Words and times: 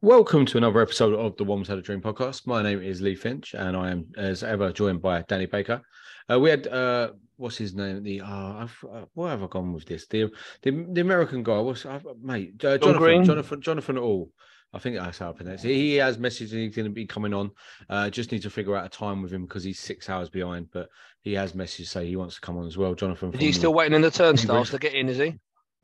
Welcome 0.00 0.46
to 0.46 0.58
another 0.58 0.80
episode 0.80 1.12
of 1.14 1.36
the 1.36 1.44
Wombles 1.44 1.66
Had 1.66 1.78
a 1.78 1.82
Dream 1.82 2.00
podcast. 2.00 2.46
My 2.46 2.62
name 2.62 2.80
is 2.80 3.00
Lee 3.00 3.16
Finch, 3.16 3.54
and 3.54 3.76
I 3.76 3.90
am, 3.90 4.06
as 4.16 4.44
ever, 4.44 4.70
joined 4.70 5.02
by 5.02 5.22
Danny 5.22 5.46
Baker. 5.46 5.82
Uh, 6.30 6.38
we 6.38 6.50
had 6.50 6.68
uh, 6.68 7.10
what's 7.36 7.56
his 7.56 7.74
name? 7.74 8.04
The 8.04 8.20
uh, 8.20 8.52
I've, 8.62 8.84
uh, 8.88 9.06
where 9.14 9.30
have 9.30 9.42
I 9.42 9.48
gone 9.48 9.72
with 9.72 9.86
this? 9.86 10.06
The 10.06 10.30
the, 10.62 10.86
the 10.92 11.00
American 11.00 11.42
guy. 11.42 11.58
What's 11.58 11.84
uh, 11.84 11.98
mate? 12.22 12.64
Uh, 12.64 12.78
Jonathan, 12.78 12.96
Green? 13.02 13.24
Jonathan 13.24 13.60
Jonathan 13.60 13.98
All. 13.98 14.30
I 14.72 14.78
think 14.78 14.96
that's 14.96 15.18
how 15.18 15.30
I 15.30 15.32
pronounce 15.32 15.64
it. 15.64 15.74
He 15.74 15.96
has 15.96 16.16
messaged 16.16 16.52
he's 16.52 16.76
going 16.76 16.84
to 16.86 16.94
be 16.94 17.06
coming 17.06 17.34
on. 17.34 17.50
Uh, 17.90 18.08
just 18.08 18.30
need 18.30 18.42
to 18.42 18.50
figure 18.50 18.76
out 18.76 18.86
a 18.86 18.90
time 18.90 19.20
with 19.20 19.32
him 19.32 19.46
because 19.46 19.64
he's 19.64 19.80
six 19.80 20.08
hours 20.08 20.28
behind. 20.28 20.68
But 20.72 20.90
he 21.22 21.32
has 21.34 21.54
messaged 21.54 21.86
say 21.86 22.06
he 22.06 22.14
wants 22.14 22.36
to 22.36 22.40
come 22.40 22.56
on 22.56 22.68
as 22.68 22.76
well. 22.76 22.94
Jonathan, 22.94 23.34
Is 23.34 23.40
he 23.40 23.50
still 23.50 23.74
waiting 23.74 23.94
in 23.94 24.02
the 24.02 24.12
turnstiles 24.12 24.70
to 24.70 24.78
get 24.78 24.94
in? 24.94 25.08
Is 25.08 25.18
he? 25.18 25.34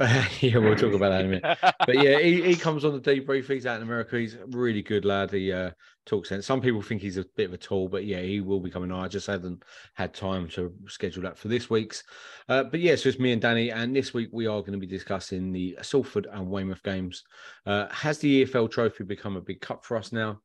yeah, 0.41 0.59
we'll 0.59 0.75
talk 0.75 0.93
about 0.93 1.11
that 1.11 1.21
in 1.21 1.27
a 1.27 1.29
minute. 1.29 1.59
But 1.87 2.03
yeah, 2.03 2.19
he, 2.19 2.43
he 2.43 2.57
comes 2.61 2.85
on 2.85 3.01
the 3.01 3.01
debrief. 3.01 3.47
He's 3.47 3.65
out 3.65 3.77
in 3.77 3.83
America. 3.85 4.19
He's 4.19 4.35
a 4.35 4.45
really 4.49 4.83
good 4.83 5.05
lad. 5.05 5.31
He 5.31 5.53
uh, 5.53 5.71
talks 6.05 6.31
sense. 6.31 6.47
Some 6.47 6.61
people 6.61 6.83
think 6.83 7.01
he's 7.01 7.17
a 7.17 7.25
bit 7.37 7.47
of 7.47 7.53
a 7.53 7.59
tool, 7.59 7.89
but 7.89 8.05
yeah, 8.05 8.21
he 8.21 8.41
will 8.41 8.59
be 8.59 8.71
coming 8.71 8.91
on. 8.91 9.05
I 9.05 9.07
just 9.07 9.29
haven't 9.29 9.63
had 9.95 10.13
time 10.13 10.49
to 10.49 10.75
schedule 10.89 11.23
that 11.23 11.39
for 11.39 11.47
this 11.47 11.71
week's. 11.71 12.03
Uh, 12.49 12.65
but 12.65 12.81
yeah, 12.81 12.97
so 12.97 13.09
it's 13.09 13.21
me 13.21 13.31
and 13.31 13.41
Danny, 13.41 13.71
and 13.71 13.95
this 13.95 14.13
week 14.13 14.31
we 14.33 14.49
are 14.49 14.61
going 14.63 14.73
to 14.73 14.79
be 14.79 14.87
discussing 14.87 15.53
the 15.53 15.79
Salford 15.81 16.27
and 16.33 16.51
Weymouth 16.51 16.83
games. 16.83 17.23
Uh, 17.65 17.87
has 17.93 18.19
the 18.19 18.45
EFL 18.45 18.69
trophy 18.73 19.05
become 19.05 19.37
a 19.37 19.41
big 19.41 19.61
cup 19.61 19.85
for 19.85 19.97
us 19.97 20.11
now? 20.11 20.41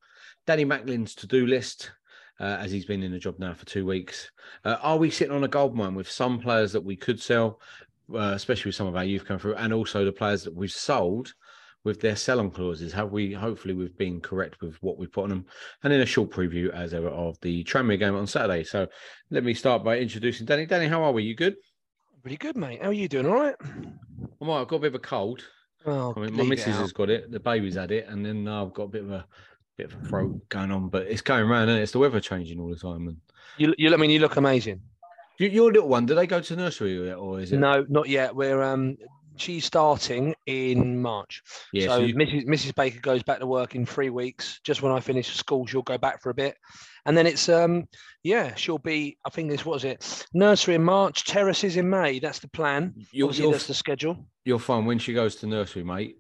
Danny 0.46 0.64
Macklin's 0.64 1.16
to-do 1.16 1.48
list. 1.48 1.92
Uh, 2.42 2.58
as 2.62 2.72
he's 2.72 2.86
been 2.86 3.04
in 3.04 3.12
the 3.12 3.20
job 3.20 3.38
now 3.38 3.54
for 3.54 3.66
two 3.66 3.86
weeks, 3.86 4.32
uh, 4.64 4.78
are 4.82 4.96
we 4.96 5.10
sitting 5.10 5.36
on 5.36 5.44
a 5.44 5.48
gold 5.50 5.76
mine 5.76 5.94
with 5.94 6.10
some 6.10 6.40
players 6.40 6.72
that 6.72 6.80
we 6.80 6.96
could 6.96 7.22
sell, 7.22 7.60
uh, 8.14 8.34
especially 8.36 8.70
with 8.70 8.76
some 8.76 8.88
of 8.88 8.96
our 8.96 9.04
youth 9.04 9.26
coming 9.26 9.40
through, 9.40 9.56
and 9.56 9.74
also 9.74 10.06
the 10.06 10.12
players 10.12 10.44
that 10.44 10.56
we've 10.56 10.72
sold 10.72 11.34
with 11.86 12.02
their 12.02 12.16
sell-on 12.16 12.52
clauses. 12.52 12.92
Have 12.94 13.12
we? 13.12 13.34
Hopefully, 13.34 13.74
we've 13.74 13.98
been 13.98 14.20
correct 14.20 14.62
with 14.62 14.76
what 14.82 14.98
we 14.98 15.08
put 15.08 15.24
on 15.24 15.30
them, 15.30 15.46
and 15.84 15.94
then 15.94 16.02
a 16.02 16.06
short 16.06 16.30
preview 16.30 16.70
as 16.72 16.94
ever 16.94 17.10
of 17.10 17.40
the 17.42 17.64
Tranmere 17.64 18.00
game 18.00 18.16
on 18.16 18.28
Saturday. 18.28 18.64
So, 18.64 18.88
let 19.30 19.44
me 19.44 19.54
start 19.54 19.84
by 19.84 19.98
introducing 19.98 20.46
Danny. 20.46 20.66
Danny, 20.66 20.88
how 20.88 21.04
are 21.04 21.12
we? 21.12 21.24
You 21.24 21.36
good? 21.36 21.56
Pretty 22.22 22.38
good, 22.38 22.58
mate. 22.58 22.82
How 22.82 22.90
are 22.90 22.94
you 22.94 23.08
doing? 23.08 23.26
All 23.26 23.34
right? 23.34 23.56
I'm 23.62 24.00
all 24.42 24.56
right. 24.56 24.62
I've 24.62 24.68
got 24.68 24.78
a 24.78 24.80
bit 24.80 24.88
of 24.88 24.96
a 24.96 25.00
cold. 25.00 25.44
Oh, 25.86 26.14
I 26.16 26.20
mean, 26.20 26.36
my 26.36 26.44
missus 26.44 26.76
has 26.76 26.92
got 26.92 27.10
it. 27.10 27.32
The 27.32 27.40
baby's 27.40 27.76
had 27.76 27.92
it, 27.92 28.08
and 28.10 28.26
then 28.26 28.48
I've 28.48 28.74
got 28.74 28.84
a 28.84 28.88
bit 28.90 29.04
of 29.04 29.12
a 29.12 29.26
bit 29.78 29.94
of 29.94 30.04
a 30.04 30.08
throat 30.08 30.50
going 30.50 30.72
on. 30.72 30.90
But 30.90 31.04
it's 31.04 31.22
going 31.22 31.46
around, 31.46 31.70
and 31.70 31.80
it's 31.80 31.94
the 31.94 32.00
weather 32.00 32.20
changing 32.20 32.60
all 32.60 32.70
the 32.70 32.76
time. 32.76 33.08
And 33.08 33.18
You, 33.58 33.74
you, 33.78 33.94
I 33.94 33.98
mean, 33.98 34.10
you 34.10 34.20
look 34.20 34.36
amazing. 34.36 34.82
You, 35.40 35.50
your 35.50 35.72
little 35.72 35.90
one, 35.90 36.06
do 36.06 36.16
they 36.16 36.28
go 36.28 36.40
to 36.42 36.56
nursery 36.56 37.06
yet, 37.08 37.18
or 37.18 37.40
is 37.40 37.52
it? 37.52 37.58
No, 37.58 37.86
not 37.90 38.08
yet. 38.10 38.36
We're 38.36 38.62
um, 38.62 38.98
she's 39.38 39.66
starting 39.66 40.36
in 40.46 41.02
March. 41.02 41.42
Yeah. 41.74 41.88
so 41.88 41.98
so 42.00 42.06
you- 42.06 42.16
Mrs. 42.16 42.46
Mrs. 42.46 42.76
Baker 42.76 43.00
goes 43.00 43.24
back 43.24 43.40
to 43.40 43.48
work 43.48 43.76
in 43.76 43.86
three 43.86 44.10
weeks. 44.10 44.60
Just 44.64 44.82
when 44.82 44.92
I 44.92 45.00
finish 45.00 45.34
school, 45.36 45.66
she'll 45.66 45.82
go 45.82 45.98
back 45.98 46.22
for 46.22 46.30
a 46.30 46.34
bit, 46.34 46.56
and 47.06 47.18
then 47.18 47.26
it's 47.26 47.48
um, 47.50 47.88
yeah, 48.24 48.54
she'll 48.56 48.78
be. 48.78 49.18
I 49.26 49.30
think 49.30 49.50
this 49.50 49.66
was 49.66 49.84
it. 49.86 50.26
Nursery 50.34 50.76
in 50.76 50.84
March, 50.84 51.24
terraces 51.26 51.78
in 51.78 51.90
May. 51.90 52.20
That's 52.20 52.40
the 52.40 52.50
plan. 52.50 52.94
you're, 53.12 53.28
Obviously, 53.28 53.44
you're 53.46 53.54
that's 53.54 53.68
the 53.68 53.74
schedule. 53.74 54.26
you'll 54.46 54.60
find 54.60 54.86
when 54.86 55.00
she 55.00 55.14
goes 55.14 55.36
to 55.38 55.48
nursery, 55.48 55.84
mate, 55.84 56.18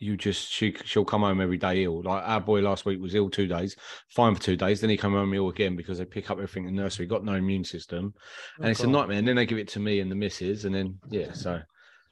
you 0.00 0.16
just 0.16 0.50
she 0.50 0.74
she'll 0.84 1.04
come 1.04 1.22
home 1.22 1.40
every 1.40 1.58
day 1.58 1.84
ill. 1.84 2.02
Like 2.02 2.22
our 2.26 2.40
boy 2.40 2.60
last 2.60 2.84
week 2.84 3.00
was 3.00 3.14
ill 3.14 3.30
two 3.30 3.46
days, 3.46 3.76
fine 4.08 4.34
for 4.34 4.42
two 4.42 4.56
days. 4.56 4.80
Then 4.80 4.90
he 4.90 4.96
come 4.96 5.12
home 5.12 5.32
ill 5.34 5.48
again 5.48 5.76
because 5.76 5.98
they 5.98 6.04
pick 6.04 6.30
up 6.30 6.38
everything 6.38 6.66
in 6.66 6.74
nursery. 6.74 7.06
Got 7.06 7.24
no 7.24 7.34
immune 7.34 7.64
system, 7.64 8.14
oh, 8.16 8.56
and 8.58 8.66
Oh, 8.66 8.70
it's 8.70 8.80
a 8.80 8.86
nightmare. 8.86 9.18
And 9.18 9.26
then 9.28 9.36
they 9.36 9.46
give 9.46 9.58
it 9.58 9.68
to 9.68 9.80
me 9.80 10.00
and 10.00 10.10
the 10.10 10.16
missus, 10.16 10.64
and 10.64 10.74
then 10.74 10.98
yeah. 11.10 11.32
So 11.32 11.60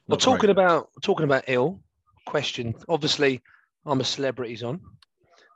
Well, 0.07 0.17
talking 0.17 0.39
great. 0.39 0.49
about 0.51 0.89
talking 1.01 1.25
about 1.25 1.43
ill 1.47 1.81
question. 2.25 2.73
Obviously, 2.89 3.41
I'm 3.85 4.01
a 4.01 4.03
celebrities 4.03 4.63
on. 4.63 4.79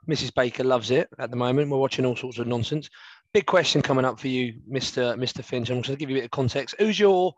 Mrs. 0.08 0.34
Baker 0.34 0.64
loves 0.64 0.90
it 0.90 1.08
at 1.18 1.30
the 1.30 1.36
moment. 1.36 1.70
We're 1.70 1.78
watching 1.78 2.06
all 2.06 2.16
sorts 2.16 2.38
of 2.38 2.46
nonsense. 2.46 2.88
Big 3.34 3.44
question 3.44 3.82
coming 3.82 4.06
up 4.06 4.18
for 4.18 4.28
you, 4.28 4.54
Mr. 4.70 5.14
Mr. 5.18 5.44
Finch. 5.44 5.68
I'm 5.68 5.78
just 5.78 5.88
going 5.88 5.96
to 5.96 6.00
give 6.00 6.08
you 6.08 6.16
a 6.16 6.20
bit 6.20 6.24
of 6.24 6.30
context. 6.30 6.74
Who's 6.78 6.98
your 6.98 7.34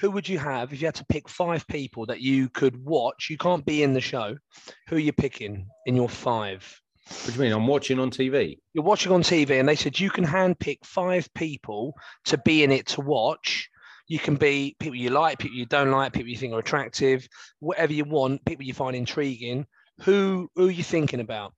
who 0.00 0.10
would 0.10 0.28
you 0.28 0.38
have 0.38 0.72
if 0.72 0.80
you 0.80 0.86
had 0.86 0.94
to 0.94 1.04
pick 1.04 1.28
five 1.28 1.66
people 1.68 2.06
that 2.06 2.20
you 2.20 2.48
could 2.48 2.82
watch? 2.84 3.28
You 3.28 3.36
can't 3.36 3.64
be 3.64 3.82
in 3.82 3.92
the 3.92 4.00
show. 4.00 4.36
Who 4.88 4.96
are 4.96 5.00
you 5.00 5.12
picking 5.12 5.66
in 5.84 5.94
your 5.94 6.08
five? 6.08 6.80
What 7.06 7.26
do 7.26 7.32
you 7.34 7.40
mean? 7.40 7.52
I'm 7.52 7.66
watching 7.66 7.98
on 7.98 8.10
TV. 8.10 8.58
You're 8.72 8.84
watching 8.84 9.12
on 9.12 9.22
TV, 9.22 9.60
and 9.60 9.68
they 9.68 9.76
said 9.76 10.00
you 10.00 10.10
can 10.10 10.24
handpick 10.24 10.78
five 10.84 11.28
people 11.34 11.94
to 12.26 12.38
be 12.38 12.62
in 12.62 12.72
it 12.72 12.86
to 12.88 13.02
watch. 13.02 13.68
You 14.08 14.18
can 14.18 14.36
be 14.36 14.74
people 14.80 14.96
you 14.96 15.10
like, 15.10 15.38
people 15.38 15.56
you 15.56 15.66
don't 15.66 15.90
like, 15.90 16.12
people 16.12 16.30
you 16.30 16.36
think 16.36 16.54
are 16.54 16.60
attractive, 16.60 17.28
whatever 17.58 17.92
you 17.92 18.04
want, 18.04 18.44
people 18.44 18.64
you 18.64 18.74
find 18.74 18.96
intriguing. 18.96 19.66
Who 20.02 20.48
who 20.56 20.68
are 20.68 20.72
you 20.72 20.82
thinking 20.82 21.20
about? 21.20 21.52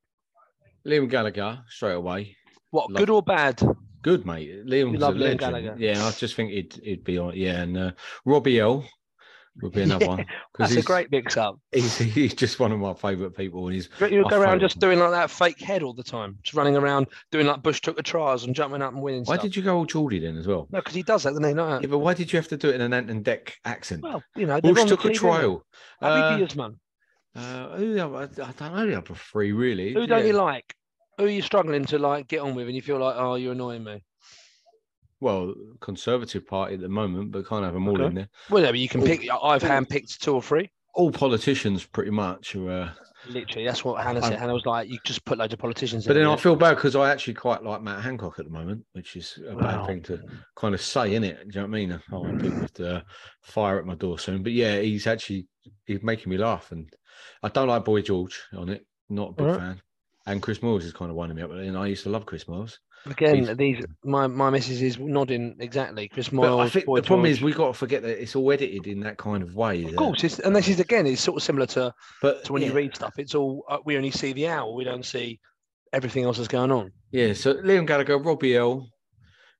Liam 0.86 1.08
Gallagher 1.08 1.62
straight 1.68 1.94
away. 1.94 2.36
What 2.70 2.90
Love- 2.90 2.98
good 2.98 3.10
or 3.10 3.22
bad? 3.22 3.62
Good 4.02 4.26
mate. 4.26 4.66
Liam's 4.66 5.00
love 5.00 5.14
a 5.16 5.18
Liam 5.18 5.20
legend. 5.20 5.40
Gallagher? 5.40 5.76
Yeah, 5.78 6.04
I 6.04 6.10
just 6.10 6.34
think 6.34 6.50
he'd 6.50 6.72
he'd 6.82 7.04
be 7.04 7.18
on. 7.18 7.34
Yeah, 7.36 7.62
and 7.62 7.76
uh, 7.78 7.92
Robbie 8.24 8.58
L 8.60 8.84
would 9.62 9.72
be 9.72 9.82
another 9.82 10.04
Yeah, 10.06 10.08
one 10.10 10.26
That's 10.58 10.74
a 10.76 10.82
great 10.82 11.10
mix 11.12 11.36
up. 11.36 11.58
He's, 11.72 11.98
he's 11.98 12.32
just 12.34 12.58
one 12.58 12.72
of 12.72 12.78
my 12.78 12.94
favourite 12.94 13.36
people, 13.36 13.66
and 13.66 13.74
he's 13.74 13.88
You'll 14.00 14.28
go 14.28 14.40
around 14.40 14.60
just 14.60 14.78
doing 14.80 14.98
like 14.98 15.10
that 15.10 15.30
fake 15.30 15.60
head 15.60 15.82
all 15.82 15.92
the 15.94 16.02
time, 16.02 16.38
just 16.42 16.56
running 16.56 16.76
around 16.76 17.06
doing 17.30 17.46
like 17.46 17.62
bushtucker 17.62 18.02
trials 18.02 18.44
and 18.44 18.54
jumping 18.54 18.80
up 18.82 18.92
and 18.94 19.02
winning 19.02 19.24
Why 19.24 19.34
stuff. 19.34 19.42
did 19.42 19.56
you 19.56 19.62
go 19.62 19.76
all 19.76 19.84
Geordie 19.86 20.18
then 20.20 20.36
as 20.38 20.46
well? 20.46 20.68
No, 20.70 20.80
because 20.80 20.94
he 20.94 21.02
does 21.02 21.22
that, 21.24 21.30
doesn't 21.30 21.44
he? 21.44 21.54
No. 21.54 21.78
Yeah, 21.80 21.86
but 21.86 21.98
why 21.98 22.14
did 22.14 22.32
you 22.32 22.38
have 22.38 22.48
to 22.48 22.56
do 22.56 22.70
it 22.70 22.76
in 22.76 22.80
an 22.80 22.92
Ant 22.94 23.10
and 23.10 23.24
Dec 23.24 23.52
accent? 23.64 24.02
Well, 24.02 24.22
you 24.36 24.46
know, 24.46 24.60
bushtucker 24.60 25.12
trial. 25.14 25.64
they? 26.00 26.06
Uh, 26.06 26.32
Abby 26.32 26.44
Beersman. 26.44 26.76
uh, 27.36 27.76
who 27.76 28.00
I 28.00 28.26
don't 28.26 28.74
know 28.74 28.86
the 28.86 28.98
other 28.98 29.14
three 29.14 29.52
really. 29.52 29.92
Who 29.92 30.06
don't 30.06 30.20
Yeah. 30.20 30.26
you 30.26 30.32
like? 30.32 30.74
Who 31.22 31.28
are 31.28 31.30
you 31.30 31.40
struggling 31.42 31.84
to 31.84 32.00
like 32.00 32.26
get 32.26 32.40
on 32.40 32.56
with, 32.56 32.66
and 32.66 32.74
you 32.74 32.82
feel 32.82 32.98
like, 32.98 33.14
oh, 33.16 33.36
you're 33.36 33.52
annoying 33.52 33.84
me? 33.84 34.02
well, 35.20 35.54
Conservative 35.80 36.44
Party 36.44 36.74
at 36.74 36.80
the 36.80 36.88
moment, 36.88 37.30
but 37.30 37.46
can't 37.46 37.64
have 37.64 37.74
them 37.74 37.86
all 37.86 37.94
Okay. 37.94 38.06
in 38.06 38.14
there. 38.16 38.28
Well, 38.50 38.64
no, 38.64 38.70
but 38.70 38.78
you 38.80 38.88
can 38.88 39.02
All- 39.02 39.06
pick. 39.06 39.20
I've 39.22 39.30
all- 39.30 39.60
handpicked 39.60 40.18
two 40.18 40.34
or 40.34 40.42
three. 40.42 40.68
All 40.94 41.12
politicians, 41.12 41.86
pretty 41.86 42.10
much. 42.10 42.56
Are, 42.56 42.68
uh, 42.68 42.90
Literally, 43.28 43.64
that's 43.64 43.84
what 43.84 44.02
Hannah 44.02 44.20
said. 44.20 44.32
I'm- 44.32 44.40
Hannah 44.40 44.52
was 44.54 44.66
like, 44.66 44.88
"You 44.90 44.98
just 45.04 45.24
put 45.24 45.38
loads 45.38 45.52
of 45.52 45.60
politicians." 45.60 46.04
In. 46.04 46.10
But 46.10 46.16
in 46.16 46.24
then 46.24 46.32
I 46.32 46.34
feel 46.36 46.56
bad 46.56 46.74
because 46.74 46.96
I 46.96 47.08
actually 47.08 47.34
quite 47.34 47.62
like 47.62 47.82
Matt 47.82 48.02
Hancock 48.02 48.40
at 48.40 48.46
the 48.46 48.50
moment, 48.50 48.84
which 48.94 49.14
is 49.14 49.38
a 49.48 49.54
bad 49.54 49.86
thing 49.86 50.02
to 50.02 50.20
kind 50.56 50.74
of 50.74 50.80
say, 50.82 51.10
innit? 51.10 51.38
Do 51.38 51.44
you 51.46 51.52
know 51.54 51.60
what 51.60 51.64
I 51.66 51.66
mean? 51.68 51.92
I 51.92 52.16
want 52.16 52.42
people 52.42 52.66
to 52.74 53.04
fire 53.42 53.78
at 53.78 53.86
my 53.86 53.94
door 53.94 54.18
soon. 54.18 54.42
But 54.42 54.52
yeah, 54.54 54.80
he's 54.80 55.06
actually 55.06 55.46
he's 55.86 56.02
making 56.02 56.30
me 56.30 56.36
laugh, 56.36 56.72
and 56.72 56.92
I 57.44 57.48
don't 57.48 57.68
like 57.68 57.84
Boy 57.84 58.02
George 58.02 58.42
on 58.56 58.68
it. 58.70 58.84
Not 59.08 59.28
a 59.30 59.32
big 59.34 59.46
Alright. 59.46 59.60
fan. 59.60 59.82
And 60.26 60.40
Chris 60.40 60.58
Moyles 60.60 60.82
is 60.84 60.92
kind 60.92 61.10
of 61.10 61.16
winding 61.16 61.36
me 61.36 61.42
up, 61.42 61.50
and 61.50 61.76
I 61.76 61.86
used 61.88 62.04
to 62.04 62.10
love 62.10 62.26
Chris 62.26 62.44
Moyles. 62.44 62.78
Again, 63.06 63.44
he's- 63.44 63.56
these 63.56 63.84
my 64.04 64.28
my 64.28 64.50
missus 64.50 64.80
is 64.80 64.96
nodding 64.98 65.56
exactly. 65.58 66.08
Chris 66.08 66.28
But 66.28 66.56
I 66.58 66.68
think 66.68 66.86
Boy 66.86 67.00
the 67.00 67.06
problem 67.06 67.26
is 67.26 67.42
we 67.42 67.52
got 67.52 67.66
to 67.68 67.72
forget 67.74 68.02
that 68.02 68.22
it's 68.22 68.36
all 68.36 68.52
edited 68.52 68.86
in 68.86 69.00
that 69.00 69.18
kind 69.18 69.42
of 69.42 69.56
way. 69.56 69.82
Of 69.84 69.96
course, 69.96 70.22
it's, 70.22 70.38
and 70.38 70.54
this 70.54 70.68
is 70.68 70.78
again, 70.78 71.08
it's 71.08 71.20
sort 71.20 71.36
of 71.38 71.42
similar 71.42 71.66
to, 71.66 71.92
but 72.20 72.44
to 72.44 72.52
when 72.52 72.62
you 72.62 72.72
read 72.72 72.94
stuff. 72.94 73.14
It's 73.18 73.34
all 73.34 73.64
uh, 73.68 73.78
we 73.84 73.96
only 73.96 74.12
see 74.12 74.32
the 74.32 74.46
owl, 74.46 74.76
we 74.76 74.84
don't 74.84 75.04
see 75.04 75.40
everything 75.92 76.22
else 76.24 76.36
that's 76.36 76.48
going 76.48 76.70
on. 76.70 76.92
Yeah, 77.10 77.32
so 77.32 77.54
Liam 77.54 77.86
Gallagher, 77.86 78.18
Robbie 78.18 78.56
L. 78.56 78.88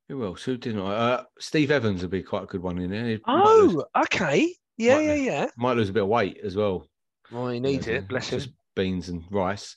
Who 0.09 0.25
else? 0.25 0.45
Who 0.45 0.57
didn't 0.57 0.81
I? 0.83 0.95
Uh, 0.95 1.25
Steve 1.41 1.71
Evans 1.73 2.03
would 2.03 2.11
be 2.11 2.23
quite 2.23 2.45
a 2.45 2.47
good 2.47 2.63
one 2.63 2.79
in 2.79 2.91
there. 2.91 3.07
He 3.07 3.19
might 3.27 3.45
lose- 3.45 3.75
Oh, 3.77 4.03
okay, 4.03 4.55
yeah, 4.77 4.99
yeah, 5.01 5.13
lose. 5.15 5.23
yeah. 5.25 5.47
might 5.57 5.77
lose 5.77 5.89
a 5.89 5.93
bit 5.93 6.03
of 6.05 6.09
weight 6.09 6.39
as 6.45 6.55
well. 6.55 6.87
Well, 7.33 7.49
he 7.49 7.55
you 7.57 7.61
know, 7.61 7.69
needs 7.71 7.89
it. 7.89 8.07
Bless 8.09 8.29
him. 8.31 8.43
beans 8.77 9.09
and 9.09 9.25
rice. 9.31 9.77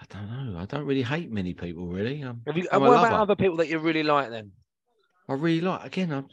I 0.00 0.04
don't 0.08 0.30
know. 0.52 0.58
I 0.58 0.64
don't 0.64 0.84
really 0.86 1.02
hate 1.02 1.30
many 1.30 1.54
people 1.54 1.86
really. 1.86 2.22
Um, 2.22 2.42
Have 2.46 2.56
you, 2.56 2.68
I'm 2.72 2.80
what 2.82 2.90
about 2.90 3.02
lover. 3.10 3.14
other 3.22 3.36
people 3.36 3.56
that 3.58 3.68
you 3.68 3.78
really 3.78 4.02
like? 4.02 4.30
Then 4.30 4.52
I 5.28 5.34
really 5.34 5.60
like. 5.60 5.84
Again, 5.84 6.12
I'm 6.12 6.28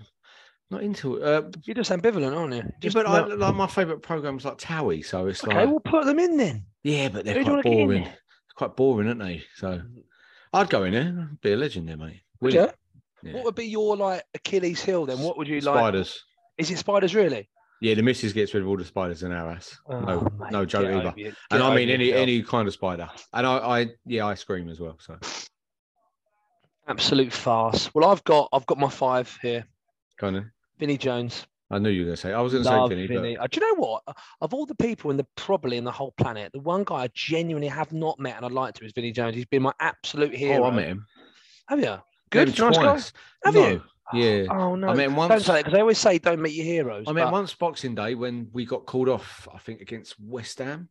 not 0.70 0.84
into 0.84 1.16
it. 1.18 1.24
Uh, 1.24 1.50
you're 1.64 1.76
just 1.76 1.92
ambivalent, 1.92 2.36
aren't 2.38 2.54
you? 2.54 2.60
yeah, 2.60 2.70
Just 2.80 2.96
but 2.96 3.08
I, 3.08 3.26
like 3.26 3.56
my 3.56 3.68
favourite 3.68 4.02
programs 4.02 4.46
like 4.46 4.58
Towie. 4.58 5.04
So 5.06 5.28
it's 5.28 5.44
okay, 5.44 5.56
like 5.56 5.68
we'll 5.70 5.80
put 5.80 6.06
them 6.06 6.20
in 6.20 6.38
then. 6.38 6.66
yeah, 6.84 7.10
but 7.10 7.26
they're 7.26 7.34
Who 7.36 7.44
do 7.44 7.52
you 7.52 7.62
quite 7.62 7.66
wanna 7.66 7.76
get 7.76 7.80
in 7.82 7.88
boring. 7.88 8.04
there? 8.04 8.18
Quite 8.56 8.76
boring, 8.76 9.08
aren't 9.08 9.20
they? 9.22 9.44
So 9.56 9.82
I'd 10.54 10.70
go 10.70 10.84
in 10.84 10.94
there. 10.94 11.30
Be 11.42 11.54
a 11.54 11.58
legend 11.58 11.90
there, 11.90 11.98
mate. 11.98 12.22
Would 12.42 12.54
you? 12.54 12.70
Yeah. 13.24 13.34
What 13.34 13.46
would 13.46 13.56
be 13.56 13.66
your 13.66 13.98
like 13.98 14.24
Achilles 14.36 14.84
heel 14.84 15.06
then? 15.08 15.20
What 15.20 15.38
would 15.38 15.48
you 15.48 15.60
like? 15.62 15.76
Spiders. 15.76 16.24
Is 16.60 16.70
it 16.70 16.78
spiders 16.78 17.16
really? 17.16 17.50
Yeah, 17.82 17.94
the 17.94 18.02
missus 18.04 18.32
gets 18.34 18.54
rid 18.54 18.64
of 18.64 18.70
all 18.70 18.78
the 18.78 18.86
spiders 18.86 19.24
in 19.24 19.32
our 19.32 19.54
house. 19.54 19.78
no, 19.90 19.98
Oh, 20.08 20.38
mate, 20.40 20.52
no 20.52 20.66
joke 20.66 20.86
either. 20.88 21.10
over. 21.10 21.36
And 21.52 21.62
I 21.64 21.76
mean 21.76 21.90
any 21.90 22.14
any 22.14 22.42
kind 22.42 22.68
of 22.68 22.74
spider. 22.74 23.10
And 23.34 23.46
I, 23.46 23.58
I 23.82 23.88
yeah, 24.06 24.26
I 24.26 24.34
scream 24.36 24.70
as 24.70 24.80
well. 24.80 24.98
So 25.00 25.18
absolute 26.88 27.34
farce. 27.34 27.94
Well, 27.94 28.10
I've 28.10 28.24
got 28.24 28.50
I've 28.54 28.66
got 28.66 28.78
my 28.78 28.90
five 28.90 29.38
here. 29.42 29.66
kind 30.18 30.38
of. 30.38 30.46
Vinnie 30.80 30.98
Jones. 30.98 31.46
I 31.72 31.80
knew 31.80 31.90
you 31.90 32.02
were 32.02 32.06
going 32.08 32.16
to 32.16 32.22
say. 32.22 32.32
I 32.34 32.42
was 32.42 32.54
going 32.54 32.64
to 32.64 32.70
Love 32.70 32.90
say 32.90 32.96
Vinny, 32.96 33.08
Vinny. 33.08 33.38
Uh, 33.38 33.48
Do 33.48 33.60
you 33.60 33.68
know 33.76 33.82
what? 33.82 34.04
Of 34.42 34.54
all 34.54 34.66
the 34.68 34.76
people 34.76 35.10
in 35.10 35.18
the 35.18 35.26
probably 35.36 35.78
in 35.78 35.84
the 35.84 35.92
whole 35.92 36.14
planet, 36.18 36.52
the 36.54 36.60
one 36.60 36.84
guy 36.84 36.96
I 37.04 37.10
genuinely 37.16 37.68
have 37.70 37.92
not 37.92 38.20
met 38.20 38.36
and 38.38 38.46
I'd 38.46 38.52
like 38.52 38.76
to 38.76 38.86
is 38.86 38.92
Vinnie 38.94 39.12
Jones. 39.12 39.36
He's 39.36 39.46
been 39.48 39.64
my 39.64 39.74
absolute 39.80 40.36
hero. 40.36 40.64
oh, 40.64 40.68
I 40.68 40.72
met 40.76 40.88
him. 40.88 41.06
Have 41.68 41.80
you? 41.80 41.86
Met 41.86 42.02
Good. 42.30 42.60
Nice 42.60 42.78
guy. 42.78 43.20
Have 43.46 43.56
no. 43.56 43.68
you? 43.70 43.82
Yeah. 44.14 44.46
Oh 44.50 44.76
no! 44.76 44.88
I 44.88 44.94
mean, 44.94 45.12
him 45.12 45.16
Don't 45.16 45.40
say 45.40 45.54
that 45.54 45.58
because 45.58 45.74
they 45.74 45.82
always 45.82 45.98
say 45.98 46.20
don't 46.20 46.42
meet 46.42 46.54
your 46.54 46.66
heroes. 46.66 47.06
I 47.08 47.12
mean, 47.12 47.26
but- 47.26 47.34
once 47.34 47.54
Boxing 47.54 47.96
Day 47.96 48.16
when 48.16 48.50
we 48.54 48.66
got 48.66 48.86
called 48.86 49.10
off. 49.10 49.48
I 49.54 49.58
think 49.58 49.82
against 49.82 50.16
West 50.20 50.60
Ham, 50.60 50.90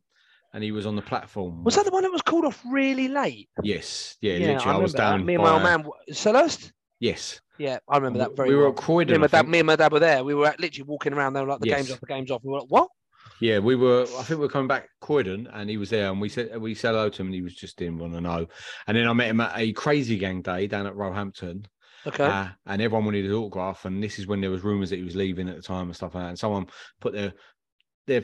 and 0.53 0.63
he 0.63 0.71
was 0.71 0.85
on 0.85 0.95
the 0.95 1.01
platform. 1.01 1.63
Was 1.63 1.75
that 1.75 1.85
the 1.85 1.91
one 1.91 2.03
that 2.03 2.11
was 2.11 2.21
called 2.21 2.45
off 2.45 2.61
really 2.69 3.07
late? 3.07 3.49
Yes. 3.63 4.17
Yeah. 4.21 4.33
Yeah, 4.33 4.53
literally, 4.53 4.77
I, 4.77 4.77
was 4.77 4.93
remember 4.93 4.97
that. 4.97 5.17
down. 5.17 5.25
Me 5.25 5.33
and 5.35 5.43
my 5.43 5.51
old 5.51 5.63
man, 5.63 5.85
Celeste. 6.11 6.73
Yes. 6.99 7.39
Yeah, 7.57 7.79
I 7.87 7.97
remember 7.97 8.19
that 8.19 8.35
very 8.35 8.49
we 8.49 8.55
were 8.55 8.63
well. 8.63 8.71
at 8.71 8.77
Me 8.77 8.83
Croydon. 8.83 9.13
and, 9.15 9.21
my 9.21 9.27
dad, 9.27 9.47
me 9.47 9.59
and 9.59 9.67
my 9.67 9.75
dad 9.75 9.91
were 9.91 9.99
there. 9.99 10.23
We 10.23 10.33
were 10.33 10.47
at- 10.47 10.59
literally 10.59 10.87
walking 10.87 11.13
around. 11.13 11.33
They 11.33 11.41
were 11.41 11.47
like, 11.47 11.59
"The 11.59 11.69
game's 11.69 11.87
Yes. 11.87 11.95
off. 11.95 12.01
The 12.01 12.07
game's 12.07 12.31
off." 12.31 12.41
We 12.43 12.51
were 12.51 12.59
like, 12.59 12.69
"What?" 12.69 12.89
Yeah, 13.39 13.59
we 13.59 13.75
were. 13.75 14.03
I 14.03 14.23
think 14.23 14.29
we 14.29 14.45
were 14.45 14.49
coming 14.49 14.67
back 14.67 14.89
Croydon, 15.01 15.47
and 15.53 15.69
he 15.69 15.77
was 15.77 15.89
there, 15.89 16.09
and 16.09 16.21
we 16.21 16.29
said 16.29 16.57
we 16.57 16.75
said 16.75 16.91
hello 16.91 17.09
to 17.09 17.21
him, 17.21 17.27
and 17.27 17.35
he 17.35 17.41
was 17.41 17.55
just 17.55 17.77
didn't 17.77 17.99
want 17.99 18.13
to 18.13 18.17
oh. 18.17 18.21
know. 18.21 18.47
And 18.87 18.97
then 18.97 19.07
I 19.07 19.13
met 19.13 19.29
him 19.29 19.41
at 19.41 19.57
a 19.57 19.73
Crazy 19.73 20.17
Gang 20.17 20.41
day 20.41 20.67
down 20.67 20.87
at 20.87 20.95
Roehampton, 20.95 21.67
Okay. 22.07 22.23
uh, 22.23 22.47
and 22.65 22.81
everyone 22.81 23.05
wanted 23.05 23.25
his 23.25 23.33
autograph. 23.33 23.85
And 23.85 24.01
this 24.01 24.19
is 24.19 24.27
when 24.27 24.41
there 24.41 24.51
was 24.51 24.63
rumours 24.63 24.89
that 24.89 24.97
he 24.97 25.03
was 25.03 25.15
leaving 25.15 25.49
at 25.49 25.55
the 25.55 25.61
time 25.61 25.87
and 25.87 25.95
stuff 25.95 26.15
like 26.15 26.23
that. 26.23 26.29
And 26.29 26.39
someone 26.39 26.67
put 26.99 27.13
their 27.13 27.33
their 28.07 28.23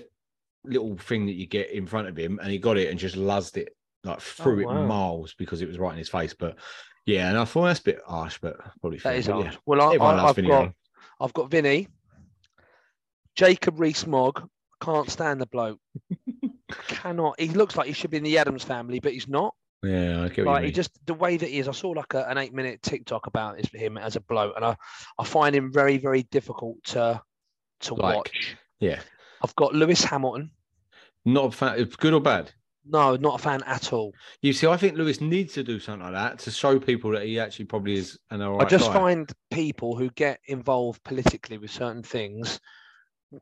little 0.64 0.98
thing 0.98 1.26
that 1.26 1.34
you 1.34 1.48
get 1.48 1.72
in 1.72 1.88
front 1.88 2.08
of 2.08 2.18
him, 2.18 2.40
and 2.40 2.52
he 2.52 2.58
got 2.58 2.78
it 2.78 2.90
and 2.90 3.00
just 3.00 3.16
luzzed 3.16 3.58
it 3.58 3.76
like 4.04 4.22
through 4.22 4.66
wow. 4.66 4.84
it 4.84 4.88
miles 4.88 5.34
because 5.36 5.62
it 5.62 5.68
was 5.68 5.80
right 5.80 5.92
in 5.92 5.98
his 5.98 6.10
face. 6.10 6.34
But 6.34 6.58
yeah, 7.06 7.30
and 7.30 7.38
I 7.38 7.46
thought 7.46 7.66
that's 7.66 7.80
a 7.80 7.84
bit 7.84 8.02
harsh, 8.06 8.40
but 8.42 8.58
probably 8.80 9.00
fair. 9.00 9.14
that 9.14 9.20
is 9.20 9.28
but 9.28 9.34
hard. 9.34 9.46
yeah. 9.46 9.58
Well, 9.66 9.82
I, 9.82 10.28
I, 10.28 10.34
Vinny 10.34 10.48
got. 10.50 10.74
I've 11.20 11.34
got 11.34 11.50
Vinny, 11.50 11.88
Jacob 13.36 13.80
Rees-Mogg. 13.80 14.48
Can't 14.82 15.10
stand 15.10 15.40
the 15.40 15.46
bloke. 15.46 15.80
Cannot. 16.88 17.40
He 17.40 17.50
looks 17.50 17.76
like 17.76 17.86
he 17.86 17.94
should 17.94 18.10
be 18.10 18.18
in 18.18 18.24
the 18.24 18.40
Addams 18.40 18.64
family, 18.64 19.00
but 19.00 19.14
he's 19.14 19.28
not. 19.28 19.54
Yeah, 19.84 20.24
I 20.24 20.30
get 20.30 20.46
Like 20.46 20.66
he 20.66 20.72
just 20.72 20.92
the 21.08 21.14
way 21.14 21.38
that 21.38 21.50
he 21.50 21.58
is. 21.60 21.68
I 21.68 21.72
saw 21.72 21.90
like 21.90 22.14
a, 22.14 22.28
an 22.30 22.38
eight-minute 22.38 22.82
TikTok 22.84 23.28
about 23.28 23.58
this 23.58 23.68
for 23.68 23.78
him 23.80 23.98
as 23.98 24.16
a 24.16 24.22
bloke, 24.22 24.54
and 24.56 24.64
I 24.64 24.76
I 25.18 25.24
find 25.24 25.56
him 25.56 25.72
very 25.74 25.98
very 25.98 26.24
difficult 26.24 26.84
to 26.86 27.22
to 27.82 27.94
Like. 27.96 28.16
watch. 28.18 28.56
Yeah, 28.80 29.00
I've 29.44 29.56
got 29.56 29.74
Lewis 29.74 30.04
Hamilton. 30.04 30.52
not 31.26 31.46
a 31.46 31.52
fan. 31.52 31.84
Good 31.98 32.14
or 32.14 32.22
bad. 32.22 32.52
No, 32.84 33.16
not 33.16 33.40
a 33.40 33.44
fan 33.44 33.62
at 33.64 33.94
all. 33.94 34.12
You 34.42 34.54
see, 34.54 34.66
I 34.68 34.76
think 34.76 34.98
Lewis 34.98 35.22
needs 35.22 35.54
to 35.54 35.64
do 35.64 35.80
something 35.80 36.04
like 36.04 36.14
that 36.14 36.40
to 36.40 36.52
show 36.52 36.80
people 36.80 37.12
that 37.12 37.24
he 37.26 37.40
actually 37.40 37.66
probably 37.66 37.94
is 37.96 38.18
an 38.32 38.42
alright 38.42 38.66
I 38.66 38.70
just 38.70 38.88
guy. 38.88 38.94
find 38.94 39.32
people 39.52 39.96
who 39.96 40.10
get 40.12 40.40
involved 40.46 41.04
politically 41.04 41.60
with 41.60 41.70
certain 41.72 42.02
things. 42.02 42.60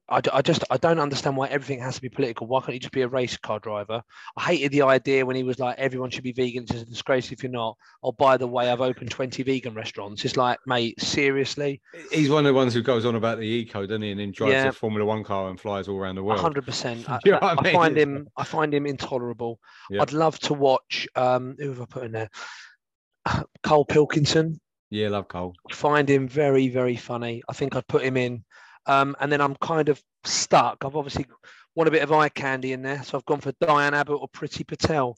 I, 0.08 0.42
just 0.42 0.64
I 0.70 0.78
don't 0.78 1.00
understand 1.00 1.36
why 1.36 1.48
everything 1.48 1.80
has 1.80 1.96
to 1.96 2.02
be 2.02 2.10
political. 2.10 2.46
Why 2.46 2.60
can't 2.62 2.74
he 2.74 2.80
just 2.80 2.94
be 2.94 3.02
a 3.02 3.08
race 3.08 3.36
car 3.38 3.60
driver? 3.60 4.04
I 4.38 4.42
hated 4.44 4.72
the 4.72 4.84
idea 4.84 5.26
when 5.26 5.36
he 5.36 5.42
was 5.44 5.58
like 5.58 5.80
everyone 5.80 6.12
should 6.12 6.24
be 6.24 6.32
vegan. 6.32 6.64
It's 6.70 6.82
a 6.82 6.86
disgrace 6.86 7.32
if 7.32 7.42
you're 7.42 7.52
not. 7.52 7.76
Oh, 8.04 8.12
by 8.12 8.38
the 8.38 8.48
way, 8.48 8.70
I've 8.70 8.82
opened 8.82 9.10
20 9.10 9.42
vegan 9.44 9.74
restaurants. 9.74 10.24
It's 10.26 10.38
like, 10.38 10.60
mate, 10.68 11.02
seriously, 11.02 11.82
He's 12.12 12.30
one 12.30 12.46
of 12.46 12.50
the 12.50 12.54
ones 12.54 12.74
who 12.74 12.84
goes 12.84 13.04
on 13.06 13.16
about 13.16 13.40
the 13.40 13.46
eco, 13.46 13.86
doesn't 13.88 14.02
he? 14.04 14.12
And 14.12 14.20
then 14.20 14.32
drives 14.32 14.54
Yeah. 14.54 14.68
a 14.68 14.72
Formula 14.72 15.06
One 15.06 15.24
car 15.24 15.50
and 15.50 15.60
flies 15.60 15.88
all 15.88 15.98
around 15.98 16.16
the 16.16 16.24
world. 16.24 16.40
hundred 16.40 16.66
percent. 16.66 17.10
I, 17.10 17.20
you 17.26 17.32
know 17.32 17.40
I- 17.42 17.56
I 17.58 17.72
find 17.74 17.98
him 17.98 18.28
I 18.38 18.44
find 18.44 18.74
him 18.74 18.86
intolerable. 18.86 19.60
Yeah. 19.90 20.04
I'd 20.04 20.14
love 20.14 20.38
to 20.42 20.54
watch. 20.54 21.08
Um, 21.16 21.56
who 21.58 21.70
have 21.70 21.82
I 21.82 21.86
put 21.86 22.04
in 22.04 22.12
there? 22.12 22.30
Karl 23.64 23.86
Pilkington. 23.86 24.60
Yeah, 24.92 25.10
love 25.10 25.28
Cole. 25.28 25.54
find 25.72 26.10
him 26.10 26.28
very, 26.28 26.68
very 26.68 26.96
funny. 26.96 27.44
I 27.48 27.54
think 27.54 27.76
I'd 27.76 27.88
put 27.88 28.04
him 28.04 28.18
in. 28.18 28.44
Um, 28.90 29.16
and 29.20 29.32
then 29.32 29.40
I'm 29.40 29.56
kind 29.56 29.88
of 29.90 30.02
stuck. 30.24 30.84
I've 30.84 30.96
obviously 30.96 31.26
want 31.76 31.88
a 31.88 31.92
bit 31.92 32.02
of 32.02 32.12
eye 32.12 32.30
candy 32.30 32.74
in 32.74 32.82
there. 32.82 33.04
So 33.04 33.18
I've 33.18 33.26
gone 33.26 33.40
for 33.40 33.52
Diane 33.62 33.94
Abbott 33.94 34.20
or 34.20 34.28
Priti 34.30 34.66
Patel. 34.66 35.16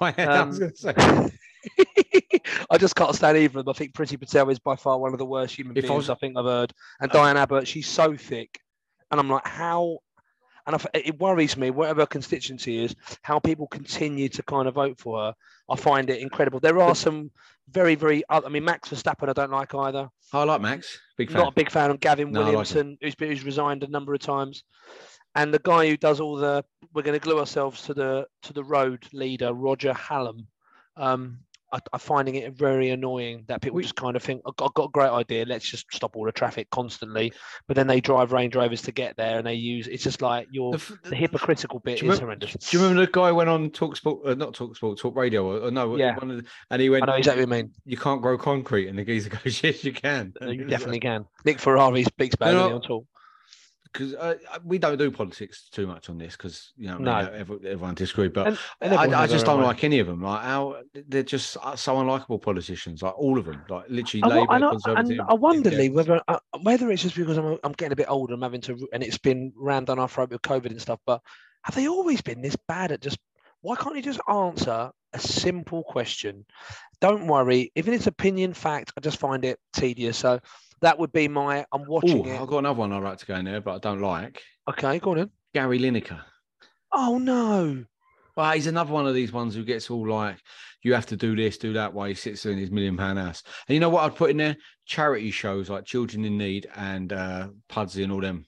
I 0.00 0.10
Um, 0.12 0.48
was 0.48 0.58
going 0.58 0.72
to 0.72 0.76
say. 0.78 0.94
I 2.70 2.78
just 2.78 2.96
can't 2.96 3.14
stand 3.14 3.36
either 3.38 3.58
of 3.60 3.64
them. 3.66 3.68
I 3.74 3.76
think 3.76 3.92
Priti 3.92 4.18
Patel 4.18 4.50
is 4.50 4.58
by 4.58 4.76
far 4.76 4.98
one 4.98 5.12
of 5.12 5.18
the 5.18 5.24
worst 5.26 5.56
human 5.56 5.76
If 5.76 5.84
I 5.84 5.88
beings 5.88 5.96
was- 6.08 6.10
I 6.10 6.14
think 6.14 6.36
I've 6.36 6.44
heard. 6.44 6.72
And 7.00 7.10
Diane 7.10 7.36
Abbott, 7.36 7.68
she's 7.68 7.86
so 7.88 8.16
thick. 8.16 8.58
And 9.10 9.20
I'm 9.20 9.28
like, 9.28 9.46
how? 9.46 9.98
And 10.66 10.74
I 10.74 10.78
it 10.94 11.20
worries 11.20 11.58
me, 11.58 11.70
whatever 11.70 12.00
her 12.00 12.06
constituency 12.06 12.82
is, 12.84 12.94
how 13.20 13.38
people 13.38 13.66
continue 13.66 14.30
to 14.30 14.42
kind 14.42 14.66
of 14.66 14.74
vote 14.74 14.98
for 14.98 15.18
her. 15.20 15.34
I 15.70 15.76
find 15.76 16.08
it 16.08 16.20
incredible. 16.20 16.58
There 16.60 16.80
are 16.80 16.94
some 16.94 17.30
very, 17.70 17.94
very. 17.94 18.22
I 18.28 18.48
mean, 18.48 18.64
Max 18.64 18.88
Verstappen, 18.88 19.28
I 19.28 19.32
don't 19.32 19.50
like 19.50 19.74
either. 19.74 20.08
I 20.32 20.44
like 20.44 20.60
Max. 20.60 20.98
Big 21.16 21.30
fan. 21.30 21.40
Not 21.40 21.52
a 21.52 21.54
big 21.54 21.70
fan 21.70 21.90
of 21.90 22.00
Gavin 22.00 22.30
No, 22.30 22.40
I 22.40 22.44
like. 22.44 22.52
Williamson, 22.52 22.98
been 23.00 23.30
who's 23.30 23.44
resigned 23.44 23.84
a 23.84 23.88
number 23.88 24.14
of 24.14 24.20
times, 24.20 24.64
and 25.34 25.52
the 25.52 25.60
guy 25.60 25.88
who 25.88 25.96
does 25.96 26.20
all 26.20 26.36
the 26.36 26.64
we're 26.92 27.02
going 27.02 27.18
to 27.18 27.24
glue 27.24 27.38
ourselves 27.38 27.82
to 27.82 27.94
the 27.94 28.26
to 28.42 28.52
the 28.52 28.64
road 28.64 29.04
leader, 29.12 29.52
Roger 29.52 29.92
Hallam. 29.92 30.46
Um, 30.96 31.38
I, 31.72 31.78
I'm 31.92 31.98
finding 31.98 32.36
it 32.36 32.52
very 32.52 32.90
annoying 32.90 33.44
that 33.48 33.60
people 33.60 33.80
just 33.80 33.96
kind 33.96 34.14
of 34.16 34.22
think, 34.22 34.42
I've 34.46 34.54
got, 34.56 34.66
I've 34.66 34.74
got 34.74 34.84
a 34.84 34.90
great 34.90 35.08
idea, 35.10 35.44
let's 35.44 35.68
just 35.68 35.86
stop 35.92 36.14
all 36.16 36.24
the 36.24 36.32
traffic 36.32 36.70
constantly. 36.70 37.32
But 37.66 37.74
then 37.76 37.86
they 37.86 38.00
drive 38.00 38.32
Range 38.32 38.54
Rovers 38.54 38.82
to 38.82 38.92
get 38.92 39.16
there, 39.16 39.38
and 39.38 39.46
they 39.46 39.54
use 39.54 39.88
it's 39.88 40.04
just 40.04 40.22
like 40.22 40.46
your 40.52 40.72
The 40.72 40.76
f- 40.76 40.92
the 41.04 41.16
hypocritical 41.16 41.80
bit 41.80 41.94
is 41.96 42.02
remember- 42.02 42.24
horrendous. 42.26 42.52
Do 42.52 42.76
you 42.76 42.82
remember 42.82 43.06
the 43.06 43.10
guy 43.12 43.32
went 43.32 43.48
on 43.50 43.70
Talk 43.70 43.96
Sport, 43.96 44.20
uh, 44.26 44.34
not 44.34 44.54
Talk 44.54 44.76
Sport, 44.76 44.98
Talk 44.98 45.16
Radio, 45.16 45.44
or, 45.46 45.66
or 45.66 45.70
no, 45.70 45.96
Yeah. 45.96 46.16
one 46.16 46.30
of 46.30 46.36
the, 46.38 46.44
and 46.70 46.80
he 46.80 46.90
went, 46.90 47.04
I 47.04 47.06
know 47.06 47.14
exactly 47.14 47.44
what 47.44 47.56
you 47.56 47.62
mean. 47.64 47.72
"You 47.84 47.96
can't 47.96 48.22
grow 48.22 48.38
concrete," 48.38 48.88
and 48.88 48.98
the 48.98 49.04
geezer 49.04 49.30
goes, 49.30 49.62
"Yes, 49.62 49.82
you 49.84 49.92
can." 49.92 50.32
You 50.42 50.64
definitely 50.68 51.00
can. 51.00 51.24
Nick 51.44 51.58
Ferrari 51.58 52.04
speaks 52.04 52.34
about 52.34 52.54
it 52.54 52.72
on 52.74 52.82
talk. 52.82 53.04
Because 53.94 54.12
uh, 54.14 54.34
we 54.64 54.76
don't 54.76 54.98
do 54.98 55.10
politics 55.10 55.68
too 55.70 55.86
much 55.86 56.10
on 56.10 56.18
this 56.18 56.36
because 56.36 56.72
you 56.76 56.88
know 56.88 56.98
No. 56.98 57.16
Everyone, 57.32 57.64
everyone 57.64 57.94
disagrees, 57.94 58.32
but 58.34 58.48
And- 58.48 58.58
and 58.80 58.94
I, 59.14 59.22
I 59.22 59.26
just 59.28 59.46
don't 59.46 59.60
way. 59.60 59.64
like 59.66 59.84
any 59.84 60.00
of 60.00 60.08
them. 60.08 60.20
Like 60.20 60.42
how 60.42 60.82
they're 61.08 61.22
just 61.22 61.52
so 61.52 61.60
unlikable 61.96 62.42
politicians, 62.42 63.02
like 63.02 63.16
all 63.16 63.38
of 63.38 63.46
them, 63.46 63.64
like 63.70 63.84
literally 63.88 64.22
I, 64.24 64.26
Labour, 64.40 64.58
know- 64.58 64.70
Conservative. 64.72 65.10
and 65.18 65.20
I 65.28 65.34
wonder, 65.34 65.70
Lee, 65.70 65.88
whether 65.90 66.20
uh, 66.28 66.38
whether 66.62 66.90
it's 66.90 67.02
just 67.02 67.14
because 67.16 67.38
I'm, 67.38 67.56
I'm 67.62 67.72
getting 67.72 67.92
a 67.92 67.96
bit 67.96 68.10
older, 68.10 68.34
I'm 68.34 68.42
having 68.42 68.60
to, 68.62 68.88
and 68.92 69.02
it's 69.02 69.18
been 69.18 69.52
rammed 69.56 69.86
down 69.86 69.98
our 70.00 70.08
throat 70.08 70.30
with 70.30 70.42
COVID 70.42 70.66
and 70.66 70.82
stuff. 70.82 70.98
But 71.06 71.20
have 71.62 71.74
they 71.76 71.88
always 71.88 72.20
been 72.20 72.42
this 72.42 72.56
bad 72.68 72.92
at 72.92 73.00
just? 73.00 73.18
Why 73.62 73.76
can't 73.76 73.96
you 73.96 74.02
just 74.02 74.20
answer 74.28 74.90
a 75.14 75.18
simple 75.20 75.82
question. 75.84 76.44
Don't 77.00 77.26
worry, 77.26 77.70
even 77.76 77.94
if 77.94 78.00
it's 78.00 78.06
opinion 78.08 78.52
fact, 78.52 78.92
I 78.96 79.00
just 79.00 79.18
find 79.18 79.44
it 79.44 79.58
tedious. 79.72 80.18
So 80.18 80.40
that 80.84 80.98
would 80.98 81.12
be 81.12 81.28
my. 81.28 81.64
I'm 81.72 81.86
watching 81.86 82.26
Oh, 82.26 82.30
it. 82.30 82.40
I've 82.40 82.46
got 82.48 82.58
another 82.58 82.78
one 82.78 82.92
I'd 82.92 83.02
like 83.02 83.18
to 83.18 83.26
go 83.26 83.34
in 83.36 83.44
there, 83.44 83.60
but 83.60 83.74
I 83.76 83.78
don't 83.78 84.00
like. 84.00 84.42
Okay, 84.68 84.98
go 84.98 85.10
on 85.12 85.16
then. 85.18 85.30
Gary 85.52 85.78
Lineker. 85.78 86.20
Oh 86.92 87.18
no. 87.18 87.84
Well, 88.36 88.52
he's 88.52 88.66
another 88.66 88.92
one 88.92 89.06
of 89.06 89.14
these 89.14 89.32
ones 89.32 89.54
who 89.54 89.64
gets 89.64 89.90
all 89.90 90.08
like, 90.08 90.38
you 90.82 90.92
have 90.94 91.06
to 91.06 91.16
do 91.16 91.36
this, 91.36 91.56
do 91.56 91.72
that 91.74 91.94
while 91.94 92.08
he 92.08 92.14
sits 92.14 92.46
in 92.46 92.58
his 92.58 92.70
million 92.70 92.96
pound 92.96 93.18
house. 93.18 93.42
And 93.68 93.74
you 93.74 93.80
know 93.80 93.88
what 93.88 94.02
I'd 94.04 94.16
put 94.16 94.30
in 94.30 94.36
there? 94.38 94.56
Charity 94.86 95.30
shows 95.30 95.70
like 95.70 95.84
Children 95.84 96.24
in 96.24 96.36
Need 96.36 96.68
and 96.74 97.12
uh, 97.12 97.48
Pudsey 97.68 98.02
and 98.02 98.12
all 98.12 98.20
them. 98.20 98.44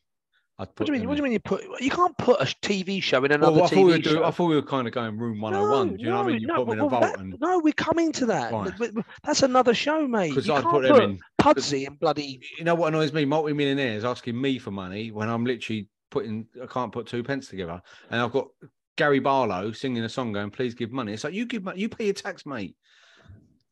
I'd 0.58 0.68
What 0.68 0.86
do 0.86 0.92
you 0.92 0.98
mean? 0.98 1.06
What 1.08 1.14
do 1.14 1.18
you 1.18 1.22
mean 1.22 1.32
you 1.32 1.40
put? 1.40 1.62
You 1.80 1.90
can't 1.90 2.16
put 2.16 2.40
a 2.40 2.44
TV 2.44 3.02
show 3.02 3.22
in 3.24 3.32
another 3.32 3.52
Well, 3.52 3.64
I 3.64 3.68
thought, 3.68 3.76
we 3.76 3.82
TV 3.82 3.86
were 3.92 3.98
do, 3.98 4.10
show. 4.10 4.24
I 4.24 4.30
thought 4.30 4.46
we 4.46 4.54
were 4.54 4.62
kind 4.62 4.86
of 4.88 4.94
going 4.94 5.18
room 5.18 5.40
101. 5.40 5.96
do 5.96 6.02
you 6.02 6.08
know 6.08 6.16
what 6.16 6.24
I 6.24 6.28
mean? 6.28 6.40
You 6.40 6.48
put 6.48 6.66
them 6.66 6.70
in 6.72 6.80
a 6.80 6.88
vault 6.88 7.02
that- 7.02 7.18
and 7.20 7.36
no, 7.40 7.58
we're 7.58 7.72
coming 7.74 8.10
to 8.12 8.26
that. 8.26 8.78
Th- 8.78 8.92
That's 9.22 9.42
another 9.42 9.74
show, 9.74 10.08
mate. 10.08 10.30
because 10.30 10.48
I'd 10.48 10.64
put 10.64 10.82
them 10.84 11.00
in. 11.00 11.18
Pudsey 11.38 11.86
and 11.86 11.98
bloody. 12.00 12.40
You 12.58 12.64
know 12.64 12.74
what 12.74 12.88
annoys 12.88 13.12
me? 13.12 13.24
Multi-millionaires 13.26 14.04
asking 14.04 14.40
me 14.40 14.58
for 14.58 14.70
money 14.70 15.12
when 15.12 15.28
I'm 15.28 15.44
literally 15.44 15.88
putting, 16.10 16.46
I 16.62 16.66
can't 16.66 16.90
put 16.90 17.06
two 17.06 17.22
pence 17.22 17.48
together. 17.48 17.80
And 18.10 18.20
I've 18.20 18.32
got 18.32 18.48
Gary 18.96 19.20
Barlow 19.20 19.72
singing 19.72 20.04
a 20.04 20.08
song 20.08 20.32
going, 20.32 20.50
please 20.50 20.74
give 20.74 20.90
money. 20.90 21.12
It's 21.12 21.24
like, 21.24 21.34
you 21.34 21.44
give 21.44 21.62
money, 21.64 21.80
you 21.80 21.88
pay 21.90 22.06
your 22.06 22.14
tax, 22.14 22.46
mate. 22.46 22.74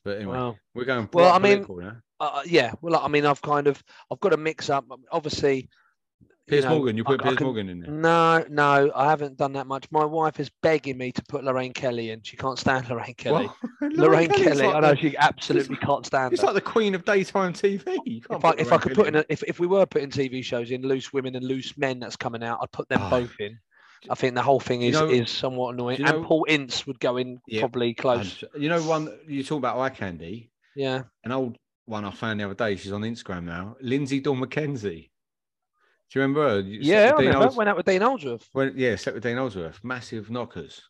But 0.05 0.19
anyway, 0.19 0.37
Well, 0.37 0.59
we're 0.75 0.85
going 0.85 1.09
Well, 1.15 1.33
I 1.33 1.39
mean, 1.39 1.67
uh, 2.21 2.43
yeah. 2.45 2.73
Well, 2.83 2.97
I 2.97 3.09
mean, 3.09 3.25
I've 3.25 3.41
kind 3.41 3.67
of, 3.67 3.83
I've 4.13 4.21
got 4.21 4.29
to 4.31 4.37
mix 4.37 4.69
up. 4.69 4.85
Obviously, 5.11 5.71
Piers 6.47 6.65
you 6.65 6.69
know, 6.71 6.77
Morgan, 6.77 6.97
you 6.99 7.05
put 7.05 7.21
I 7.21 7.25
Piers 7.25 7.37
can- 7.37 7.47
Morgan 7.47 7.69
in 7.71 7.81
there. 7.81 7.91
No, 7.91 8.45
no, 8.51 8.93
I 8.95 9.09
haven't 9.09 9.39
done 9.39 9.55
that 9.55 9.67
much. 9.67 9.87
My 9.91 10.05
wife 10.05 10.39
is 10.39 10.51
begging 10.63 10.99
me 10.99 11.11
to 11.13 11.23
put 11.27 11.43
Lorraine 11.43 11.73
Kelly 11.73 12.11
in. 12.11 12.21
She 12.23 12.37
can't 12.37 12.59
stand 12.59 12.91
Lorraine 12.91 13.15
Kelly. 13.15 13.49
Lorraine, 13.81 14.29
Kelly's 14.29 14.45
Kelly, 14.45 14.63
like 14.67 14.75
I 14.75 14.81
know 14.81 14.91
the- 14.91 14.97
she 14.97 15.17
absolutely 15.17 15.77
can't 15.77 16.05
stand 16.05 16.35
It's 16.35 16.43
like 16.43 16.53
the 16.55 16.61
queen 16.61 16.95
of 16.95 17.05
daytime 17.07 17.55
TV. 17.55 18.23
If 18.31 18.45
I 18.45 18.51
if 18.59 18.73
I 18.73 18.77
could 18.77 18.93
Kelly 18.93 18.95
put 18.95 19.07
in 19.07 19.17
a, 19.17 19.25
if 19.31 19.43
if 19.45 19.59
we 19.59 19.67
were 19.67 19.87
putting 19.87 20.11
TV 20.11 20.45
shows 20.45 20.71
in 20.71 20.83
loose 20.83 21.13
women 21.15 21.35
and 21.35 21.47
loose 21.47 21.79
men 21.79 21.99
that's 21.99 22.17
coming 22.17 22.43
out, 22.43 22.59
I'd 22.63 22.73
put 22.73 22.89
them 22.91 23.01
Oh. 23.03 23.09
both 23.11 23.35
in. 23.41 23.59
I 24.11 24.15
think 24.15 24.35
the 24.35 24.43
whole 24.43 24.61
thing 24.61 24.83
You 24.83 24.89
is 24.89 24.95
know- 24.97 25.09
is 25.09 25.31
somewhat 25.31 25.73
annoying. 25.75 25.99
you 26.01 26.05
know- 26.05 26.17
and 26.19 26.27
Paul 26.27 26.45
Ince 26.47 26.87
would 26.87 27.01
go 27.01 27.17
in 27.17 27.41
Yeah, 27.47 27.61
probably 27.61 27.95
close. 27.95 28.45
You 28.55 28.69
know, 28.69 28.83
one 28.83 29.09
you 29.27 29.43
talk 29.43 29.57
about 29.59 29.79
eye 29.79 29.89
candy. 29.89 30.51
Yeah. 30.77 31.05
An 31.25 31.33
old 31.33 31.57
one 31.87 32.05
I 32.05 32.11
found 32.11 32.41
the 32.41 32.45
other 32.45 32.55
day. 32.55 32.77
She's 32.77 32.93
on 32.93 33.01
Instagram 33.01 33.45
now. 33.45 33.77
Linsey 33.83 34.23
Dawn 34.23 34.41
McKenzie. 34.43 35.09
Do 36.11 36.19
you 36.19 36.23
remember 36.23 36.49
her? 36.49 36.61
You 36.61 36.79
Yeah, 36.83 37.13
I 37.17 37.19
remember. 37.19 37.45
Olds- 37.45 37.57
Went 37.57 37.69
out 37.71 37.77
with 37.77 37.87
Dean 37.87 38.01
Holdsworth. 38.03 38.49
When, 38.53 38.75
yeah, 38.77 38.97
slept 38.97 39.15
with 39.15 39.25
Dean 39.25 39.37
Holdsworth. 39.37 39.81
Massive 39.83 40.31
knockers. 40.31 40.83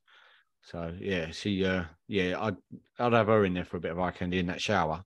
So 0.62 0.94
yeah, 0.98 1.30
she 1.30 1.64
uh 1.64 1.84
yeah, 2.08 2.40
I'd 2.40 2.56
I'd 2.98 3.12
have 3.12 3.26
her 3.26 3.44
in 3.44 3.54
there 3.54 3.64
for 3.66 3.76
a 3.76 3.80
bit 3.80 3.90
of 3.92 3.98
eye 4.00 4.10
candy 4.12 4.38
in 4.38 4.46
that 4.46 4.60
shower. 4.62 5.04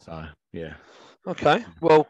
So 0.00 0.24
yeah. 0.52 0.74
Okay. 1.26 1.64
Well, 1.80 2.06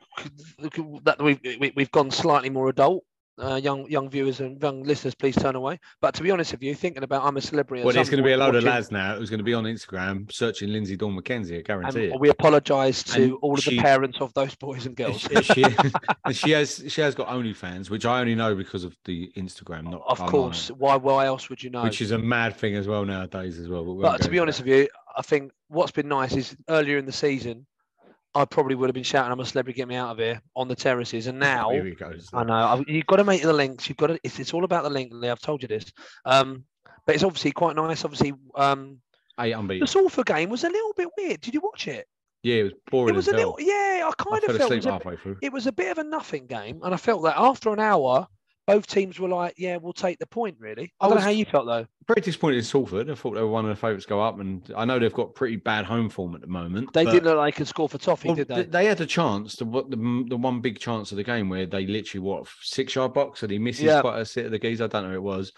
that 1.04 1.16
we've 1.20 1.40
we, 1.58 1.72
we've 1.74 1.90
gone 1.90 2.10
slightly 2.10 2.50
more 2.50 2.68
adult. 2.68 3.02
Uh, 3.38 3.56
young 3.56 3.86
young 3.90 4.08
viewers 4.08 4.40
and 4.40 4.58
young 4.62 4.82
listeners, 4.82 5.14
please 5.14 5.36
turn 5.36 5.56
away. 5.56 5.78
But 6.00 6.14
to 6.14 6.22
be 6.22 6.30
honest 6.30 6.52
with 6.52 6.62
you, 6.62 6.74
thinking 6.74 7.02
about 7.02 7.22
I'm 7.22 7.36
a 7.36 7.40
celebrity. 7.42 7.84
Well, 7.84 7.92
there's 7.92 8.08
going 8.08 8.22
to 8.22 8.26
be 8.26 8.32
a 8.32 8.36
load 8.38 8.54
of 8.54 8.64
lads 8.64 8.90
now 8.90 9.16
who's 9.16 9.28
going 9.28 9.40
to 9.40 9.44
be 9.44 9.52
on 9.52 9.64
Instagram 9.64 10.32
searching 10.32 10.70
Linsey 10.70 10.96
Dawn 10.96 11.14
McKenzie. 11.14 11.58
I 11.58 11.60
guarantee 11.60 12.04
And 12.06 12.14
it. 12.14 12.20
we 12.20 12.30
apologise 12.30 13.02
to 13.02 13.22
And 13.24 13.32
all 13.42 13.52
of 13.54 13.60
she- 13.60 13.76
the 13.76 13.82
parents 13.82 14.22
of 14.22 14.32
those 14.32 14.54
boys 14.54 14.86
and 14.86 14.96
girls. 14.96 15.20
she, 15.42 15.64
she, 16.32 16.50
has 16.52 16.82
she 16.88 17.00
has 17.02 17.14
got 17.14 17.28
OnlyFans, 17.28 17.90
which 17.90 18.06
I 18.06 18.20
only 18.20 18.34
know 18.34 18.54
because 18.54 18.84
of 18.84 18.96
the 19.04 19.30
Instagram. 19.36 19.90
Not 19.90 20.02
of 20.06 20.18
course. 20.20 20.70
Why? 20.70 20.96
Why 20.96 21.26
else 21.26 21.50
would 21.50 21.62
you 21.62 21.68
know? 21.68 21.82
which 21.82 22.00
is 22.00 22.12
a 22.12 22.18
mad 22.18 22.56
thing 22.56 22.74
as 22.74 22.88
well 22.88 23.04
nowadays 23.04 23.58
as 23.58 23.68
well. 23.68 23.84
we 23.84 24.00
But 24.00 24.22
to 24.22 24.30
be 24.30 24.38
honest 24.38 24.60
that. 24.60 24.66
with 24.66 24.78
you, 24.78 24.88
I 25.14 25.20
think 25.20 25.52
what's 25.68 25.92
been 25.92 26.08
nice 26.08 26.34
is 26.34 26.56
earlier 26.70 26.96
in 26.96 27.04
the 27.04 27.12
season, 27.12 27.66
I 28.36 28.44
probably 28.44 28.74
would 28.74 28.88
have 28.88 28.94
been 28.94 29.02
shouting, 29.02 29.32
"I'm 29.32 29.40
a 29.40 29.44
celebrity, 29.46 29.78
get 29.78 29.88
me 29.88 29.96
out 29.96 30.10
of 30.10 30.18
here" 30.18 30.40
on 30.54 30.68
the 30.68 30.76
terraces, 30.76 31.26
and 31.26 31.38
now 31.38 31.70
here 31.70 31.84
we 31.84 31.94
go. 31.94 32.12
I 32.32 32.44
know 32.44 32.52
I, 32.52 32.84
you've 32.86 33.06
got 33.06 33.16
to 33.16 33.24
make 33.24 33.42
the 33.42 33.52
links. 33.52 33.88
You've 33.88 33.98
got 33.98 34.08
to. 34.08 34.20
It's, 34.22 34.38
it's 34.38 34.52
all 34.54 34.64
about 34.64 34.84
the 34.84 34.90
link. 34.90 35.10
Lee, 35.12 35.30
I've 35.30 35.40
told 35.40 35.62
you 35.62 35.68
this. 35.68 35.90
Um, 36.24 36.64
but 37.06 37.14
it's 37.14 37.24
obviously 37.24 37.52
quite 37.52 37.76
nice. 37.76 38.04
Obviously, 38.04 38.34
um, 38.54 38.98
Eight 39.40 39.52
the 39.52 39.58
unbeaten. 39.58 39.86
Salford 39.86 40.26
game 40.26 40.50
was 40.50 40.64
a 40.64 40.68
little 40.68 40.92
bit 40.96 41.08
weird. 41.16 41.40
Did 41.40 41.54
you 41.54 41.60
watch 41.60 41.88
it? 41.88 42.06
Yeah, 42.42 42.56
it 42.56 42.62
was 42.64 42.72
boring 42.90 43.14
It 43.14 43.16
was 43.16 43.28
as 43.28 43.34
a 43.34 43.36
hell. 43.38 43.54
little. 43.56 43.66
Yeah, 43.66 44.02
I 44.04 44.08
I 44.08 44.12
kind 44.22 44.42
fell 44.42 44.50
of 44.50 44.56
felt 44.58 44.72
it 44.72 44.76
was, 44.76 44.86
a, 44.86 45.36
it 45.42 45.52
was 45.52 45.66
a 45.66 45.72
bit 45.72 45.90
of 45.90 45.98
a 45.98 46.04
nothing 46.04 46.46
game, 46.46 46.80
and 46.82 46.94
I 46.94 46.96
felt 46.96 47.22
that 47.24 47.36
after 47.36 47.72
an 47.72 47.80
hour, 47.80 48.26
both 48.66 48.86
teams 48.86 49.18
were 49.18 49.28
like, 49.28 49.54
"Yeah, 49.56 49.76
we'll 49.76 49.92
take 49.92 50.18
the 50.18 50.26
point." 50.26 50.56
Really, 50.58 50.92
I, 51.00 51.06
I 51.06 51.08
don't 51.08 51.18
know 51.18 51.24
how 51.24 51.30
you 51.30 51.44
felt 51.44 51.66
though. 51.66 51.86
Pretty 52.06 52.22
disappointed 52.22 52.58
in 52.58 52.62
Salford. 52.64 53.10
I 53.10 53.14
thought 53.14 53.34
they 53.34 53.40
were 53.40 53.48
one 53.48 53.64
of 53.64 53.68
the 53.70 53.76
favourites 53.80 54.04
to 54.04 54.08
go 54.10 54.20
up, 54.20 54.38
and 54.38 54.70
I 54.76 54.84
know 54.84 54.98
they've 54.98 55.12
got 55.12 55.34
pretty 55.34 55.56
bad 55.56 55.84
home 55.84 56.08
form 56.08 56.34
at 56.34 56.40
the 56.40 56.46
moment. 56.46 56.92
They 56.92 57.04
didn't 57.04 57.24
look 57.24 57.36
like 57.36 57.54
they 57.54 57.58
could 57.58 57.68
score 57.68 57.88
for 57.88 57.98
toffee, 57.98 58.28
Well, 58.28 58.36
did 58.36 58.48
they? 58.48 58.62
they 58.64 58.84
had 58.86 59.00
a 59.00 59.06
chance. 59.06 59.56
The, 59.56 59.64
what 59.64 59.90
the 59.90 59.96
the 60.28 60.36
one 60.36 60.60
big 60.60 60.78
chance 60.78 61.10
of 61.10 61.16
the 61.16 61.24
game 61.24 61.48
where 61.48 61.66
they 61.66 61.86
literally 61.86 62.22
what 62.24 62.46
six 62.60 62.94
yard 62.94 63.14
box 63.14 63.42
and 63.42 63.50
he 63.50 63.58
misses 63.58 63.84
Yeah. 63.84 64.00
quite 64.00 64.20
a 64.20 64.24
set 64.24 64.46
of 64.46 64.50
the 64.52 64.58
geese. 64.58 64.80
I 64.80 64.86
don't 64.86 65.04
know 65.04 65.10
who 65.10 65.16
it 65.16 65.22
was. 65.22 65.52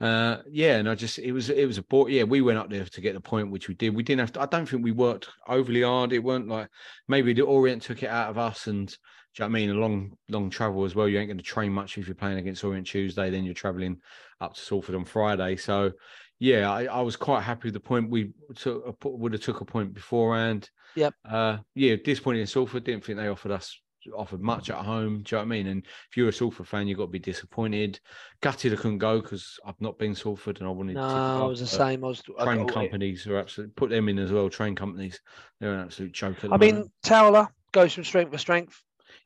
Uh, 0.00 0.38
yeah, 0.50 0.78
and 0.78 0.88
I 0.90 0.96
just 0.96 1.20
it 1.20 1.30
was 1.30 1.48
it 1.48 1.64
was 1.64 1.78
a 1.78 1.82
ball. 1.84 2.08
Yeah, 2.08 2.24
we 2.24 2.40
went 2.40 2.58
up 2.58 2.68
there 2.68 2.84
to 2.84 3.00
get 3.00 3.14
the 3.14 3.20
point, 3.20 3.52
which 3.52 3.68
we 3.68 3.74
did. 3.74 3.94
We 3.94 4.02
didn't 4.02 4.18
have 4.20 4.32
to. 4.32 4.42
I 4.42 4.46
don't 4.46 4.68
think 4.68 4.82
we 4.82 4.90
worked 4.90 5.28
overly 5.46 5.82
hard. 5.82 6.12
It 6.12 6.18
weren't 6.18 6.48
like 6.48 6.68
maybe 7.06 7.32
the 7.32 7.42
Orient 7.42 7.82
took 7.82 8.02
it 8.02 8.08
out 8.08 8.30
of 8.30 8.36
us, 8.38 8.66
and 8.66 8.92
do 9.34 9.42
you 9.42 9.48
know 9.48 9.52
what 9.52 9.58
I 9.58 9.60
mean? 9.60 9.70
A 9.70 9.74
long 9.74 10.16
long 10.28 10.50
travel 10.50 10.84
as 10.84 10.94
well. 10.94 11.08
You 11.08 11.18
ain't 11.18 11.28
going 11.28 11.38
to 11.38 11.42
train 11.42 11.72
much 11.72 11.96
if 11.96 12.06
you're 12.06 12.14
playing 12.14 12.38
against 12.38 12.64
Orient 12.64 12.86
Tuesday. 12.86 13.30
Then 13.30 13.44
you're 13.44 13.54
traveling 13.54 13.98
up 14.40 14.54
to 14.54 14.60
Salford 14.60 14.94
on 14.94 15.04
Friday. 15.04 15.56
So 15.56 15.92
yeah, 16.38 16.70
I, 16.70 16.84
I 16.84 17.00
was 17.00 17.16
quite 17.16 17.42
happy 17.42 17.68
with 17.68 17.74
the 17.74 17.80
point. 17.80 18.10
We 18.10 18.32
took 18.56 19.04
would 19.04 19.32
have 19.32 19.42
took 19.42 19.60
a 19.60 19.64
point 19.64 19.94
beforehand. 19.94 20.68
Yep. 20.96 21.14
Uh, 21.24 21.58
yeah, 21.74 21.96
disappointed 21.96 22.40
in 22.40 22.46
Salford. 22.46 22.84
Didn't 22.84 23.04
think 23.04 23.18
they 23.18 23.28
offered 23.28 23.52
us 23.52 23.80
offered 24.16 24.42
much 24.42 24.68
at 24.68 24.78
home. 24.78 25.22
Do 25.22 25.36
you 25.36 25.38
know 25.38 25.38
what 25.38 25.54
I 25.54 25.56
mean? 25.56 25.66
And 25.68 25.86
if 26.10 26.16
you're 26.16 26.28
a 26.28 26.32
Salford 26.32 26.66
fan, 26.66 26.88
you've 26.88 26.98
got 26.98 27.04
to 27.04 27.10
be 27.10 27.18
disappointed. 27.18 28.00
Gutted 28.40 28.72
I 28.72 28.76
couldn't 28.76 28.98
go 28.98 29.20
because 29.20 29.58
I've 29.64 29.80
not 29.80 29.98
been 29.98 30.14
Salford 30.14 30.58
and 30.58 30.68
I 30.68 30.72
wanted 30.72 30.96
no, 30.96 31.08
to. 31.08 31.14
I 31.14 31.44
was 31.44 31.60
the 31.60 31.66
same. 31.66 32.04
I 32.04 32.08
was. 32.08 32.22
Train 32.42 32.66
companies 32.66 33.26
are 33.26 33.38
absolute. 33.38 33.74
Put 33.76 33.90
them 33.90 34.08
in 34.08 34.18
as 34.18 34.32
well. 34.32 34.50
Train 34.50 34.74
companies, 34.74 35.20
they're 35.60 35.74
an 35.74 35.80
absolute 35.80 36.12
joke. 36.12 36.44
I 36.44 36.56
mean, 36.56 36.74
moment. 36.74 36.92
Towler 37.02 37.48
goes 37.72 37.94
from 37.94 38.04
strength 38.04 38.32
to 38.32 38.38
strength. 38.38 38.82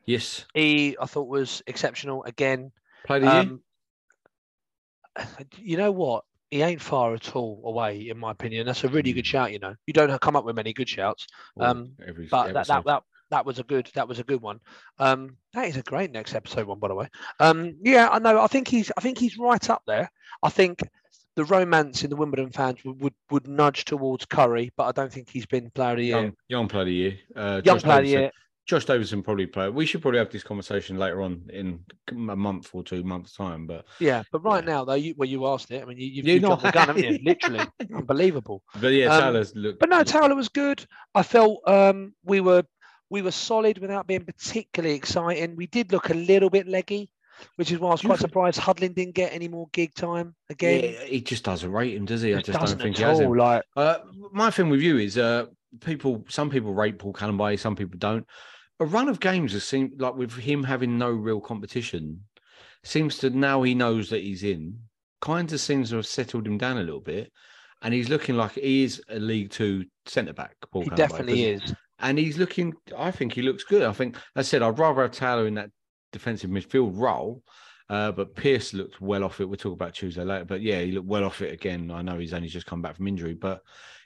Yes, 0.06 0.44
He, 0.54 0.96
I 1.00 1.06
thought, 1.06 1.28
was 1.28 1.62
exceptional 1.66 2.24
again. 2.24 2.72
played. 3.04 3.24
Um, 3.24 3.60
you 5.58 5.76
know 5.76 5.92
what? 5.92 6.24
He 6.50 6.62
ain't 6.62 6.80
far 6.80 7.14
at 7.14 7.34
all 7.34 7.60
away, 7.64 8.08
in 8.08 8.18
my 8.18 8.30
opinion. 8.30 8.66
That's 8.66 8.84
a 8.84 8.88
really 8.88 9.12
good 9.12 9.26
shout. 9.26 9.52
You 9.52 9.58
know, 9.58 9.74
you 9.86 9.92
don't 9.92 10.20
come 10.20 10.36
up 10.36 10.44
with 10.44 10.54
many 10.54 10.72
good 10.72 10.88
shouts, 10.88 11.26
um, 11.60 11.92
every 12.06 12.28
but 12.28 12.52
that, 12.52 12.68
that 12.68 12.84
that 12.84 13.02
that 13.30 13.44
was 13.44 13.58
a 13.58 13.64
good 13.64 13.90
that 13.94 14.06
was 14.06 14.20
a 14.20 14.24
good 14.24 14.40
one. 14.40 14.60
Um, 14.98 15.36
that 15.54 15.68
is 15.68 15.76
a 15.76 15.82
great 15.82 16.12
next 16.12 16.34
episode 16.34 16.66
one, 16.66 16.78
by 16.78 16.88
the 16.88 16.94
way. 16.94 17.08
Um, 17.40 17.76
yeah, 17.82 18.08
I 18.10 18.20
know. 18.20 18.40
I 18.40 18.46
think 18.46 18.68
he's 18.68 18.92
I 18.96 19.00
think 19.00 19.18
he's 19.18 19.36
right 19.36 19.68
up 19.68 19.82
there. 19.86 20.10
I 20.42 20.48
think 20.48 20.80
the 21.34 21.44
romance 21.44 22.04
in 22.04 22.10
the 22.10 22.16
Wimbledon 22.16 22.50
fans 22.50 22.84
would 22.84 23.00
would, 23.00 23.14
would 23.30 23.48
nudge 23.48 23.84
towards 23.84 24.24
Currie, 24.26 24.70
but 24.76 24.84
I 24.84 24.92
don't 24.92 25.12
think 25.12 25.28
he's 25.28 25.46
been 25.46 25.70
player 25.70 25.92
of 25.92 25.96
the 25.98 26.04
year. 26.04 26.16
young, 26.16 26.36
young 26.48 26.68
player 26.68 26.82
of 26.82 26.86
the 26.86 26.94
year. 26.94 27.18
Uh, 27.34 27.60
Young 27.64 27.76
Josh 27.76 27.82
player 27.82 27.98
of 27.98 28.04
the 28.04 28.10
year. 28.10 28.30
Josh 28.66 28.84
Davison 28.84 29.22
probably 29.22 29.46
play. 29.46 29.68
We 29.68 29.86
should 29.86 30.02
probably 30.02 30.18
have 30.18 30.30
this 30.30 30.42
conversation 30.42 30.98
later 30.98 31.22
on 31.22 31.42
in 31.52 31.80
a 32.10 32.34
month 32.36 32.70
or 32.72 32.82
two 32.82 33.04
months 33.04 33.32
time. 33.36 33.66
But 33.66 33.84
Yeah, 34.00 34.24
but 34.32 34.40
right 34.40 34.62
Yeah. 34.64 34.72
now 34.72 34.84
though, 34.84 34.94
you, 34.94 35.14
well, 35.16 35.28
you 35.28 35.46
asked 35.46 35.70
it. 35.70 35.82
I 35.82 35.84
mean, 35.86 35.98
you, 35.98 36.06
you've, 36.06 36.26
You 36.26 36.40
jumped 36.40 36.64
the 36.64 36.72
gun, 36.72 36.88
haven't 36.88 37.04
you? 37.04 37.18
Literally, 37.24 37.64
unbelievable. 37.94 38.62
but 38.80 38.88
yeah, 38.88 39.06
Um, 39.06 39.20
Tyler's 39.20 39.54
look. 39.54 39.78
But 39.78 39.88
no, 39.90 40.02
Taylor 40.02 40.34
was 40.34 40.48
good. 40.48 40.84
I 41.14 41.22
felt 41.22 41.60
um, 41.68 42.14
we 42.24 42.40
were 42.40 42.64
we 43.08 43.22
were 43.22 43.30
solid 43.30 43.78
without 43.78 44.08
being 44.08 44.24
particularly 44.24 44.96
exciting. 44.96 45.54
We 45.54 45.68
did 45.68 45.92
look 45.92 46.10
a 46.10 46.14
little 46.14 46.50
bit 46.50 46.66
leggy, 46.66 47.08
which 47.54 47.70
is 47.70 47.78
why 47.78 47.90
I 47.90 47.92
was 47.92 48.02
quite 48.02 48.18
surprised 48.18 48.58
Hudlin 48.58 48.94
didn't 48.94 49.14
get 49.14 49.32
any 49.32 49.46
more 49.46 49.68
gig 49.72 49.94
time 49.94 50.34
again. 50.50 50.92
yeah, 50.94 51.04
he 51.04 51.20
just 51.20 51.44
doesn't 51.44 51.70
rate 51.70 51.94
him, 51.94 52.04
does 52.04 52.22
he? 52.22 52.34
I 52.34 52.40
Just 52.42 52.58
don't 52.58 52.80
think 52.80 52.96
he 52.96 53.04
has 53.04 53.20
him. 53.20 53.32
Like, 53.32 53.62
Uh, 53.76 53.98
my 54.32 54.50
thing 54.50 54.70
with 54.70 54.80
you 54.80 54.98
is 54.98 55.16
uh, 55.16 55.46
people. 55.84 56.24
Some 56.28 56.50
people 56.50 56.74
rate 56.74 56.98
Paul 56.98 57.12
Callum 57.12 57.56
some 57.58 57.76
people 57.76 57.96
don't. 57.96 58.26
A 58.80 58.84
run 58.84 59.08
of 59.08 59.20
games 59.20 59.52
has 59.52 59.64
seemed 59.64 60.00
like 60.00 60.14
with 60.14 60.32
him 60.32 60.62
having 60.62 60.98
no 60.98 61.10
real 61.10 61.40
competition, 61.40 62.20
seems 62.84 63.18
to 63.18 63.30
now 63.30 63.62
he 63.62 63.74
knows 63.74 64.10
that 64.10 64.22
he's 64.22 64.42
in. 64.42 64.78
Kind 65.22 65.52
of 65.52 65.60
seems 65.60 65.90
to 65.90 65.96
have 65.96 66.06
settled 66.06 66.46
him 66.46 66.58
down 66.58 66.76
a 66.76 66.82
little 66.82 67.00
bit, 67.00 67.32
and 67.82 67.94
he's 67.94 68.10
looking 68.10 68.36
like 68.36 68.52
he 68.52 68.84
is 68.84 69.02
a 69.08 69.18
League 69.18 69.50
Two 69.50 69.86
centre 70.04 70.34
back. 70.34 70.56
Paul 70.70 70.82
he 70.82 70.90
definitely 70.90 71.44
is. 71.44 71.74
and 72.00 72.18
he's 72.18 72.38
looking. 72.38 72.74
I 72.96 73.10
think 73.10 73.32
he 73.32 73.42
looks 73.42 73.64
good. 73.64 73.82
I 73.82 73.92
think 73.92 74.16
I 74.34 74.42
said 74.42 74.62
I'd 74.62 74.78
rather 74.78 75.02
have 75.02 75.12
Taylor 75.12 75.46
in 75.46 75.54
that 75.54 75.70
defensive 76.12 76.50
midfield 76.50 76.92
role. 76.94 77.42
Uh, 77.88 78.10
but 78.10 78.34
Pierce 78.34 78.74
looked 78.74 79.00
well 79.00 79.22
off 79.22 79.40
it. 79.40 79.44
We'll 79.44 79.56
talk 79.56 79.72
about 79.72 79.94
Tuesday 79.94 80.24
later. 80.24 80.44
But 80.44 80.60
yeah, 80.60 80.80
he 80.80 80.92
looked 80.92 81.06
well 81.06 81.24
off 81.24 81.40
it 81.40 81.52
again. 81.52 81.90
I 81.90 82.02
know 82.02 82.18
he's 82.18 82.34
only 82.34 82.48
just 82.48 82.66
come 82.66 82.82
back 82.82 82.96
from 82.96 83.06
injury, 83.06 83.34
but 83.34 83.62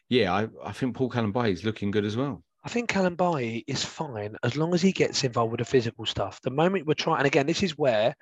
yeah, 0.08 0.32
I, 0.32 0.48
I 0.62 0.72
think 0.72 0.94
Paul 0.94 1.08
Callum 1.08 1.34
is 1.46 1.64
looking 1.64 1.90
good 1.90 2.04
as 2.04 2.16
well. 2.16 2.44
I 2.62 2.68
think 2.68 2.90
Kalambayi 2.90 3.64
is 3.66 3.84
fine 3.84 4.36
as 4.42 4.56
long 4.56 4.74
as 4.74 4.82
he 4.82 4.92
gets 4.92 5.24
involved 5.24 5.52
with 5.52 5.60
the 5.60 5.64
physical 5.64 6.04
stuff. 6.06 6.40
The 6.42 6.50
moment 6.50 6.86
we're 6.86 6.94
trying, 6.94 7.18
and 7.18 7.26
again, 7.26 7.46
this 7.46 7.62
is 7.62 7.78
where 7.78 8.14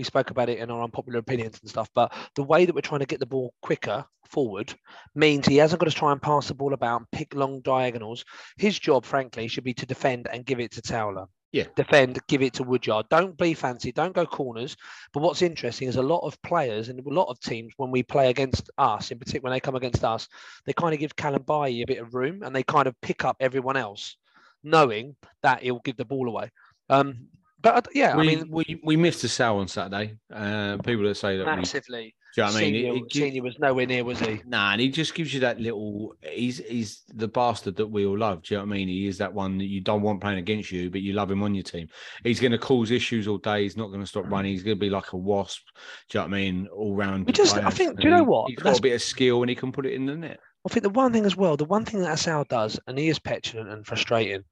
We 0.00 0.04
spoke 0.04 0.30
about 0.30 0.48
it 0.48 0.58
in 0.58 0.70
our 0.70 0.82
unpopular 0.82 1.18
opinions 1.18 1.58
and 1.60 1.68
stuff. 1.68 1.90
But 1.94 2.14
the 2.34 2.42
way 2.42 2.64
that 2.64 2.74
we're 2.74 2.80
trying 2.80 3.00
to 3.00 3.06
get 3.06 3.20
the 3.20 3.26
ball 3.26 3.52
quicker 3.60 4.02
forward 4.30 4.72
means 5.14 5.46
he 5.46 5.58
hasn't 5.58 5.78
got 5.78 5.90
to 5.90 5.94
try 5.94 6.10
and 6.10 6.22
pass 6.22 6.48
the 6.48 6.54
ball 6.54 6.72
about 6.72 7.00
and 7.00 7.10
pick 7.10 7.34
long 7.34 7.60
diagonals. 7.60 8.24
His 8.56 8.78
job, 8.78 9.04
frankly, 9.04 9.46
should 9.46 9.64
be 9.64 9.74
to 9.74 9.84
defend 9.84 10.26
and 10.32 10.46
give 10.46 10.58
it 10.58 10.70
to 10.72 10.80
Towler. 10.80 11.26
Yeah. 11.52 11.64
Defend, 11.74 12.18
give 12.28 12.42
it 12.42 12.52
to 12.54 12.62
Woodyard. 12.62 13.08
Don't 13.08 13.36
be 13.36 13.54
fancy. 13.54 13.90
Don't 13.90 14.14
go 14.14 14.24
corners. 14.24 14.76
But 15.12 15.22
what's 15.22 15.42
interesting 15.42 15.88
is 15.88 15.96
a 15.96 16.02
lot 16.02 16.20
of 16.20 16.40
players 16.42 16.88
and 16.88 17.04
a 17.04 17.08
lot 17.12 17.28
of 17.28 17.40
teams, 17.40 17.72
when 17.76 17.90
we 17.90 18.02
play 18.04 18.30
against 18.30 18.70
us, 18.78 19.10
in 19.10 19.18
particular, 19.18 19.44
when 19.50 19.56
they 19.56 19.60
come 19.60 19.74
against 19.74 20.04
us, 20.04 20.28
they 20.64 20.72
kind 20.72 20.94
of 20.94 21.00
give 21.00 21.16
Kalambayi 21.16 21.82
a 21.82 21.86
bit 21.86 21.98
of 21.98 22.14
room 22.14 22.42
and 22.44 22.54
they 22.54 22.62
kind 22.62 22.86
of 22.86 22.94
pick 23.00 23.24
up 23.24 23.36
everyone 23.40 23.76
else, 23.76 24.16
knowing 24.62 25.16
that 25.42 25.62
he'll 25.62 25.80
give 25.80 25.96
the 25.96 26.04
ball 26.04 26.28
away. 26.28 26.52
Um, 26.88 27.26
but 27.60 27.88
yeah, 27.94 28.16
we, 28.16 28.22
I 28.22 28.36
mean, 28.36 28.48
we 28.50 28.80
we 28.84 28.96
missed 28.96 29.22
a 29.24 29.28
sell 29.28 29.58
on 29.58 29.68
Saturday. 29.68 30.16
Uh, 30.32 30.78
people 30.78 31.04
that 31.04 31.16
say 31.16 31.36
that 31.36 31.46
we, 31.88 32.14
do 32.34 32.40
you 32.42 32.46
know 32.46 32.52
what 32.52 32.56
I 32.56 32.60
mean? 32.60 32.74
Senior, 32.74 32.92
It- 32.92 33.02
it- 33.02 33.12
Senior 33.12 33.42
was 33.42 33.58
nowhere 33.58 33.86
near, 33.86 34.04
was 34.04 34.20
he? 34.20 34.40
Nah, 34.46 34.72
and 34.72 34.80
he 34.80 34.88
just 34.88 35.14
gives 35.14 35.34
you 35.34 35.40
that 35.40 35.60
little. 35.60 36.14
He's 36.22 36.58
he's 36.58 37.02
the 37.14 37.28
bastard 37.28 37.76
that 37.76 37.86
we 37.86 38.06
all 38.06 38.18
love. 38.18 38.42
Do 38.42 38.54
you 38.54 38.58
know 38.58 38.64
what 38.66 38.74
I 38.74 38.78
mean? 38.78 38.88
He 38.88 39.06
is 39.06 39.18
that 39.18 39.34
one 39.34 39.58
that 39.58 39.64
you 39.66 39.80
don't 39.80 40.02
want 40.02 40.20
playing 40.20 40.38
against 40.38 40.70
you, 40.70 40.90
but 40.90 41.00
you 41.00 41.12
love 41.12 41.30
him 41.30 41.42
on 41.42 41.54
your 41.54 41.64
team. 41.64 41.88
He's 42.22 42.40
going 42.40 42.52
to 42.52 42.58
cause 42.58 42.90
issues 42.90 43.26
all 43.26 43.38
day. 43.38 43.62
He's 43.62 43.76
not 43.76 43.88
going 43.88 44.00
to 44.00 44.06
stop 44.06 44.24
mm. 44.24 44.30
running. 44.30 44.52
He's 44.52 44.62
going 44.62 44.76
to 44.76 44.80
be 44.80 44.90
like 44.90 45.12
a 45.12 45.16
wasp. 45.16 45.62
Do 46.08 46.18
you 46.18 46.20
know 46.20 46.28
what 46.28 46.34
I 46.34 46.40
mean? 46.40 46.68
All 46.68 46.94
round. 46.94 47.26
We 47.26 47.32
just- 47.32 47.56
I 47.56 47.70
think- 47.70 47.98
do 47.98 48.08
you 48.08 48.14
know 48.14 48.24
what? 48.24 48.48
He's 48.48 48.56
got 48.56 48.64
That's- 48.64 48.78
a 48.78 48.82
bit 48.82 48.94
of 48.94 49.02
skill 49.02 49.42
and 49.42 49.50
he 49.50 49.56
can 49.56 49.72
put 49.72 49.86
it 49.86 49.94
in 49.94 50.06
the 50.06 50.16
net. 50.16 50.40
I 50.64 50.68
think 50.68 50.82
the 50.82 50.90
one 50.90 51.12
thing 51.12 51.24
as 51.24 51.36
well, 51.36 51.56
the 51.56 51.64
one 51.64 51.84
thing 51.84 52.00
that 52.00 52.12
Assal 52.12 52.44
does, 52.44 52.78
and 52.86 52.98
he 52.98 53.08
is 53.08 53.18
petulant 53.18 53.70
and 53.70 53.86
frustrating, 53.86 54.44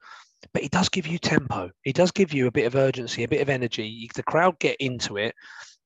but 0.55 0.63
he 0.63 0.69
does 0.69 0.89
give 0.89 1.07
you 1.07 1.19
tempo. 1.19 1.71
He 1.83 1.93
does 1.93 2.11
give 2.13 2.33
you 2.33 2.47
a 2.47 2.51
bit 2.51 2.67
of 2.67 2.75
urgency, 2.75 3.25
a 3.25 3.29
bit 3.29 3.43
of 3.43 3.49
energy. 3.49 4.09
The 4.15 4.23
crowd 4.23 4.59
get 4.59 4.77
into 4.81 5.17
it. 5.19 5.35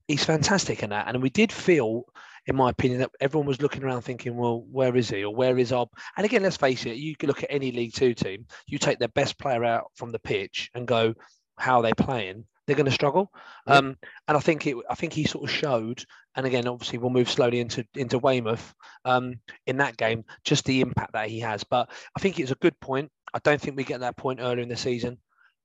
He's 0.09 0.25
fantastic 0.25 0.83
in 0.83 0.91
that. 0.91 1.09
And 1.09 1.23
we 1.23 1.31
did 1.31 1.53
feel, 1.53 2.05
in 2.47 2.57
my 2.57 2.71
opinion, 2.71 3.01
that 3.01 3.11
everyone 3.21 3.47
was 3.47 3.63
looking 3.63 3.85
around 3.85 4.03
thinking, 4.03 4.37
well, 4.37 4.65
where 4.71 4.97
is 4.97 5.11
he 5.11 5.25
or 5.25 5.35
where 5.35 5.59
is 5.59 5.73
our. 5.73 5.87
And 6.17 6.25
again, 6.25 6.43
let's 6.43 6.57
face 6.57 6.85
it, 6.87 6.97
you 6.97 7.17
can 7.17 7.29
look 7.29 7.43
at 7.43 7.53
any 7.53 7.73
League 7.73 7.95
Two 7.95 8.15
team, 8.15 8.47
you 8.67 8.79
take 8.79 8.99
their 8.99 9.09
best 9.09 9.39
player 9.39 9.65
out 9.65 9.91
from 9.95 10.11
the 10.11 10.19
pitch 10.19 10.71
and 10.75 10.87
go, 10.87 11.15
how 11.59 11.79
are 11.79 11.83
they 11.83 11.93
playing? 11.93 12.45
They're 12.67 12.77
going 12.77 12.87
to 12.87 12.93
struggle. 12.93 13.31
Yeah. 13.67 13.75
Um, 13.75 13.97
and 14.29 14.37
I 14.37 14.41
think 14.41 14.67
it, 14.67 14.77
I 14.89 14.95
think 14.95 15.13
he 15.13 15.25
sort 15.25 15.45
of 15.45 15.51
showed, 15.51 16.05
and 16.37 16.47
again, 16.47 16.69
obviously, 16.69 16.99
we'll 16.99 17.11
move 17.11 17.31
slowly 17.31 17.61
into 17.61 17.85
into 17.95 18.19
Weymouth 18.19 18.75
um, 19.05 19.41
in 19.67 19.79
that 19.79 19.97
game, 19.97 20.25
just 20.45 20.65
the 20.65 20.81
impact 20.81 21.13
that 21.13 21.29
he 21.29 21.41
has. 21.41 21.65
But 21.65 21.91
I 22.17 22.21
think 22.21 22.39
it's 22.39 22.53
a 22.53 22.57
good 22.57 22.79
point. 22.81 23.11
I 23.35 23.41
don't 23.43 23.61
think 23.61 23.77
we 23.77 23.85
get 23.85 24.01
that 24.01 24.17
point 24.17 24.39
earlier 24.41 24.63
in 24.63 24.69
the 24.69 24.77
season. 24.77 25.19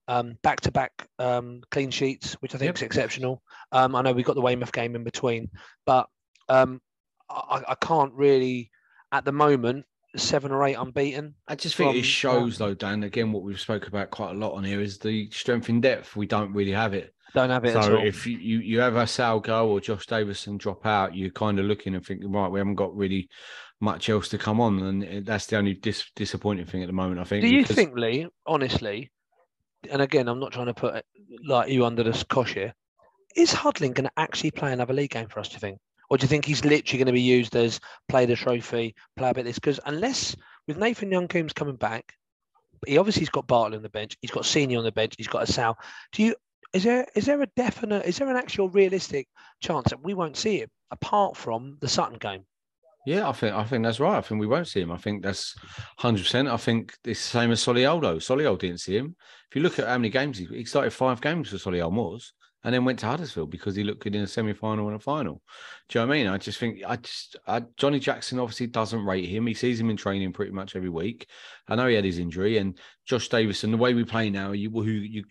Um, 0.09 0.37
back-to-back 0.41 1.07
um, 1.19 1.61
clean 1.69 1.91
sheets, 1.91 2.33
which 2.35 2.55
I 2.55 2.57
think 2.57 2.69
Yep. 2.69 2.75
is 2.77 2.81
exceptional. 2.83 3.43
Um, 3.73 3.93
I 3.93 4.01
know 4.01 4.13
we 4.13 4.23
got 4.23 4.35
the 4.35 4.41
Weymouth 4.41 4.71
game 4.71 4.95
in 4.95 5.03
between, 5.03 5.49
but 5.85 6.07
um, 6.47 6.79
I, 7.29 7.61
I 7.67 7.75
can't 7.75 8.13
really, 8.13 8.71
at 9.11 9.25
the 9.25 9.33
moment, 9.33 9.85
seven 10.15 10.51
or 10.53 10.63
eight 10.65 10.75
unbeaten. 10.75 11.35
I 11.47 11.55
just 11.55 11.75
think 11.75 11.91
From- 11.91 11.97
it 11.99 12.05
shows, 12.05 12.57
though, 12.57 12.73
Dan. 12.73 13.03
Again, 13.03 13.33
what 13.33 13.43
we've 13.43 13.59
spoke 13.59 13.87
about 13.87 14.09
quite 14.11 14.31
a 14.31 14.39
lot 14.39 14.53
on 14.53 14.63
here 14.63 14.79
is 14.79 14.97
the 14.97 15.29
strength 15.31 15.67
in 15.67 15.81
depth. 15.81 16.15
We 16.15 16.25
don't 16.25 16.53
really 16.53 16.71
have 16.71 16.93
it. 16.93 17.13
Don't 17.33 17.49
have 17.49 17.65
it 17.65 17.75
at 17.75 17.83
So 17.83 17.97
if 17.97 18.25
you, 18.25 18.37
you, 18.37 18.59
you 18.59 18.79
have 18.79 18.95
Assal 18.95 19.41
go 19.41 19.69
or 19.69 19.81
Josh 19.81 20.05
Davison 20.05 20.57
drop 20.57 20.85
out, 20.85 21.13
you're 21.13 21.29
kind 21.31 21.59
of 21.59 21.65
looking 21.65 21.93
and 21.93 22.05
thinking, 22.05 22.31
right, 22.31 22.47
we 22.49 22.59
haven't 22.61 22.75
got 22.75 22.95
really 22.95 23.27
much 23.81 24.07
else 24.09 24.29
to 24.29 24.37
come 24.37 24.61
on, 24.61 24.79
and 24.79 25.25
that's 25.25 25.47
the 25.47 25.57
only 25.57 25.73
dis- 25.73 26.09
disappointing 26.15 26.65
thing 26.65 26.81
at 26.81 26.87
the 26.87 26.93
moment. 26.93 27.19
I 27.19 27.25
think. 27.25 27.41
Do 27.43 27.49
you 27.49 27.65
think, 27.65 27.95
Lee, 27.97 28.27
honestly, 28.45 29.11
and 29.89 30.01
again, 30.01 30.27
I'm 30.27 30.39
not 30.39 30.51
trying 30.51 30.67
to 30.67 30.74
put 30.74 30.96
it 30.96 31.05
like 31.43 31.69
you 31.69 31.86
under 31.86 32.03
the 32.03 32.25
cosh 32.29 32.53
here, 32.53 32.74
is 33.36 33.51
Hudlin 33.53 33.93
going 33.93 34.05
to 34.05 34.12
actually 34.17 34.51
play 34.51 34.74
another 34.74 34.93
league 34.93 35.12
game 35.12 35.27
for 35.27 35.39
us, 35.39 35.50
do 35.50 35.53
you 35.53 35.60
think? 35.60 35.79
Or 36.10 36.17
do 36.17 36.24
you 36.24 36.27
think 36.29 36.46
he's 36.46 36.63
literally 36.63 36.98
going 36.98 37.07
to 37.07 37.12
be 37.12 37.22
used 37.22 37.55
as 37.55 37.79
play 38.07 38.25
the 38.25 38.36
trophy, 38.36 38.96
play 39.17 39.29
a 39.29 39.34
bit 39.34 39.43
this? 39.46 39.60
Because 39.60 39.79
unless 39.86 40.36
with 40.67 40.77
Nathan 40.77 41.12
Young 41.12 41.27
Coombs 41.27 41.53
coming 41.53 41.75
back, 41.75 42.13
he 42.86 42.98
obviously 42.98 43.22
he's 43.22 43.29
got 43.29 43.48
Bartley 43.48 43.77
on 43.77 43.84
the 43.84 43.89
bench, 43.89 44.15
he's 44.22 44.31
got 44.31 44.46
Senior 44.46 44.77
on 44.77 44.84
the 44.84 44.91
bench, 44.91 45.15
he's 45.17 45.27
got 45.27 45.43
Assal. 45.43 45.77
Do 46.13 46.24
you 46.24 46.36
is 46.74 46.84
there 46.84 47.07
is 47.15 47.25
there 47.25 47.41
a 47.41 47.48
definite 47.55 48.05
is 48.05 48.17
there 48.17 48.29
an 48.29 48.36
actual 48.36 48.69
realistic 48.69 49.27
chance 49.62 49.89
that 49.89 50.03
we 50.03 50.13
won't 50.13 50.38
see 50.38 50.60
him 50.60 50.69
apart 50.91 51.36
from 51.36 51.78
the 51.82 51.88
Sutton 51.88 52.17
game? 52.17 52.45
Yeah, 53.08 53.30
I 53.30 53.32
think 53.32 53.56
I 53.56 53.63
think 53.63 53.86
that's 53.86 54.02
right. 54.02 54.17
I 54.17 54.22
think 54.22 54.41
we 54.41 54.48
won't 54.48 54.67
see 54.67 54.82
him. 54.82 54.91
I 54.91 54.98
think 54.98 55.24
that's 55.24 55.56
hundred 55.98 56.24
percent. 56.24 56.50
I 56.50 56.58
think 56.58 56.93
it's 57.06 57.24
the 57.24 57.39
same 57.39 57.52
as 57.52 57.63
Solihull. 57.63 58.02
Solihull 58.17 58.60
didn't 58.60 58.82
see 58.82 58.98
him. 58.98 59.15
If 59.50 59.56
you 59.56 59.62
look 59.62 59.80
at 59.80 59.88
how 59.88 59.98
many 59.98 60.10
games 60.10 60.38
he, 60.38 60.46
he 60.48 60.65
started 60.65 60.91
five 60.91 61.22
games 61.22 61.50
for 61.50 61.56
Solihull 61.56 61.93
Moors 61.93 62.34
and 62.65 62.74
then 62.74 62.84
went 62.84 63.00
to 63.00 63.06
Huddersfield 63.06 63.50
because 63.50 63.78
he 63.78 63.86
looked 63.86 64.04
good 64.04 64.13
in 64.13 64.24
a 64.24 64.28
semi 64.28 64.52
final 64.52 64.88
and 64.88 64.98
a 64.98 65.00
final. 65.00 65.41
Do 65.88 66.00
you 66.00 66.06
know 66.06 66.10
what 66.10 66.15
I 66.15 66.17
mean? 66.17 66.28
I 66.28 66.38
just 66.38 66.60
think 66.60 66.82
I 66.86 66.98
just 66.98 67.38
I, 67.48 67.63
Johnnie 67.78 68.02
Jackson 68.02 68.39
obviously 68.39 68.67
doesn't 68.67 69.06
rate 69.06 69.30
him. 69.30 69.48
He 69.48 69.54
sees 69.54 69.80
him 69.80 69.89
in 69.89 69.96
training 69.96 70.34
pretty 70.34 70.52
much 70.52 70.76
every 70.76 70.89
week. 70.89 71.28
I 71.70 71.76
know 71.76 71.88
he 71.88 71.96
had 71.96 72.04
his 72.04 72.20
injury 72.20 72.58
and 72.58 72.78
Josh 73.06 73.30
Davison. 73.30 73.72
The 73.72 73.78
way 73.78 73.93
we 73.93 74.04
play 74.04 74.30
now, 74.30 74.52
you 74.52 74.70
who 74.70 74.84
you 74.84 75.24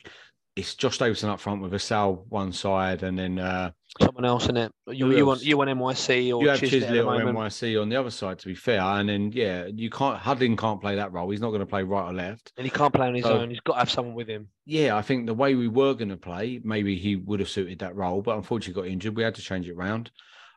it's 0.56 0.74
Josh 0.74 0.98
Davison 0.98 1.28
up 1.28 1.38
front 1.38 1.60
with 1.62 1.74
Assal 1.74 2.24
one 2.28 2.52
side 2.52 3.02
and 3.02 3.18
then 3.18 3.38
uh 3.38 3.70
Someone 4.00 4.26
else 4.26 4.46
in 4.48 4.58
it. 4.58 4.72
You, 4.88 5.10
you 5.16 5.24
want 5.24 5.42
you 5.42 5.56
want 5.56 5.70
NYC 5.70 6.34
or 6.36 6.42
you 6.42 6.48
have 6.50 6.60
Chislett 6.60 6.82
at 6.82 6.88
the 6.88 6.96
Chislett 6.96 7.24
or. 7.24 7.32
NYC 7.32 7.80
on 7.80 7.88
the 7.88 7.96
other 7.96 8.10
side, 8.10 8.38
to 8.40 8.46
be 8.46 8.54
fair. 8.54 8.80
And 8.82 9.08
then, 9.08 9.32
yeah, 9.32 9.66
you 9.72 9.88
can't, 9.88 10.18
Hudlin 10.20 10.58
can't 10.58 10.82
play 10.82 10.96
that 10.96 11.12
role. 11.12 11.30
He's 11.30 11.40
not 11.40 11.48
going 11.48 11.60
to 11.60 11.66
play 11.66 11.82
right 11.82 12.10
or 12.10 12.12
left. 12.12 12.52
and 12.58 12.66
he 12.66 12.70
can't 12.70 12.92
play 12.92 13.06
on 13.06 13.14
his 13.14 13.24
So- 13.24 13.38
own. 13.38 13.48
He's 13.48 13.60
got 13.60 13.74
to 13.74 13.78
have 13.78 13.90
someone 13.90 14.14
with 14.14 14.28
him. 14.28 14.48
Yeah, 14.66 14.96
I 14.96 15.02
think 15.02 15.24
the 15.24 15.32
way 15.32 15.54
we 15.54 15.68
were 15.68 15.94
going 15.94 16.10
to 16.10 16.16
play, 16.18 16.60
maybe 16.62 16.98
he 16.98 17.16
would 17.16 17.40
have 17.40 17.48
suited 17.48 17.78
that 17.78 17.96
role, 17.96 18.20
but 18.20 18.36
unfortunately 18.36 18.82
got 18.82 18.90
injured. 18.92 19.16
We 19.16 19.22
had 19.22 19.34
to 19.36 19.42
change 19.42 19.66
it 19.66 19.76
round. 19.76 20.10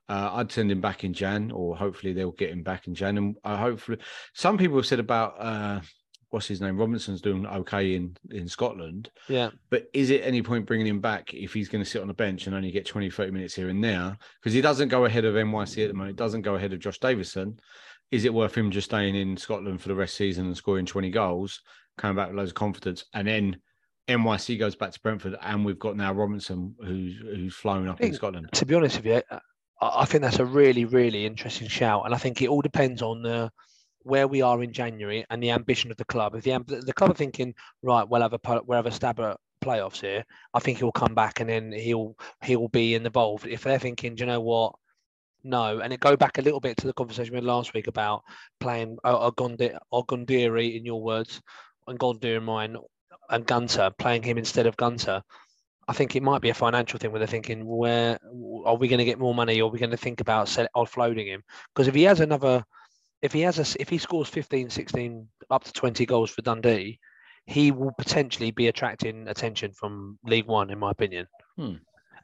Uh, 0.09 0.31
I'd 0.33 0.51
send 0.51 0.69
him 0.69 0.81
back 0.81 1.05
in 1.05 1.13
Jan, 1.13 1.51
or 1.51 1.77
hopefully 1.77 2.11
they'll 2.11 2.31
get 2.31 2.49
him 2.49 2.63
back 2.63 2.87
in 2.87 2.95
Jan. 2.95 3.17
And 3.17 3.35
uh, 3.45 3.55
hopefully, 3.55 3.99
some 4.33 4.57
people 4.57 4.75
have 4.77 4.85
said 4.87 4.99
about 4.99 5.35
uh, 5.39 5.79
what's 6.29 6.47
his 6.47 6.61
name, 6.61 6.77
Robinson's 6.77 7.21
doing 7.21 7.45
okay 7.45 7.95
in 7.95 8.15
in 8.31 8.47
Scotland. 8.47 9.09
Yeah, 9.27 9.49
But 9.69 9.89
is 9.93 10.09
it 10.09 10.21
any 10.23 10.41
point 10.41 10.65
bringing 10.65 10.87
him 10.87 11.01
back 11.01 11.33
if 11.33 11.53
he's 11.53 11.69
going 11.69 11.83
to 11.83 11.89
sit 11.89 12.01
on 12.01 12.07
the 12.07 12.13
bench 12.13 12.45
and 12.47 12.55
only 12.55 12.71
get 12.71 12.85
20, 12.85 13.09
30 13.09 13.31
minutes 13.31 13.55
here 13.55 13.69
and 13.69 13.83
there? 13.83 14.17
Because 14.39 14.53
he 14.53 14.61
doesn't 14.61 14.89
go 14.89 15.05
ahead 15.05 15.25
of 15.25 15.35
NYC 15.35 15.83
at 15.83 15.87
the 15.87 15.93
moment, 15.93 16.17
doesn't 16.17 16.43
go 16.43 16.55
ahead 16.55 16.73
of 16.73 16.79
Josh 16.79 16.99
Davison. 16.99 17.59
Is 18.11 18.25
it 18.25 18.33
worth 18.33 18.55
him 18.55 18.71
just 18.71 18.85
staying 18.89 19.15
in 19.15 19.37
Scotland 19.37 19.81
for 19.81 19.87
the 19.89 19.95
rest 19.95 20.15
of 20.15 20.17
the 20.19 20.29
season 20.29 20.45
and 20.47 20.57
scoring 20.57 20.85
20 20.85 21.11
goals, 21.11 21.61
coming 21.97 22.15
back 22.15 22.27
with 22.29 22.37
loads 22.37 22.51
of 22.51 22.55
confidence? 22.55 23.05
And 23.13 23.27
then 23.27 23.57
NYC 24.07 24.57
goes 24.57 24.75
back 24.75 24.91
to 24.91 24.99
Brentford, 24.99 25.35
and 25.41 25.63
we've 25.63 25.77
got 25.77 25.95
now 25.95 26.13
Robinson 26.13 26.75
who's 26.83 27.17
who's 27.17 27.53
flown 27.53 27.87
up 27.87 28.01
in 28.01 28.13
Scotland. 28.13 28.49
to 28.53 28.65
be 28.65 28.73
honest 28.73 28.97
with 28.97 29.05
you, 29.05 29.21
I, 29.31 29.39
I 29.81 30.05
think 30.05 30.23
that's 30.23 30.39
a 30.39 30.45
really, 30.45 30.85
really 30.85 31.25
interesting 31.25 31.67
shout, 31.67 32.03
and 32.05 32.13
I 32.13 32.17
think 32.17 32.41
it 32.41 32.49
all 32.49 32.61
depends 32.61 33.01
on 33.03 33.21
the 33.21 33.51
where 34.03 34.27
we 34.27 34.41
are 34.41 34.63
in 34.63 34.71
January 34.73 35.25
and 35.29 35.41
the 35.41 35.51
ambition 35.51 35.91
of 35.91 35.97
the 35.97 36.05
club. 36.05 36.35
If 36.35 36.43
the 36.43 36.59
the 36.85 36.93
club 36.93 37.11
are 37.11 37.15
thinking, 37.15 37.53
right, 37.83 38.07
we'll 38.07 38.21
have 38.21 38.33
a 38.33 38.61
we'll 38.65 38.77
have 38.77 38.85
a 38.85 38.91
stab 38.91 39.19
at 39.19 39.37
playoffs 39.61 40.01
here, 40.01 40.25
I 40.53 40.59
think 40.59 40.77
he'll 40.77 40.91
come 40.91 41.15
back 41.15 41.39
and 41.39 41.49
then 41.49 41.71
he'll 41.71 42.15
he'll 42.43 42.69
be 42.69 42.95
involved. 42.95 43.47
If 43.47 43.63
they're 43.63 43.79
thinking, 43.79 44.15
do 44.15 44.21
you 44.21 44.27
know 44.27 44.41
what? 44.41 44.75
No, 45.43 45.79
and 45.79 45.93
it 45.93 45.99
go 46.01 46.17
back 46.17 46.37
a 46.37 46.41
little 46.41 46.59
bit 46.59 46.77
to 46.77 46.87
the 46.87 46.93
conversation 46.93 47.31
we 47.31 47.37
had 47.37 47.45
last 47.45 47.73
week 47.73 47.87
about 47.87 48.23
playing 48.59 48.97
uh, 49.05 49.31
Ogundiri 49.31 50.75
in 50.75 50.85
your 50.85 51.01
words, 51.01 51.41
and 51.87 51.97
Gondir 51.99 52.37
in 52.37 52.43
mine, 52.43 52.75
and 53.29 53.45
Gunter 53.45 53.91
playing 53.97 54.23
him 54.23 54.37
instead 54.37 54.67
of 54.67 54.77
Gunter. 54.77 55.23
I 55.87 55.93
think 55.93 56.15
it 56.15 56.23
might 56.23 56.41
be 56.41 56.49
a 56.49 56.53
financial 56.53 56.99
thing 56.99 57.11
where 57.11 57.19
they're 57.19 57.27
thinking, 57.27 57.65
where 57.65 58.19
are 58.63 58.75
we 58.75 58.87
going 58.87 58.99
to 58.99 59.05
get 59.05 59.17
more 59.17 59.33
money? 59.33 59.59
Or 59.59 59.69
are 59.69 59.71
we 59.71 59.79
going 59.79 59.89
to 59.89 59.97
think 59.97 60.21
about 60.21 60.45
offloading 60.75 61.25
him? 61.25 61.43
Because 61.73 61.87
if 61.87 61.95
he 61.95 62.03
has 62.03 62.19
another, 62.19 62.63
if 63.21 63.33
he 63.33 63.41
has 63.41 63.59
a, 63.59 63.81
if 63.81 63.89
he 63.89 63.97
scores 63.97 64.29
15, 64.29 64.69
16, 64.69 65.27
up 65.49 65.63
to 65.63 65.73
20 65.73 66.05
goals 66.05 66.31
for 66.31 66.41
Dundee, 66.41 66.99
he 67.45 67.71
will 67.71 67.91
potentially 67.97 68.51
be 68.51 68.67
attracting 68.67 69.27
attention 69.27 69.71
from 69.73 70.19
League 70.23 70.47
One, 70.47 70.69
in 70.69 70.79
my 70.79 70.91
opinion. 70.91 71.27
Hmm. 71.57 71.75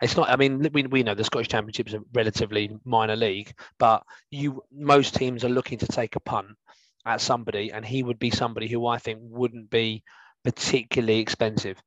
It's 0.01 0.15
not. 0.17 0.29
I 0.29 0.35
mean, 0.35 0.67
we, 0.73 0.83
we 0.83 1.03
know 1.03 1.15
the 1.15 1.23
Scottish 1.23 1.47
Championship 1.47 1.87
is 1.87 1.93
a 1.93 2.01
relatively 2.13 2.77
minor 2.83 3.15
league, 3.15 3.53
but 3.79 4.03
you 4.29 4.61
most 4.71 5.15
teams 5.15 5.43
are 5.45 5.49
looking 5.49 5.77
to 5.79 5.87
take 5.87 6.15
a 6.15 6.19
punt 6.19 6.49
at 7.05 7.21
somebody, 7.21 7.71
and 7.71 7.85
he 7.85 8.03
would 8.03 8.19
be 8.19 8.29
somebody 8.29 8.67
who 8.67 8.85
I 8.87 8.97
think 8.97 9.19
wouldn't 9.21 9.69
be 9.69 10.03
particularly 10.43 11.19
expensive. 11.19 11.77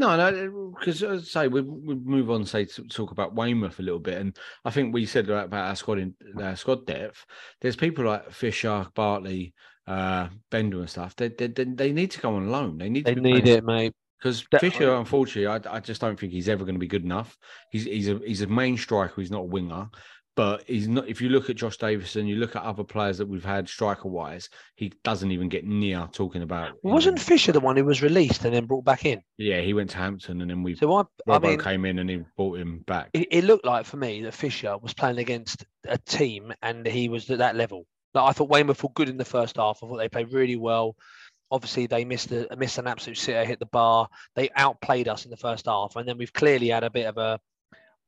No, 0.00 0.16
no, 0.16 0.72
because 0.78 1.02
as 1.02 1.22
I 1.22 1.24
say, 1.44 1.48
we 1.48 1.60
we 1.60 1.94
move 1.94 2.30
on, 2.30 2.46
say, 2.46 2.64
to 2.64 2.84
talk 2.84 3.10
about 3.10 3.34
Weymouth 3.34 3.78
a 3.78 3.82
little 3.82 4.00
bit, 4.00 4.16
and 4.18 4.34
I 4.64 4.70
think 4.70 4.94
we 4.94 5.04
said 5.04 5.28
about, 5.28 5.52
our 5.52 5.76
squad 5.76 5.98
in 5.98 6.14
our 6.40 6.56
squad 6.56 6.86
depth. 6.86 7.26
There's 7.60 7.76
people 7.76 8.06
like 8.06 8.30
Fisher, 8.32 8.86
Bartley, 8.94 9.52
uh, 9.86 10.28
Bender, 10.50 10.78
and 10.78 10.88
stuff. 10.88 11.14
They, 11.16 11.28
they 11.28 11.48
they 11.48 11.92
need 11.92 12.10
to 12.12 12.20
go 12.20 12.34
on 12.36 12.50
loan. 12.50 12.78
They 12.78 12.88
need 12.88 13.04
They 13.04 13.14
need 13.14 13.42
playing- 13.44 13.58
it, 13.58 13.64
mate. 13.64 13.92
because 14.18 14.42
Fisher, 14.58 14.94
unfortunately, 14.94 15.46
I, 15.46 15.76
I 15.76 15.80
just 15.80 16.00
don't 16.00 16.18
think 16.18 16.32
he's 16.32 16.48
ever 16.48 16.64
going 16.64 16.76
to 16.76 16.80
be 16.80 16.86
good 16.88 17.04
enough. 17.04 17.36
He's 17.70 17.84
he's 17.84 18.08
a 18.08 18.18
he's 18.24 18.40
a 18.40 18.46
main 18.46 18.78
striker. 18.78 19.20
He's 19.20 19.30
not 19.30 19.42
a 19.42 19.52
winger. 19.56 19.90
But 20.36 20.62
he's 20.66 20.88
not. 20.88 21.08
If 21.08 21.20
you 21.20 21.28
look 21.28 21.50
at 21.50 21.56
Josh 21.56 21.76
Davison, 21.76 22.26
you 22.26 22.36
look 22.36 22.56
at 22.56 22.62
other 22.62 22.84
players 22.84 23.18
that 23.18 23.26
we've 23.26 23.44
had 23.44 23.68
striker 23.68 24.08
wise, 24.08 24.48
he 24.76 24.92
doesn't 25.04 25.30
even 25.30 25.48
get 25.48 25.66
near 25.66 26.08
talking 26.12 26.42
about. 26.42 26.72
Wasn't 26.82 27.16
know, 27.16 27.22
Fisher 27.22 27.52
the 27.52 27.60
one 27.60 27.76
who 27.76 27.84
was 27.84 28.02
released 28.02 28.44
and 28.44 28.54
then 28.54 28.66
brought 28.66 28.84
back 28.84 29.04
in? 29.04 29.20
yeah, 29.38 29.60
he 29.60 29.74
went 29.74 29.90
to 29.90 29.96
Hampton, 29.96 30.40
and 30.40 30.50
then 30.50 30.62
we 30.62 30.74
So 30.76 30.92
I, 30.94 31.04
I 31.28 31.38
mean, 31.38 31.58
came 31.58 31.84
in 31.84 31.98
and 31.98 32.08
he 32.08 32.22
brought 32.36 32.58
him 32.58 32.80
back. 32.86 33.10
it, 33.12 33.28
it 33.30 33.44
looked 33.44 33.64
like 33.64 33.84
for 33.86 33.96
me 33.96 34.22
that 34.22 34.34
Fisher 34.34 34.78
was 34.78 34.94
playing 34.94 35.18
against 35.18 35.64
a 35.86 35.98
team 35.98 36.52
and 36.62 36.86
he 36.86 37.08
was 37.08 37.28
at 37.30 37.38
that 37.38 37.56
level. 37.56 37.86
Like 38.14 38.24
I 38.24 38.32
thought 38.32 38.48
Weymouth 38.48 38.82
were 38.82 38.90
good 38.94 39.08
in 39.08 39.16
the 39.16 39.24
first 39.24 39.56
half. 39.56 39.80
I 39.82 39.86
thought 39.86 39.96
they 39.98 40.08
played 40.08 40.32
really 40.32 40.56
well. 40.56 40.96
Obviously, 41.52 41.86
they 41.86 42.04
missed 42.04 42.30
a 42.32 42.46
missed 42.56 42.78
an 42.78 42.86
absolute 42.86 43.18
sitter, 43.18 43.44
hit 43.44 43.58
the 43.58 43.66
bar. 43.66 44.08
They 44.36 44.50
outplayed 44.56 45.08
us 45.08 45.24
in 45.24 45.30
the 45.30 45.36
first 45.36 45.66
half, 45.66 45.96
and 45.96 46.06
then 46.08 46.16
we've 46.16 46.32
clearly 46.32 46.68
had 46.68 46.84
a 46.84 46.90
bit 46.90 47.06
of 47.06 47.18
a 47.18 47.40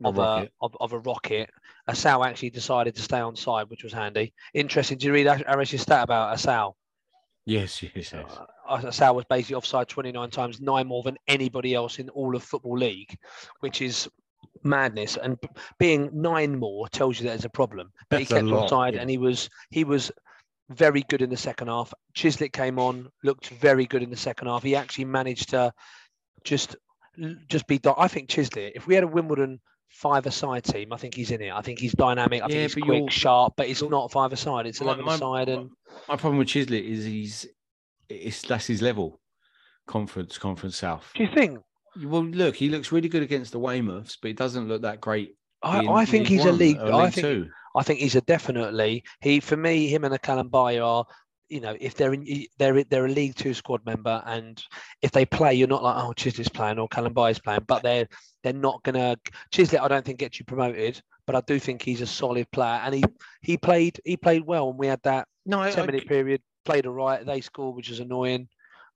A 0.05 0.09
of 0.09 0.19
a 0.19 0.21
rocket. 0.21 0.53
of, 0.61 0.77
of 0.81 0.93
a 0.93 0.99
rocket. 0.99 1.51
Assal 1.88 2.25
actually 2.25 2.51
decided 2.51 2.95
to 2.95 3.03
stay 3.03 3.21
on 3.21 3.35
side, 3.35 3.68
which 3.68 3.83
was 3.83 3.92
handy. 3.92 4.33
Interesting. 4.55 4.99
Did 4.99 5.07
you 5.07 5.12
read 5.12 5.27
Arish's 5.27 5.83
stat 5.83 6.05
about 6.05 6.33
Assal? 6.35 6.77
Yes, 7.45 7.83
yes, 7.83 7.92
yes. 7.95 8.14
Uh, 8.14 8.81
Assal 8.87 9.16
was 9.16 9.25
basically 9.25 9.57
offside 9.57 9.88
29 9.88 10.31
times, 10.31 10.61
nine 10.61 10.87
more 10.87 11.03
than 11.03 11.16
anybody 11.27 11.75
else 11.75 11.99
in 11.99 12.09
all 12.11 12.37
of 12.37 12.42
football 12.45 12.79
league, 12.79 13.16
which 13.61 13.83
is 13.83 14.09
madness. 14.62 15.16
And 15.16 15.38
being 15.79 16.09
nine 16.12 16.57
more 16.57 16.88
tells 16.88 17.18
you 17.18 17.27
there's 17.27 17.45
a 17.45 17.51
problem. 17.51 17.92
But 18.09 18.21
he 18.21 18.25
That's 18.25 18.33
a 18.33 18.35
kept 18.37 18.47
lot, 18.47 18.62
offside, 18.64 18.95
yeah. 18.95 19.01
and 19.01 19.11
he 19.11 19.18
was 19.18 19.49
he 19.71 19.83
was 19.83 20.12
very 20.71 21.03
good 21.09 21.21
in 21.21 21.31
the 21.31 21.37
second 21.37 21.68
half. 21.68 21.92
Chislett 22.14 22.53
came 22.53 22.79
on, 22.79 23.09
looked 23.25 23.49
very 23.49 23.87
good 23.87 24.03
in 24.03 24.11
the 24.11 24.16
second 24.16 24.47
half. 24.47 24.62
He 24.62 24.77
actually 24.77 25.07
managed 25.07 25.51
to 25.51 25.73
just 26.45 26.77
just 27.49 27.66
be. 27.66 27.81
I 27.97 28.07
think 28.07 28.29
Chislett. 28.29 28.73
If 28.77 28.87
we 28.87 28.95
had 28.95 29.05
a 29.05 29.09
Wimbledon 29.09 29.61
five-a-side 29.93 30.65
team, 30.65 30.93
I 30.93 30.97
think 30.97 31.15
he's 31.15 31.31
in 31.31 31.41
it. 31.43 31.53
I 31.53 31.61
think 31.63 31.79
he's 31.79 31.93
dynamic. 31.93 32.43
I 32.43 32.47
Yeah, 32.47 32.67
think 32.67 32.75
he's 32.75 32.85
quick, 32.85 33.11
sharp, 33.11 33.55
but 33.57 33.69
it's 33.69 33.83
not 33.83 34.11
five-a-side. 34.11 34.67
It's 34.67 34.81
My- 34.81 34.87
eleven 34.87 35.05
my- 35.05 35.17
side, 35.19 35.49
and 35.49 35.71
My 36.09 36.17
problem 36.17 36.39
with 36.39 36.49
Chislett 36.49 36.85
is 36.85 37.05
he's 37.05 37.47
it's 38.09 38.43
that's 38.43 38.67
his 38.67 38.83
level. 38.83 39.21
Conference, 39.87 40.39
Conference 40.39 40.77
South. 40.77 41.11
do 41.15 41.25
you 41.25 41.29
think? 41.35 41.59
Well, 42.05 42.25
look, 42.25 42.57
he 42.57 42.69
looks 42.69 42.93
really 42.93 43.09
good 43.09 43.23
against 43.23 43.53
the 43.53 43.59
Weymouths, 43.61 44.17
but 44.21 44.29
he 44.29 44.35
doesn't 44.35 44.69
look 44.69 44.83
that 44.83 45.01
great. 45.01 45.35
I, 45.63 45.81
in 45.81 45.89
I 45.89 46.05
think 46.05 46.29
League 46.29 46.39
he's 46.39 46.45
a 46.45 46.51
One 46.51 46.59
league. 46.59 46.79
I 46.79 47.11
think 47.11 47.27
Two. 47.27 47.49
I 47.77 47.83
think 47.83 48.01
he's 48.01 48.15
a 48.17 48.21
definitely 48.23 49.03
he 49.21 49.41
for 49.41 49.57
me. 49.57 49.89
Him 49.89 50.05
and 50.05 50.15
a 50.15 50.19
Kalambayi 50.19 50.85
are, 50.85 51.05
you 51.53 51.61
know, 51.61 51.77
if 51.81 51.95
they're 51.95 52.15
in, 52.15 52.47
they're 52.59 52.83
they're 52.85 53.07
a 53.07 53.11
League 53.11 53.35
Two 53.37 53.53
squad 53.55 53.85
member, 53.85 54.23
and 54.27 54.62
if 55.03 55.11
they 55.12 55.25
play, 55.27 55.53
you're 55.55 55.69
not 55.69 55.83
like 55.83 56.03
oh 56.03 56.12
Chislett's 56.17 56.49
playing 56.49 56.79
or 56.79 56.88
Kalambayi 56.88 57.33
is 57.33 57.38
playing, 57.38 57.65
but 57.67 57.83
they're 57.83 58.09
they're 58.43 58.53
not 58.55 58.83
gonna 58.83 59.17
Chislett. 59.53 59.81
I 59.81 59.88
don't 59.88 60.05
think 60.05 60.19
gets 60.19 60.38
you 60.38 60.47
promoted, 60.47 61.01
but 61.27 61.37
I 61.37 61.43
do 61.43 61.59
think 61.59 61.83
he's 61.83 62.01
a 62.01 62.07
solid 62.07 62.51
player, 62.51 62.81
and 62.83 62.95
he 62.95 63.05
he 63.43 63.57
played 63.59 64.01
he 64.05 64.17
played 64.17 64.43
well, 64.47 64.71
and 64.71 64.79
we 64.79 64.87
had 64.87 65.03
that 65.03 65.29
No, 65.45 65.62
ten 65.71 65.83
I- 65.85 65.87
minute 65.87 66.09
period, 66.09 66.41
played 66.65 66.87
all 66.87 66.95
right. 66.95 67.25
They 67.25 67.43
scored, 67.43 67.77
which 67.77 67.91
is 67.91 68.01
annoying. 68.01 68.49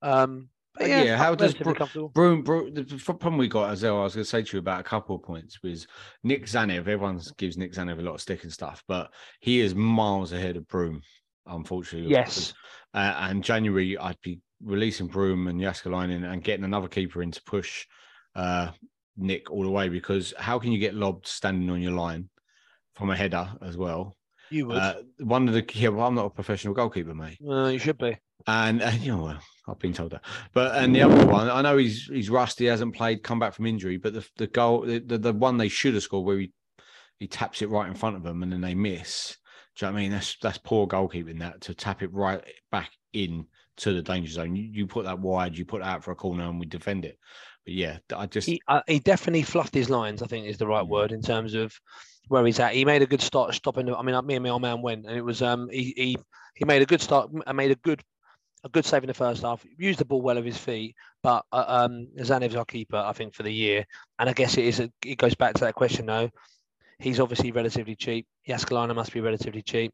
Um, 0.02 0.48
Uh, 0.80 0.84
yeah, 0.84 1.02
yeah, 1.04 1.16
how 1.16 1.34
does 1.34 1.54
Broom, 1.54 2.42
Bro, 2.42 2.70
the 2.70 2.84
problem 3.06 3.38
we 3.38 3.48
got 3.48 3.70
as 3.70 3.82
well, 3.82 4.00
I 4.00 4.04
was 4.04 4.14
going 4.14 4.24
to 4.24 4.28
say 4.30 4.42
to 4.42 4.56
you 4.56 4.58
about 4.58 4.80
a 4.80 4.82
couple 4.82 5.16
of 5.16 5.22
points 5.22 5.62
was 5.62 5.86
Nik 6.22 6.44
Tzanev. 6.44 6.80
Everyone 6.80 7.18
gives 7.38 7.56
Nik 7.56 7.72
Tzanev 7.72 7.98
a 7.98 8.02
lot 8.02 8.14
of 8.16 8.20
stick 8.20 8.42
and 8.44 8.52
stuff, 8.52 8.82
but 8.86 9.10
he 9.40 9.60
is 9.60 9.74
miles 9.74 10.32
ahead 10.34 10.56
of 10.58 10.68
Broom, 10.68 11.00
unfortunately. 11.46 12.10
Yes. 12.10 12.54
Uh, 12.94 13.14
and 13.18 13.44
January, 13.44 13.98
I'd 13.98 14.20
be 14.22 14.40
releasing 14.62 15.06
Broom 15.06 15.48
and 15.48 15.60
Jaskalainen 15.60 16.24
and 16.24 16.42
getting 16.42 16.64
another 16.64 16.88
keeper 16.88 17.22
in 17.22 17.30
to 17.30 17.42
push 17.42 17.86
uh, 18.34 18.70
Nick 19.16 19.50
all 19.50 19.62
the 19.62 19.70
way 19.70 19.88
because 19.88 20.32
how 20.38 20.58
can 20.58 20.72
you 20.72 20.78
get 20.78 20.94
lobbed 20.94 21.26
standing 21.26 21.70
on 21.70 21.82
your 21.82 21.92
line 21.92 22.28
from 22.94 23.10
a 23.10 23.16
header 23.16 23.48
as 23.62 23.76
well? 23.76 24.16
You 24.50 24.66
would. 24.66 24.76
Uh, 24.76 24.94
one 25.18 25.48
of 25.48 25.54
the 25.54 25.64
yeah, 25.74 25.88
well, 25.88 26.06
I'm 26.06 26.14
not 26.14 26.26
a 26.26 26.30
professional 26.30 26.74
goalkeeper, 26.74 27.14
mate. 27.14 27.38
Uh, 27.46 27.66
you 27.66 27.78
should 27.78 27.98
be. 27.98 28.16
And, 28.46 28.80
and 28.80 29.00
you 29.00 29.16
know, 29.16 29.22
well, 29.24 29.40
I've 29.68 29.78
been 29.78 29.92
told 29.92 30.12
that. 30.12 30.24
But 30.54 30.76
and 30.76 30.94
the 30.94 31.02
other 31.02 31.26
one, 31.26 31.50
I 31.50 31.62
know 31.62 31.76
he's 31.76 32.04
he's 32.04 32.30
rusty, 32.30 32.66
hasn't 32.66 32.94
played, 32.94 33.24
come 33.24 33.40
back 33.40 33.54
from 33.54 33.66
injury. 33.66 33.96
But 33.96 34.14
the 34.14 34.28
the 34.36 34.46
goal, 34.46 34.82
the, 34.82 35.00
the, 35.00 35.18
the 35.18 35.32
one 35.32 35.56
they 35.56 35.68
should 35.68 35.94
have 35.94 36.02
scored, 36.04 36.24
where 36.24 36.38
he 36.38 36.52
he 37.18 37.26
taps 37.26 37.62
it 37.62 37.70
right 37.70 37.88
in 37.88 37.94
front 37.94 38.16
of 38.16 38.22
them 38.22 38.42
and 38.42 38.52
then 38.52 38.60
they 38.60 38.74
miss. 38.74 39.36
Do 39.76 39.84
you 39.84 39.90
know 39.90 39.94
what 39.94 39.98
I 39.98 40.02
mean? 40.02 40.10
That's 40.12 40.36
that's 40.40 40.58
poor 40.58 40.86
goalkeeping 40.86 41.38
that 41.40 41.60
to 41.62 41.74
tap 41.74 42.02
it 42.02 42.12
right 42.12 42.42
back 42.70 42.90
in 43.12 43.46
to 43.78 43.92
the 43.92 44.02
danger 44.02 44.32
zone. 44.32 44.56
You, 44.56 44.62
you 44.72 44.86
put 44.86 45.04
that 45.04 45.18
wide, 45.18 45.56
you 45.56 45.64
put 45.66 45.82
out 45.82 46.02
for 46.02 46.12
a 46.12 46.16
corner, 46.16 46.44
and 46.44 46.58
we 46.58 46.66
defend 46.66 47.04
it. 47.04 47.18
But 47.64 47.74
yeah, 47.74 47.98
I 48.14 48.26
just 48.26 48.46
he, 48.48 48.60
uh, 48.68 48.80
he 48.86 49.00
definitely 49.00 49.42
fluffed 49.42 49.74
his 49.74 49.90
lines. 49.90 50.22
I 50.22 50.26
think 50.26 50.46
is 50.46 50.56
the 50.58 50.66
right 50.66 50.86
word 50.86 51.12
in 51.12 51.20
terms 51.20 51.54
of 51.54 51.78
where 52.28 52.44
he's 52.46 52.58
at. 52.58 52.74
He 52.74 52.84
made 52.84 53.02
a 53.02 53.06
good 53.06 53.20
start 53.20 53.54
stopping. 53.54 53.86
the- 53.86 53.96
I 53.96 54.02
mean, 54.02 54.14
uh, 54.14 54.22
me 54.22 54.34
and 54.34 54.42
my 54.42 54.50
old 54.50 54.62
man 54.62 54.80
went, 54.82 55.04
and 55.06 55.16
it 55.16 55.22
was 55.22 55.42
um 55.42 55.68
he 55.70 55.92
he 55.96 56.16
he 56.54 56.64
made 56.64 56.80
a 56.82 56.86
good 56.86 57.02
start. 57.02 57.30
I 57.46 57.52
made 57.52 57.70
a 57.70 57.76
good 57.76 58.02
a 58.64 58.70
good 58.70 58.86
save 58.86 59.02
in 59.02 59.08
the 59.08 59.14
first 59.14 59.42
half. 59.42 59.64
Used 59.78 59.98
the 60.00 60.06
ball 60.06 60.22
well 60.22 60.38
of 60.38 60.44
his 60.44 60.56
feet, 60.56 60.96
but 61.22 61.44
uh, 61.52 61.64
um 61.66 62.08
Tzanev's 62.18 62.56
our 62.56 62.64
keeper, 62.64 62.96
I 62.96 63.12
think, 63.12 63.34
for 63.34 63.42
the 63.42 63.52
year. 63.52 63.84
And 64.18 64.30
I 64.30 64.32
guess 64.32 64.56
it 64.56 64.64
is. 64.64 64.80
A, 64.80 64.90
it 65.04 65.18
goes 65.18 65.34
back 65.34 65.54
to 65.54 65.64
that 65.64 65.74
question 65.74 66.06
though. 66.06 66.30
He's 66.98 67.20
obviously 67.20 67.52
relatively 67.52 67.94
cheap. 67.94 68.26
Yaskalina 68.48 68.94
must 68.94 69.12
be 69.12 69.20
relatively 69.20 69.62
cheap. 69.62 69.92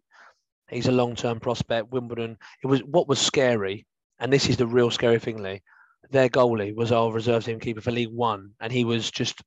He's 0.71 0.87
a 0.88 0.93
long-term 0.93 1.41
prospect. 1.41 1.91
Wimbledon. 1.91 2.38
It 2.62 2.67
was 2.67 2.81
what 2.85 3.09
was 3.09 3.21
scary, 3.21 3.87
and 4.19 4.33
this 4.33 4.49
is 4.49 4.57
the 4.57 4.67
real 4.67 4.91
scary 4.91 5.19
thing, 5.19 5.43
Lee 5.43 5.61
their 6.11 6.29
goalie 6.29 6.75
was 6.75 6.93
our 6.93 7.12
reserve 7.12 7.45
team 7.45 7.59
keeper 7.59 7.81
for 7.81 7.91
League 7.91 8.12
One, 8.12 8.51
and 8.61 8.73
he 8.73 8.85
was 8.85 9.11
just. 9.11 9.43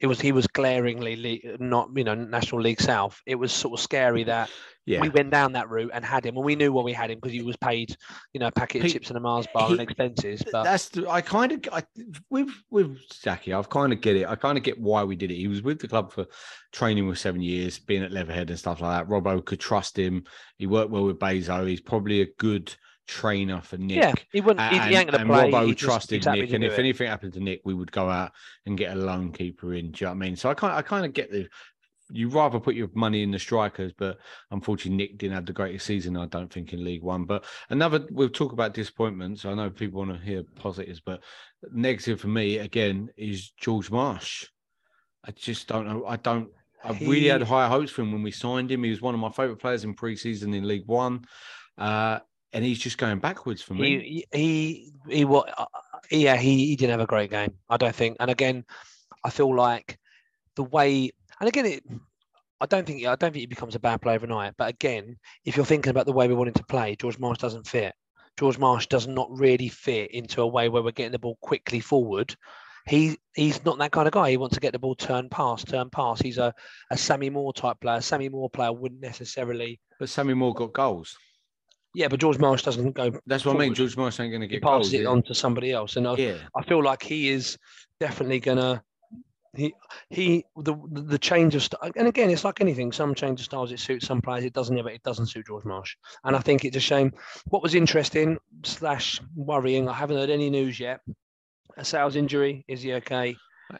It 0.00 0.06
was 0.06 0.20
he 0.20 0.32
was 0.32 0.46
glaringly 0.46 1.56
not 1.58 1.90
you 1.94 2.04
know 2.04 2.14
National 2.14 2.60
League 2.62 2.80
South. 2.80 3.20
It 3.26 3.34
was 3.34 3.52
sort 3.52 3.78
of 3.78 3.82
scary 3.82 4.24
that 4.24 4.50
yeah. 4.86 5.00
we 5.00 5.08
went 5.08 5.30
down 5.30 5.52
that 5.52 5.68
route 5.68 5.90
and 5.92 6.04
had 6.04 6.24
him, 6.24 6.36
and 6.36 6.44
we 6.44 6.56
knew 6.56 6.72
what 6.72 6.84
we 6.84 6.92
had 6.92 7.10
him 7.10 7.18
because 7.18 7.32
he 7.32 7.42
was 7.42 7.56
paid, 7.56 7.94
you 8.32 8.40
know, 8.40 8.48
a 8.48 8.52
packet 8.52 8.84
of 8.84 8.90
chips 8.90 9.08
and 9.08 9.16
a 9.16 9.20
Mars 9.20 9.46
bar 9.52 9.68
he- 9.68 9.74
and 9.74 9.80
expenses. 9.80 10.42
But 10.50 10.64
That's 10.64 10.88
the, 10.88 11.08
I 11.08 11.20
kind 11.20 11.52
of 11.52 11.60
I, 11.72 11.82
with 12.30 12.50
with 12.70 12.98
Zaki. 13.12 13.52
I've 13.52 13.70
kind 13.70 13.92
of 13.92 14.00
get 14.00 14.16
it. 14.16 14.26
I 14.26 14.34
kind 14.34 14.58
of 14.58 14.64
get 14.64 14.80
why 14.80 15.04
we 15.04 15.16
did 15.16 15.30
it. 15.30 15.36
He 15.36 15.48
was 15.48 15.62
with 15.62 15.80
the 15.80 15.88
club 15.88 16.12
for 16.12 16.26
training 16.72 17.06
with 17.06 17.18
seven 17.18 17.42
years, 17.42 17.78
being 17.78 18.02
at 18.02 18.12
Leatherhead 18.12 18.50
and 18.50 18.58
stuff 18.58 18.80
like 18.80 18.98
that. 18.98 19.10
Robbo 19.10 19.44
could 19.44 19.60
trust 19.60 19.98
him. 19.98 20.24
He 20.56 20.66
worked 20.66 20.90
well 20.90 21.04
with 21.04 21.18
Bezo. 21.18 21.68
He's 21.68 21.80
probably 21.80 22.22
a 22.22 22.32
good 22.38 22.74
trainer 23.10 23.60
for 23.60 23.76
Nick. 23.76 23.96
yeah, 23.96 24.12
he 24.32 24.40
wouldn't. 24.40 24.72
He, 24.72 24.78
he 24.78 24.94
ain't 24.94 25.10
going 25.10 25.26
to 25.26 25.26
play. 25.26 25.50
Robbo 25.50 25.66
he 25.66 25.74
trusted 25.74 26.24
happy 26.24 26.42
Nick, 26.42 26.52
and 26.52 26.64
if 26.64 26.74
it. 26.74 26.78
anything 26.78 27.08
happened 27.08 27.32
to 27.34 27.40
Nick, 27.40 27.60
we 27.64 27.74
would 27.74 27.90
go 27.90 28.08
out 28.08 28.32
and 28.66 28.78
get 28.78 28.96
a 28.96 29.00
lone 29.00 29.32
keeper 29.32 29.74
in. 29.74 29.90
Do 29.90 30.04
you 30.04 30.06
know 30.06 30.12
what 30.12 30.16
I 30.16 30.18
mean? 30.18 30.36
So 30.36 30.48
I 30.48 30.54
kind, 30.54 30.72
I 30.72 30.82
kind 30.82 31.04
of 31.04 31.12
get 31.12 31.30
the. 31.30 31.48
You 32.12 32.28
rather 32.28 32.58
put 32.58 32.74
your 32.74 32.88
money 32.94 33.22
in 33.22 33.30
the 33.30 33.38
strikers, 33.38 33.92
but 33.96 34.18
unfortunately, 34.50 34.96
Nick 34.96 35.18
didn't 35.18 35.34
have 35.34 35.46
the 35.46 35.52
greatest 35.52 35.86
season. 35.86 36.16
I 36.16 36.26
don't 36.26 36.52
think 36.52 36.72
in 36.72 36.84
League 36.84 37.02
One. 37.02 37.24
But 37.24 37.44
another, 37.68 38.04
we'll 38.10 38.28
talk 38.28 38.52
about 38.52 38.74
disappointments. 38.74 39.44
I 39.44 39.54
know 39.54 39.70
people 39.70 40.00
want 40.00 40.12
to 40.12 40.24
hear 40.24 40.42
positives, 40.56 41.00
but 41.00 41.22
negative 41.72 42.20
for 42.20 42.28
me 42.28 42.58
again 42.58 43.10
is 43.16 43.50
George 43.50 43.90
Marsh. 43.90 44.46
I 45.24 45.30
just 45.32 45.68
don't 45.68 45.86
know. 45.86 46.04
I 46.06 46.16
don't. 46.16 46.48
I 46.82 46.92
really 46.92 47.28
had 47.28 47.42
high 47.42 47.68
hopes 47.68 47.90
for 47.90 48.02
him 48.02 48.12
when 48.12 48.22
we 48.22 48.30
signed 48.30 48.72
him. 48.72 48.82
He 48.82 48.90
was 48.90 49.02
one 49.02 49.14
of 49.14 49.20
my 49.20 49.30
favourite 49.30 49.60
players 49.60 49.84
in 49.84 49.94
pre-season 49.94 50.54
in 50.54 50.66
League 50.66 50.86
One. 50.86 51.26
Uh, 51.76 52.20
and 52.52 52.64
he's 52.64 52.78
just 52.78 52.98
going 52.98 53.18
backwards 53.18 53.62
for 53.62 53.74
me. 53.74 54.26
He 54.32 54.38
he 54.38 54.92
he 55.08 55.24
wa- 55.24 55.46
uh, 55.56 55.66
yeah 56.10 56.36
he, 56.36 56.66
he 56.66 56.76
didn't 56.76 56.92
have 56.92 57.00
a 57.00 57.06
great 57.06 57.30
game. 57.30 57.54
I 57.68 57.76
don't 57.76 57.94
think. 57.94 58.16
And 58.20 58.30
again, 58.30 58.64
I 59.24 59.30
feel 59.30 59.54
like 59.54 59.98
the 60.56 60.64
way 60.64 61.10
and 61.40 61.48
again 61.48 61.66
it. 61.66 61.84
I 62.62 62.66
don't 62.66 62.86
think 62.86 63.06
I 63.06 63.16
don't 63.16 63.32
think 63.32 63.36
he 63.36 63.46
becomes 63.46 63.74
a 63.74 63.80
bad 63.80 64.02
player 64.02 64.16
overnight. 64.16 64.54
But 64.58 64.68
again, 64.68 65.16
if 65.44 65.56
you're 65.56 65.64
thinking 65.66 65.90
about 65.90 66.06
the 66.06 66.12
way 66.12 66.28
we 66.28 66.34
want 66.34 66.48
him 66.48 66.54
to 66.54 66.64
play, 66.64 66.96
George 66.96 67.18
Marsh 67.18 67.38
doesn't 67.38 67.66
fit. 67.66 67.94
George 68.38 68.58
Marsh 68.58 68.86
does 68.86 69.06
not 69.06 69.28
really 69.30 69.68
fit 69.68 70.10
into 70.12 70.42
a 70.42 70.46
way 70.46 70.68
where 70.68 70.82
we're 70.82 70.92
getting 70.92 71.12
the 71.12 71.18
ball 71.18 71.38
quickly 71.40 71.80
forward. 71.80 72.34
He 72.86 73.18
he's 73.34 73.64
not 73.64 73.78
that 73.78 73.92
kind 73.92 74.08
of 74.08 74.12
guy. 74.12 74.30
He 74.30 74.36
wants 74.36 74.54
to 74.54 74.60
get 74.60 74.72
the 74.72 74.78
ball 74.78 74.94
turned 74.94 75.30
past, 75.30 75.68
turn 75.68 75.90
past. 75.90 76.22
He's 76.22 76.38
a, 76.38 76.54
a 76.90 76.96
Sammy 76.96 77.30
Moore 77.30 77.52
type 77.52 77.80
player. 77.80 78.00
Sammy 78.00 78.28
Moore 78.28 78.50
player 78.50 78.72
wouldn't 78.72 79.00
necessarily. 79.00 79.80
But 79.98 80.08
Sammy 80.08 80.34
Moore 80.34 80.54
got 80.54 80.72
goals. 80.72 81.16
Yeah, 81.94 82.08
but 82.08 82.20
George 82.20 82.38
Marsh 82.38 82.62
doesn't 82.62 82.92
go. 82.92 83.10
That's 83.26 83.44
what 83.44 83.56
I 83.56 83.58
mean. 83.58 83.74
George 83.74 83.96
Marsh 83.96 84.20
ain't 84.20 84.30
going 84.30 84.42
to 84.42 84.46
He 84.46 84.52
get 84.54 84.62
passes 84.62 84.92
goals. 84.92 84.94
it 84.94 85.02
yeah. 85.02 85.08
on 85.08 85.22
to 85.24 85.34
somebody 85.34 85.72
else, 85.72 85.96
and 85.96 86.06
I, 86.06 86.14
Yeah. 86.14 86.36
I 86.56 86.62
feel 86.62 86.82
like 86.82 87.02
he 87.02 87.28
is 87.30 87.58
definitely 87.98 88.40
gonna. 88.40 88.82
He 89.56 89.74
he 90.10 90.44
the 90.56 90.76
the 90.92 91.18
change 91.18 91.56
of 91.56 91.62
style, 91.64 91.90
and 91.96 92.06
again, 92.06 92.30
it's 92.30 92.44
like 92.44 92.60
anything. 92.60 92.92
Some 92.92 93.16
change 93.16 93.40
of 93.40 93.46
styles 93.46 93.72
it 93.72 93.80
suits 93.80 94.06
some 94.06 94.22
players. 94.22 94.44
It 94.44 94.52
doesn't. 94.52 94.80
But 94.80 94.92
it 94.92 95.02
doesn't 95.02 95.26
suit 95.26 95.46
George 95.48 95.64
Marsh, 95.64 95.96
and 96.22 96.36
I 96.36 96.38
think 96.38 96.64
it's 96.64 96.76
a 96.76 96.80
shame. 96.80 97.12
What 97.46 97.60
was 97.62 97.74
interesting 97.74 98.38
slash 98.64 99.20
worrying, 99.34 99.88
I 99.88 99.94
haven't 99.94 100.18
heard 100.18 100.30
any 100.30 100.50
news 100.50 100.78
yet. 100.78 101.00
A 101.76 101.84
sales 101.84 102.14
injury, 102.14 102.64
is 102.68 102.82
he 102.82 102.92
okay? 102.94 103.34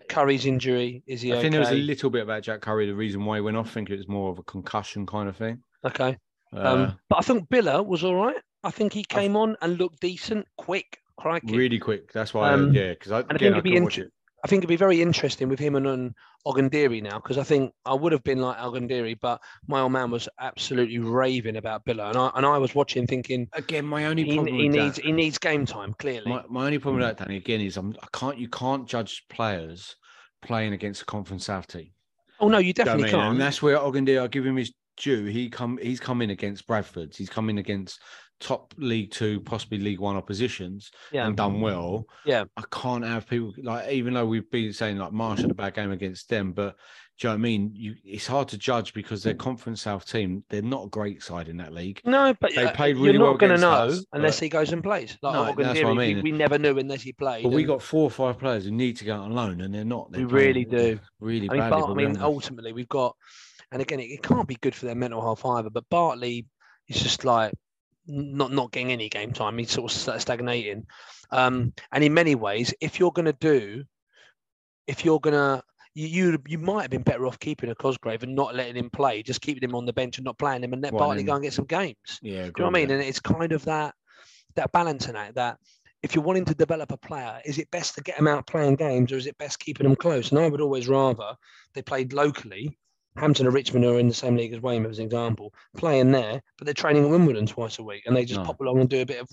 Currie's 0.09 0.47
injury, 0.47 1.03
is 1.07 1.21
he? 1.21 1.31
I 1.33 1.35
okay? 1.35 1.43
think 1.43 1.53
there 1.53 1.61
was 1.61 1.71
a 1.71 1.75
little 1.75 2.11
bit 2.11 2.23
about 2.23 2.43
Jack 2.43 2.61
Currie. 2.63 2.87
The 2.87 2.95
reason 2.95 3.25
why 3.25 3.37
he 3.37 3.41
went 3.41 3.57
off, 3.57 3.69
I 3.69 3.71
think 3.71 3.91
it 3.91 3.97
was 3.97 4.09
more 4.09 4.31
of 4.31 4.39
a 4.39 4.43
concussion 4.45 5.07
kind 5.07 5.29
of 5.29 5.37
thing. 5.37 5.63
okay, 5.85 6.17
um, 6.53 6.99
but 7.09 7.19
I 7.19 7.23
think 7.23 7.49
Biler 7.49 7.85
was 7.85 8.05
all 8.05 8.15
right. 8.17 8.37
I 8.63 8.71
think 8.71 8.93
he 8.93 9.05
came 9.05 9.37
on 9.37 9.57
and 9.63 9.79
looked 9.79 10.01
decent, 10.01 10.47
quick, 10.57 10.99
crikey. 11.19 11.57
really 11.57 11.79
quick. 11.79 12.13
That's 12.13 12.35
why, 12.35 12.53
Um, 12.53 12.71
I, 12.71 12.73
yeah, 12.73 12.91
because 12.91 13.13
I, 13.13 13.21
and 13.21 13.33
I 13.33 13.39
think 13.39 13.43
it'd 13.53 13.63
be 13.65 13.71
couldn't 13.71 13.99
inter- 13.99 14.11
I 14.45 14.49
think 14.49 14.61
it'd 14.61 14.69
be 14.69 14.77
very 14.77 15.03
interesting 15.03 15.49
with 15.49 15.59
him 15.59 15.77
and 15.77 15.87
um, 15.87 16.15
Ogundiri 16.47 17.03
now 17.03 17.19
because 17.19 17.37
I 17.37 17.43
think 17.43 17.73
I 17.85 17.93
would 17.95 18.13
have 18.13 18.23
been 18.25 18.41
like 18.41 18.57
Ogundiri, 18.59 19.19
but 19.21 19.41
my 19.67 19.81
old 19.81 19.93
man 19.93 20.11
was 20.11 20.29
absolutely 20.39 20.99
raving 20.99 21.57
about 21.57 21.85
Biler, 21.85 22.09
and 22.09 22.17
I 22.19 22.31
and 22.35 22.47
I 22.47 22.57
was 22.59 22.75
watching 22.75 23.07
thinking 23.07 23.49
Again, 23.53 23.85
my 23.87 24.07
only 24.07 24.25
he, 24.25 24.35
problem 24.35 24.55
he 24.55 24.69
with 24.69 24.73
needs 24.77 24.97
that, 24.97 25.05
he 25.05 25.13
needs 25.13 25.39
game 25.39 25.67
time 25.67 25.95
clearly. 25.99 26.27
my, 26.31 26.43
my 26.49 26.65
only 26.67 26.79
problem 26.79 27.01
with 27.03 27.17
that, 27.17 27.23
Danny, 27.25 27.37
again, 27.37 27.61
is 27.61 27.77
I'm, 27.77 27.95
I 28.03 28.07
can't 28.13 28.39
you 28.39 28.49
can't 28.49 28.87
judge 28.89 29.25
players 29.29 29.97
playing 30.43 30.73
against 30.73 31.03
a 31.03 31.07
conference 31.07 31.45
south 31.47 31.67
team. 31.67 31.91
oh 32.41 32.49
no, 32.49 32.59
you 32.59 32.73
You 32.79 32.85
know 32.85 32.93
I 32.95 32.97
definitely 32.97 33.03
mean? 33.03 33.11
can't. 33.11 33.33
And 33.33 33.41
that's 33.41 33.61
where 33.63 33.77
Ogundere, 33.79 34.23
I 34.23 34.27
give 34.29 34.47
him 34.47 34.57
his 34.57 34.73
due. 35.01 35.25
He 35.25 35.49
come 35.49 35.79
he's 35.83 36.01
come 36.01 36.23
in 36.23 36.31
against 36.31 36.67
Bradford's. 36.67 37.17
He's 37.17 37.31
come 37.31 37.51
in 37.51 37.59
against 37.59 38.01
top 38.39 38.73
League 38.79 39.11
Two, 39.11 39.41
possibly 39.41 39.79
League 39.79 40.01
One 40.01 40.17
oppositions 40.17 40.91
yeah, 41.13 41.27
and 41.27 41.37
done 41.37 41.61
well. 41.61 42.07
Yeah. 42.25 42.45
I 42.57 42.63
can't 42.71 43.05
have 43.05 43.29
people 43.29 43.53
like 43.63 43.91
even 43.91 44.15
though 44.15 44.27
we've 44.27 44.51
been 44.51 44.73
saying 44.73 44.97
like 44.99 45.13
Marsh 45.13 45.41
had 45.41 45.51
a 45.51 45.55
bad 45.55 45.75
game 45.75 45.91
against 45.91 46.29
them, 46.29 46.53
but 46.53 46.77
do 47.19 47.27
you 47.27 47.29
know 47.29 47.35
what 47.35 47.39
I 47.41 47.43
mean? 47.43 47.73
You 47.75 47.95
it's 48.03 48.27
hard 48.27 48.49
to 48.49 48.57
judge 48.57 48.95
because 48.95 49.23
they're 49.23 49.35
conference 49.35 49.83
south 49.83 50.07
team. 50.11 50.43
They're 50.49 50.63
not 50.63 50.87
a 50.87 50.89
great 50.89 51.23
side 51.23 51.51
in 51.51 51.59
that 51.59 51.75
league. 51.75 52.01
No, 52.07 52.33
but 52.41 52.55
They 52.55 52.65
uh, 52.65 52.73
played 52.73 52.97
you're 52.97 53.13
not 53.13 53.21
well 53.23 53.37
going 53.37 53.53
to 53.53 53.59
know 53.61 53.73
us, 53.73 54.07
unless 54.15 54.37
but- 54.39 54.45
he 54.45 54.49
goes 54.49 54.73
and 54.73 54.83
plays. 54.83 55.19
Like 55.21 55.35
No, 55.35 55.63
that's 55.63 55.83
what 55.83 55.91
I 55.91 55.93
we- 55.93 56.15
mean. 56.15 56.23
we, 56.23 56.33
never 56.33 56.57
knew 56.57 56.79
unless 56.79 57.03
he 57.03 57.13
played. 57.13 57.43
But 57.43 57.53
we 57.53 57.65
got 57.65 57.83
four 57.83 58.05
or 58.05 58.11
five 58.11 58.39
players 58.39 58.65
who 58.65 58.71
need 58.71 58.97
to 58.99 59.05
go 59.05 59.17
on 59.21 59.33
loan 59.33 59.61
and 59.61 59.75
they're 59.75 59.85
not. 59.85 60.11
They're 60.13 60.27
We 60.27 60.33
really 60.33 60.65
do. 60.65 60.99
Really 61.21 61.51
I 61.51 61.53
mean, 61.53 61.61
badly. 61.61 61.83
I 61.83 61.87
but 61.89 61.97
we 61.97 62.07
mean, 62.07 62.17
ultimately, 62.23 62.73
we've 62.73 62.89
got, 62.89 63.15
and 63.73 63.81
again, 63.83 64.01
it, 64.01 64.05
it 64.11 64.23
can't 64.23 64.49
be 64.49 64.57
good 64.57 64.75
for 64.75 64.87
their 64.87 64.95
mental 64.95 65.21
health 65.21 65.45
either. 65.45 65.71
But 65.71 65.89
Bartley 65.91 66.47
is 66.89 67.01
just 67.03 67.25
like 67.25 67.53
not 68.07 68.53
not 68.53 68.73
getting 68.73 68.93
any 68.93 69.09
game 69.09 69.33
time. 69.33 69.59
He's 69.59 69.71
sort 69.71 69.93
of 69.93 70.21
stagnating. 70.21 70.87
Um, 71.31 71.73
and 71.93 72.03
in 72.03 72.15
many 72.15 72.35
ways, 72.35 72.75
if 72.81 72.99
you're 72.99 73.13
going 73.13 73.27
to 73.27 73.33
do, 73.33 73.85
if 74.87 75.05
you're 75.05 75.21
going 75.21 75.35
to, 75.35 75.63
you, 75.95 76.07
you 76.07 76.39
you 76.47 76.59
might 76.59 76.83
have 76.83 76.91
been 76.91 77.03
better 77.03 77.27
off 77.27 77.39
keeping 77.39 77.71
a 77.71 77.75
Cosgrave 77.75 78.23
and 78.23 78.35
not 78.35 78.55
letting 78.55 78.77
him 78.77 78.91
play, 78.91 79.23
just 79.23 79.41
keeping 79.41 79.63
him 79.69 79.75
on 79.75 79.87
the 79.87 79.93
bench 79.93 80.19
and 80.19 80.25
not 80.25 80.39
playing 80.39 80.65
him, 80.65 80.73
and 80.73 80.83
let 80.83 80.93
Well, 80.93 81.07
Bartley 81.07 81.23
go 81.23 81.35
and 81.35 81.43
get 81.43 81.53
some 81.53 81.67
games. 81.67 81.97
yeah, 82.23 82.43
Do 82.43 82.47
you 82.47 82.53
know 82.59 82.65
what 82.65 82.77
I 82.77 82.81
mean? 82.81 82.91
And 82.91 83.03
it's 83.03 83.21
kind 83.21 83.53
of 83.53 83.65
that 83.65 83.95
that 84.57 84.73
balancing 84.73 85.17
act 85.17 85.37
that 85.37 85.59
if 86.03 86.15
you're 86.15 86.25
wanting 86.25 86.47
to 86.47 86.55
develop 86.55 86.91
a 86.93 86.97
player, 86.97 87.41
is 87.45 87.59
it 87.59 87.71
best 87.71 87.95
to 87.95 88.03
get 88.03 88.17
them 88.17 88.27
out 88.27 88.47
playing 88.47 88.77
games 88.77 89.13
or 89.13 89.17
is 89.17 89.27
it 89.27 89.37
best 89.39 89.61
keeping 89.61 89.87
them 89.87 89.97
close? 89.97 90.31
And 90.31 90.41
I 90.41 90.49
would 90.49 90.61
always 90.61 90.89
rather 90.89 91.35
they 91.75 91.83
played 91.83 92.13
locally. 92.13 92.79
Hampton 93.21 93.47
or 93.47 93.51
Richmond 93.51 93.85
are 93.85 93.99
in 93.99 94.09
the 94.09 94.15
same 94.15 94.37
league 94.37 94.53
as 94.55 94.61
Weymouth, 94.61 94.91
as 94.93 94.99
an 94.99 95.05
example, 95.05 95.53
playing 95.77 96.11
there, 96.11 96.43
but 96.59 96.65
they're 96.65 96.75
training 96.75 97.05
at 97.05 97.11
Wimbledon 97.11 97.47
twice 97.47 97.79
a 97.79 97.83
week 97.83 98.05
and 98.07 98.17
they 98.17 98.25
just 98.25 98.41
No. 98.41 98.47
pop 98.47 98.61
along 98.61 98.81
and 98.81 98.89
do 98.89 99.03
a 99.03 99.07
bit 99.07 99.21
of. 99.21 99.29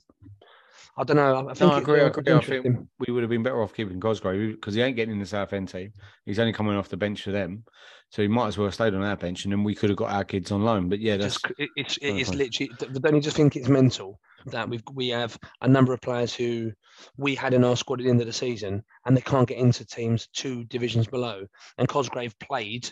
I 0.99 1.03
don't 1.03 1.15
know. 1.17 1.35
I- 1.47 1.53
think 1.53 1.59
No, 1.59 1.69
I 1.69 1.79
agree. 1.79 2.01
I 2.01 2.07
agree. 2.07 2.33
I 2.33 2.39
think 2.41 2.87
we 2.99 3.13
would 3.13 3.21
have 3.21 3.29
been 3.29 3.43
better 3.43 3.61
off 3.61 3.73
keeping 3.73 3.99
Cosgrave 3.99 4.55
because 4.55 4.73
he 4.73 4.81
ain't 4.81 4.95
getting 4.95 5.13
in 5.13 5.19
the 5.19 5.27
Southend 5.27 5.69
team. 5.69 5.93
He's 6.25 6.39
only 6.39 6.53
coming 6.53 6.75
off 6.75 6.89
the 6.89 6.97
bench 6.97 7.21
for 7.21 7.31
them, 7.31 7.63
so 8.09 8.23
he 8.23 8.27
might 8.27 8.47
as 8.47 8.57
well 8.57 8.65
have 8.65 8.73
stayed 8.73 8.95
on 8.95 9.03
our 9.03 9.15
bench, 9.15 9.43
and 9.45 9.51
then 9.51 9.63
we 9.63 9.75
could 9.75 9.89
have 9.91 9.97
got 9.97 10.11
our 10.11 10.23
kids 10.23 10.51
on 10.51 10.63
loan. 10.63 10.89
But 10.89 10.99
yeah, 10.99 11.17
that's 11.17 11.35
just 11.39 11.53
it- 11.59 11.69
it's 11.75 11.97
it 11.97 12.15
is 12.15 12.33
literally 12.33 12.71
don't 12.99 13.15
you 13.15 13.21
just 13.21 13.37
think 13.37 13.55
it's 13.55 13.69
mental 13.69 14.19
that 14.47 14.67
we've 14.67 14.81
we 14.93 15.09
have 15.09 15.37
a 15.61 15.67
number 15.67 15.93
of 15.93 16.01
players 16.01 16.33
who 16.33 16.71
we 17.15 17.35
had 17.35 17.53
in 17.53 17.63
our 17.63 17.75
squad 17.77 17.99
at 17.99 18.05
the 18.05 18.09
end 18.09 18.21
of 18.21 18.25
the 18.27 18.33
season 18.33 18.83
and 19.05 19.15
they 19.15 19.21
can't 19.21 19.47
get 19.47 19.57
into 19.59 19.85
teams 19.85 20.27
two 20.33 20.63
divisions 20.65 21.05
below 21.05 21.45
and 21.77 21.87
Cosgrave 21.87 22.37
played 22.39 22.89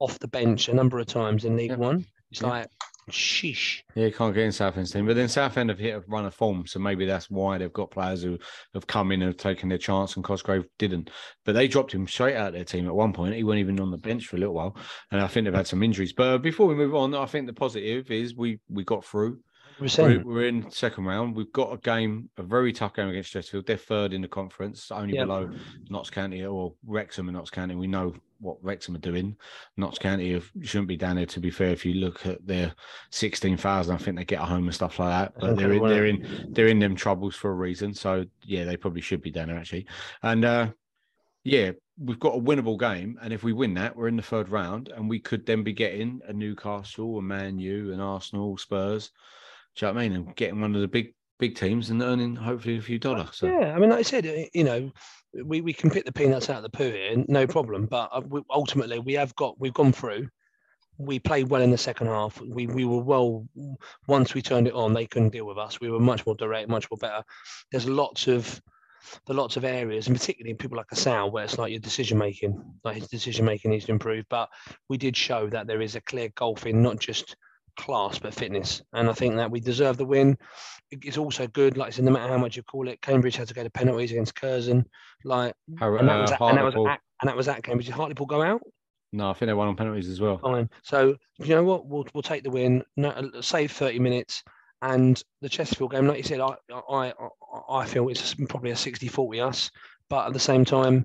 off 0.00 0.18
the 0.18 0.28
bench 0.28 0.68
a 0.68 0.74
number 0.74 0.98
of 0.98 1.06
times 1.06 1.44
in 1.44 1.56
League 1.56 1.70
Yeah. 1.70 1.76
One. 1.76 2.04
It's 2.30 2.40
Yeah. 2.42 2.48
like 2.48 2.68
sheesh. 3.10 3.80
yeah, 3.94 4.04
he 4.04 4.10
can't 4.12 4.34
get 4.34 4.44
in 4.44 4.52
Southend's 4.52 4.92
team. 4.92 5.06
But 5.06 5.16
then 5.16 5.28
Southend 5.28 5.70
have 5.70 5.78
hit 5.78 5.94
a 5.96 6.00
run 6.08 6.26
of 6.26 6.34
form, 6.34 6.66
so 6.66 6.78
maybe 6.78 7.06
that's 7.06 7.30
why 7.30 7.56
they've 7.56 7.72
got 7.72 7.90
players 7.90 8.22
who 8.22 8.38
have 8.74 8.86
come 8.86 9.12
in 9.12 9.22
and 9.22 9.30
have 9.30 9.38
taken 9.38 9.70
their 9.70 9.78
chance, 9.78 10.14
and 10.16 10.24
Cosgrave 10.24 10.66
didn't. 10.78 11.08
But 11.46 11.54
they 11.54 11.68
dropped 11.68 11.92
him 11.92 12.06
straight 12.06 12.36
out 12.36 12.48
of 12.48 12.52
their 12.52 12.64
team 12.64 12.86
at 12.86 12.94
one 12.94 13.14
point. 13.14 13.34
He 13.34 13.44
wasn't 13.44 13.60
even 13.60 13.80
on 13.80 13.90
the 13.90 13.96
bench 13.96 14.26
for 14.26 14.36
a 14.36 14.38
little 14.40 14.54
while, 14.54 14.76
and 15.10 15.22
I 15.22 15.26
think 15.26 15.46
they've 15.46 15.54
had 15.54 15.66
some 15.66 15.82
injuries. 15.82 16.12
But 16.12 16.38
before 16.38 16.66
we 16.66 16.74
move 16.74 16.94
on, 16.94 17.14
I 17.14 17.24
think 17.24 17.46
the 17.46 17.54
positive 17.54 18.10
is 18.10 18.34
we 18.36 18.60
we 18.68 18.84
got 18.84 19.04
through. 19.06 19.40
We're, 19.80 20.22
we're 20.24 20.48
in 20.48 20.70
second 20.70 21.04
round. 21.04 21.36
We've 21.36 21.52
got 21.52 21.72
a 21.72 21.76
game, 21.78 22.30
a 22.36 22.42
very 22.42 22.72
tough 22.72 22.94
game 22.94 23.08
against 23.08 23.32
Chesterfield. 23.32 23.66
They're 23.66 23.76
third 23.76 24.12
in 24.12 24.22
the 24.22 24.28
conference, 24.28 24.90
only 24.90 25.14
Yep. 25.14 25.26
below 25.26 25.50
Notts 25.90 26.10
County 26.10 26.44
or 26.44 26.74
Wrexham 26.86 27.28
and 27.28 27.36
Notts 27.36 27.50
County. 27.50 27.74
We 27.74 27.86
know 27.86 28.14
what 28.40 28.58
Wrexham 28.62 28.94
are 28.94 29.00
doing. 29.00 29.36
Notts 29.76 29.98
County 29.98 30.40
shouldn't 30.62 30.88
be 30.88 30.96
down 30.96 31.16
there. 31.16 31.26
To 31.26 31.40
be 31.40 31.50
fair, 31.50 31.70
if 31.70 31.84
you 31.84 31.94
look 31.94 32.26
at 32.26 32.44
their 32.46 32.72
sixteen 33.10 33.56
thousand, 33.56 33.94
I 33.94 33.98
think 33.98 34.16
they 34.16 34.24
get 34.24 34.40
a 34.40 34.44
home 34.44 34.64
and 34.64 34.74
stuff 34.74 34.98
like 34.98 35.10
that. 35.10 35.40
But 35.40 35.56
they're 35.56 35.72
in, 35.72 35.82
they're 35.82 36.06
in 36.06 36.46
they're 36.50 36.68
in 36.68 36.78
them 36.78 36.96
troubles 36.96 37.34
for 37.34 37.50
a 37.50 37.54
reason. 37.54 37.94
So 37.94 38.24
yeah, 38.44 38.64
they 38.64 38.76
probably 38.76 39.00
should 39.00 39.22
be 39.22 39.30
down 39.30 39.48
there 39.48 39.58
actually. 39.58 39.86
And 40.22 40.44
uh, 40.44 40.68
yeah, 41.44 41.72
we've 41.98 42.20
got 42.20 42.36
a 42.36 42.40
winnable 42.40 42.78
game, 42.78 43.18
and 43.22 43.32
if 43.32 43.42
we 43.42 43.52
win 43.52 43.74
that, 43.74 43.96
we're 43.96 44.08
in 44.08 44.16
the 44.16 44.22
third 44.22 44.48
round, 44.48 44.88
and 44.88 45.08
we 45.08 45.18
could 45.18 45.46
then 45.46 45.62
be 45.62 45.72
getting 45.72 46.20
a 46.26 46.32
Newcastle, 46.32 47.18
a 47.18 47.22
Man 47.22 47.58
U, 47.58 47.92
an 47.92 48.00
Arsenal, 48.00 48.56
Spurs. 48.56 49.10
Do 49.76 49.86
you 49.86 49.92
know 49.92 49.94
what 49.94 50.00
I 50.00 50.08
mean? 50.08 50.16
And 50.16 50.36
getting 50.36 50.60
one 50.60 50.74
of 50.74 50.80
the 50.80 50.88
big 50.88 51.14
big 51.38 51.54
teams 51.54 51.90
and 51.90 52.02
earning 52.02 52.34
hopefully 52.34 52.76
a 52.78 52.82
few 52.82 52.98
dollars. 52.98 53.28
So 53.32 53.46
Yeah, 53.46 53.74
I 53.74 53.78
mean, 53.78 53.90
like 53.90 54.00
I 54.00 54.02
said, 54.02 54.26
uh, 54.26 54.48
you 54.52 54.64
know, 54.64 54.90
we, 55.44 55.60
we 55.60 55.72
can 55.72 55.90
pick 55.90 56.04
the 56.04 56.12
peanuts 56.12 56.50
out 56.50 56.56
of 56.56 56.62
the 56.64 56.70
poo 56.70 56.90
here, 56.90 57.24
no 57.28 57.46
problem. 57.46 57.86
But 57.86 58.10
uh, 58.12 58.22
ultimately, 58.50 58.98
we 58.98 59.14
have 59.14 59.34
got 59.36 59.58
we've 59.60 59.74
gone 59.74 59.92
through. 59.92 60.28
We 61.00 61.20
played 61.20 61.48
well 61.48 61.62
in 61.62 61.70
the 61.70 61.78
second 61.78 62.08
half. 62.08 62.40
We 62.40 62.66
we 62.66 62.84
were 62.84 63.02
well 63.02 63.46
once 64.08 64.34
we 64.34 64.42
turned 64.42 64.66
it 64.66 64.74
on. 64.74 64.94
They 64.94 65.06
couldn't 65.06 65.30
deal 65.30 65.46
with 65.46 65.58
us. 65.58 65.80
We 65.80 65.90
were 65.90 66.00
much 66.00 66.26
more 66.26 66.34
direct, 66.34 66.68
much 66.68 66.90
more 66.90 66.98
better. 66.98 67.22
There's 67.70 67.88
lots 67.88 68.26
of 68.26 68.60
the 69.26 69.34
lots 69.34 69.56
of 69.56 69.64
areas, 69.64 70.08
and 70.08 70.16
particularly 70.16 70.50
in 70.50 70.56
people 70.56 70.76
like 70.76 70.90
Assal, 70.90 71.30
where 71.30 71.44
it's 71.44 71.56
like 71.56 71.70
your 71.70 71.80
decision 71.80 72.18
making, 72.18 72.60
like 72.82 72.96
his 72.96 73.08
decision 73.08 73.44
making 73.44 73.70
needs 73.70 73.84
to 73.84 73.92
improve. 73.92 74.24
But 74.28 74.48
we 74.88 74.96
did 74.96 75.16
show 75.16 75.48
that 75.50 75.68
there 75.68 75.80
is 75.80 75.94
a 75.94 76.00
clear 76.00 76.30
golf 76.34 76.66
in 76.66 76.82
not 76.82 76.98
just 76.98 77.36
class 77.78 78.18
but 78.18 78.34
fitness, 78.34 78.82
and 78.92 79.08
I 79.08 79.12
think 79.14 79.36
that 79.36 79.50
we 79.50 79.60
deserve 79.60 79.96
the 79.96 80.04
win 80.04 80.36
it's 80.90 81.18
also 81.18 81.46
good. 81.46 81.76
Like 81.76 81.88
I 81.88 81.90
said, 81.90 82.04
no 82.04 82.10
matter 82.10 82.32
how 82.32 82.38
much 82.38 82.56
you 82.56 82.62
call 82.62 82.88
it, 82.88 83.00
Cambridge 83.02 83.36
had 83.36 83.48
to 83.48 83.54
go 83.54 83.62
to 83.62 83.70
penalties 83.70 84.10
against 84.10 84.34
Curzon. 84.34 84.86
Like, 85.24 85.54
Har- 85.78 85.98
and 85.98 86.08
that 86.08 86.20
was, 86.20 86.30
uh, 86.30 86.34
at, 86.34 86.40
and 86.40 86.58
that 86.58 86.64
was 86.64 86.74
at, 86.74 87.00
and 87.20 87.28
that 87.28 87.36
was 87.36 87.48
at 87.48 87.62
Cambridge. 87.62 87.86
Did 87.86 87.94
Hartlepool 87.94 88.26
go 88.26 88.42
out? 88.42 88.62
no, 89.12 89.30
I 89.30 89.32
think 89.32 89.48
they 89.48 89.54
won 89.54 89.68
on 89.68 89.76
penalties 89.76 90.08
as 90.08 90.20
well. 90.20 90.38
Fine. 90.38 90.68
So 90.82 91.16
you 91.38 91.54
know 91.54 91.64
what? 91.64 91.86
We'll 91.86 92.06
we'll 92.14 92.22
take 92.22 92.42
the 92.42 92.50
win. 92.50 92.84
No, 92.96 93.10
uh, 93.10 93.42
save 93.42 93.72
thirty 93.72 93.98
minutes. 93.98 94.42
And 94.80 95.20
the 95.40 95.48
Chesterfield 95.48 95.90
game, 95.90 96.06
like 96.06 96.18
you 96.18 96.22
said, 96.22 96.40
I 96.40 96.54
I 96.72 97.12
I, 97.12 97.12
I 97.80 97.86
feel 97.86 98.08
it's 98.08 98.34
probably 98.34 98.70
a 98.70 98.74
60-40 98.74 99.44
us. 99.44 99.70
But 100.08 100.28
at 100.28 100.32
the 100.32 100.38
same 100.38 100.64
time, 100.64 101.04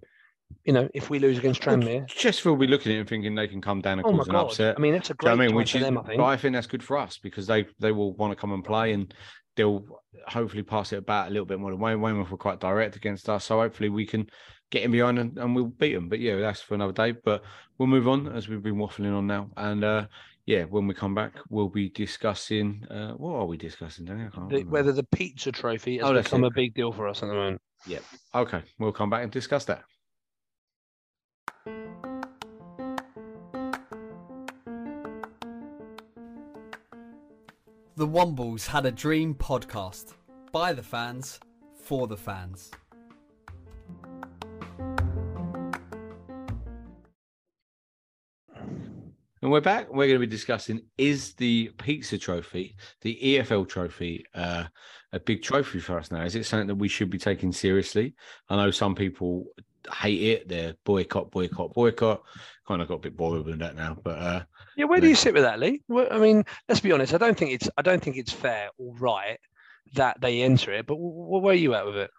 you 0.63 0.73
know, 0.73 0.89
if 0.93 1.09
we 1.09 1.19
lose 1.19 1.37
against 1.37 1.61
Tranmere, 1.61 2.07
Chesterfield 2.07 2.57
will 2.57 2.65
be 2.65 2.71
looking 2.71 2.91
at 2.91 2.95
it 2.97 2.99
and 3.01 3.09
thinking 3.09 3.35
they 3.35 3.47
can 3.47 3.61
come 3.61 3.81
down 3.81 3.99
and 3.99 4.07
oh 4.07 4.11
cause 4.17 4.27
an 4.27 4.33
god! 4.33 4.45
upset. 4.45 4.75
I 4.77 4.81
mean, 4.81 4.93
that's 4.93 5.09
a 5.09 5.13
Do 5.13 5.17
you 5.23 5.29
know 5.29 5.35
great 5.37 5.45
I 5.45 5.47
mean? 5.47 5.55
Which 5.55 5.71
for 5.73 5.77
is, 5.79 5.83
them. 5.83 5.97
I 5.97 6.03
think. 6.03 6.17
but 6.17 6.25
I 6.25 6.37
think 6.37 6.53
that's 6.53 6.67
good 6.67 6.83
for 6.83 6.97
us 6.97 7.17
because 7.17 7.47
they 7.47 7.65
they 7.79 7.91
will 7.91 8.13
want 8.13 8.31
to 8.31 8.35
come 8.35 8.51
and 8.53 8.63
play 8.63 8.93
and 8.93 9.13
they'll 9.55 9.85
hopefully 10.27 10.63
pass 10.63 10.93
it 10.93 10.97
about 10.97 11.27
a 11.27 11.31
little 11.31 11.45
bit 11.45 11.59
more 11.59 11.71
than 11.71 11.79
Wayne. 11.79 12.01
Weymouth 12.01 12.31
were 12.31 12.37
quite 12.37 12.59
direct 12.59 12.95
against 12.95 13.29
us, 13.29 13.45
so 13.45 13.59
hopefully 13.59 13.89
we 13.89 14.05
can 14.05 14.27
get 14.71 14.81
in 14.83 14.91
behind 14.91 15.19
and, 15.19 15.37
and 15.37 15.55
we'll 15.55 15.65
beat 15.65 15.93
them. 15.93 16.09
But 16.09 16.19
yeah, 16.19 16.37
that's 16.37 16.61
for 16.61 16.73
another 16.73 16.93
day. 16.93 17.11
But 17.11 17.43
we'll 17.77 17.87
move 17.87 18.07
on 18.07 18.27
as 18.35 18.47
we've 18.49 18.63
been 18.63 18.77
waffling 18.77 19.15
on 19.15 19.27
now. 19.27 19.51
And 19.55 19.83
uh, 19.83 20.07
yeah, 20.47 20.63
when 20.63 20.87
we 20.87 20.95
come 20.95 21.13
back, 21.13 21.33
we'll 21.49 21.69
be 21.69 21.89
discussing. 21.89 22.83
Uh, 22.89 23.11
what 23.11 23.35
are 23.35 23.45
we 23.45 23.57
discussing? 23.57 24.05
Danny? 24.05 24.23
I 24.25 24.29
can't 24.29 24.49
The- 24.49 24.63
whether 24.63 24.91
the 24.91 25.03
pizza 25.03 25.51
trophy 25.51 25.97
has 25.99 26.09
Oh, 26.09 26.13
become 26.13 26.43
it. 26.43 26.47
a 26.47 26.51
big 26.51 26.73
deal 26.73 26.91
for 26.91 27.07
us 27.07 27.21
at 27.21 27.27
the 27.27 27.33
moment. 27.35 27.61
Yeah. 27.85 27.99
Okay, 28.33 28.63
we'll 28.79 28.91
come 28.93 29.09
back 29.09 29.23
and 29.23 29.31
discuss 29.31 29.65
that. 29.65 29.83
The 37.95 38.07
Wombles 38.07 38.65
had 38.65 38.87
a 38.87 38.91
dream 38.91 39.35
podcast. 39.35 40.15
By 40.51 40.73
the 40.73 40.81
fans, 40.81 41.39
for 41.83 42.07
the 42.07 42.17
fans. 42.17 42.71
And 49.43 49.51
we're 49.51 49.61
back. 49.61 49.89
We're 49.89 50.07
going 50.07 50.13
to 50.13 50.19
be 50.19 50.25
discussing 50.25 50.81
is 50.97 51.35
the 51.35 51.69
pizza 51.77 52.17
trophy, 52.17 52.75
the 53.01 53.19
EFL 53.21 53.69
trophy, 53.69 54.25
uh, 54.33 54.63
a 55.11 55.19
big 55.19 55.43
trophy 55.43 55.79
for 55.79 55.99
us 55.99 56.09
now? 56.09 56.23
Is 56.23 56.35
it 56.35 56.45
something 56.45 56.69
that 56.69 56.75
we 56.75 56.87
should 56.87 57.11
be 57.11 57.19
taking 57.19 57.51
seriously? 57.51 58.15
I 58.49 58.55
know 58.55 58.71
some 58.71 58.95
people 58.95 59.45
hate 59.93 60.23
it. 60.23 60.49
They're 60.49 60.73
boycott, 60.83 61.29
boycott, 61.29 61.75
boycott. 61.75 62.23
Kind 62.67 62.81
of 62.81 62.87
got 62.87 62.95
a 62.95 62.99
bit 62.99 63.15
bored 63.15 63.45
with 63.45 63.59
that 63.59 63.75
now, 63.75 63.97
but 64.03 64.17
uh, 64.17 64.43
Yeah, 64.75 64.85
where 64.85 64.99
do 64.99 65.07
you 65.07 65.15
sit 65.15 65.33
with 65.33 65.43
that, 65.43 65.59
Lee? 65.59 65.81
Well, 65.87 66.07
I 66.11 66.17
mean, 66.17 66.43
let's 66.67 66.81
be 66.81 66.91
honest. 66.91 67.13
I 67.13 67.17
don't 67.17 67.37
think 67.37 67.51
it's 67.51 67.69
I 67.77 67.81
don't 67.81 68.01
think 68.01 68.17
it's 68.17 68.31
fair 68.31 68.69
or 68.77 68.95
right 68.95 69.39
that 69.95 70.19
they 70.21 70.41
enter 70.41 70.71
it. 70.71 70.87
But 70.87 70.95
where 70.95 71.53
are 71.53 71.57
you 71.57 71.73
at 71.75 71.85
with 71.85 71.97
it? 71.97 72.11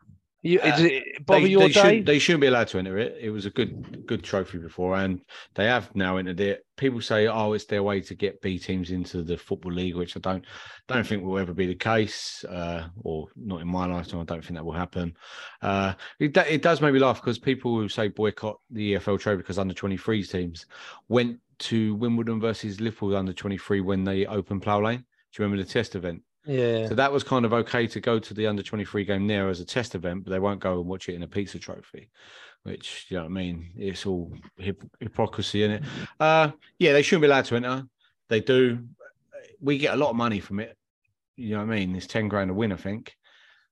You, 0.45 0.61
Uh, 0.61 0.67
is 0.67 0.81
it 0.81 1.25
bother 1.25 1.41
they, 1.41 1.49
your 1.49 1.63
they 1.63 1.69
day? 1.69 1.73
Shouldn't, 1.73 2.07
they 2.07 2.19
shouldn't 2.19 2.43
be 2.43 2.49
allowed 2.49 2.69
to 2.69 2.79
enter 2.79 2.99
it. 2.99 3.17
It 3.19 3.31
was 3.31 3.47
a 3.47 3.51
good 3.51 4.07
good 4.07 4.23
trophy 4.23 4.59
before, 4.59 4.95
and 4.95 5.23
they 5.55 5.65
have 5.65 5.95
now 5.97 6.19
entered 6.19 6.39
it. 6.39 6.67
People 6.77 7.01
say, 7.01 7.29
"Oh, 7.29 7.55
it's 7.55 7.65
their 7.65 7.83
way 7.83 8.03
to 8.03 8.15
get 8.15 8.43
B 8.43 8.59
teams 8.59 8.91
into 8.91 9.23
the 9.23 9.39
football 9.39 9.73
league," 9.73 9.97
which 9.97 10.19
I 10.19 10.21
don't 10.21 10.45
don't 10.87 11.07
think 11.07 11.25
will 11.25 11.39
ever 11.39 11.55
be 11.55 11.67
the 11.67 11.75
case, 11.75 12.45
uh, 12.45 12.89
or 13.03 13.29
not 13.37 13.63
in 13.63 13.69
my 13.69 13.87
lifetime. 13.87 14.21
I 14.21 14.25
don't 14.25 14.45
think 14.45 14.57
that 14.57 14.67
will 14.67 14.73
happen. 14.73 15.17
Uh, 15.63 15.95
it, 16.21 16.37
it 16.37 16.61
does 16.61 16.83
make 16.83 16.93
me 16.93 17.01
laugh 17.01 17.23
because 17.23 17.39
people 17.39 17.79
who 17.79 17.89
say 17.89 18.09
boycott 18.09 18.61
the 18.71 18.97
EFL 18.97 19.19
trophy 19.19 19.39
because 19.39 19.59
under 19.59 19.73
23s 19.73 20.31
teams 20.31 20.67
went 21.09 21.41
to 21.61 21.95
Wimbledon 21.97 22.41
versus 22.41 22.81
Liverpool 22.81 23.17
under 23.17 23.33
23 23.33 23.81
when 23.81 24.05
they 24.05 24.27
opened 24.27 24.63
Plough 24.63 24.81
Lane. 24.83 24.99
Do 24.99 25.05
you 25.43 25.45
remember 25.45 25.63
the 25.63 25.69
test 25.69 25.95
event? 25.97 26.23
yeah. 26.47 26.89
So 26.89 26.95
that 26.95 27.11
was 27.13 27.25
kind 27.25 27.45
of 27.45 27.53
okay 27.53 27.87
to 27.87 28.01
go 28.01 28.19
to 28.19 28.35
the 28.35 28.47
under 28.47 28.63
23 28.63 29.05
game 29.05 29.27
there 29.27 29.49
as 29.49 29.61
a 29.61 29.65
test 29.65 29.95
event, 29.95 30.25
but 30.25 30.31
they 30.31 30.39
won't 30.39 30.61
go 30.61 30.81
and 30.81 30.89
watch 30.89 31.09
it 31.09 31.15
in 31.15 31.23
a 31.23 31.27
pizza 31.29 31.59
trophy, 31.59 32.11
which, 32.65 33.07
you 33.09 33.17
know 33.17 33.23
what 33.25 33.31
I 33.31 33.33
mean? 33.33 33.73
It's 33.77 34.05
all 34.07 34.33
hip- 34.59 34.83
hypocrisy 35.01 35.65
in 35.65 35.71
it. 35.73 35.83
Uh, 36.21 36.51
yeah, 36.79 36.93
they 36.93 37.03
shouldn't 37.03 37.23
be 37.23 37.29
allowed 37.29 37.47
to 37.47 37.57
enter. 37.57 37.85
They 38.29 38.41
do. 38.41 38.85
We 39.61 39.79
get 39.79 39.95
a 39.95 39.97
lot 39.97 40.11
of 40.11 40.17
money 40.17 40.41
from 40.41 40.61
it. 40.61 40.77
You 41.37 41.57
know 41.57 41.65
what 41.65 41.73
I 41.73 41.77
mean? 41.79 41.97
It's 41.97 42.07
10 42.07 42.29
grand 42.29 42.51
a 42.51 42.55
win, 42.55 42.73
I 42.73 42.77
think. 42.77 43.17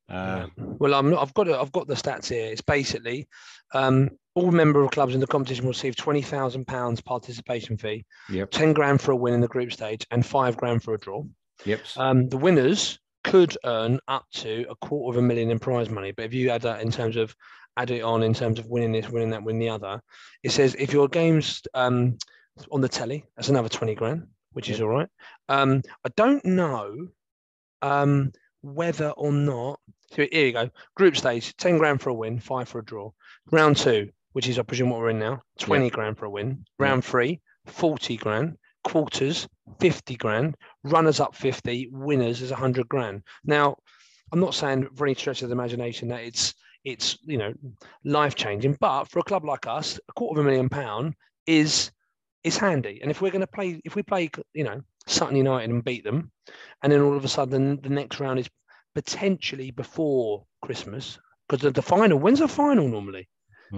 Uh, 0.09 0.47
Well, 0.57 0.95
I'm 0.95 1.11
not, 1.11 1.23
I've 1.23 1.35
got 1.35 1.49
it. 1.49 1.55
I've 1.55 1.73
got 1.73 1.87
the 1.87 1.95
stats 1.95 2.29
here. 2.29 2.51
It's 2.51 2.61
basically 2.61 3.29
um, 3.73 4.11
all 4.35 4.51
member 4.51 4.83
of 4.83 4.91
clubs 4.91 5.15
in 5.15 5.21
the 5.21 5.27
competition 5.27 5.65
will 5.65 5.73
receive 5.73 5.97
twenty 5.97 6.23
thousand 6.23 6.67
pounds 6.67 7.01
participation 7.01 7.77
fee, 7.77 8.05
Yep. 8.31 8.51
ten 8.51 8.73
grand 8.73 9.01
for 9.01 9.13
a 9.13 9.17
win 9.17 9.35
in 9.35 9.41
the 9.41 9.49
group 9.49 9.73
stage, 9.73 10.07
and 10.11 10.25
five 10.25 10.57
grand 10.57 10.83
for 10.83 10.95
a 10.95 10.99
draw. 10.99 11.25
Yep. 11.65 11.81
Um, 11.97 12.29
the 12.29 12.39
winners 12.39 12.99
could 13.25 13.57
earn 13.65 14.01
up 14.09 14.25
to 14.33 14.67
a 14.69 14.75
quarter 14.77 15.17
of 15.17 15.23
a 15.25 15.27
million 15.27 15.51
in 15.51 15.59
prize 15.59 15.89
money. 15.89 16.13
But 16.13 16.25
if 16.25 16.35
you 16.35 16.51
add 16.51 16.63
that 16.63 16.81
in 16.83 16.91
terms 16.91 17.17
of 17.17 17.35
add 17.77 17.91
it 17.91 18.03
on 18.03 18.23
in 18.23 18.35
terms 18.35 18.59
of 18.59 18.67
winning 18.67 18.93
this, 18.93 19.09
winning 19.09 19.31
that, 19.31 19.43
winning 19.43 19.61
the 19.61 19.69
other, 19.69 20.03
it 20.43 20.51
says 20.51 20.75
if 20.79 20.93
your 20.93 21.09
game's 21.09 21.63
um, 21.75 22.19
on 22.71 22.81
the 22.81 22.89
telly, 22.89 23.25
that's 23.37 23.49
another 23.49 23.69
twenty 23.69 23.95
grand, 23.95 24.27
which 24.53 24.71
is 24.71 24.81
all 24.81 24.89
right. 24.89 25.09
Um, 25.49 25.83
I 26.05 26.09
don't 26.17 26.45
know 26.45 27.09
um, 27.83 28.33
whether 28.63 29.11
or 29.11 29.33
not. 29.33 29.79
So 30.13 30.27
here 30.31 30.47
you 30.47 30.53
go. 30.53 30.71
Group 30.95 31.17
stage, 31.17 31.57
ten 31.57 31.79
grand 31.79 32.01
for 32.03 32.11
a 32.11 32.15
win, 32.15 32.41
five 32.41 32.69
for 32.69 32.81
a 32.81 32.85
draw. 32.85 33.11
Round 33.51 33.77
two, 33.77 34.11
which 34.33 34.49
is 34.49 34.59
I 34.59 34.63
presume 34.63 34.91
what 34.91 35.01
we're 35.01 35.11
in 35.11 35.19
now, 35.19 35.43
twenty 35.59 35.91
grand 35.91 36.19
for 36.19 36.27
a 36.27 36.31
win. 36.31 36.65
Round 36.79 37.05
three, 37.05 37.41
40 37.67 38.17
grand. 38.17 38.57
Quarters, 38.85 39.49
50 39.79 40.17
grand. 40.17 40.57
Runners 40.83 41.21
up 41.21 41.37
50. 41.37 41.89
Winners 41.93 42.43
is 42.43 42.51
100 42.51 42.89
grand. 42.89 43.23
Now, 43.45 43.77
I'm 44.33 44.41
not 44.41 44.55
saying 44.55 44.89
for 44.97 45.07
any 45.07 45.15
stretch 45.15 45.43
of 45.43 45.49
the 45.49 45.55
imagination 45.55 46.09
that 46.09 46.23
it's 46.23 46.55
it's 46.85 47.19
you 47.23 47.39
know 47.39 47.53
life 48.05 48.35
changing, 48.35 48.77
but 48.81 49.05
for 49.05 49.21
a 49.21 49.25
club 49.25 49.45
like 49.45 49.67
us, 49.67 50.01
a 50.09 50.13
quarter 50.15 50.41
of 50.41 50.47
a 50.47 50.49
million 50.49 50.69
pound 50.69 51.15
is 51.47 51.93
is 52.43 52.57
handy. 52.57 52.99
And 53.03 53.11
if 53.11 53.21
we're 53.21 53.31
going 53.31 53.43
to 53.43 53.47
play, 53.47 53.81
if 53.85 53.95
we 53.95 54.03
play, 54.03 54.31
you 54.53 54.65
know, 54.65 54.81
Sutton 55.07 55.37
United 55.37 55.71
and 55.71 55.85
beat 55.85 56.03
them, 56.03 56.33
and 56.83 56.93
then 56.93 57.03
all 57.03 57.17
of 57.17 57.25
a 57.25 57.29
sudden 57.29 57.81
the 57.83 57.89
next 57.89 58.19
round 58.19 58.41
is 58.41 58.49
potentially 58.95 59.71
before 59.71 60.45
Christmas, 60.61 61.19
because 61.49 61.63
the, 61.63 61.71
the 61.71 61.83
final, 61.83 62.19
when's 62.19 62.41
the 62.41 62.49
final 62.49 62.89
normally? 62.89 63.29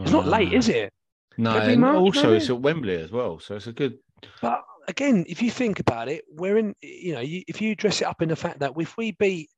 It's 0.02 0.10
not 0.10 0.26
late, 0.26 0.52
is 0.52 0.68
it? 0.68 0.92
No, 1.36 1.56
and 1.56 1.80
March, 1.80 1.96
also 1.96 2.32
it's 2.32 2.50
at 2.50 2.60
Wembley 2.60 2.96
as 2.96 3.10
well. 3.10 3.38
So 3.40 3.56
it's 3.56 3.66
a 3.66 3.72
good. 3.72 3.98
But 4.40 4.62
again, 4.88 5.24
if 5.28 5.42
you 5.42 5.50
think 5.50 5.80
about 5.80 6.08
it, 6.08 6.24
we're 6.30 6.58
in. 6.58 6.74
You 6.82 7.14
know, 7.14 7.20
you, 7.20 7.42
if 7.48 7.60
you 7.60 7.74
dress 7.74 8.00
it 8.00 8.06
up 8.06 8.22
in 8.22 8.28
the 8.28 8.36
fact 8.36 8.60
that 8.60 8.72
if 8.78 8.96
we 8.96 9.12
beat, 9.12 9.50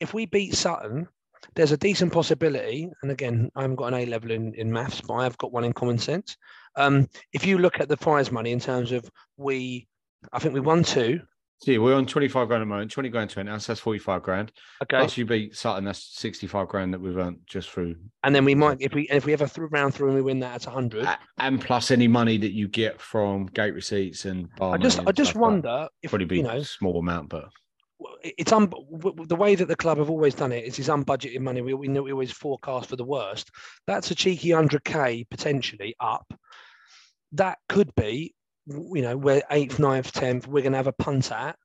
if 0.00 0.14
we 0.14 0.26
beat 0.26 0.54
Sutton, 0.54 1.08
there's 1.54 1.72
a 1.72 1.76
decent 1.76 2.12
possibility. 2.12 2.88
And 3.02 3.10
again, 3.10 3.50
I 3.56 3.62
haven't 3.62 3.76
got 3.76 3.92
an 3.92 4.00
A 4.00 4.06
level 4.06 4.30
in 4.30 4.54
in 4.54 4.72
maths, 4.72 5.00
but 5.00 5.14
I 5.14 5.24
have 5.24 5.38
got 5.38 5.52
one 5.52 5.64
in 5.64 5.72
common 5.72 5.98
sense. 5.98 6.36
Um, 6.76 7.08
if 7.32 7.46
you 7.46 7.58
look 7.58 7.80
at 7.80 7.88
the 7.88 7.96
prize 7.96 8.30
money 8.30 8.52
in 8.52 8.60
terms 8.60 8.92
of 8.92 9.08
we, 9.36 9.86
I 10.32 10.38
think 10.38 10.54
we 10.54 10.60
won 10.60 10.82
two. 10.82 11.20
See, 11.64 11.78
we're 11.78 11.94
on 11.94 12.06
25 12.06 12.48
grand 12.48 12.62
a 12.62 12.64
the 12.64 12.68
moment, 12.68 12.90
20 12.90 13.08
grand 13.08 13.30
to 13.30 13.40
enter, 13.40 13.56
so 13.60 13.72
that's 13.72 13.80
45 13.80 14.22
grand. 14.22 14.50
Okay, 14.82 14.98
Plus 14.98 15.16
you 15.16 15.24
beat 15.24 15.54
Sutton, 15.54 15.84
that's 15.84 16.18
65 16.18 16.66
grand 16.66 16.92
that 16.92 17.00
we've 17.00 17.16
earned 17.16 17.38
just 17.46 17.70
through 17.70 17.94
and 18.24 18.34
then 18.34 18.44
we 18.44 18.56
might 18.56 18.78
if 18.80 18.92
we 18.94 19.08
if 19.10 19.26
we 19.26 19.32
ever 19.32 19.46
through 19.46 19.68
round 19.68 19.94
through 19.94 20.08
and 20.08 20.16
we 20.16 20.22
win 20.22 20.40
that, 20.40 20.66
a 20.66 20.70
hundred. 20.70 21.08
And 21.38 21.60
plus 21.60 21.92
any 21.92 22.08
money 22.08 22.36
that 22.38 22.52
you 22.52 22.66
get 22.66 23.00
from 23.00 23.46
gate 23.46 23.74
receipts 23.74 24.24
and 24.24 24.48
I 24.60 24.76
just 24.76 24.98
I 25.06 25.12
just 25.12 25.30
stuff 25.30 25.42
like 25.42 25.50
wonder 25.50 25.88
if 26.02 26.10
probably 26.10 26.26
be 26.26 26.38
you 26.38 26.42
know 26.42 26.50
a 26.56 26.64
small 26.64 26.98
amount, 26.98 27.28
but 27.28 27.48
it's 28.24 28.52
un- 28.52 28.72
the 29.28 29.36
way 29.36 29.54
that 29.54 29.68
the 29.68 29.76
club 29.76 29.98
have 29.98 30.10
always 30.10 30.34
done 30.34 30.50
it 30.50 30.64
is 30.64 30.78
it's 30.80 30.88
unbudgeted 30.88 31.40
money. 31.40 31.60
We, 31.60 31.74
we 31.74 31.86
know 31.86 32.02
we 32.02 32.12
always 32.12 32.32
forecast 32.32 32.88
for 32.88 32.96
the 32.96 33.04
worst. 33.04 33.50
That's 33.86 34.10
a 34.10 34.14
cheeky 34.16 34.48
100k 34.48 35.28
potentially 35.30 35.94
up. 36.00 36.32
That 37.32 37.58
could 37.68 37.94
be, 37.94 38.34
you 38.66 39.02
know, 39.02 39.16
we're 39.16 39.42
eighth, 39.50 39.78
ninth, 39.78 40.12
tenth. 40.12 40.46
We're 40.46 40.62
going 40.62 40.72
to 40.72 40.78
have 40.78 40.86
a 40.86 40.92
punt 40.92 41.32
at 41.32 41.56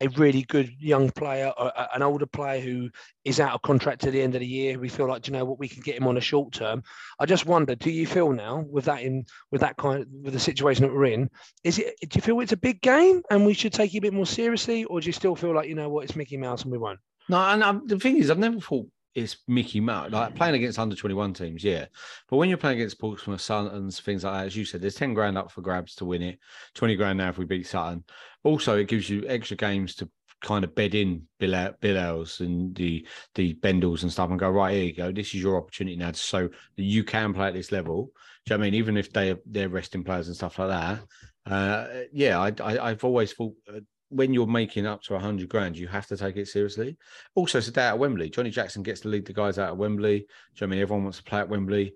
a 0.00 0.08
really 0.08 0.42
good 0.42 0.70
young 0.78 1.10
player 1.10 1.52
or 1.56 1.72
an 1.94 2.02
older 2.02 2.26
player 2.26 2.60
who 2.60 2.90
is 3.24 3.40
out 3.40 3.54
of 3.54 3.62
contract 3.62 4.02
to 4.02 4.10
the 4.10 4.20
end 4.20 4.34
of 4.34 4.40
the 4.40 4.46
year. 4.46 4.78
We 4.78 4.88
feel 4.88 5.08
like, 5.08 5.26
you 5.26 5.32
know 5.32 5.44
what, 5.44 5.58
we 5.58 5.68
can 5.68 5.82
get 5.82 5.96
him 5.96 6.06
on 6.06 6.18
a 6.18 6.20
short 6.20 6.52
term. 6.52 6.82
I 7.18 7.24
just 7.24 7.46
wonder, 7.46 7.74
do 7.74 7.90
you 7.90 8.06
feel 8.06 8.32
now 8.32 8.64
with 8.68 8.84
that 8.86 9.02
in 9.02 9.24
with 9.50 9.62
that 9.62 9.76
kind 9.76 10.02
of 10.02 10.08
with 10.22 10.34
the 10.34 10.40
situation 10.40 10.82
that 10.84 10.92
we're 10.92 11.06
in, 11.06 11.30
is 11.64 11.78
it 11.78 11.94
do 12.00 12.16
you 12.16 12.20
feel 12.20 12.40
it's 12.40 12.52
a 12.52 12.58
big 12.58 12.82
game 12.82 13.22
and 13.30 13.46
we 13.46 13.54
should 13.54 13.72
take 13.72 13.94
it 13.94 13.98
a 13.98 14.02
bit 14.02 14.12
more 14.12 14.26
seriously, 14.26 14.84
or 14.84 15.00
do 15.00 15.06
you 15.06 15.12
still 15.12 15.34
feel 15.34 15.54
like 15.54 15.68
you 15.68 15.74
know 15.74 15.88
what 15.88 16.04
it's 16.04 16.16
Mickey 16.16 16.36
Mouse 16.36 16.62
and 16.62 16.72
we 16.72 16.78
won't? 16.78 17.00
no. 17.28 17.38
And 17.38 17.62
um, 17.62 17.82
the 17.86 17.98
thing 17.98 18.18
is, 18.18 18.30
I've 18.30 18.38
never 18.38 18.60
thought 18.60 18.88
it's 19.16 19.38
Mickey 19.48 19.80
Mouse. 19.80 20.12
Like 20.12 20.34
playing 20.34 20.54
against 20.56 20.78
under 20.78 20.94
21 20.94 21.32
teams, 21.32 21.64
yeah. 21.64 21.86
But 22.28 22.36
when 22.36 22.50
you're 22.50 22.58
playing 22.58 22.78
against 22.78 23.00
Portsmouth, 23.00 23.40
Suttons, 23.40 23.98
things 23.98 24.24
like 24.24 24.34
that, 24.34 24.46
as 24.46 24.56
you 24.56 24.66
said, 24.66 24.82
there's 24.82 24.94
10 24.94 25.14
grand 25.14 25.38
up 25.38 25.50
for 25.50 25.62
grabs 25.62 25.94
to 25.96 26.04
win 26.04 26.22
it, 26.22 26.38
20 26.74 26.96
grand 26.96 27.18
now 27.18 27.30
if 27.30 27.38
we 27.38 27.46
beat 27.46 27.66
Sutton. 27.66 28.04
Also, 28.44 28.76
it 28.76 28.88
gives 28.88 29.08
you 29.08 29.24
extra 29.26 29.56
games 29.56 29.94
to 29.96 30.08
kind 30.42 30.64
of 30.64 30.74
bed 30.74 30.94
in 30.94 31.22
Bill 31.40 31.54
and 31.54 32.76
the 32.76 33.06
the 33.34 33.54
Bendels 33.54 34.02
and 34.02 34.12
stuff 34.12 34.28
and 34.28 34.38
go 34.38 34.50
right 34.50 34.74
here 34.74 34.84
you 34.84 34.92
go 34.92 35.10
this 35.10 35.28
is 35.28 35.36
your 35.36 35.56
opportunity 35.56 35.96
now 35.96 36.12
so 36.12 36.46
that 36.76 36.82
you 36.82 37.04
can 37.04 37.32
play 37.32 37.48
at 37.48 37.54
this 37.54 37.72
level 37.72 38.10
do 38.44 38.52
you 38.52 38.58
know 38.58 38.62
I 38.62 38.66
mean 38.66 38.74
even 38.74 38.98
if 38.98 39.10
they 39.10 39.34
they're 39.46 39.70
resting 39.70 40.04
players 40.04 40.26
and 40.26 40.36
stuff 40.36 40.58
like 40.58 40.68
that 40.68 41.50
uh 41.50 41.86
yeah 42.12 42.38
I, 42.38 42.52
I 42.62 42.90
I've 42.90 43.02
always 43.02 43.32
thought 43.32 43.54
uh, 43.74 43.80
when 44.08 44.32
you're 44.32 44.46
making 44.46 44.86
up 44.86 45.02
to 45.02 45.14
100 45.14 45.48
grand 45.48 45.76
you 45.76 45.88
have 45.88 46.06
to 46.06 46.16
take 46.16 46.36
it 46.36 46.48
seriously 46.48 46.96
also 47.34 47.58
it's 47.58 47.68
a 47.68 47.72
day 47.72 47.86
at 47.86 47.98
Wembley 47.98 48.30
Johnnie 48.30 48.50
Jackson 48.50 48.82
gets 48.82 49.00
to 49.00 49.08
lead 49.08 49.26
the 49.26 49.32
guys 49.32 49.58
out 49.58 49.70
at 49.70 49.76
Wembley 49.76 50.18
do 50.18 50.24
you 50.24 50.26
know 50.26 50.26
what 50.58 50.62
I 50.62 50.70
mean 50.70 50.80
everyone 50.80 51.04
wants 51.04 51.18
to 51.18 51.24
play 51.24 51.40
at 51.40 51.48
Wembley 51.48 51.94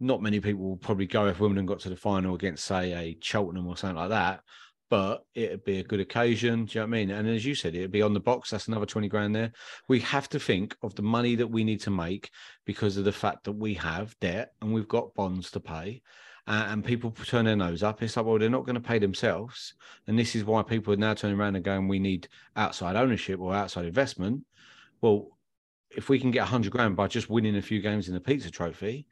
not 0.00 0.22
many 0.22 0.40
people 0.40 0.62
will 0.62 0.76
probably 0.76 1.06
go 1.06 1.26
if 1.26 1.40
Wimbledon 1.40 1.66
got 1.66 1.80
to 1.80 1.90
the 1.90 1.96
final 1.96 2.34
against 2.34 2.64
say 2.64 2.92
a 2.92 3.18
Cheltenham 3.20 3.66
or 3.66 3.76
something 3.76 3.98
like 3.98 4.08
that 4.10 4.40
but 4.90 5.24
it'd 5.36 5.64
be 5.64 5.78
a 5.78 5.84
good 5.84 6.00
occasion. 6.00 6.64
Do 6.64 6.78
you 6.78 6.80
know 6.80 6.88
what 6.88 6.96
I 6.96 6.98
mean? 6.98 7.10
And 7.12 7.28
as 7.28 7.46
you 7.46 7.54
said, 7.54 7.76
it'd 7.76 7.92
be 7.92 8.02
on 8.02 8.12
the 8.12 8.20
box. 8.20 8.50
That's 8.50 8.66
another 8.66 8.86
20 8.86 9.08
grand 9.08 9.34
there. 9.34 9.52
We 9.88 10.00
have 10.00 10.28
to 10.30 10.40
think 10.40 10.76
of 10.82 10.96
the 10.96 11.02
money 11.02 11.36
that 11.36 11.46
we 11.46 11.62
need 11.62 11.80
to 11.82 11.90
make 11.90 12.30
because 12.66 12.96
of 12.96 13.04
the 13.04 13.12
fact 13.12 13.44
that 13.44 13.52
we 13.52 13.74
have 13.74 14.18
debt 14.20 14.50
and 14.60 14.74
we've 14.74 14.88
got 14.88 15.14
bonds 15.14 15.52
to 15.52 15.60
pay. 15.60 16.02
Uh, 16.46 16.66
and 16.68 16.84
people 16.84 17.10
turn 17.10 17.44
their 17.44 17.56
nose 17.56 17.82
up. 17.82 18.02
It's 18.02 18.16
like, 18.16 18.26
well, 18.26 18.38
they're 18.38 18.50
not 18.50 18.64
going 18.64 18.74
to 18.74 18.80
pay 18.80 18.98
themselves. 18.98 19.74
And 20.06 20.18
this 20.18 20.34
is 20.34 20.44
why 20.44 20.62
people 20.62 20.92
are 20.92 20.96
now 20.96 21.14
turning 21.14 21.38
around 21.38 21.56
and 21.56 21.64
going, 21.64 21.86
we 21.86 21.98
need 21.98 22.28
outside 22.56 22.96
ownership 22.96 23.38
or 23.40 23.54
outside 23.54 23.84
investment. 23.84 24.44
Well, 25.00 25.38
if 25.90 26.08
we 26.08 26.18
can 26.18 26.30
get 26.30 26.42
100 26.42 26.70
grand 26.70 26.96
by 26.96 27.08
just 27.08 27.30
winning 27.30 27.56
a 27.56 27.62
few 27.62 27.80
games 27.80 28.08
in 28.08 28.14
the 28.14 28.20
pizza 28.20 28.50
trophy, 28.50 29.06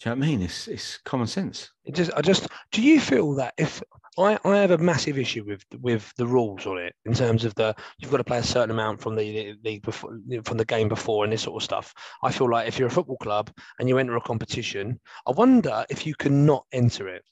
do 0.00 0.08
you 0.08 0.14
know 0.14 0.20
what 0.20 0.26
I 0.26 0.28
mean? 0.28 0.42
It's, 0.42 0.68
it's 0.68 0.98
common 0.98 1.26
sense. 1.26 1.70
It 1.84 1.94
just, 1.94 2.12
I 2.16 2.20
just, 2.20 2.46
do 2.70 2.82
you 2.82 3.00
feel 3.00 3.34
that 3.34 3.54
if 3.58 3.82
I, 4.18 4.38
I 4.44 4.56
have 4.58 4.72
a 4.72 4.78
massive 4.78 5.16
issue 5.16 5.44
with 5.44 5.64
with 5.80 6.12
the 6.16 6.26
rules 6.26 6.66
on 6.66 6.78
it 6.78 6.94
in 7.04 7.14
terms 7.14 7.44
of 7.44 7.54
the 7.54 7.74
you've 7.98 8.10
got 8.10 8.16
to 8.16 8.24
play 8.24 8.38
a 8.38 8.42
certain 8.42 8.70
amount 8.70 9.00
from 9.00 9.14
the 9.14 9.56
league 9.64 9.82
before 9.82 10.18
from 10.44 10.56
the 10.56 10.64
game 10.64 10.88
before 10.88 11.22
and 11.22 11.32
this 11.32 11.42
sort 11.42 11.60
of 11.60 11.64
stuff. 11.64 11.94
I 12.22 12.32
feel 12.32 12.50
like 12.50 12.66
if 12.66 12.78
you're 12.78 12.88
a 12.88 12.92
football 12.92 13.16
club 13.18 13.50
and 13.78 13.88
you 13.88 13.98
enter 13.98 14.16
a 14.16 14.20
competition, 14.20 14.98
I 15.26 15.30
wonder 15.30 15.84
if 15.88 16.04
you 16.04 16.14
can 16.16 16.44
not 16.44 16.64
enter 16.72 17.08
it. 17.08 17.22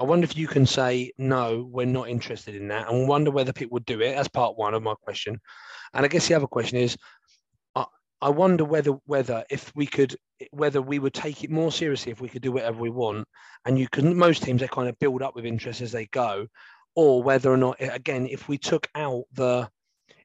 I 0.00 0.04
wonder 0.04 0.24
if 0.24 0.36
you 0.36 0.48
can 0.48 0.66
say 0.66 1.12
no, 1.16 1.68
we're 1.70 1.86
not 1.86 2.08
interested 2.08 2.56
in 2.56 2.68
that, 2.68 2.90
and 2.90 3.08
wonder 3.08 3.30
whether 3.30 3.52
people 3.52 3.74
would 3.74 3.86
do 3.86 4.00
it. 4.00 4.14
That's 4.14 4.28
part 4.28 4.58
one 4.58 4.74
of 4.74 4.82
my 4.82 4.94
question, 4.94 5.40
and 5.94 6.04
I 6.04 6.08
guess 6.08 6.28
the 6.28 6.34
other 6.34 6.46
question 6.46 6.78
is, 6.78 6.96
I, 8.22 8.30
wonder 8.30 8.64
whether 8.64 8.92
whether 9.06 9.44
if 9.50 9.72
we 9.74 9.86
could 9.86 10.16
whether 10.50 10.80
we 10.80 10.98
would 10.98 11.14
take 11.14 11.44
it 11.44 11.50
more 11.50 11.72
seriously 11.72 12.12
if 12.12 12.20
we 12.20 12.28
could 12.28 12.42
do 12.42 12.52
whatever 12.52 12.80
we 12.80 12.90
want, 12.90 13.26
and 13.64 13.78
you 13.78 13.88
can 13.88 14.16
most 14.16 14.42
teams 14.42 14.60
they 14.60 14.68
kind 14.68 14.88
of 14.88 14.98
build 14.98 15.22
up 15.22 15.34
with 15.34 15.44
interest 15.44 15.80
as 15.80 15.92
they 15.92 16.06
go, 16.06 16.46
or 16.94 17.22
whether 17.22 17.52
or 17.52 17.56
not 17.56 17.76
again 17.80 18.26
if 18.30 18.48
we 18.48 18.58
took 18.58 18.88
out 18.94 19.24
the 19.32 19.68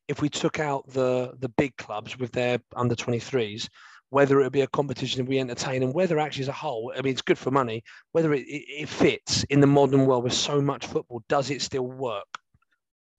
if 0.08 0.22
we 0.22 0.30
took 0.30 0.60
out 0.60 0.88
the 0.88 1.34
the 1.40 1.50
big 1.50 1.76
clubs 1.78 2.18
with 2.18 2.32
their 2.32 2.60
under 2.76 2.96
23s 2.96 3.68
whether 4.10 4.40
it 4.40 4.44
would 4.44 4.54
be 4.54 4.62
a 4.62 4.68
competition 4.68 5.26
we 5.26 5.40
entertain 5.40 5.84
and 5.84 5.94
whether 5.94 6.18
actually 6.20 6.44
as 6.44 6.48
a 6.48 6.54
whole 6.54 6.94
i 6.98 7.02
mean 7.02 7.12
it's 7.12 7.22
good 7.22 7.38
for 7.38 7.52
money 7.52 7.84
whether 8.14 8.34
it, 8.34 8.46
it 8.48 8.88
fits 8.88 9.44
in 9.46 9.60
the 9.60 9.68
modern 9.68 10.06
world 10.06 10.24
with 10.24 10.34
so 10.34 10.62
much 10.62 10.86
football 10.86 11.22
does 11.28 11.50
it 11.50 11.62
still 11.62 11.86
work 11.86 12.26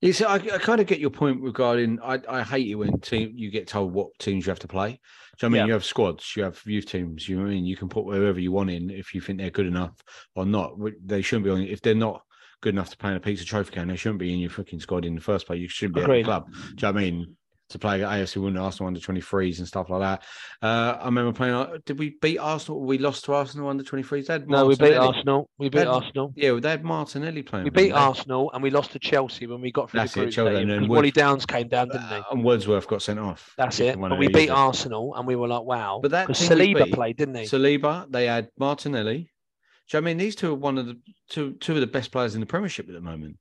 It's, 0.01 0.21
I, 0.21 0.35
I 0.35 0.39
kind 0.39 0.79
of 0.79 0.87
get 0.87 0.99
your 0.99 1.09
point 1.09 1.41
regarding. 1.41 1.99
I, 2.01 2.19
I 2.29 2.41
hate 2.41 2.67
it 2.69 2.75
when 2.75 2.99
team 2.99 3.33
you 3.35 3.51
get 3.51 3.67
told 3.67 3.93
what 3.93 4.17
teams 4.17 4.45
you 4.45 4.51
have 4.51 4.59
to 4.59 4.67
play. 4.67 4.91
Do 4.91 4.93
you 4.93 4.97
know 4.97 4.97
what 4.97 5.43
I 5.43 5.49
mean? 5.49 5.59
Yeah. 5.59 5.65
You 5.67 5.73
have 5.73 5.85
squads, 5.85 6.35
you 6.35 6.43
have 6.43 6.61
youth 6.65 6.85
teams. 6.85 7.27
You 7.27 7.35
know 7.37 7.43
what 7.43 7.49
I 7.49 7.53
mean? 7.55 7.65
You 7.65 7.75
can 7.75 7.89
put 7.89 8.05
whoever 8.05 8.39
you 8.39 8.51
want 8.51 8.69
in 8.69 8.89
if 8.89 9.13
you 9.13 9.19
think 9.19 9.39
they're 9.39 9.49
good 9.49 9.65
enough 9.65 9.93
or 10.35 10.45
not. 10.45 10.73
They 11.05 11.21
shouldn't 11.21 11.45
be 11.45 11.51
on. 11.51 11.61
If 11.61 11.81
they're 11.81 11.95
not 11.95 12.21
good 12.61 12.73
enough 12.75 12.89
to 12.91 12.97
play 12.97 13.11
in 13.11 13.17
a 13.17 13.19
pizza 13.19 13.45
trophy 13.45 13.75
game, 13.75 13.87
they 13.87 13.95
shouldn't 13.95 14.19
be 14.19 14.33
in 14.33 14.39
your 14.39 14.49
fucking 14.49 14.79
squad 14.79 15.05
in 15.05 15.15
the 15.15 15.21
first 15.21 15.47
place. 15.47 15.59
You 15.59 15.67
shouldn't 15.67 15.95
be 15.95 16.01
Agreed. 16.01 16.19
at 16.19 16.23
the 16.23 16.25
club. 16.25 16.51
Do 16.53 16.59
you 16.59 16.75
know 16.81 16.91
what 16.93 16.97
I 16.97 17.01
mean? 17.01 17.35
To 17.69 17.77
play 17.77 17.99
AFC 17.99 18.37
Wimbledon, 18.37 18.63
Arsenal 18.63 18.87
under 18.87 18.99
23s 18.99 19.59
and 19.59 19.67
stuff 19.67 19.91
like 19.91 19.99
that. 20.01 20.23
Uh, 20.67 20.97
I 21.01 21.05
remember 21.05 21.31
playing. 21.31 21.53
uh, 21.53 21.77
Did 21.85 21.99
we 21.99 22.15
beat 22.19 22.39
Arsenal? 22.39 22.81
We 22.83 22.97
lost 22.97 23.25
to 23.25 23.33
Arsenal 23.33 23.69
under 23.69 23.83
23s. 23.83 24.25
They 24.25 24.39
No, 24.39 24.65
we 24.65 24.75
beat 24.75 24.95
Arsenal. 24.95 25.47
We 25.59 25.69
beat 25.69 25.77
Had- 25.79 25.87
Arsenal. 25.87 26.33
Yeah, 26.35 26.53
they 26.59 26.67
had 26.71 26.83
Martinelli 26.83 27.43
playing. 27.43 27.65
We 27.65 27.69
beat 27.69 27.91
Arsenal 27.91 28.49
and 28.55 28.63
we 28.63 28.71
lost 28.71 28.93
to 28.93 28.99
Chelsea 28.99 29.45
when 29.45 29.61
we 29.61 29.71
got 29.71 29.91
through 29.91 29.99
That's 29.99 30.15
the 30.15 30.21
it, 30.21 30.23
group 30.23 30.33
Chelsea, 30.33 30.55
stage. 30.55 30.69
and 30.69 30.81
Wood- 30.89 30.95
Wally 30.95 31.11
Downes 31.11 31.45
came 31.45 31.67
down, 31.67 31.89
didn't 31.89 32.07
he? 32.07 32.15
Uh, 32.15 32.21
and 32.31 32.43
Wordsworth 32.43 32.87
got 32.87 33.03
sent 33.03 33.19
off. 33.19 33.53
That's 33.55 33.79
it. 33.79 34.01
But 34.01 34.17
we 34.17 34.29
beat 34.29 34.39
users. 34.41 34.49
Arsenal 34.49 35.13
and 35.15 35.27
we 35.27 35.35
were 35.35 35.47
like, 35.47 35.61
wow. 35.63 35.99
But 36.01 36.09
that 36.09 36.25
because 36.27 36.39
team 36.39 36.57
we 36.57 36.73
Saliba 36.73 36.85
beat- 36.85 36.93
played, 36.95 37.17
didn't 37.17 37.35
he? 37.35 37.43
Saliba, 37.43 38.11
they 38.11 38.25
had 38.25 38.49
Martinelli. 38.57 39.13
Do 39.13 39.97
you 39.97 40.01
know 40.01 40.05
what 40.05 40.09
I 40.09 40.09
mean? 40.09 40.17
These 40.17 40.35
two 40.37 40.51
are 40.53 40.55
one 40.55 40.79
of 40.79 40.87
the 40.87 40.99
two 41.29 41.53
two 41.59 41.75
of 41.75 41.81
the 41.81 41.87
best 41.87 42.11
players 42.11 42.33
in 42.33 42.39
the 42.41 42.47
Premiership 42.47 42.87
at 42.87 42.95
the 42.95 43.01
moment. 43.01 43.37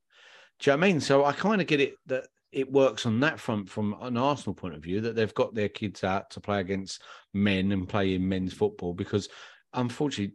Do 0.60 0.70
you 0.70 0.76
know 0.76 0.80
what 0.80 0.86
I 0.86 0.92
mean? 0.92 1.00
So 1.00 1.24
I 1.24 1.32
kind 1.32 1.62
of 1.62 1.66
get 1.66 1.80
it 1.80 1.94
that 2.08 2.24
it 2.52 2.70
works 2.70 3.06
on 3.06 3.20
that 3.20 3.38
front 3.38 3.68
from 3.68 3.94
an 4.00 4.16
Arsenal 4.16 4.54
point 4.54 4.74
of 4.74 4.82
view 4.82 5.00
that 5.00 5.14
they've 5.14 5.34
got 5.34 5.54
their 5.54 5.68
kids 5.68 6.04
out 6.04 6.30
to 6.30 6.40
play 6.40 6.60
against 6.60 7.02
men 7.34 7.72
and 7.72 7.88
play 7.88 8.14
in 8.14 8.28
men's 8.28 8.54
football 8.54 8.94
because 8.94 9.28
unfortunately 9.74 10.34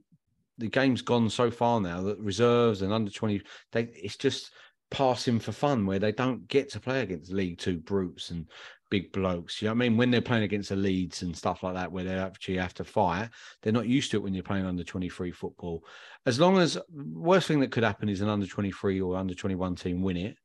the 0.60 0.68
game's 0.68 1.02
gone 1.02 1.30
so 1.30 1.50
far 1.50 1.82
now 1.82 2.02
that 2.02 2.20
reserves 2.20 2.84
and 2.84 2.94
under 2.94 3.10
20 3.10 3.42
they 3.72 3.90
it's 3.96 4.16
just 4.18 4.52
passing 4.94 5.40
for 5.40 5.52
fun 5.52 5.88
where 5.88 5.98
they 5.98 6.12
don't 6.12 6.48
get 6.48 6.70
to 6.70 6.80
play 6.80 7.02
against 7.02 7.32
League 7.32 7.58
Two 7.58 7.80
brutes 7.80 8.30
and 8.30 8.48
big 8.92 9.12
blokes. 9.12 9.60
You 9.60 9.68
know 9.68 9.74
what 9.74 9.86
I 9.86 9.90
mean? 9.90 9.98
When 9.98 10.12
they're 10.12 10.22
playing 10.22 10.44
against 10.44 10.70
the 10.70 10.76
Leeds 10.76 11.24
and 11.24 11.36
stuff 11.36 11.64
like 11.64 11.74
that, 11.74 11.92
where 11.92 12.04
they 12.04 12.14
actually 12.14 12.58
have 12.58 12.76
to 12.76 12.84
fight, 12.84 13.30
they're 13.64 13.74
not 13.74 13.88
used 13.88 14.12
to 14.12 14.18
it 14.18 14.24
when 14.24 14.36
you're 14.36 14.44
playing 14.44 14.68
under 14.68 14.84
23 14.84 15.32
football. 15.32 15.84
As 16.28 16.40
long 16.40 16.60
as 16.60 16.78
worst 16.94 17.48
thing 17.48 17.60
that 17.62 17.72
could 17.72 17.84
happen 17.84 18.08
is 18.08 18.22
an 18.22 18.30
under 18.30 18.46
23 18.46 19.02
or 19.02 19.18
under 19.18 19.34
21 19.34 19.76
team 19.78 20.04
win 20.04 20.18
it, 20.18 20.38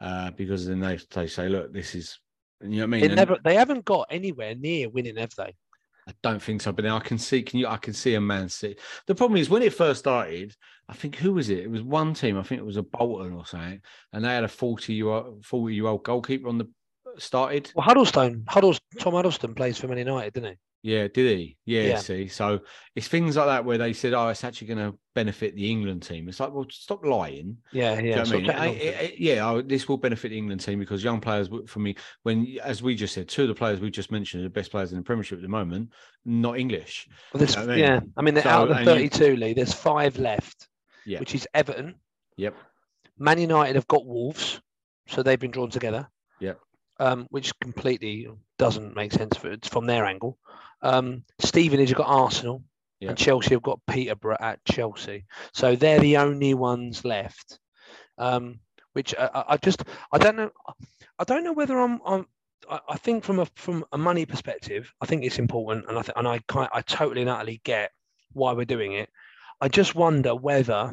uh, 0.00 0.30
because 0.32 0.66
then 0.66 0.80
they 0.80 0.98
they 1.10 1.26
say, 1.26 1.48
look, 1.48 1.72
this 1.72 1.94
is, 1.94 2.18
you 2.60 2.68
know 2.68 2.76
what 2.78 2.82
I 2.84 2.86
mean? 2.86 3.00
They 3.02 3.14
never, 3.14 3.38
they 3.42 3.54
haven't 3.54 3.84
got 3.84 4.08
anywhere 4.10 4.54
near 4.54 4.88
winning, 4.88 5.16
have 5.16 5.34
they? 5.36 5.54
I 6.08 6.12
don't 6.22 6.42
think 6.42 6.62
so, 6.62 6.72
but 6.72 6.86
now 6.86 6.96
I 6.96 7.00
can 7.00 7.18
see. 7.18 7.42
Can 7.42 7.58
you? 7.58 7.66
I 7.66 7.76
can 7.76 7.92
see 7.92 8.14
a 8.14 8.20
Man 8.20 8.48
City. 8.48 8.78
The 9.06 9.14
problem 9.14 9.38
is 9.38 9.50
when 9.50 9.62
it 9.62 9.74
first 9.74 10.00
started. 10.00 10.54
I 10.88 10.94
think 10.94 11.16
who 11.16 11.34
was 11.34 11.50
it? 11.50 11.58
It 11.58 11.70
was 11.70 11.82
one 11.82 12.14
team. 12.14 12.38
I 12.38 12.42
think 12.42 12.60
it 12.60 12.64
was 12.64 12.78
a 12.78 12.82
Bolton 12.82 13.34
or 13.34 13.44
something, 13.44 13.82
and 14.14 14.24
they 14.24 14.28
had 14.28 14.44
a 14.44 14.48
forty 14.48 14.94
year 14.94 15.08
old 15.08 15.44
forty 15.44 15.74
year 15.74 15.86
old 15.86 16.02
goalkeeper 16.02 16.48
on 16.48 16.56
the 16.56 16.66
started. 17.18 17.70
Well, 17.74 17.84
Huddlestone, 17.84 18.44
Huddles, 18.48 18.80
Tom 18.98 19.12
Huddlestone 19.12 19.54
plays 19.54 19.76
for 19.76 19.88
Man 19.88 19.98
United, 19.98 20.32
didn't 20.32 20.52
he? 20.52 20.58
Yeah, 20.82 21.08
did 21.08 21.38
he? 21.38 21.56
Yeah, 21.64 21.82
Yeah. 21.82 21.98
See, 21.98 22.28
so 22.28 22.60
it's 22.94 23.08
things 23.08 23.36
like 23.36 23.46
that 23.46 23.64
where 23.64 23.78
they 23.78 23.92
said, 23.92 24.14
"Oh, 24.14 24.28
it's 24.28 24.44
actually 24.44 24.68
going 24.68 24.92
to 24.92 24.98
benefit 25.14 25.56
the 25.56 25.68
England 25.68 26.02
team." 26.04 26.28
It's 26.28 26.38
like, 26.38 26.52
well, 26.52 26.66
stop 26.70 27.04
lying. 27.04 27.56
Yeah, 27.72 27.98
you 27.98 28.10
yeah. 28.10 28.16
know 28.16 28.22
I 28.22 28.24
mean? 28.24 28.44
chatting 28.44 28.50
I- 28.50 28.66
nonsense. 28.66 28.96
I- 28.96 29.00
I- 29.02 29.14
yeah, 29.18 29.50
oh, 29.50 29.60
this 29.60 29.88
will 29.88 29.96
benefit 29.96 30.28
the 30.30 30.38
England 30.38 30.60
team 30.60 30.78
because 30.78 31.02
young 31.02 31.20
players, 31.20 31.48
for 31.66 31.80
me, 31.80 31.96
when 32.22 32.56
as 32.62 32.80
we 32.82 32.94
just 32.94 33.12
said, 33.14 33.28
two 33.28 33.42
of 33.42 33.48
the 33.48 33.54
players 33.56 33.80
we 33.80 33.90
just 33.90 34.12
mentioned 34.12 34.42
are 34.42 34.44
the 34.46 34.50
best 34.50 34.70
players 34.70 34.92
in 34.92 34.98
the 34.98 35.04
Premiership 35.04 35.38
at 35.38 35.42
the 35.42 35.48
moment, 35.48 35.92
not 36.24 36.58
English. 36.58 37.08
Well, 37.34 37.38
there's, 37.40 37.56
know 37.56 37.64
I 37.64 37.66
mean? 37.66 37.78
yeah, 37.80 38.00
I 38.16 38.22
mean, 38.22 38.34
they're 38.34 38.44
So, 38.44 38.50
out 38.50 38.62
of 38.62 38.68
the 38.68 38.74
and 38.92 39.00
you- 39.02 39.08
32, 39.08 39.36
Lee. 39.36 39.54
There's 39.54 39.74
five 39.74 40.16
left, 40.18 40.68
Yeah. 41.06 41.18
which 41.18 41.34
is 41.34 41.46
Everton. 41.54 41.96
Yep. 42.36 42.54
Man 43.18 43.40
United 43.40 43.74
have 43.74 43.88
got 43.88 44.06
Wolves, 44.06 44.60
so 45.08 45.24
they've 45.24 45.40
been 45.40 45.50
drawn 45.50 45.70
together. 45.70 46.08
Um, 47.00 47.26
which 47.30 47.52
completely 47.60 48.28
doesn't 48.58 48.96
make 48.96 49.12
sense 49.12 49.36
for, 49.36 49.56
from 49.62 49.86
their 49.86 50.04
angle. 50.04 50.36
Um, 50.82 51.24
Stevenage 51.38 51.90
have 51.90 51.98
got 51.98 52.08
Arsenal, 52.08 52.62
Yep. 53.00 53.10
and 53.10 53.18
Chelsea 53.18 53.50
have 53.50 53.62
got 53.62 53.78
Peterborough 53.86 54.36
at 54.40 54.64
Chelsea. 54.64 55.24
So 55.54 55.76
they're 55.76 56.00
the 56.00 56.16
only 56.16 56.54
ones 56.54 57.04
left. 57.04 57.60
Um, 58.18 58.58
which 58.94 59.14
I, 59.16 59.44
I- 59.50 59.56
just 59.58 59.84
I 60.10 60.18
don't 60.18 60.36
know 60.36 60.50
I 61.20 61.24
don't 61.24 61.44
know 61.44 61.52
whether 61.52 61.78
I'm 61.78 62.00
I'm 62.04 62.26
I 62.68 62.96
think 62.98 63.22
from 63.24 63.38
a 63.38 63.46
from 63.54 63.84
a 63.92 63.98
money 63.98 64.26
perspective, 64.26 64.92
I 65.00 65.06
think 65.06 65.24
it's 65.24 65.38
important, 65.38 65.86
and 65.88 65.96
I 65.98 66.02
th- 66.02 66.16
and 66.16 66.26
I 66.26 66.40
I 66.72 66.82
totally 66.82 67.20
and 67.22 67.30
utterly 67.30 67.60
get 67.64 67.92
why 68.32 68.52
we're 68.52 68.64
doing 68.64 68.92
it. 68.92 69.08
I 69.60 69.68
just 69.68 69.94
wonder 69.94 70.34
whether 70.34 70.90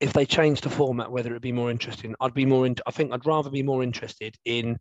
if 0.00 0.12
they 0.12 0.26
change 0.26 0.60
the 0.60 0.70
format, 0.70 1.10
whether 1.10 1.30
it'd 1.30 1.42
be 1.42 1.52
more 1.52 1.70
interesting. 1.70 2.14
I'd 2.20 2.34
be 2.34 2.46
more. 2.46 2.66
In, 2.66 2.76
I 2.86 2.90
think 2.90 3.12
I'd 3.12 3.26
rather 3.26 3.50
be 3.50 3.62
more 3.62 3.82
interested 3.82 4.36
in 4.44 4.78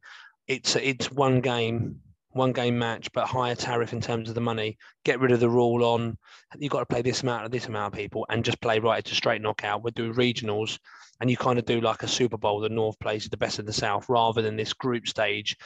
it's 0.48 0.76
it's 0.76 1.12
one 1.12 1.42
game, 1.42 2.00
one 2.32 2.52
game 2.52 2.78
match, 2.78 3.12
but 3.14 3.28
higher 3.28 3.56
tariff 3.56 3.94
in 3.94 4.02
terms 4.02 4.30
of 4.30 4.36
the 4.36 4.42
money. 4.42 4.78
Get 5.06 5.20
rid 5.20 5.32
of 5.32 5.40
the 5.40 5.50
rule 5.50 5.84
on 5.84 6.18
you've 6.58 6.72
got 6.72 6.80
to 6.80 6.86
play 6.86 7.02
this 7.02 7.24
amount 7.24 7.46
of 7.46 7.52
this 7.52 7.68
amount 7.68 7.94
of 7.94 8.00
people, 8.00 8.26
and 8.30 8.44
just 8.44 8.62
play 8.62 8.80
right 8.80 9.04
to 9.06 9.16
straight 9.16 9.42
knockout. 9.42 9.84
We'll 9.84 9.92
do 9.92 10.14
regionals, 10.14 10.80
and 11.22 11.30
you 11.30 11.38
kind 11.38 11.60
of 11.60 11.66
do 11.66 11.80
like 11.80 12.04
a 12.04 12.08
Super 12.08 12.38
Bowl. 12.38 12.60
The 12.60 12.70
North 12.70 13.00
plays 13.00 13.28
the 13.28 13.38
best 13.38 13.60
of 13.60 13.66
the 13.66 13.74
South, 13.74 14.10
rather 14.10 14.42
than 14.42 14.56
this 14.56 14.74
group 14.74 15.08
stage 15.08 15.58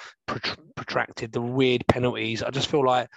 protracted. 0.75 1.31
The 1.31 1.41
weird 1.41 1.85
penalties. 1.87 2.43
I 2.43 2.49
just 2.49 2.69
feel 2.69 2.85
like 2.85 3.09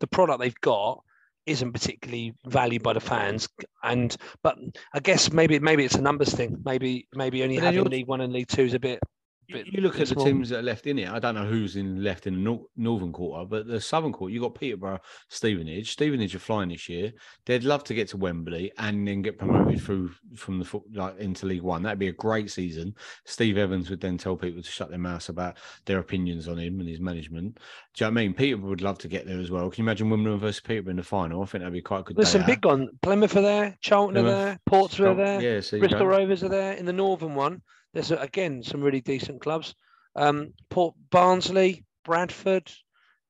the 0.00 0.06
product 0.06 0.40
they've 0.40 0.60
got 0.60 1.02
isn't 1.46 1.72
particularly 1.72 2.34
valued 2.46 2.82
by 2.82 2.92
the 2.92 3.00
fans 3.00 3.48
and 3.84 4.16
but 4.42 4.56
i 4.94 5.00
guess 5.00 5.32
maybe 5.32 5.58
maybe 5.58 5.84
it's 5.84 5.94
a 5.94 6.00
numbers 6.00 6.34
thing. 6.34 6.60
Maybe 6.64 7.06
maybe 7.14 7.42
only 7.42 7.56
having 7.56 7.84
league 7.84 8.06
one 8.06 8.20
and 8.20 8.32
league 8.32 8.48
two 8.48 8.62
is 8.62 8.74
a 8.74 8.78
bit 8.78 9.00
You- 9.48 9.54
bit- 9.56 9.66
you 9.68 9.80
look 9.80 10.00
at 10.00 10.08
the 10.08 10.14
teams 10.16 10.48
that 10.48 10.58
are 10.58 10.62
left 10.62 10.86
in 10.86 10.98
it. 10.98 11.08
I 11.08 11.18
don't 11.18 11.34
know 11.34 11.46
who's 11.46 11.76
in 11.76 12.02
left 12.02 12.26
in 12.26 12.34
the 12.34 12.40
nor- 12.40 12.66
northern 12.76 13.12
quarter, 13.12 13.44
but 13.46 13.66
the 13.66 13.80
southern 13.80 14.12
quarter, 14.12 14.32
you've 14.32 14.42
got 14.42 14.54
Peterborough, 14.54 14.98
Stevenage. 15.28 15.90
Stevenage 15.92 16.34
are 16.34 16.38
flying 16.40 16.70
this 16.70 16.88
year. 16.88 17.12
They'd 17.44 17.64
love 17.64 17.84
to 17.84 17.94
get 17.94 18.08
to 18.08 18.16
Wembley 18.16 18.72
and 18.78 19.06
then 19.06 19.22
get 19.22 19.38
promoted 19.38 19.80
through 19.80 20.10
from 20.34 20.58
the 20.58 20.80
like 20.94 21.18
into 21.18 21.46
League 21.46 21.62
One. 21.62 21.82
That'd 21.82 21.98
be 21.98 22.08
a 22.08 22.12
great 22.12 22.50
season. 22.50 22.94
Steve 23.24 23.56
Evans 23.58 23.90
would 23.90 24.00
then 24.00 24.18
tell 24.18 24.36
people 24.36 24.62
to 24.62 24.70
shut 24.70 24.90
their 24.90 24.98
mouths 24.98 25.28
about 25.28 25.56
their 25.84 25.98
opinions 25.98 26.48
on 26.48 26.58
him 26.58 26.80
and 26.80 26.88
his 26.88 27.00
management. 27.00 27.58
Do 27.94 28.04
you 28.04 28.10
know 28.10 28.14
what 28.14 28.20
I 28.20 28.24
mean? 28.24 28.34
Peterborough 28.34 28.70
would 28.70 28.82
love 28.82 28.98
to 28.98 29.08
get 29.08 29.26
there 29.26 29.38
as 29.40 29.50
well. 29.50 29.70
Can 29.70 29.82
you 29.82 29.88
imagine 29.88 30.10
Wimbledon 30.10 30.40
versus 30.40 30.60
Peterborough 30.60 30.90
in 30.90 30.96
the 30.96 31.02
final? 31.02 31.42
I 31.42 31.46
think 31.46 31.62
that'd 31.62 31.72
be 31.72 31.80
quite 31.82 32.00
a 32.00 32.02
good. 32.02 32.16
there's 32.16 32.28
some 32.30 32.44
big 32.46 32.64
one 32.64 32.88
plymouth 33.02 33.36
are 33.36 33.42
there 33.42 33.76
charlton 33.80 34.16
are 34.18 34.22
there 34.22 34.58
portsmouth 34.66 35.08
are 35.08 35.14
there 35.14 35.40
Yeah, 35.40 35.60
so 35.60 35.78
bristol 35.78 36.06
rovers 36.06 36.42
are 36.42 36.48
there 36.48 36.72
in 36.74 36.84
the 36.86 36.92
northern 36.92 37.34
one 37.34 37.62
there's 37.96 38.12
uh, 38.12 38.18
again 38.20 38.62
some 38.62 38.82
really 38.82 39.00
decent 39.00 39.40
clubs 39.40 39.74
um 40.16 40.52
port 40.68 40.94
barnsley 41.10 41.82
bradford 42.04 42.70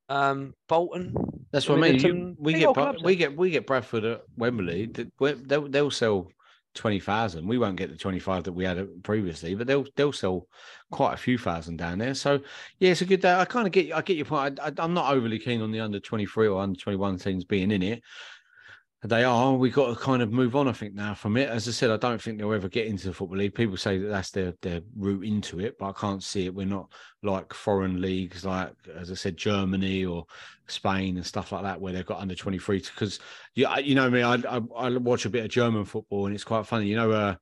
um 0.09 0.53
bolton 0.67 1.13
That's 1.51 1.67
what 1.69 1.77
I 1.77 1.81
mean. 1.81 1.99
You, 1.99 2.35
we 2.37 2.53
get 2.53 2.73
clubs 2.73 3.01
we 3.01 3.15
get 3.15 3.35
we 3.35 3.49
get 3.49 3.65
Bradford 3.65 4.03
at 4.03 4.21
Wembley. 4.37 4.91
They'll, 5.17 5.67
they'll 5.69 5.91
sell 5.91 6.27
twenty 6.75 6.99
thousand. 6.99 7.47
We 7.47 7.57
won't 7.57 7.77
get 7.77 7.89
the 7.89 7.97
twenty 7.97 8.19
five 8.19 8.43
that 8.43 8.51
we 8.53 8.65
had 8.65 9.03
previously, 9.03 9.55
but 9.55 9.67
they'll 9.67 9.85
they'll 9.95 10.13
sell 10.13 10.47
quite 10.91 11.13
a 11.13 11.17
few 11.17 11.37
thousand 11.37 11.77
down 11.77 11.99
there. 11.99 12.13
So 12.13 12.39
yeah, 12.79 12.91
it's 12.91 13.01
a 13.01 13.05
good 13.05 13.21
day. 13.21 13.33
I 13.33 13.45
kind 13.45 13.67
of 13.67 13.73
get 13.73 13.93
I 13.93 14.01
get 14.01 14.17
your 14.17 14.25
point. 14.25 14.59
I, 14.59 14.71
I'm 14.77 14.93
not 14.93 15.13
overly 15.13 15.39
keen 15.39 15.61
on 15.61 15.71
the 15.71 15.79
under 15.79 15.99
twenty 15.99 16.25
three 16.25 16.47
or 16.47 16.61
under 16.61 16.79
twenty 16.79 16.97
one 16.97 17.17
teams 17.17 17.43
being 17.43 17.71
in 17.71 17.81
it. 17.81 18.03
They 19.03 19.23
are. 19.23 19.53
We've 19.53 19.73
got 19.73 19.89
to 19.89 19.95
kind 19.95 20.23
of 20.23 20.31
move 20.31 20.55
on. 20.55 20.67
I 20.67 20.71
think 20.71 20.95
now 20.95 21.13
from 21.13 21.37
it. 21.37 21.49
As 21.49 21.67
I 21.67 21.71
said, 21.71 21.91
I 21.91 21.97
don't 21.97 22.19
think 22.19 22.39
they'll 22.39 22.51
ever 22.51 22.67
get 22.67 22.87
into 22.87 23.07
the 23.07 23.13
football 23.13 23.37
league. 23.37 23.53
People 23.53 23.77
say 23.77 23.99
that 23.99 24.07
that's 24.07 24.31
their 24.31 24.55
their 24.63 24.81
route 24.97 25.23
into 25.23 25.59
it, 25.59 25.77
but 25.77 25.89
I 25.89 25.91
can't 25.91 26.23
see 26.23 26.47
it. 26.47 26.55
We're 26.55 26.65
not 26.65 26.91
like 27.21 27.53
foreign 27.53 28.01
leagues, 28.01 28.43
like 28.43 28.73
as 28.95 29.11
I 29.11 29.13
said, 29.13 29.37
Germany 29.37 30.03
or 30.03 30.25
Spain 30.67 31.17
and 31.17 31.25
stuff 31.25 31.51
like 31.51 31.61
that, 31.61 31.79
where 31.79 31.93
they've 31.93 32.05
got 32.05 32.21
under 32.21 32.33
twenty 32.33 32.57
three. 32.57 32.79
Because 32.79 33.19
you 33.53 33.67
you 33.83 33.93
know 33.93 34.09
me, 34.09 34.23
I, 34.23 34.33
I 34.33 34.61
I 34.75 34.97
watch 34.97 35.25
a 35.25 35.29
bit 35.29 35.45
of 35.45 35.51
German 35.51 35.85
football, 35.85 36.25
and 36.25 36.33
it's 36.33 36.43
quite 36.43 36.65
funny. 36.65 36.87
You 36.87 36.95
know, 36.95 37.11
uh, 37.11 37.35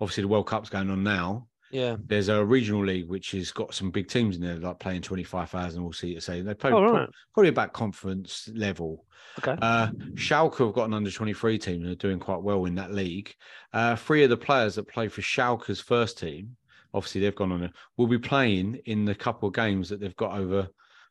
obviously 0.00 0.22
the 0.22 0.28
World 0.28 0.46
Cup's 0.46 0.70
going 0.70 0.90
on 0.90 1.02
now. 1.02 1.48
Yeah 1.70 1.96
There's 2.06 2.28
a 2.28 2.44
regional 2.44 2.84
league 2.84 3.08
which 3.08 3.32
has 3.32 3.50
got 3.52 3.74
some 3.74 3.90
big 3.90 4.08
teams 4.08 4.36
in 4.36 4.42
there, 4.42 4.56
like 4.56 4.78
playing 4.78 5.02
twenty 5.02 5.24
five 5.24 5.50
thousand. 5.50 5.82
We'll 5.82 5.92
see. 5.92 6.18
Say 6.20 6.40
they 6.42 6.54
play 6.54 6.72
Oh, 6.72 6.82
right. 6.82 7.08
probably 7.34 7.50
about 7.50 7.72
conference 7.72 8.48
level. 8.54 9.04
okay 9.38 9.56
Uh, 9.62 9.88
Schalke 10.14 10.58
have 10.58 10.74
got 10.74 10.86
an 10.86 10.94
under 10.94 11.10
23 11.10 11.58
team 11.58 11.82
and 11.82 11.92
are 11.92 11.94
doing 11.94 12.18
quite 12.18 12.42
well 12.42 12.64
in 12.64 12.74
that 12.76 12.92
league. 12.92 13.34
Uh, 13.72 13.94
three 13.96 14.24
of 14.24 14.30
the 14.30 14.36
players 14.36 14.74
that 14.74 14.88
play 14.88 15.08
for 15.08 15.20
Schalke's 15.22 15.80
first 15.80 16.18
team, 16.18 16.56
obviously 16.92 17.20
they've 17.20 17.34
gone 17.36 17.52
on 17.52 17.62
a, 17.64 17.72
will 17.96 18.06
be 18.08 18.18
playing 18.18 18.80
in 18.86 19.04
the 19.04 19.14
couple 19.14 19.48
of 19.48 19.54
games 19.54 19.88
that 19.88 20.00
they've 20.00 20.16
got 20.16 20.36
over 20.38 20.68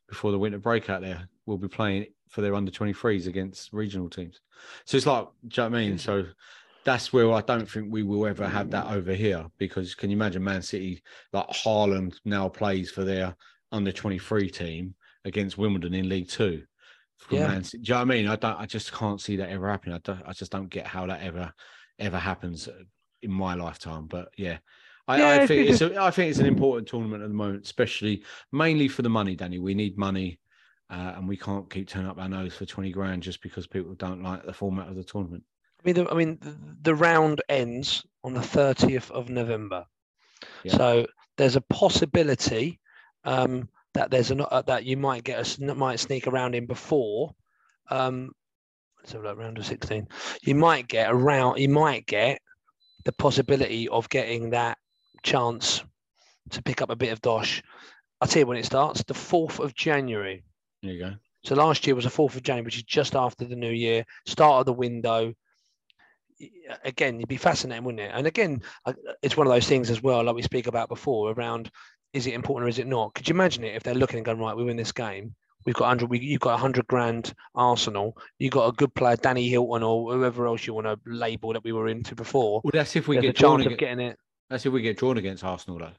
before 0.08 0.32
the 0.32 0.38
winter 0.38 0.58
break 0.58 0.90
out 0.90 1.00
there. 1.00 1.28
Will 1.46 1.56
be 1.58 1.68
playing 1.68 2.06
for 2.28 2.42
their 2.42 2.54
under 2.54 2.70
23s 2.70 3.26
against 3.26 3.72
regional 3.72 4.08
teams. 4.10 4.40
So 4.84 4.96
it's 4.96 5.06
like, 5.06 5.26
do 5.48 5.62
you 5.62 5.68
know 5.68 5.70
what 5.70 5.78
I 5.78 5.80
mean? 5.88 5.98
So 5.98 6.24
that's 6.84 7.12
where 7.12 7.32
I 7.32 7.40
don't 7.42 7.68
think 7.68 7.92
we 7.92 8.02
will 8.02 8.26
ever 8.26 8.48
have 8.48 8.70
that 8.70 8.86
over 8.86 9.12
here 9.12 9.46
because 9.58 9.94
can 9.94 10.10
you 10.10 10.16
imagine 10.16 10.42
Man 10.42 10.62
City, 10.62 11.02
like 11.32 11.48
Haaland 11.48 12.16
now 12.24 12.48
plays 12.48 12.90
for 12.90 13.04
their 13.04 13.36
under 13.70 13.92
23 13.92 14.48
team 14.50 14.94
against 15.24 15.58
Wimbledon 15.58 15.94
in 15.94 16.08
League 16.08 16.28
Two? 16.28 16.62
Yeah. 17.30 17.48
Man 17.48 17.64
City. 17.64 17.82
Do 17.82 17.88
you 17.88 17.94
know 17.94 17.98
what 17.98 18.02
I 18.02 18.16
mean? 18.16 18.28
I 18.28 18.36
don't. 18.36 18.60
I 18.60 18.66
just 18.66 18.92
can't 18.92 19.20
see 19.20 19.36
that 19.36 19.50
ever 19.50 19.68
happening. 19.68 19.94
I, 19.94 19.98
don't, 19.98 20.22
I 20.26 20.32
just 20.32 20.52
don't 20.52 20.70
get 20.70 20.86
how 20.86 21.06
that 21.06 21.22
ever, 21.22 21.52
ever 21.98 22.18
happens 22.18 22.68
in 23.22 23.30
my 23.30 23.54
lifetime. 23.54 24.06
But 24.06 24.30
yeah, 24.38 24.58
I, 25.06 25.18
Yeah, 25.18 25.42
I 25.42 25.46
think 25.46 25.68
it's 25.68 25.80
a, 25.80 26.00
I 26.00 26.10
think 26.10 26.30
it's 26.30 26.38
an 26.38 26.46
important 26.46 26.88
tournament 26.88 27.22
at 27.22 27.28
the 27.28 27.34
moment, 27.34 27.64
especially 27.64 28.24
mainly 28.52 28.88
for 28.88 29.02
the 29.02 29.10
money, 29.10 29.34
Danny. 29.34 29.58
We 29.58 29.74
need 29.74 29.98
money, 29.98 30.38
uh, 30.88 31.14
and 31.16 31.28
we 31.28 31.36
can't 31.36 31.68
keep 31.68 31.88
turning 31.88 32.08
up 32.08 32.18
our 32.18 32.28
nose 32.28 32.54
for 32.54 32.64
twenty 32.64 32.92
grand 32.92 33.22
just 33.22 33.42
because 33.42 33.66
people 33.66 33.94
don't 33.94 34.22
like 34.22 34.46
the 34.46 34.52
format 34.52 34.88
of 34.88 34.96
the 34.96 35.04
tournament. 35.04 35.42
I 35.80 35.86
mean, 35.86 35.94
the, 35.94 36.10
I 36.10 36.14
mean, 36.14 36.38
the, 36.40 36.56
the 36.82 36.94
round 36.94 37.42
ends 37.48 38.04
on 38.22 38.34
the 38.34 38.40
30th 38.40 39.10
of 39.10 39.28
November. 39.30 39.86
Yeah. 40.62 40.76
So 40.76 41.06
there's 41.36 41.56
a 41.56 41.62
possibility 41.62 42.78
um, 43.24 43.68
that 43.94 44.10
there's 44.10 44.30
an 44.30 44.42
uh, 44.42 44.62
that 44.62 44.84
you 44.84 44.96
might 44.96 45.24
get 45.24 45.58
a 45.58 45.74
might 45.74 46.00
sneak 46.00 46.26
around 46.26 46.54
in 46.54 46.66
before. 46.66 47.34
Um, 47.90 48.32
let's 48.98 49.12
have 49.12 49.22
a 49.24 49.28
look, 49.28 49.38
round 49.38 49.58
of 49.58 49.66
16. 49.66 50.06
You 50.42 50.54
might 50.54 50.86
get 50.86 51.10
around. 51.10 51.58
You 51.58 51.68
might 51.68 52.06
get 52.06 52.40
the 53.04 53.12
possibility 53.12 53.88
of 53.88 54.08
getting 54.08 54.50
that 54.50 54.78
chance 55.22 55.82
to 56.50 56.62
pick 56.62 56.82
up 56.82 56.90
a 56.90 56.96
bit 56.96 57.12
of 57.12 57.20
dosh. 57.22 57.62
I'll 58.20 58.28
tell 58.28 58.40
you 58.40 58.46
when 58.46 58.58
it 58.58 58.66
starts. 58.66 59.02
The 59.02 59.14
4th 59.14 59.58
of 59.60 59.74
January. 59.74 60.44
There 60.82 60.92
you 60.92 61.00
go. 61.00 61.14
So 61.42 61.54
last 61.54 61.86
year 61.86 61.96
was 61.96 62.04
the 62.04 62.10
4th 62.10 62.36
of 62.36 62.42
January, 62.42 62.66
which 62.66 62.76
is 62.76 62.82
just 62.82 63.16
after 63.16 63.46
the 63.46 63.56
new 63.56 63.70
year, 63.70 64.04
start 64.26 64.60
of 64.60 64.66
the 64.66 64.72
window. 64.74 65.32
Again, 66.84 67.18
you'd 67.18 67.28
be 67.28 67.36
fascinating, 67.36 67.84
wouldn't 67.84 68.00
it? 68.00 68.12
And 68.14 68.26
again, 68.26 68.62
it's 69.22 69.36
one 69.36 69.46
of 69.46 69.52
those 69.52 69.68
things 69.68 69.90
as 69.90 70.02
well, 70.02 70.24
like 70.24 70.34
we 70.34 70.42
speak 70.42 70.66
about 70.66 70.88
before, 70.88 71.32
around 71.32 71.70
is 72.12 72.26
it 72.26 72.34
important 72.34 72.66
or 72.66 72.68
is 72.68 72.78
it 72.78 72.86
not? 72.86 73.14
Could 73.14 73.28
you 73.28 73.34
imagine 73.34 73.64
it 73.64 73.76
if 73.76 73.82
they're 73.82 73.94
looking 73.94 74.18
and 74.18 74.24
going, 74.24 74.38
right, 74.38 74.56
we 74.56 74.64
win 74.64 74.76
this 74.76 74.92
game, 74.92 75.34
we've 75.64 75.74
got 75.74 75.86
100, 75.86 76.10
we, 76.10 76.18
you've 76.18 76.40
got 76.40 76.52
100 76.52 76.86
grand 76.86 77.34
Arsenal, 77.54 78.16
you've 78.38 78.52
got 78.52 78.68
a 78.68 78.72
good 78.72 78.94
player, 78.94 79.16
Danny 79.16 79.48
Hilton 79.48 79.82
or 79.82 80.12
whoever 80.12 80.46
else 80.46 80.66
you 80.66 80.74
want 80.74 80.86
to 80.86 80.98
label 81.06 81.52
that 81.52 81.64
we 81.64 81.72
were 81.72 81.88
into 81.88 82.14
before. 82.14 82.60
Well, 82.64 82.72
that's 82.72 82.96
if 82.96 83.08
we 83.08 83.16
There's 83.16 83.26
get 83.26 83.36
drawn 83.36 83.60
against, 83.60 83.78
getting 83.78 84.00
it. 84.00 84.18
That's 84.48 84.66
if 84.66 84.72
we 84.72 84.82
get 84.82 84.98
drawn 84.98 85.18
against 85.18 85.44
Arsenal, 85.44 85.78
though. 85.78 85.92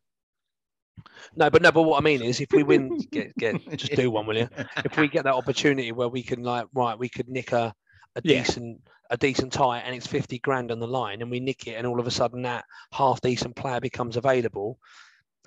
No, 1.36 1.50
but 1.50 1.62
no, 1.62 1.72
but 1.72 1.84
what 1.84 1.98
I 1.98 2.02
mean 2.04 2.22
is, 2.22 2.42
if 2.42 2.52
we 2.52 2.64
win, 2.64 2.98
get 3.12 3.36
get 3.38 3.56
just 3.78 3.96
do 3.96 4.12
one, 4.12 4.26
will 4.26 4.38
you? 4.38 4.50
If 4.86 4.98
we 4.98 5.08
get 5.08 5.24
that 5.24 5.34
opportunity 5.34 5.92
where 5.92 6.10
we 6.10 6.24
can 6.24 6.44
like, 6.44 6.68
right, 6.74 6.98
we 6.98 7.10
could 7.10 7.30
nick 7.30 7.54
a, 7.54 7.74
a 8.16 8.22
Yeah. 8.24 8.44
decent 8.44 8.82
a 9.10 9.18
decent 9.18 9.52
tie, 9.52 9.80
and 9.80 9.94
it's 9.96 10.08
fifty 10.08 10.40
grand 10.40 10.72
on 10.72 10.80
the 10.80 10.88
line, 10.88 11.22
and 11.22 11.30
we 11.30 11.40
nick 11.40 11.68
it, 11.68 11.74
and 11.74 11.86
all 11.86 12.00
of 12.00 12.08
a 12.08 12.12
sudden 12.12 12.44
that 12.44 12.64
half 12.94 13.20
decent 13.22 13.56
player 13.56 13.80
becomes 13.82 14.16
available. 14.16 14.80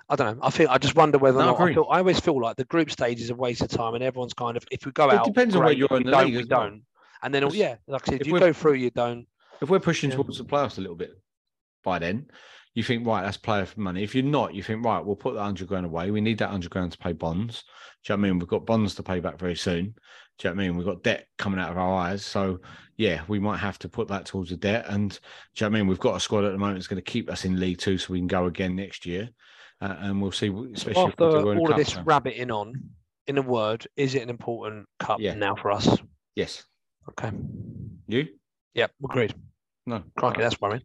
I 0.07 0.15
don't 0.15 0.37
know. 0.37 0.43
I 0.45 0.51
feel 0.51 0.69
I 0.69 0.77
just 0.77 0.95
wonder 0.95 1.17
whether 1.17 1.39
or 1.39 1.43
No, 1.43 1.51
not. 1.53 1.61
I, 1.61 1.73
feel, 1.73 1.87
I 1.89 1.97
always 1.97 2.19
feel 2.19 2.39
like 2.39 2.57
the 2.57 2.65
group 2.65 2.91
stage 2.91 3.19
is 3.21 3.31
a 3.31 3.35
waste 3.35 3.61
of 3.61 3.69
time, 3.69 3.95
and 3.95 4.03
everyone's 4.03 4.33
kind 4.33 4.55
of 4.55 4.63
if 4.71 4.85
we 4.85 4.91
go 4.91 5.09
It 5.09 5.13
out, 5.15 5.25
depends 5.25 5.55
on 5.55 5.63
where 5.63 5.69
great, 5.69 5.77
you 5.79 5.87
are 5.89 5.95
if 5.95 6.01
in 6.01 6.05
the 6.05 6.11
don't, 6.11 6.25
league 6.27 6.35
we 6.35 6.43
well. 6.49 6.61
don't. 6.61 6.83
And 7.23 7.33
then, 7.33 7.41
Because 7.41 7.55
yeah, 7.55 7.75
like 7.87 8.07
I 8.07 8.11
said, 8.11 8.15
if 8.15 8.21
if 8.21 8.27
you 8.27 8.39
go 8.39 8.53
through, 8.53 8.73
you 8.73 8.91
don't. 8.91 9.27
If 9.61 9.69
we're 9.69 9.79
pushing 9.79 10.11
Yeah. 10.11 10.17
towards 10.17 10.37
the 10.37 10.43
playoffs 10.43 10.77
a 10.77 10.81
little 10.81 10.95
bit 10.95 11.19
by 11.83 11.97
then, 11.97 12.29
you 12.75 12.83
think 12.83 13.07
right, 13.07 13.23
that's 13.23 13.37
player 13.37 13.65
for 13.65 13.79
money. 13.79 14.03
If 14.03 14.13
you're 14.13 14.23
not, 14.23 14.53
you 14.53 14.61
think 14.61 14.85
right, 14.85 15.03
we'll 15.03 15.15
put 15.15 15.33
that 15.33 15.41
hundred 15.43 15.69
grand 15.69 15.85
away. 15.87 16.11
We 16.11 16.21
need 16.21 16.37
that 16.39 16.49
hundred 16.49 16.69
grand 16.71 16.91
to 16.91 16.97
pay 16.99 17.13
bonds. 17.13 17.63
Do 18.03 18.13
you 18.13 18.17
know 18.17 18.21
what 18.21 18.27
I 18.27 18.29
mean? 18.29 18.39
We've 18.39 18.47
got 18.47 18.65
bonds 18.65 18.93
to 18.95 19.03
pay 19.03 19.21
back 19.21 19.39
very 19.39 19.55
soon. 19.55 19.95
Do 20.37 20.47
you 20.47 20.53
know 20.53 20.55
what 20.57 20.63
I 20.63 20.67
mean? 20.67 20.77
We've 20.77 20.85
got 20.85 21.03
debt 21.03 21.27
coming 21.37 21.59
out 21.59 21.71
of 21.71 21.77
our 21.77 21.95
eyes. 21.95 22.25
So 22.25 22.59
yeah, 22.97 23.21
we 23.27 23.39
might 23.39 23.57
have 23.57 23.79
to 23.79 23.89
put 23.89 24.07
that 24.09 24.25
towards 24.25 24.49
the 24.49 24.57
debt. 24.57 24.85
And 24.89 25.11
do 25.11 25.15
you 25.15 25.19
know 25.65 25.69
what 25.71 25.77
I 25.77 25.79
mean? 25.79 25.87
We've 25.87 25.99
got 25.99 26.15
a 26.15 26.19
squad 26.19 26.43
at 26.45 26.51
the 26.51 26.57
moment 26.57 26.77
that's 26.77 26.87
going 26.87 27.01
to 27.03 27.11
keep 27.11 27.29
us 27.29 27.45
in 27.45 27.59
League 27.59 27.77
Two, 27.77 27.97
so 27.97 28.11
we 28.13 28.19
can 28.19 28.27
go 28.27 28.45
again 28.45 28.75
next 28.75 29.05
year. 29.05 29.29
Uh, 29.81 29.95
and 29.99 30.21
we'll 30.21 30.31
see, 30.31 30.47
especially 30.73 31.03
After 31.03 31.25
all 31.25 31.69
of 31.71 31.77
this 31.77 31.93
so- 31.93 32.01
rabbiting 32.03 32.49
on, 32.51 32.73
in 33.27 33.37
a 33.37 33.41
word, 33.41 33.85
is 33.97 34.15
it 34.15 34.23
an 34.23 34.29
important 34.29 34.87
cup 34.99 35.19
Yeah. 35.19 35.33
now 35.33 35.55
for 35.55 35.71
us? 35.71 35.97
Yes, 36.35 36.63
Okay. 37.09 37.31
you? 38.07 38.27
Yep, 38.73 38.91
agreed. 39.03 39.35
No, 39.85 40.03
Crikey, 40.17 40.41
that's 40.41 40.59
worrying. 40.61 40.83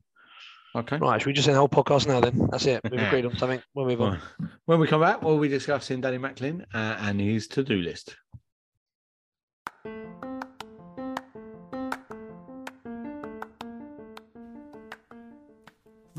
okay. 0.76 0.96
Right, 0.98 1.20
should 1.20 1.28
we 1.28 1.32
just 1.32 1.46
end 1.48 1.54
the 1.56 1.60
whole 1.60 1.68
podcast 1.68 2.06
now 2.08 2.20
then? 2.20 2.48
That's 2.50 2.66
it. 2.66 2.80
We've 2.90 3.00
agreed 3.00 3.26
on 3.26 3.36
something. 3.36 3.62
We'll 3.74 3.86
move 3.86 4.00
on. 4.00 4.20
When 4.66 4.78
we 4.78 4.86
come 4.86 5.00
back, 5.00 5.22
we'll 5.22 5.38
be 5.40 5.48
discussing 5.48 6.00
Danny 6.00 6.18
Macklin 6.18 6.64
uh, 6.74 6.96
and 7.00 7.20
his 7.20 7.48
to-do 7.48 7.76
list. 7.76 8.14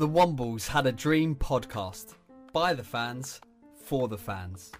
The 0.02 0.08
Wombles 0.08 0.66
had 0.66 0.88
a 0.88 0.90
dream 0.90 1.36
podcast 1.36 2.16
by 2.52 2.74
the 2.74 2.82
fans 2.82 3.40
for 3.84 4.08
the 4.08 4.18
fans. 4.18 4.72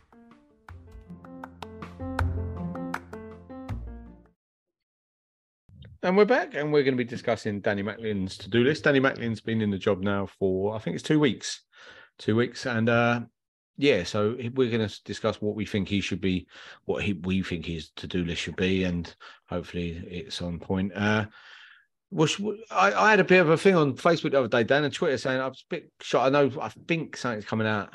And 6.02 6.16
we're 6.16 6.24
back, 6.24 6.56
and 6.56 6.72
we're 6.72 6.82
going 6.82 6.96
to 6.96 7.04
be 7.04 7.04
discussing 7.04 7.60
Danny 7.60 7.84
Macklin's 7.84 8.36
to-do 8.36 8.64
list. 8.64 8.82
Danny 8.82 8.98
Macklin's 8.98 9.40
been 9.40 9.60
in 9.60 9.70
the 9.70 9.78
job 9.78 10.02
now 10.02 10.26
for 10.26 10.74
I 10.74 10.80
think 10.80 10.96
it's 10.96 11.04
two 11.04 11.20
weeks, 11.20 11.62
two 12.18 12.34
weeks, 12.34 12.66
and 12.66 12.88
uh, 12.88 13.20
yeah, 13.76 14.02
so 14.02 14.36
we're 14.54 14.76
going 14.76 14.88
to 14.88 15.02
discuss 15.04 15.40
what 15.40 15.54
we 15.54 15.64
think 15.64 15.86
he 15.86 16.00
should 16.00 16.20
be, 16.20 16.48
what 16.86 17.04
he 17.04 17.12
we 17.12 17.44
think 17.44 17.66
his 17.66 17.90
to-do 17.90 18.24
list 18.24 18.42
should 18.42 18.56
be, 18.56 18.82
and 18.82 19.14
hopefully 19.48 20.02
it's 20.04 20.42
on 20.42 20.58
point. 20.58 20.90
Uh, 20.96 21.26
was 22.12 22.40
I, 22.70 22.92
I 22.92 23.10
had 23.10 23.20
a 23.20 23.24
bit 23.24 23.40
of 23.40 23.48
a 23.48 23.56
thing 23.56 23.74
on 23.74 23.94
Facebook 23.94 24.32
the 24.32 24.38
other 24.38 24.48
day, 24.48 24.64
Dan, 24.64 24.84
and 24.84 24.92
Twitter 24.92 25.16
saying 25.16 25.40
I 25.40 25.48
was 25.48 25.64
a 25.68 25.74
bit 25.74 25.90
shocked. 26.00 26.26
I 26.26 26.28
know 26.28 26.52
I 26.60 26.68
think 26.68 27.16
something's 27.16 27.44
coming 27.44 27.66
out 27.66 27.90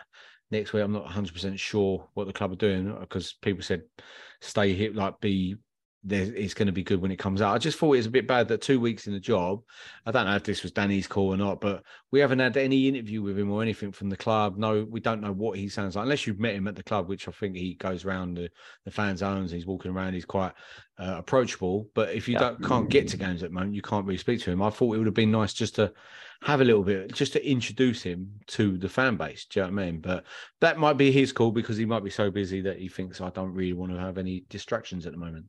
next 0.52 0.74
week. 0.74 0.84
I'm 0.84 0.92
not 0.92 1.04
100 1.04 1.34
percent 1.34 1.60
sure 1.60 2.08
what 2.14 2.28
the 2.28 2.34
club 2.34 2.52
are 2.52 2.56
doing 2.56 2.96
because 3.00 3.34
people 3.42 3.62
said 3.62 3.84
stay 4.42 4.74
here, 4.74 4.92
like 4.94 5.20
be. 5.20 5.56
It's 6.10 6.54
going 6.54 6.68
to 6.68 6.72
be 6.72 6.84
good 6.84 7.02
when 7.02 7.12
it 7.12 7.18
comes 7.20 7.42
out. 7.42 7.54
I 7.54 7.58
just 7.58 7.78
thought 7.78 7.94
it 7.94 7.98
was 7.98 8.06
a 8.06 8.12
bit 8.12 8.28
bad 8.28 8.48
that 8.48 8.62
two 8.62 8.80
weeks 8.80 9.08
in 9.08 9.14
the 9.14 9.20
job. 9.20 9.62
I 10.06 10.12
don't 10.12 10.26
know 10.26 10.36
if 10.36 10.44
this 10.44 10.64
was 10.64 10.72
Danny's 10.72 11.08
call 11.08 11.34
or 11.34 11.38
not, 11.38 11.60
but 11.60 11.84
we 12.12 12.20
haven't 12.20 12.40
had 12.40 12.56
any 12.58 12.88
interview 12.88 13.22
with 13.22 13.38
him 13.38 13.52
or 13.52 13.62
anything 13.62 13.92
from 13.92 14.10
the 14.10 14.18
club. 14.18 14.58
No, 14.58 14.86
we 14.90 15.00
don't 15.00 15.22
know 15.22 15.34
what 15.34 15.58
he 15.58 15.70
sounds 15.70 15.96
like 15.96 16.04
unless 16.04 16.26
you've 16.26 16.40
met 16.40 16.56
him 16.56 16.68
at 16.68 16.76
the 16.76 16.84
club, 16.84 17.10
which 17.10 17.28
I 17.28 17.32
think 17.32 17.56
he 17.56 17.74
goes 17.76 18.06
around 18.06 18.36
the, 18.36 18.50
the 18.86 18.92
fan 18.92 19.18
zones. 19.18 19.52
He's 19.52 19.66
walking 19.66 19.92
around. 19.92 20.14
He's 20.14 20.26
quite 20.26 20.54
uh, 21.00 21.16
approachable. 21.18 21.90
But 21.94 22.14
if 22.14 22.28
you 22.28 22.34
Yeah. 22.34 22.40
don't 22.40 22.64
can't 22.64 22.90
get 22.90 23.08
to 23.10 23.18
games 23.18 23.44
at 23.44 23.50
the 23.50 23.54
moment, 23.54 23.76
you 23.76 23.82
can't 23.82 24.06
really 24.06 24.18
speak 24.18 24.42
to 24.42 24.52
him. 24.52 24.62
I 24.62 24.70
thought 24.70 24.94
it 24.96 24.98
would 24.98 25.08
have 25.08 25.14
been 25.14 25.32
nice 25.32 25.54
just 25.54 25.76
to 25.76 25.94
have 26.44 26.62
a 26.62 26.66
little 26.66 26.84
bit, 26.84 27.14
just 27.14 27.34
to 27.34 27.50
introduce 27.50 28.04
him 28.04 28.32
to 28.48 28.78
the 28.78 28.90
fan 28.90 29.18
base. 29.18 29.46
Do 29.46 29.60
you 29.60 29.66
know 29.66 29.74
what 29.74 29.82
I 29.82 29.86
mean? 29.86 30.02
But 30.02 30.26
that 30.62 30.78
might 30.78 30.98
be 30.98 31.12
his 31.12 31.32
call 31.32 31.52
because 31.52 31.78
he 31.78 31.86
might 31.86 32.04
be 32.04 32.10
so 32.12 32.30
busy 32.30 32.62
that 32.62 32.80
he 32.80 32.88
thinks 32.88 33.22
I 33.22 33.30
don't 33.32 33.54
really 33.54 33.74
want 33.74 33.92
to 33.92 34.00
have 34.00 34.18
any 34.18 34.46
distractions 34.50 35.06
at 35.06 35.12
the 35.14 35.18
moment. 35.18 35.46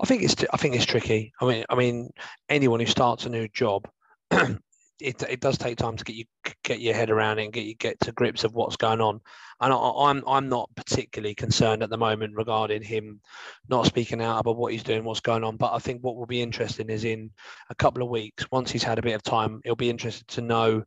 I 0.00 0.06
think 0.06 0.22
it's 0.22 0.36
I 0.52 0.56
think 0.56 0.74
it's 0.74 0.86
tricky. 0.86 1.32
I 1.40 1.46
mean, 1.46 1.64
I 1.68 1.74
mean, 1.74 2.10
anyone 2.48 2.80
who 2.80 2.86
starts 2.86 3.26
a 3.26 3.30
new 3.30 3.48
job, 3.48 3.88
it 4.30 5.22
it 5.22 5.40
does 5.40 5.58
take 5.58 5.76
time 5.76 5.96
to 5.96 6.04
get 6.04 6.16
you 6.16 6.24
get 6.62 6.80
your 6.80 6.94
head 6.94 7.10
around 7.10 7.38
it 7.38 7.44
and 7.44 7.52
get 7.52 7.64
you 7.64 7.74
get 7.74 8.00
to 8.00 8.12
grips 8.12 8.44
of 8.44 8.54
what's 8.54 8.76
going 8.76 9.00
on. 9.00 9.20
And 9.60 9.72
I, 9.72 9.76
I'm 9.76 10.22
I'm 10.26 10.48
not 10.48 10.70
particularly 10.74 11.34
concerned 11.34 11.82
at 11.82 11.90
the 11.90 11.98
moment 11.98 12.36
regarding 12.36 12.82
him 12.82 13.20
not 13.68 13.86
speaking 13.86 14.22
out 14.22 14.38
about 14.38 14.56
what 14.56 14.72
he's 14.72 14.82
doing, 14.82 15.04
what's 15.04 15.20
going 15.20 15.44
on. 15.44 15.56
But 15.56 15.74
I 15.74 15.78
think 15.78 16.02
what 16.02 16.16
will 16.16 16.26
be 16.26 16.42
interesting 16.42 16.88
is 16.88 17.04
in 17.04 17.30
a 17.70 17.74
couple 17.74 18.02
of 18.02 18.08
weeks, 18.08 18.46
once 18.50 18.70
he's 18.70 18.82
had 18.82 18.98
a 18.98 19.02
bit 19.02 19.14
of 19.14 19.22
time, 19.22 19.60
it'll 19.64 19.76
be 19.76 19.90
interesting 19.90 20.26
to 20.28 20.40
know. 20.40 20.84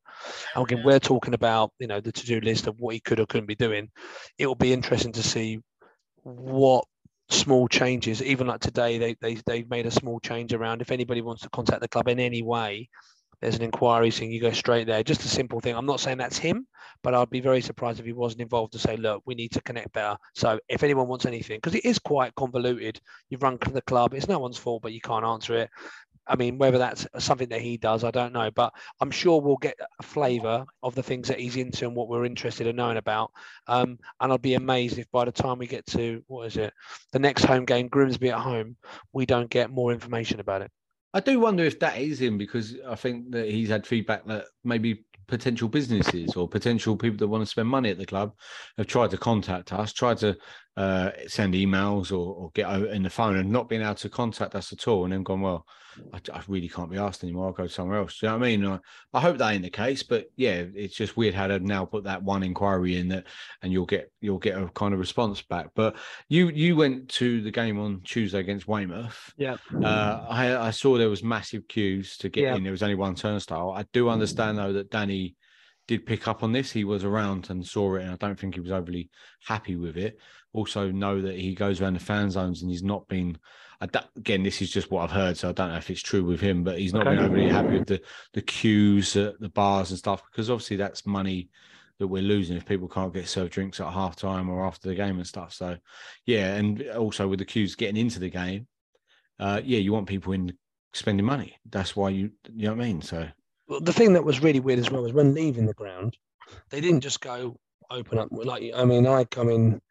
Again, 0.55 0.83
we're 0.83 0.99
talking 0.99 1.33
about 1.33 1.71
you 1.79 1.87
know 1.87 2.01
the 2.01 2.11
to 2.11 2.25
do 2.25 2.39
list 2.41 2.67
of 2.67 2.79
what 2.79 2.93
he 2.93 2.99
could 2.99 3.19
or 3.19 3.25
couldn't 3.25 3.47
be 3.47 3.55
doing. 3.55 3.89
It 4.37 4.47
will 4.47 4.55
be 4.55 4.73
interesting 4.73 5.13
to 5.13 5.23
see 5.23 5.59
what 6.23 6.85
small 7.29 7.67
changes 7.67 8.23
even 8.23 8.47
like 8.47 8.59
today 8.59 8.97
they, 8.97 9.15
they 9.21 9.35
they've 9.45 9.69
made 9.69 9.85
a 9.85 9.91
small 9.91 10.19
change 10.19 10.53
around 10.53 10.81
if 10.81 10.91
anybody 10.91 11.21
wants 11.21 11.43
to 11.43 11.49
contact 11.49 11.81
the 11.81 11.87
club 11.87 12.07
in 12.07 12.19
any 12.19 12.41
way 12.41 12.89
there's 13.41 13.55
an 13.55 13.61
inquiry 13.61 14.11
thing 14.11 14.31
you 14.31 14.41
go 14.41 14.51
straight 14.51 14.85
there. 14.85 15.01
Just 15.01 15.23
a 15.23 15.29
simple 15.29 15.59
thing 15.59 15.75
i'm 15.75 15.85
not 15.85 15.99
saying 15.99 16.17
that's 16.17 16.37
him 16.37 16.65
but 17.03 17.13
i'd 17.13 17.29
be 17.29 17.39
very 17.39 17.61
surprised 17.61 17.99
if 17.99 18.05
he 18.05 18.13
wasn't 18.13 18.41
involved 18.41 18.73
to 18.73 18.79
say 18.79 18.97
look 18.97 19.21
we 19.25 19.35
need 19.35 19.51
to 19.51 19.61
connect 19.61 19.93
better. 19.93 20.17
So 20.33 20.59
if 20.67 20.83
anyone 20.83 21.07
wants 21.07 21.25
anything 21.25 21.57
because 21.57 21.75
it 21.75 21.85
is 21.85 21.99
quite 21.99 22.35
convoluted 22.35 22.99
you've 23.29 23.43
run 23.43 23.57
the 23.71 23.81
club 23.83 24.13
it's 24.13 24.27
no 24.27 24.39
one's 24.39 24.57
fault 24.57 24.81
but 24.81 24.91
you 24.91 25.01
can't 25.01 25.25
answer 25.25 25.55
it 25.55 25.69
I 26.29 26.35
mean, 26.35 26.57
whether 26.57 26.77
that's 26.77 27.07
something 27.17 27.49
that 27.49 27.61
he 27.61 27.77
does, 27.77 28.03
I 28.03 28.11
don't 28.11 28.33
know. 28.33 28.51
But 28.51 28.73
I'm 29.01 29.11
sure 29.11 29.41
we'll 29.41 29.57
get 29.57 29.75
a 29.99 30.03
flavour 30.03 30.65
of 30.83 30.95
the 30.95 31.03
things 31.03 31.27
that 31.27 31.39
he's 31.39 31.55
into 31.55 31.87
and 31.87 31.95
what 31.95 32.07
we're 32.07 32.25
interested 32.25 32.67
in 32.67 32.75
knowing 32.75 32.97
about. 32.97 33.31
Um, 33.67 33.97
and 34.21 34.31
I'd 34.31 34.41
be 34.41 34.53
amazed 34.53 34.99
if 34.99 35.09
by 35.11 35.25
the 35.25 35.31
time 35.31 35.57
we 35.57 35.67
get 35.67 35.85
to 35.87 36.23
what 36.27 36.45
is 36.45 36.57
it, 36.57 36.73
the 37.11 37.19
next 37.19 37.43
home 37.45 37.65
game, 37.65 37.87
Grimsby 37.87 38.29
at 38.29 38.39
home, 38.39 38.77
we 39.11 39.25
don't 39.25 39.49
get 39.49 39.71
more 39.71 39.91
information 39.91 40.39
about 40.39 40.61
it. 40.61 40.71
I 41.13 41.19
do 41.19 41.39
wonder 41.39 41.63
if 41.63 41.79
that 41.79 41.97
is 41.97 42.21
him 42.21 42.37
because 42.37 42.75
I 42.87 42.93
think 42.93 43.31
that 43.31 43.49
he's 43.49 43.69
had 43.69 43.87
feedback 43.87 44.25
that 44.27 44.45
maybe 44.63 45.05
potential 45.27 45.67
businesses 45.67 46.35
or 46.35 46.47
potential 46.47 46.97
people 46.97 47.17
that 47.17 47.27
want 47.27 47.41
to 47.41 47.49
spend 47.49 47.67
money 47.67 47.89
at 47.89 47.97
the 47.97 48.05
club 48.05 48.33
have 48.77 48.87
tried 48.87 49.11
to 49.11 49.17
contact 49.17 49.71
us, 49.71 49.93
tried 49.93 50.17
to 50.17 50.35
uh, 50.77 51.11
send 51.27 51.53
emails 51.55 52.11
or, 52.11 52.33
or 52.33 52.51
get 52.53 52.69
in 52.91 53.03
the 53.03 53.09
phone 53.09 53.35
and 53.37 53.51
not 53.51 53.67
being 53.67 53.81
able 53.81 53.95
to 53.95 54.09
contact 54.09 54.55
us 54.55 54.71
at 54.71 54.87
all, 54.87 55.03
and 55.03 55.11
then 55.11 55.23
gone, 55.23 55.41
well, 55.41 55.65
I, 56.13 56.19
I 56.33 56.41
really 56.47 56.69
can't 56.69 56.89
be 56.89 56.97
asked 56.97 57.23
anymore. 57.23 57.47
I'll 57.47 57.51
go 57.53 57.67
somewhere 57.67 57.97
else. 57.97 58.17
Do 58.19 58.27
you 58.27 58.31
know 58.31 58.37
what 58.37 58.45
I 58.45 58.47
mean? 58.49 58.65
I, 58.65 58.79
I 59.13 59.19
hope 59.19 59.37
that 59.39 59.51
ain't 59.51 59.63
the 59.63 59.69
case, 59.69 60.03
but 60.03 60.27
yeah, 60.37 60.63
it's 60.73 60.95
just 60.95 61.17
weird 61.17 61.33
how 61.33 61.47
they've 61.47 61.61
now 61.61 61.83
put 61.83 62.05
that 62.05 62.23
one 62.23 62.43
inquiry 62.43 62.97
in 62.97 63.09
that, 63.09 63.25
and 63.61 63.73
you'll 63.73 63.85
get 63.87 64.09
you'll 64.21 64.37
get 64.37 64.57
a 64.57 64.69
kind 64.69 64.93
of 64.93 64.99
response 65.01 65.41
back. 65.41 65.71
But 65.75 65.97
you 66.29 66.47
you 66.49 66.77
went 66.77 67.09
to 67.09 67.41
the 67.41 67.51
game 67.51 67.77
on 67.79 68.01
Tuesday 68.05 68.39
against 68.39 68.67
Weymouth. 68.67 69.33
Yeah. 69.37 69.57
Uh, 69.83 70.25
I, 70.29 70.67
I 70.67 70.71
saw 70.71 70.97
there 70.97 71.09
was 71.09 71.23
massive 71.23 71.67
queues 71.67 72.15
to 72.17 72.29
get 72.29 72.43
Yeah. 72.43 72.55
in. 72.55 72.63
There 72.63 72.71
was 72.71 72.83
only 72.83 72.95
one 72.95 73.15
turnstile. 73.15 73.71
I 73.71 73.83
do 73.91 74.07
understand 74.07 74.57
though 74.57 74.73
that 74.73 74.91
Danny 74.91 75.35
did 75.87 76.05
pick 76.05 76.27
up 76.27 76.43
on 76.43 76.51
this. 76.51 76.71
He 76.71 76.83
was 76.83 77.03
around 77.03 77.49
and 77.49 77.65
saw 77.65 77.95
it, 77.95 78.03
and 78.03 78.11
I 78.11 78.15
don't 78.15 78.39
think 78.39 78.53
he 78.53 78.61
was 78.61 78.71
overly 78.71 79.09
happy 79.43 79.75
with 79.75 79.97
it. 79.97 80.19
Also, 80.53 80.91
know 80.91 81.21
that 81.21 81.37
he 81.37 81.53
goes 81.53 81.79
around 81.79 81.93
the 81.93 81.99
fan 81.99 82.31
zones 82.31 82.61
and 82.61 82.71
he's 82.71 82.83
not 82.83 83.07
been. 83.07 83.37
I 83.81 83.85
don't- 83.85 84.05
again, 84.17 84.43
this 84.43 84.61
is 84.61 84.69
just 84.71 84.91
what 84.91 85.03
I've 85.03 85.11
heard, 85.11 85.37
so 85.37 85.49
I 85.49 85.51
don't 85.53 85.69
know 85.69 85.77
if 85.77 85.89
it's 85.89 86.01
true 86.01 86.23
with 86.25 86.41
him, 86.41 86.63
but 86.63 86.79
he's 86.79 86.93
not 86.93 87.01
Okay. 87.01 87.11
been 87.11 87.23
overly 87.23 87.47
happy 87.47 87.75
with 87.75 87.85
the 87.87 88.01
the 88.33 88.41
queues 88.41 89.15
at 89.15 89.39
the 89.39 89.49
bars 89.49 89.91
and 89.91 89.99
stuff 89.99 90.23
because 90.29 90.49
obviously 90.49 90.75
that's 90.77 91.05
money 91.05 91.49
that 91.99 92.07
we're 92.07 92.21
losing 92.23 92.57
if 92.57 92.65
people 92.65 92.87
can't 92.87 93.13
get 93.13 93.27
served 93.27 93.51
drinks 93.51 93.79
at 93.79 93.91
half 93.91 94.15
time 94.15 94.49
or 94.49 94.65
after 94.65 94.87
the 94.89 94.95
game 94.95 95.17
and 95.17 95.27
stuff. 95.27 95.53
So, 95.53 95.77
yeah, 96.25 96.55
and 96.55 96.81
also 96.89 97.27
with 97.27 97.39
the 97.39 97.45
queues 97.45 97.75
getting 97.75 97.97
into 97.97 98.19
the 98.19 98.29
game, 98.29 98.67
uh, 99.39 99.61
yeah, 99.63 99.79
you 99.79 99.91
want 99.93 100.07
people 100.07 100.33
in 100.33 100.53
spending 100.93 101.25
money. 101.25 101.55
That's 101.69 101.95
why 101.95 102.09
you, 102.09 102.31
you 102.53 102.67
know 102.67 102.75
what 102.75 102.83
I 102.83 102.87
mean. 102.87 103.01
So, 103.01 103.27
Well, 103.67 103.81
the 103.81 103.93
thing 103.93 104.13
that 104.13 104.23
was 104.23 104.41
really 104.41 104.59
weird 104.61 104.79
as 104.79 104.89
well 104.89 105.03
was 105.03 105.13
when 105.13 105.33
leaving 105.33 105.65
the 105.65 105.73
ground, 105.73 106.17
they 106.69 106.81
didn't 106.81 107.01
just 107.01 107.21
go 107.21 107.59
open 107.91 108.17
up. 108.17 108.29
Like, 108.31 108.71
I 108.73 108.85
mean, 108.85 109.05
I 109.05 109.25
come 109.25 109.49
in 109.49 109.81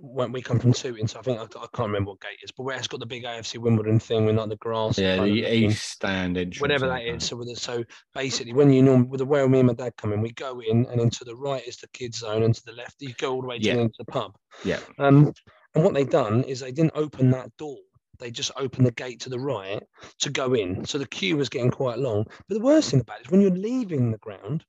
when 0.00 0.32
we 0.32 0.42
come 0.42 0.58
from 0.58 0.72
Tooting, 0.72 1.06
so 1.08 1.18
I 1.18 1.22
think 1.22 1.38
I, 1.38 1.42
I 1.42 1.66
can't 1.74 1.88
remember 1.88 2.10
what 2.10 2.20
gate 2.20 2.38
it 2.40 2.44
is, 2.44 2.52
but 2.52 2.64
where 2.64 2.76
it's 2.76 2.88
got 2.88 3.00
the 3.00 3.06
big 3.06 3.24
AFC 3.24 3.58
Wimbledon 3.58 3.98
thing 3.98 4.26
with 4.26 4.36
like 4.36 4.48
the 4.48 4.56
grass. 4.56 4.98
yeah, 4.98 5.16
the 5.16 5.28
east 5.28 5.90
stand 5.90 6.36
entrance, 6.36 6.60
whatever 6.60 6.86
that 6.88 7.02
is. 7.02 7.24
So 7.24 7.36
with 7.36 7.48
the, 7.48 7.56
so 7.56 7.84
basically, 8.14 8.52
when 8.52 8.72
you 8.72 8.82
norm 8.82 9.08
with 9.08 9.18
the 9.18 9.26
way 9.26 9.46
me 9.46 9.58
and 9.60 9.68
my 9.68 9.74
dad 9.74 9.96
come 9.96 10.12
in, 10.12 10.20
we 10.20 10.32
go 10.32 10.60
in, 10.60 10.86
and 10.86 11.00
then 11.00 11.10
to 11.10 11.24
the 11.24 11.36
right 11.36 11.66
is 11.66 11.76
the 11.78 11.88
kids 11.88 12.18
zone, 12.18 12.42
and 12.42 12.54
to 12.54 12.62
the 12.64 12.72
left 12.72 12.96
you 13.00 13.14
go 13.18 13.32
all 13.34 13.42
the 13.42 13.48
way 13.48 13.58
to 13.58 13.64
Yeah. 13.64 13.74
the, 13.74 13.80
into 13.82 13.94
the 13.98 14.04
pub. 14.12 14.36
Yeah. 14.64 14.80
Um, 14.98 15.32
and 15.74 15.84
what 15.84 15.94
they've 15.94 16.08
done 16.08 16.44
is 16.44 16.60
they 16.60 16.72
didn't 16.72 16.92
open 16.94 17.30
that 17.30 17.56
door. 17.56 17.78
They 18.18 18.30
just 18.30 18.52
opened 18.56 18.86
the 18.86 18.92
gate 18.92 19.20
to 19.20 19.30
the 19.30 19.40
right 19.40 19.82
to 20.20 20.30
go 20.30 20.54
in. 20.54 20.84
So 20.84 20.98
the 20.98 21.08
queue 21.08 21.36
was 21.36 21.48
getting 21.48 21.70
quite 21.70 21.98
long. 21.98 22.24
But 22.48 22.58
the 22.58 22.64
worst 22.64 22.90
thing 22.90 23.00
about 23.00 23.18
it 23.20 23.26
is 23.26 23.30
when 23.32 23.40
you're 23.40 23.50
leaving 23.50 24.12
the 24.12 24.18
ground, 24.18 24.64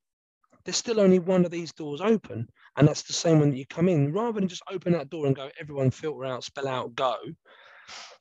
there's 0.65 0.77
still 0.77 0.99
only 0.99 1.19
one 1.19 1.45
of 1.45 1.51
these 1.51 1.73
doors 1.73 2.01
open, 2.01 2.47
and 2.77 2.87
that's 2.87 3.03
the 3.03 3.13
same 3.13 3.39
one 3.39 3.51
that 3.51 3.57
you 3.57 3.65
come 3.67 3.89
in. 3.89 4.11
Rather 4.13 4.39
than 4.39 4.47
just 4.47 4.63
open 4.71 4.93
that 4.93 5.09
door 5.09 5.27
and 5.27 5.35
go, 5.35 5.49
everyone 5.59 5.91
filter 5.91 6.25
out, 6.25 6.43
spell 6.43 6.67
out, 6.67 6.95
go. 6.95 7.15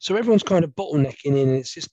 So 0.00 0.16
everyone's 0.16 0.42
kind 0.42 0.64
of 0.64 0.70
bottlenecking 0.72 1.26
in, 1.26 1.48
and 1.48 1.56
it's 1.56 1.74
just 1.74 1.88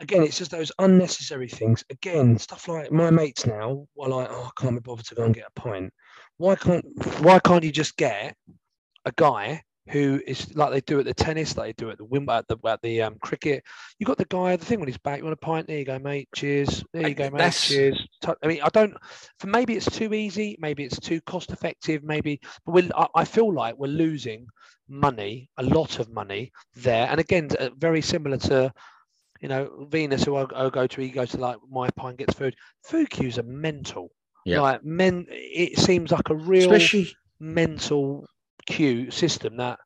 again, 0.00 0.22
it's 0.22 0.38
just 0.38 0.50
those 0.50 0.72
unnecessary 0.78 1.48
things. 1.48 1.84
Again, 1.90 2.38
stuff 2.38 2.68
like 2.68 2.92
my 2.92 3.10
mates 3.10 3.46
now 3.46 3.86
were 3.96 4.08
like, 4.08 4.28
"Oh, 4.30 4.50
I 4.56 4.62
can't 4.62 4.76
be 4.76 4.80
bothered 4.80 5.06
to 5.06 5.14
go 5.14 5.24
and 5.24 5.34
get 5.34 5.48
a 5.48 5.60
pint." 5.60 5.92
Why 6.38 6.56
can't 6.56 6.84
Why 7.20 7.38
can't 7.40 7.64
you 7.64 7.72
just 7.72 7.96
get 7.96 8.36
a 9.04 9.12
guy 9.16 9.62
who 9.90 10.20
is 10.26 10.54
like 10.54 10.70
they 10.70 10.80
do 10.80 10.98
at 10.98 11.04
the 11.04 11.14
tennis, 11.14 11.56
like 11.56 11.76
they 11.76 11.84
do 11.84 11.90
at 11.90 11.98
the 11.98 12.06
wim 12.06 12.28
at 12.28 12.46
the 12.48 12.56
at 12.66 12.80
the 12.82 13.02
um, 13.02 13.16
cricket? 13.20 13.64
You 13.98 14.06
got 14.06 14.18
the 14.18 14.24
guy, 14.26 14.56
the 14.56 14.64
thing 14.64 14.80
when 14.80 14.88
he's 14.88 14.98
back. 14.98 15.18
You 15.18 15.24
want 15.24 15.34
a 15.34 15.44
pint? 15.44 15.66
There 15.66 15.78
you 15.78 15.84
go, 15.84 15.98
mate. 15.98 16.28
Cheers. 16.34 16.84
There 16.92 17.08
you 17.08 17.14
go, 17.14 17.24
mate. 17.30 17.38
That's- 17.38 17.68
Cheers. 17.68 18.06
I 18.42 18.46
mean, 18.46 18.60
I 18.62 18.68
don't. 18.68 18.94
For 19.38 19.46
maybe 19.46 19.74
it's 19.74 19.90
too 19.90 20.12
easy. 20.14 20.56
Maybe 20.60 20.84
it's 20.84 21.00
too 21.00 21.20
cost 21.22 21.50
effective. 21.50 22.04
Maybe, 22.04 22.40
but 22.64 22.72
we 22.72 22.90
I, 22.94 23.06
I 23.14 23.24
feel 23.24 23.52
like 23.52 23.76
we're 23.78 23.88
losing 23.88 24.46
money, 24.88 25.50
a 25.58 25.62
lot 25.62 25.98
of 25.98 26.10
money 26.10 26.52
there. 26.74 27.08
And 27.10 27.20
again, 27.20 27.48
uh, 27.58 27.70
very 27.76 28.00
similar 28.00 28.38
to 28.38 28.72
you 29.40 29.48
know, 29.48 29.86
Venus, 29.88 30.24
who 30.24 30.36
I, 30.36 30.46
I 30.54 30.68
go 30.68 30.86
to, 30.86 31.00
he 31.00 31.10
goes 31.10 31.30
to 31.30 31.38
like 31.38 31.58
my 31.70 31.88
pine 31.90 32.16
gets 32.16 32.34
food. 32.34 32.56
Food 32.84 33.10
queues 33.10 33.38
are 33.38 33.44
mental. 33.44 34.10
Yeah. 34.44 34.60
Like 34.60 34.84
men, 34.84 35.26
it 35.28 35.78
seems 35.78 36.10
like 36.10 36.28
a 36.30 36.34
real 36.34 36.72
especially 36.72 37.10
mental 37.38 38.26
queue 38.68 39.10
system 39.10 39.56
that 39.56 39.78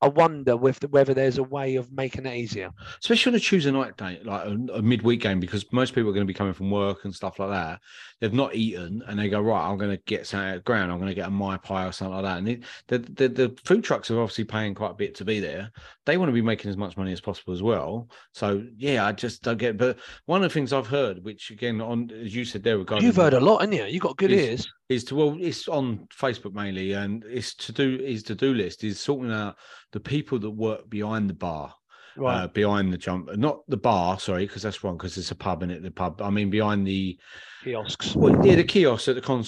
I 0.00 0.08
wonder 0.08 0.56
with 0.56 0.78
the, 0.80 0.88
whether 0.88 1.12
there's 1.14 1.38
a 1.38 1.42
way 1.42 1.76
of 1.76 1.90
making 1.92 2.26
it 2.26 2.36
easier. 2.36 2.70
especially 3.00 3.30
on 3.32 3.36
a 3.36 3.40
Tuesday 3.40 3.70
night 3.72 3.96
day, 3.96 4.20
like 4.24 4.46
a, 4.46 4.50
a 4.74 4.82
midweek 4.82 5.20
game, 5.20 5.40
because 5.40 5.64
most 5.72 5.94
people 5.94 6.10
are 6.10 6.12
going 6.12 6.26
to 6.26 6.32
be 6.32 6.34
coming 6.34 6.52
from 6.52 6.70
work 6.70 7.04
and 7.04 7.14
stuff 7.14 7.38
like 7.38 7.50
that. 7.50 7.80
They've 8.20 8.32
not 8.32 8.54
eaten, 8.54 9.02
and 9.06 9.18
they 9.18 9.28
go 9.28 9.40
right. 9.40 9.68
I'm 9.68 9.78
going 9.78 9.90
to 9.96 10.02
get 10.06 10.26
something 10.26 10.48
at 10.48 10.54
the 10.56 10.60
ground. 10.62 10.90
I'm 10.92 10.98
going 10.98 11.08
to 11.10 11.14
get 11.14 11.26
a 11.28 11.30
my 11.30 11.56
pie 11.56 11.86
or 11.86 11.92
something 11.92 12.14
like 12.14 12.24
that. 12.24 12.38
And 12.38 12.48
it, 12.48 12.64
the, 12.88 12.98
the 12.98 13.28
the 13.28 13.58
food 13.64 13.82
trucks 13.84 14.10
are 14.10 14.20
obviously 14.20 14.44
paying 14.44 14.74
quite 14.74 14.92
a 14.92 14.94
bit 14.94 15.14
to 15.16 15.24
be 15.24 15.40
there. 15.40 15.70
They 16.06 16.16
want 16.16 16.28
to 16.28 16.32
be 16.32 16.42
making 16.42 16.70
as 16.70 16.76
much 16.76 16.96
money 16.96 17.12
as 17.12 17.20
possible 17.20 17.52
as 17.52 17.62
well. 17.62 18.08
So 18.32 18.64
yeah, 18.76 19.06
I 19.06 19.12
just 19.12 19.42
don't 19.42 19.58
get. 19.58 19.76
But 19.78 19.98
one 20.26 20.42
of 20.42 20.50
the 20.50 20.54
things 20.54 20.72
I've 20.72 20.86
heard, 20.86 21.24
which 21.24 21.50
again, 21.50 21.80
on 21.80 22.10
as 22.10 22.34
you 22.34 22.44
said 22.44 22.62
there, 22.62 22.78
regarding 22.78 23.06
You've 23.06 23.16
heard 23.16 23.34
a 23.34 23.40
lot, 23.40 23.60
haven't 23.60 23.76
you? 23.76 23.84
You 23.84 24.00
got 24.00 24.16
good 24.16 24.30
Is- 24.32 24.48
ears. 24.48 24.72
is 24.88 25.04
to 25.04 25.14
well 25.14 25.36
it's 25.38 25.68
on 25.68 26.08
facebook 26.16 26.54
mainly 26.54 26.94
and 26.94 27.22
it's 27.28 27.54
to 27.54 27.72
do 27.72 27.98
his 27.98 28.22
to-do 28.22 28.54
list 28.54 28.82
is 28.84 28.98
sorting 28.98 29.30
out 29.30 29.54
the 29.92 30.00
people 30.00 30.38
that 30.38 30.50
work 30.50 30.88
behind 30.88 31.28
the 31.28 31.34
bar 31.34 31.74
Right. 32.16 32.42
uh, 32.42 32.46
behind 32.48 32.92
the 32.92 32.98
jump 32.98 33.28
not 33.36 33.60
the 33.68 33.76
bar 33.76 34.18
sorry 34.18 34.44
because 34.44 34.62
that's 34.62 34.82
wrong 34.82 34.96
because 34.96 35.16
it's 35.16 35.30
a 35.30 35.36
pub 35.36 35.62
in 35.62 35.70
it 35.70 35.84
the 35.84 35.90
pub 35.92 36.20
i 36.20 36.30
mean 36.30 36.50
behind 36.50 36.84
the 36.84 37.16
Kiosks. 37.62 38.16
well, 38.16 38.44
yeah 38.44 38.56
the 38.56 38.64
kiosk 38.64 39.06
at 39.06 39.14
the 39.14 39.20
con 39.20 39.44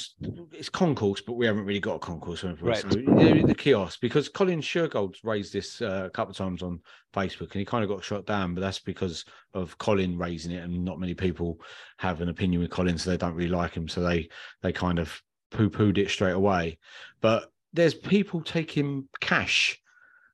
it's 0.53 0.69
concourse 0.69 1.21
but 1.21 1.33
we 1.33 1.47
haven't 1.47 1.65
really 1.65 1.81
got 1.81 1.97
a 1.97 1.99
concourse. 1.99 2.45
Right. 2.45 2.77
so 2.79 2.97
yeah, 2.97 3.45
the 3.45 3.57
kiosk 3.57 4.01
because 4.01 4.29
colin 4.29 4.61
shergold's 4.61 5.25
raised 5.25 5.53
this 5.53 5.83
uh, 5.83 6.03
a 6.07 6.11
couple 6.11 6.31
of 6.31 6.37
times 6.37 6.63
on 6.63 6.79
facebook 7.13 7.51
and 7.53 7.55
he 7.55 7.65
kind 7.65 7.83
of 7.83 7.91
got 7.91 8.05
shot 8.05 8.25
down 8.25 8.55
but 8.55 8.61
that's 8.61 8.79
because 8.79 9.25
of 9.53 9.77
colin 9.79 10.17
raising 10.17 10.53
it 10.53 10.63
and 10.63 10.85
not 10.85 11.01
many 11.01 11.15
people 11.15 11.59
have 11.99 12.21
an 12.21 12.29
opinion 12.29 12.61
with 12.63 12.71
colin 12.71 12.97
so 12.99 13.11
they 13.11 13.17
don't 13.17 13.35
really 13.35 13.51
like 13.51 13.75
him 13.75 13.89
so 13.89 14.01
they 14.01 14.29
they 14.63 14.73
kind 14.73 15.01
of 15.01 15.21
poo-pooed 15.51 15.99
it 15.99 16.09
straight 16.09 16.35
away 16.35 16.79
but 17.21 17.51
there's 17.73 17.95
people 17.95 18.43
taking 18.43 19.09
cash 19.21 19.80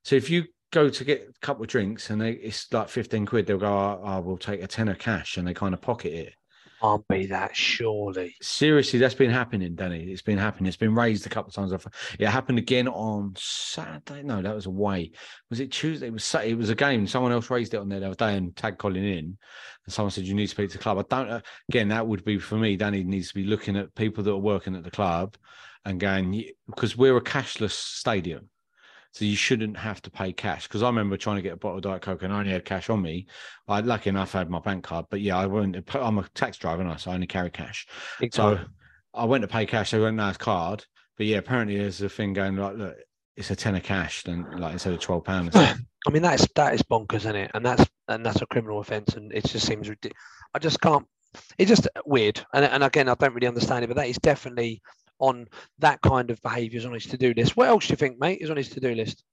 so 0.07 0.15
if 0.15 0.29
you 0.29 0.45
go 0.71 0.87
to 0.87 1.03
get 1.03 1.27
a 1.29 1.45
couple 1.45 1.63
of 1.63 1.69
drinks 1.69 2.11
and 2.11 2.21
they, 2.21 2.31
it's 2.31 2.71
like 2.71 2.87
15 2.87 3.25
quid 3.25 3.45
they'll 3.45 3.57
go 3.57 3.67
oh, 3.67 4.01
oh, 4.01 4.21
we'll 4.21 4.37
take 4.37 4.63
a 4.63 4.67
tenner 4.67 4.95
cash 4.95 5.35
and 5.35 5.45
they 5.45 5.53
kind 5.53 5.73
of 5.73 5.81
pocket 5.81 6.13
it. 6.13 6.33
Can't 6.81 7.05
be 7.09 7.25
that, 7.25 7.53
surely. 7.53 8.33
seriously 8.41 8.99
that's 8.99 9.15
been 9.15 9.31
happening 9.31 9.75
danny. 9.75 10.05
It's 10.05 10.21
been 10.21 10.37
happening. 10.37 10.69
It's 10.69 10.77
been 10.77 10.95
raised 10.95 11.25
a 11.25 11.29
couple 11.29 11.49
of 11.49 11.55
times. 11.55 11.73
It 12.17 12.27
happened 12.27 12.57
again 12.57 12.87
on 12.87 13.33
saturday. 13.35 14.23
No 14.23 14.41
that 14.41 14.55
was 14.55 14.65
away. 14.65 15.11
Was 15.49 15.59
it 15.59 15.73
tuesday? 15.73 16.07
It 16.07 16.13
was 16.13 16.23
Sa- 16.23 16.39
it 16.39 16.53
was 16.53 16.69
a 16.69 16.75
game. 16.75 17.05
Someone 17.05 17.33
else 17.33 17.49
raised 17.49 17.73
it 17.73 17.81
on 17.81 17.89
there 17.89 17.99
the 17.99 18.05
other 18.05 18.15
day 18.15 18.37
and 18.37 18.55
tagged 18.55 18.77
colin 18.77 19.03
in. 19.03 19.37
And 19.85 19.93
someone 19.93 20.11
said 20.11 20.23
you 20.23 20.35
need 20.35 20.45
to 20.45 20.51
speak 20.51 20.69
to 20.69 20.77
the 20.77 20.83
club. 20.83 20.99
I 20.99 21.03
don't 21.13 21.29
uh, 21.29 21.41
again 21.67 21.89
that 21.89 22.07
would 22.07 22.23
be 22.23 22.39
for 22.39 22.55
me 22.55 22.77
danny 22.77 23.03
needs 23.03 23.27
to 23.27 23.35
be 23.35 23.43
looking 23.43 23.75
at 23.75 23.93
people 23.93 24.23
that 24.23 24.31
are 24.31 24.37
working 24.37 24.73
at 24.73 24.85
the 24.85 24.91
club 24.91 25.35
and 25.83 25.99
going 25.99 26.45
because 26.65 26.95
we're 26.95 27.17
a 27.17 27.21
cashless 27.21 27.71
stadium 27.71 28.47
so 29.11 29.25
you 29.25 29.35
shouldn't 29.35 29.77
have 29.77 30.01
to 30.03 30.11
pay 30.11 30.33
cash. 30.33 30.67
Because 30.67 30.83
I 30.83 30.87
remember 30.87 31.17
trying 31.17 31.37
to 31.37 31.41
get 31.41 31.53
a 31.53 31.57
bottle 31.57 31.77
of 31.77 31.83
Diet 31.83 32.01
Coke 32.01 32.23
and 32.23 32.33
I 32.33 32.39
only 32.39 32.51
had 32.51 32.65
cash 32.65 32.89
on 32.89 33.01
me. 33.01 33.27
I 33.67 33.79
lucky 33.81 34.09
enough 34.09 34.35
I 34.35 34.39
had 34.39 34.49
my 34.49 34.59
bank 34.59 34.83
card, 34.83 35.05
but 35.09 35.21
yeah, 35.21 35.37
I 35.37 35.45
went. 35.45 35.77
I'm 35.95 36.17
a 36.17 36.27
tax 36.33 36.57
driver, 36.57 36.81
and 36.81 36.91
I 36.91 36.95
so 36.97 37.11
I 37.11 37.15
only 37.15 37.27
carry 37.27 37.49
cash. 37.49 37.87
Big 38.19 38.33
So. 38.33 38.59
I 39.13 39.25
went 39.25 39.41
to 39.41 39.47
pay 39.47 39.65
cash. 39.65 39.91
They 39.91 39.99
went, 39.99 40.15
no, 40.15 40.29
it's 40.29 40.37
card. 40.37 40.85
But 41.17 41.25
yeah, 41.25 41.37
apparently 41.37 41.77
there's 41.77 42.01
a 42.01 42.09
thing 42.09 42.33
going 42.33 42.55
like, 42.55 42.77
look, 42.77 42.95
it's 43.35 43.51
a 43.51 43.55
tenner 43.55 43.79
cash, 43.79 44.23
then 44.23 44.45
like 44.57 44.73
instead 44.73 44.93
of 44.93 44.99
twelve 44.99 45.23
pounds. 45.23 45.55
I 45.55 46.09
mean, 46.11 46.21
that 46.21 46.39
is 46.39 46.47
that 46.55 46.73
is 46.73 46.83
bonkers, 46.83 47.17
isn't 47.17 47.35
it? 47.35 47.51
And 47.53 47.65
that's 47.65 47.85
and 48.07 48.25
that's 48.25 48.41
a 48.41 48.45
criminal 48.45 48.79
offence, 48.79 49.15
and 49.15 49.31
it 49.33 49.45
just 49.45 49.65
seems 49.65 49.89
ridiculous. 49.89 50.21
I 50.53 50.59
just 50.59 50.79
can't. 50.79 51.05
It's 51.57 51.69
just 51.69 51.87
weird, 52.05 52.45
and 52.53 52.65
and 52.65 52.83
again, 52.83 53.09
I 53.09 53.15
don't 53.15 53.33
really 53.33 53.47
understand 53.47 53.83
it, 53.83 53.87
but 53.87 53.97
that 53.97 54.07
is 54.07 54.17
definitely 54.17 54.81
on 55.19 55.47
that 55.79 56.01
kind 56.01 56.31
of 56.31 56.41
behaviours 56.41 56.85
on 56.85 56.93
his 56.93 57.05
to-do 57.05 57.33
list. 57.35 57.57
What 57.57 57.69
else 57.69 57.87
do 57.87 57.93
you 57.93 57.97
think, 57.97 58.19
mate, 58.19 58.39
is 58.41 58.49
on 58.49 58.57
his 58.57 58.69
to-do 58.69 58.93
list? 58.93 59.23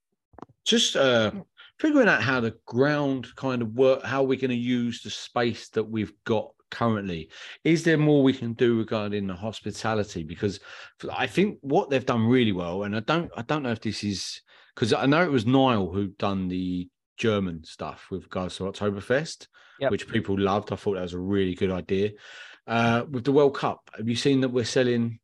Just 0.64 0.96
uh, 0.96 1.30
figuring 1.78 2.08
out 2.08 2.22
how 2.22 2.40
the 2.40 2.54
ground 2.66 3.28
kind 3.36 3.62
of 3.62 3.74
work, 3.74 4.02
how 4.02 4.22
we're 4.22 4.38
going 4.38 4.50
to 4.50 4.56
use 4.56 5.02
the 5.02 5.10
space 5.10 5.68
that 5.70 5.84
we've 5.84 6.12
got 6.24 6.50
currently. 6.70 7.30
Is 7.64 7.84
there 7.84 7.98
more 7.98 8.22
we 8.22 8.32
can 8.32 8.54
do 8.54 8.78
regarding 8.78 9.26
the 9.26 9.34
hospitality? 9.34 10.24
Because 10.24 10.60
I 11.12 11.26
think 11.26 11.58
what 11.60 11.90
they've 11.90 12.04
done 12.04 12.26
really 12.26 12.52
well, 12.52 12.84
and 12.84 12.96
I 12.96 13.00
don't, 13.00 13.30
I 13.36 13.42
don't 13.42 13.62
know 13.62 13.72
if 13.72 13.80
this 13.80 14.02
is 14.02 14.40
because 14.74 14.92
I 14.92 15.06
know 15.06 15.22
it 15.22 15.30
was 15.30 15.46
Niall 15.46 15.92
who 15.92 16.08
done 16.08 16.48
the 16.48 16.88
German 17.16 17.62
stuff 17.62 18.08
with 18.10 18.24
regards 18.24 18.56
to 18.56 18.64
Oktoberfest, 18.64 19.46
Yep. 19.80 19.90
which 19.90 20.08
people 20.08 20.38
loved. 20.38 20.72
I 20.72 20.76
thought 20.76 20.94
that 20.94 21.02
was 21.02 21.14
a 21.14 21.18
really 21.18 21.54
good 21.54 21.70
idea. 21.70 22.12
Uh, 22.66 23.04
with 23.10 23.24
the 23.24 23.32
World 23.32 23.56
Cup, 23.56 23.90
have 23.96 24.08
you 24.08 24.16
seen 24.16 24.40
that 24.40 24.48
we're 24.48 24.64
selling 24.64 25.18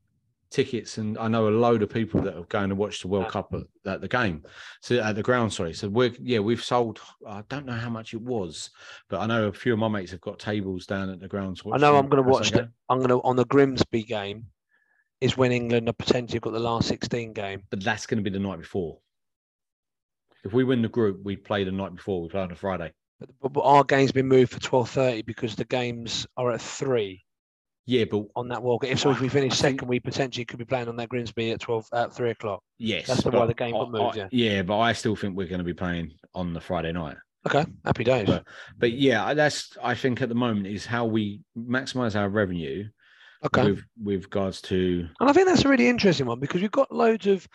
tickets? 0.51 0.99
And 0.99 1.17
I 1.19 1.29
know 1.29 1.49
a 1.49 1.51
load 1.51 1.83
of 1.83 1.91
people 1.91 2.21
that 2.23 2.37
are 2.37 2.45
going 2.45 2.69
to 2.69 2.75
watch 2.75 3.03
the 3.03 3.09
World 3.09 3.27
Yeah. 3.27 3.31
Cup 3.31 3.55
at, 3.55 3.91
at 3.93 4.01
the 4.01 4.09
game, 4.09 4.43
so 4.81 4.99
at 5.01 5.15
the 5.15 5.23
ground. 5.23 5.53
Sorry, 5.53 5.73
so 5.73 5.89
we're 5.89 6.13
yeah 6.21 6.41
we've 6.41 6.63
sold. 6.63 7.01
I 7.27 7.43
don't 7.49 7.67
know 7.67 7.73
how 7.73 7.91
much 7.91 8.15
it 8.15 8.21
was, 8.21 8.71
but 9.09 9.21
I 9.21 9.27
know 9.27 9.49
a 9.49 9.53
few 9.53 9.73
of 9.73 9.79
my 9.79 9.89
mates 9.89 10.11
have 10.13 10.21
got 10.21 10.39
tables 10.39 10.87
down 10.87 11.11
at 11.11 11.21
the 11.21 11.29
grounds. 11.29 11.63
I 11.73 11.79
know 11.79 11.97
I'm 11.97 12.09
going 12.09 12.23
to 12.23 12.29
watch 12.29 12.51
the. 12.51 12.71
I'm 12.89 12.99
going 12.99 13.09
to 13.11 13.21
on 13.23 13.37
the 13.37 13.47
Grimsby 13.47 14.03
game. 14.05 14.47
Is 15.21 15.37
when 15.37 15.53
England 15.53 15.87
are 15.87 15.93
potentially 15.93 16.41
got 16.41 16.55
the 16.55 16.59
last 16.59 16.89
16 16.89 17.35
game. 17.35 17.63
but 17.69 17.85
that's 17.85 18.07
going 18.07 18.25
to 18.25 18.31
be 18.31 18.35
the 18.35 18.43
night 18.43 18.59
before. 18.59 18.97
If 20.45 20.55
we 20.55 20.65
win 20.65 20.81
the 20.81 20.89
group, 20.89 21.21
we 21.23 21.37
play 21.37 21.63
the 21.65 21.71
night 21.73 21.95
before. 21.95 22.23
We 22.23 22.31
play 22.31 22.41
on 22.41 22.51
a 22.51 22.57
Friday. 22.57 22.91
But, 23.19 23.29
but, 23.43 23.53
but 23.53 23.61
our 23.61 23.85
game's 23.85 24.13
been 24.13 24.29
moved 24.29 24.51
for 24.53 24.61
12:30 24.61 25.27
because 25.27 25.55
the 25.57 25.67
games 25.67 26.27
are 26.39 26.51
at 26.53 26.63
three 26.63 27.23
Yeah, 27.87 28.05
but 28.11 28.25
on 28.37 28.49
that 28.49 28.63
walk, 28.63 28.83
Cup. 28.87 28.99
So 28.99 29.11
if 29.11 29.21
we 29.21 29.29
finish 29.29 29.57
second, 29.59 29.89
we 29.89 29.99
potentially 30.01 30.45
could 30.45 30.59
be 30.59 30.65
playing 30.65 30.89
on 30.89 30.97
that 30.97 31.09
Grimsby 31.09 31.51
at 31.53 31.61
12 31.61 31.87
at 31.93 32.13
three 32.13 32.31
o'clock. 32.31 32.63
yes, 32.79 33.07
That's 33.07 33.23
the 33.23 33.31
why 33.31 33.47
the 33.47 33.55
game 33.55 33.73
got 33.73 33.91
moved, 33.91 34.19
I- 34.19 34.29
yeah. 34.31 34.63
but 34.63 34.79
I 34.79 34.93
still 34.93 35.17
think 35.17 35.37
we're 35.37 35.49
going 35.49 35.59
to 35.59 35.65
be 35.65 35.75
playing 35.75 36.13
on 36.35 36.53
the 36.53 36.61
Friday 36.61 36.93
night. 36.93 37.17
Okay, 37.47 37.65
happy 37.85 38.05
days. 38.05 38.27
But- 38.27 38.45
But 38.79 38.93
yeah, 38.93 39.33
that's 39.35 39.77
I 39.83 39.95
think 39.95 40.21
at 40.23 40.29
the 40.29 40.35
moment 40.35 40.67
is 40.67 40.85
how 40.87 41.07
we 41.07 41.41
maximize 41.59 42.15
our 42.15 42.29
revenue 42.29 42.89
Okay. 43.47 43.71
with 43.71 43.83
with 44.03 44.25
regards 44.25 44.61
to 44.63 45.09
And 45.19 45.31
I 45.31 45.33
think 45.33 45.49
that's 45.49 45.65
a 45.65 45.69
really 45.69 45.89
interesting 45.89 46.27
one 46.27 46.39
because 46.39 46.61
we've 46.61 46.71
got 46.71 46.93
loads 46.93 47.27
of 47.27 47.49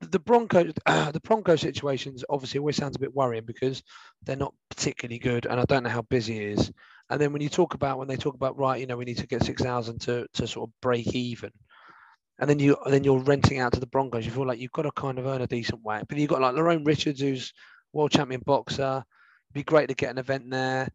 the 0.00 0.18
Broncos. 0.18 0.72
the 0.86 1.20
Bronco 1.22 1.54
situations 1.56 2.24
obviously 2.28 2.58
always 2.58 2.76
sounds 2.76 2.96
a 2.96 3.00
bit 3.00 3.14
worrying 3.14 3.44
because 3.44 3.82
they're 4.24 4.36
not 4.36 4.52
particularly 4.70 5.20
good, 5.20 5.46
and 5.46 5.60
I 5.60 5.64
don't 5.64 5.84
know 5.84 5.90
how 5.90 6.02
busy 6.02 6.36
it 6.38 6.58
is. 6.58 6.72
And 7.10 7.20
then 7.20 7.32
when 7.32 7.42
you 7.42 7.48
talk 7.48 7.74
about 7.74 7.98
when 7.98 8.08
they 8.08 8.16
talk 8.16 8.34
about 8.34 8.58
right, 8.58 8.80
you 8.80 8.86
know, 8.86 8.96
we 8.96 9.04
need 9.04 9.18
to 9.18 9.26
get 9.26 9.42
six 9.42 9.62
thousand 9.62 10.00
to 10.02 10.26
to 10.34 10.46
sort 10.46 10.68
of 10.68 10.80
break 10.80 11.14
even, 11.14 11.50
and 12.38 12.48
then 12.48 12.58
you 12.58 12.76
then 12.86 13.04
you're 13.04 13.18
renting 13.20 13.60
out 13.60 13.72
to 13.72 13.80
the 13.80 13.86
Broncos. 13.86 14.26
You 14.26 14.30
feel 14.30 14.46
like 14.46 14.58
you've 14.58 14.72
got 14.72 14.82
to 14.82 14.92
kind 14.92 15.18
of 15.18 15.26
earn 15.26 15.40
a 15.40 15.46
decent 15.46 15.80
whack. 15.82 16.04
But 16.08 16.18
you've 16.18 16.30
got 16.30 16.40
like 16.40 16.54
Lorraine 16.54 16.84
Richards, 16.84 17.20
who's 17.20 17.52
world 17.92 18.10
champion 18.10 18.42
boxer. 18.44 19.04
It'd 19.50 19.54
be 19.54 19.62
great 19.62 19.88
to 19.88 19.94
get 19.94 20.10
an 20.10 20.18
event 20.18 20.50
there. 20.50 20.88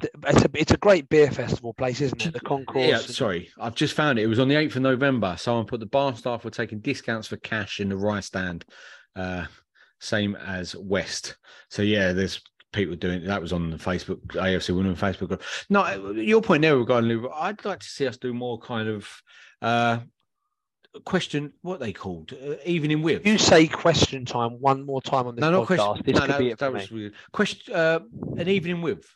It's 0.00 0.44
a 0.44 0.50
it's 0.54 0.72
a 0.72 0.76
great 0.76 1.08
beer 1.08 1.32
festival 1.32 1.74
place, 1.74 2.00
isn't 2.00 2.26
it? 2.26 2.32
The 2.32 2.40
concourse. 2.40 2.86
Yeah, 2.86 2.98
sorry, 2.98 3.50
I've 3.58 3.74
just 3.74 3.94
found 3.94 4.20
it. 4.20 4.22
It 4.22 4.28
was 4.28 4.38
on 4.38 4.46
the 4.46 4.54
eighth 4.54 4.76
of 4.76 4.82
November. 4.82 5.34
Someone 5.36 5.66
put 5.66 5.80
the 5.80 5.86
bar 5.86 6.14
staff 6.14 6.44
were 6.44 6.50
taking 6.50 6.78
discounts 6.78 7.26
for 7.26 7.36
cash 7.38 7.80
in 7.80 7.88
the 7.88 7.96
rice 7.96 8.26
stand, 8.26 8.64
uh, 9.16 9.46
same 9.98 10.36
as 10.36 10.76
West. 10.76 11.36
So 11.70 11.82
yeah, 11.82 12.12
there's 12.12 12.40
people 12.72 12.96
doing 12.96 13.24
that. 13.24 13.40
Was 13.40 13.52
on 13.52 13.70
the 13.70 13.76
Facebook 13.76 14.20
AFC 14.28 14.74
Women 14.74 14.96
Facebook. 14.96 15.28
group. 15.28 15.42
No, 15.68 16.12
your 16.12 16.42
point 16.42 16.62
there 16.62 16.76
regarding 16.76 17.08
Liverpool. 17.08 17.34
I'd 17.34 17.64
like 17.64 17.80
to 17.80 17.86
see 17.86 18.06
us 18.06 18.16
do 18.16 18.32
more 18.32 18.58
kind 18.58 18.88
of 18.88 19.08
uh, 19.62 20.00
question. 21.04 21.52
What 21.62 21.80
they 21.80 21.92
called 21.92 22.32
uh, 22.32 22.54
evening 22.64 23.02
with. 23.02 23.26
You 23.26 23.38
say 23.38 23.66
question 23.66 24.24
time 24.24 24.60
one 24.60 24.84
more 24.84 25.02
time 25.02 25.26
on 25.26 25.34
this 25.34 25.42
no, 25.42 25.50
not 25.50 25.66
podcast. 25.66 25.76
question. 25.76 26.02
This 26.06 26.14
no, 26.14 26.20
could 26.20 26.30
that, 26.30 26.38
be 26.38 26.50
it 26.50 26.58
that 26.58 26.72
was 26.72 26.90
weird. 26.90 27.14
Question. 27.32 27.74
Uh, 27.74 28.00
an 28.36 28.48
evening 28.48 28.82
with. 28.82 29.06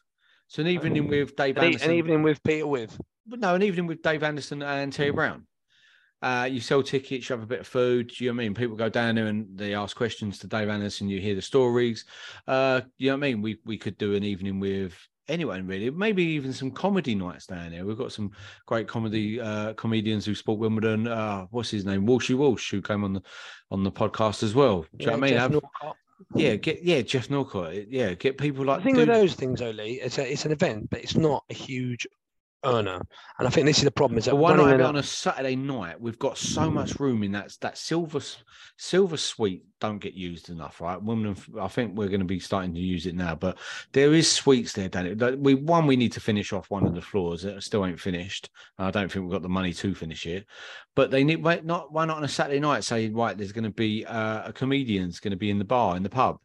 So 0.49 0.61
an 0.61 0.69
evening 0.69 1.09
with 1.09 1.35
Dave 1.35 1.57
An, 1.57 1.65
Anderson. 1.65 1.91
an 1.91 1.97
evening 1.97 2.23
with 2.23 2.43
Peter 2.43 2.67
with. 2.67 2.99
But 3.27 3.39
no, 3.39 3.55
an 3.55 3.63
evening 3.63 3.87
with 3.87 4.03
Dave 4.03 4.23
Anderson 4.23 4.63
and 4.63 4.93
Terry 4.93 5.11
Brown. 5.11 5.47
Uh, 6.23 6.49
you 6.51 6.61
sell 6.61 6.83
tickets, 6.83 7.29
you 7.29 7.35
have 7.35 7.43
a 7.43 7.47
bit 7.47 7.61
of 7.61 7.67
food. 7.67 8.09
Do 8.17 8.25
you 8.25 8.31
know 8.31 8.37
what 8.37 8.43
I 8.43 8.45
mean? 8.45 8.55
People 8.55 8.77
go 8.77 8.89
down 8.89 9.17
there 9.17 9.27
and 9.27 9.47
they 9.57 9.75
ask 9.75 9.97
questions 9.97 10.39
to 10.39 10.47
Dave 10.47 10.69
Anderson. 10.69 11.09
You 11.09 11.21
hear 11.21 11.35
the 11.35 11.43
stories. 11.43 12.05
Uh, 12.47 12.83
you 12.99 13.11
know 13.11 13.17
what 13.17 13.27
I 13.27 13.29
mean? 13.33 13.43
We 13.43 13.59
we 13.65 13.77
could 13.77 13.99
do 13.99 14.15
an 14.15 14.23
evening 14.25 14.61
with 14.61 14.95
anyone 15.29 15.67
really. 15.67 15.91
Maybe 15.91 16.23
even 16.25 16.53
some 16.53 16.71
comedy 16.71 17.15
nights 17.15 17.47
down 17.47 17.73
there. 17.73 17.85
We've 17.85 17.99
got 17.99 18.13
some 18.13 18.31
great 18.67 18.87
comedy 18.87 19.41
uh, 19.41 19.73
comedians 19.75 20.25
who 20.25 20.35
sport 20.35 20.59
Wimbledon. 20.59 21.09
Uh, 21.09 21.47
what's 21.51 21.71
his 21.71 21.85
name? 21.85 22.07
Walshy 22.07 22.37
Walsh, 22.37 22.71
who 22.71 22.81
came 22.83 23.05
on 23.05 23.15
the 23.15 23.23
on 23.71 23.83
the 23.83 23.93
podcast 23.93 24.43
as 24.43 24.55
well. 24.55 24.83
Do 24.83 25.05
you 25.05 25.07
know 25.07 25.13
what 25.19 25.25
I 25.25 25.31
mean? 25.31 25.37
Have- 25.39 25.61
yeah, 26.37 26.55
get 26.55 26.85
yeah, 26.85 27.03
Geoff 27.03 27.31
Norcott. 27.31 27.89
Yeah, 27.89 28.15
get 28.15 28.39
people 28.39 28.65
like 28.65 28.79
The 28.79 28.85
thing 28.85 28.95
do- 28.95 29.01
with 29.01 29.09
those 29.09 29.35
things, 29.35 29.61
Oli, 29.61 29.95
it's 29.95 30.19
a, 30.19 30.31
it's 30.33 30.45
an 30.45 30.53
event, 30.53 30.89
but 30.89 31.01
it's 31.01 31.17
not 31.17 31.45
a 31.51 31.55
huge 31.55 32.07
earner. 32.65 33.01
And 33.39 33.49
I 33.49 33.51
think 33.51 33.67
this 33.67 33.79
is 33.79 33.85
the 33.85 33.91
problem. 33.91 34.19
Is 34.19 34.27
that 34.27 34.33
But 34.33 34.37
why 34.37 34.55
not 34.55 34.69
have 34.69 34.81
it 34.81 34.87
on 34.87 34.97
a 34.97 35.03
Saturday 35.03 35.57
night? 35.57 36.01
We've 36.01 36.19
got 36.19 36.39
so 36.39 36.71
much 36.71 36.99
room 37.01 37.23
in 37.23 37.33
that 37.33 37.57
that 37.61 37.79
silver 37.79 38.21
silver 38.77 39.17
suite. 39.17 39.65
Don't 39.81 39.99
get 39.99 40.15
used 40.15 40.49
enough, 40.49 40.81
right? 40.81 41.03
Women, 41.03 41.37
I 41.61 41.69
think 41.69 41.97
we're 41.97 42.09
going 42.09 42.21
to 42.21 42.27
be 42.27 42.39
starting 42.39 42.75
to 42.75 42.81
use 42.81 43.07
it 43.07 43.15
now. 43.15 43.35
But 43.35 43.59
there 43.93 44.15
is 44.15 44.31
suites 44.31 44.73
there, 44.73 44.89
Danny. 44.89 45.15
We 45.35 45.55
one 45.55 45.87
we 45.87 45.97
need 45.97 46.13
to 46.13 46.21
finish 46.21 46.53
off 46.53 46.71
one 46.71 46.87
of 46.87 46.95
the 46.95 47.03
floors. 47.03 47.43
that 47.43 47.63
still 47.63 47.85
ain't 47.85 48.01
finished. 48.01 48.51
I 48.79 48.91
don't 48.91 49.11
think 49.11 49.25
we've 49.25 49.33
got 49.33 49.43
the 49.43 49.49
money 49.49 49.73
to 49.73 49.95
finish 49.95 50.27
it. 50.27 50.47
But 50.95 51.11
they 51.11 51.25
need 51.25 51.43
wait, 51.43 51.65
not 51.65 51.93
why 51.93 52.05
not 52.05 52.19
on 52.19 52.25
a 52.25 52.29
Saturday 52.29 52.61
night 52.61 52.85
say 52.85 53.09
right? 53.09 53.37
There's 53.37 53.53
going 53.53 53.65
to 53.65 53.71
be 53.71 54.05
uh, 54.05 54.49
a 54.49 54.53
comedian's 54.53 55.21
going 55.21 55.33
to 55.33 55.37
be 55.37 55.51
in 55.51 55.59
the 55.59 55.65
bar 55.65 55.97
in 55.97 56.03
the 56.03 56.11
pub. 56.11 56.39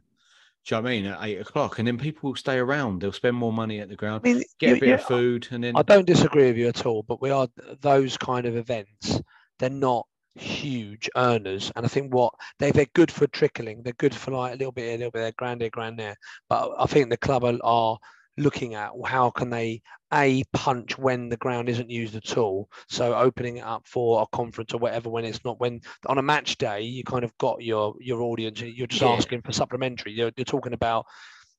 Do 0.67 0.75
you 0.75 0.81
know 0.81 0.83
what 0.83 0.89
I 0.89 0.95
mean? 0.95 1.05
At 1.05 1.23
eight 1.23 1.39
o'clock, 1.39 1.79
and 1.79 1.87
then 1.87 1.97
people 1.97 2.29
will 2.29 2.35
stay 2.35 2.57
around. 2.57 2.99
They'll 3.01 3.13
spend 3.13 3.37
more 3.37 3.53
money 3.53 3.79
at 3.79 3.87
the 3.87 3.95
ground, 3.95 4.21
I 4.25 4.33
mean, 4.33 4.43
get 4.59 4.69
you- 4.69 4.75
a 4.75 4.79
bit 4.79 4.89
you- 4.89 4.95
of 4.95 5.03
food, 5.03 5.47
and 5.51 5.63
then 5.63 5.77
I 5.77 5.81
don't 5.81 6.05
disagree 6.05 6.47
with 6.47 6.57
you 6.57 6.67
at 6.67 6.85
all, 6.85 7.03
but 7.03 7.21
we 7.21 7.29
are 7.29 7.47
those 7.79 8.17
kind 8.17 8.45
of 8.45 8.57
events. 8.57 9.21
They're 9.59 9.69
not 9.69 10.05
huge 10.35 11.09
earners, 11.15 11.71
and 11.75 11.85
I 11.85 11.89
think 11.89 12.13
what 12.13 12.33
they 12.59 12.71
they're 12.71 12.85
good 12.93 13.09
for 13.11 13.27
trickling. 13.27 13.81
They're 13.81 13.93
good 13.93 14.13
for 14.13 14.31
like 14.31 14.53
a 14.55 14.57
little 14.57 14.73
bit, 14.73 14.83
here, 14.83 14.95
a 14.95 14.97
little 14.97 15.11
bit 15.11 15.19
there, 15.19 15.31
grand 15.37 15.61
here, 15.61 15.69
grand 15.69 15.97
there. 15.97 16.17
But 16.49 16.73
I 16.77 16.85
think 16.85 17.09
the 17.09 17.17
club 17.17 17.45
are, 17.45 17.57
are 17.63 17.97
looking 18.37 18.75
at 18.75 18.91
how 19.05 19.29
can 19.31 19.49
they 19.49 19.81
a 20.13 20.43
punch 20.53 20.97
when 20.97 21.27
the 21.29 21.37
ground 21.37 21.67
isn't 21.67 21.89
used 21.89 22.15
at 22.15 22.37
all. 22.37 22.69
So 22.87 23.13
opening 23.15 23.57
it 23.57 23.65
up 23.65 23.85
for 23.87 24.21
a 24.21 24.27
conference 24.35 24.73
or 24.73 24.77
whatever 24.77 25.09
when 25.09 25.25
it's 25.25 25.43
not 25.43 25.59
when 25.59 25.81
on 26.05 26.17
a 26.17 26.21
match 26.21 26.57
day 26.57 26.81
you 26.81 27.03
kind 27.03 27.25
of 27.25 27.37
got 27.37 27.61
your 27.61 27.95
your 27.99 28.21
audience. 28.21 28.61
You're 28.61 28.87
just 28.87 29.01
Yeah. 29.01 29.09
asking 29.09 29.41
for 29.41 29.51
supplementary. 29.51 30.13
You're, 30.13 30.31
you're 30.37 30.45
talking 30.45 30.73
about 30.73 31.05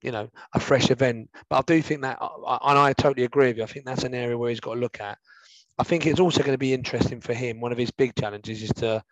you 0.02 0.12
know 0.12 0.30
a 0.54 0.60
fresh 0.60 0.90
event. 0.90 1.30
But 1.50 1.58
I 1.58 1.62
do 1.74 1.82
think 1.82 2.02
that, 2.02 2.18
and 2.20 2.78
I 2.78 2.92
totally 2.94 3.24
agree 3.24 3.48
with 3.48 3.58
you. 3.58 3.64
I 3.64 3.66
think 3.66 3.84
that's 3.84 4.04
an 4.04 4.14
area 4.14 4.38
where 4.38 4.50
he's 4.50 4.60
got 4.60 4.74
to 4.74 4.80
look 4.80 5.00
at. 5.00 5.18
I 5.78 5.84
think 5.84 6.06
it's 6.06 6.20
also 6.20 6.40
going 6.40 6.54
to 6.54 6.58
be 6.58 6.74
interesting 6.74 7.20
for 7.20 7.34
him. 7.34 7.60
One 7.60 7.72
of 7.72 7.78
his 7.78 7.90
big 7.90 8.14
challenges 8.14 8.62
is 8.62 8.72
to 8.74 9.02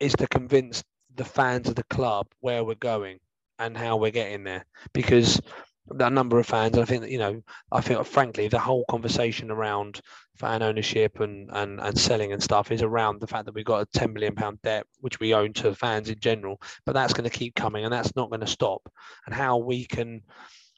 is 0.00 0.12
to 0.14 0.26
convince 0.26 0.84
the 1.14 1.24
fans 1.24 1.68
of 1.68 1.76
the 1.76 1.84
club 1.84 2.26
where 2.40 2.62
we're 2.62 2.74
going 2.74 3.18
and 3.58 3.74
how 3.76 3.96
we're 3.96 4.10
getting 4.10 4.44
there, 4.44 4.66
because 4.92 5.40
the 5.88 6.08
number 6.08 6.38
of 6.38 6.46
fans. 6.46 6.74
And 6.74 6.82
I 6.82 6.86
think 6.86 7.02
that 7.02 7.10
you 7.10 7.18
know, 7.18 7.42
I 7.70 7.80
think 7.80 8.04
frankly 8.06 8.48
the 8.48 8.58
whole 8.58 8.84
conversation 8.88 9.50
around 9.50 10.00
fan 10.36 10.62
ownership 10.62 11.20
and 11.20 11.48
and 11.52 11.80
and 11.80 11.98
selling 11.98 12.32
and 12.32 12.42
stuff 12.42 12.70
is 12.70 12.82
around 12.82 13.20
the 13.20 13.26
fact 13.26 13.46
that 13.46 13.54
we've 13.54 13.64
got 13.64 13.82
a 13.82 13.98
10 13.98 14.12
million 14.12 14.34
pound 14.34 14.60
debt 14.62 14.86
which 15.00 15.18
we 15.20 15.34
own 15.34 15.52
to 15.54 15.74
fans 15.74 16.08
in 16.08 16.18
general. 16.18 16.60
But 16.84 16.92
that's 16.92 17.12
going 17.12 17.28
to 17.28 17.38
keep 17.38 17.54
coming 17.54 17.84
and 17.84 17.92
that's 17.92 18.14
not 18.16 18.30
going 18.30 18.40
to 18.40 18.46
stop. 18.46 18.82
And 19.26 19.34
how 19.34 19.58
we 19.58 19.84
can, 19.84 20.22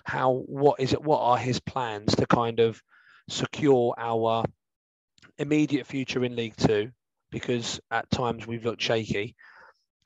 how 0.04 0.44
what 0.46 0.80
is 0.80 0.92
it? 0.92 1.02
What 1.02 1.20
are 1.20 1.38
his 1.38 1.60
plans 1.60 2.14
to 2.16 2.26
kind 2.26 2.60
of 2.60 2.80
secure 3.28 3.94
our 3.98 4.44
immediate 5.38 5.86
future 5.86 6.24
in 6.24 6.36
League 6.36 6.56
Two, 6.56 6.90
because 7.30 7.80
at 7.90 8.10
times 8.10 8.46
we've 8.46 8.64
looked 8.64 8.82
shaky. 8.82 9.36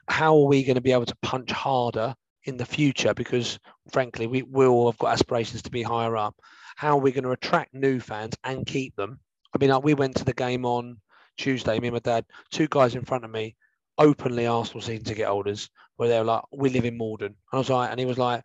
How 0.09 0.37
are 0.37 0.47
we 0.47 0.65
going 0.65 0.75
to 0.75 0.81
be 0.81 0.93
able 0.93 1.07
to 1.07 1.17
punch 1.23 1.53
harder 1.53 2.15
in 2.45 2.57
the 2.57 2.67
future? 2.67 3.15
Because 3.15 3.59
frankly, 3.91 4.27
we 4.27 4.43
will 4.43 4.91
have 4.91 4.99
got 4.99 5.13
aspirations 5.13 5.63
to 5.63 5.71
be 5.71 5.83
higher 5.83 6.17
up. 6.17 6.35
How 6.77 6.97
are 6.97 7.01
we 7.01 7.13
going 7.13 7.25
to 7.25 7.33
attract 7.33 7.75
new 7.75 8.01
fans 8.01 8.35
and 8.45 8.67
keep 8.67 8.97
them? 8.97 9.21
I 9.55 9.59
mean, 9.59 9.71
like 9.71 9.85
we 9.85 9.95
went 9.95 10.17
to 10.17 10.25
the 10.25 10.33
game 10.33 10.65
on 10.65 10.99
Tuesday. 11.37 11.79
Me 11.79 11.89
and 11.89 11.95
my 11.95 12.01
dad, 12.01 12.25
two 12.51 12.69
guys 12.69 12.95
in 12.95 13.05
front 13.05 13.25
of 13.25 13.31
me, 13.31 13.57
openly 13.99 14.47
Arsenal 14.47 14.81
season 14.81 15.05
ticket 15.05 15.27
holders, 15.27 15.69
where 15.97 16.09
they 16.09 16.19
were 16.19 16.25
like, 16.25 16.43
"We 16.53 16.71
live 16.71 16.85
in 16.85 16.97
Morden," 16.97 17.27
and 17.27 17.37
I 17.53 17.59
was 17.59 17.71
like, 17.71 17.91
and 17.91 18.01
he 18.01 18.07
was 18.07 18.19
like, 18.19 18.43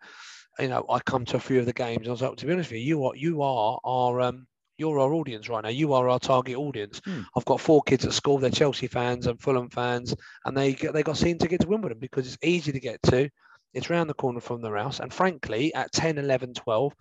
you 0.60 0.68
know, 0.68 0.86
I 0.89 1.00
come 1.00 1.26
to 1.26 1.38
a 1.38 1.39
few 1.39 1.60
of 1.60 1.66
the 1.66 1.74
games. 1.74 2.00
And 2.00 2.08
I 2.08 2.12
was 2.12 2.22
like, 2.22 2.36
to 2.38 2.45
be 2.45 2.54
honest 2.54 2.72
with 2.72 2.82
you, 2.82 2.86
you 2.86 3.06
are 3.06 3.16
you 3.16 3.41
are 3.41 3.80
our 3.84 4.22
um, 4.22 4.48
you're 4.78 5.00
our 5.00 5.14
audience 5.14 5.50
right 5.50 5.64
now. 5.64 5.70
You 5.70 5.93
are 5.93 6.10
our 6.10 6.20
target 6.20 6.56
audience. 6.56 7.02
Hmm. 7.04 7.22
I've 7.36 7.45
got 7.45 7.62
four 7.62 7.82
kids 7.84 8.06
at 8.06 8.14
school. 8.14 8.38
They're 8.38 8.50
Chelsea 8.50 8.88
fans 8.88 9.28
and 9.28 9.39
Fulham 9.39 9.70
fans, 9.70 10.16
and 10.45 10.56
they 10.56 10.74
get, 10.74 10.93
they 10.93 11.04
got 11.04 11.18
season 11.18 11.39
tickets 11.39 11.64
to 11.64 11.70
Wimbledon 11.70 12.00
because 12.00 12.28
it's 12.28 12.38
easy 12.43 12.72
to 12.72 12.80
get 12.80 13.02
to. 13.04 13.30
It's 13.78 13.89
round 13.89 14.09
the 14.09 14.15
corner 14.15 14.39
from 14.39 14.61
their 14.61 14.75
house. 14.75 14.99
And 14.99 15.13
frankly, 15.13 15.73
at 15.73 15.91
10, 15.91 16.17
11, 16.17 16.53
12, 16.55 16.93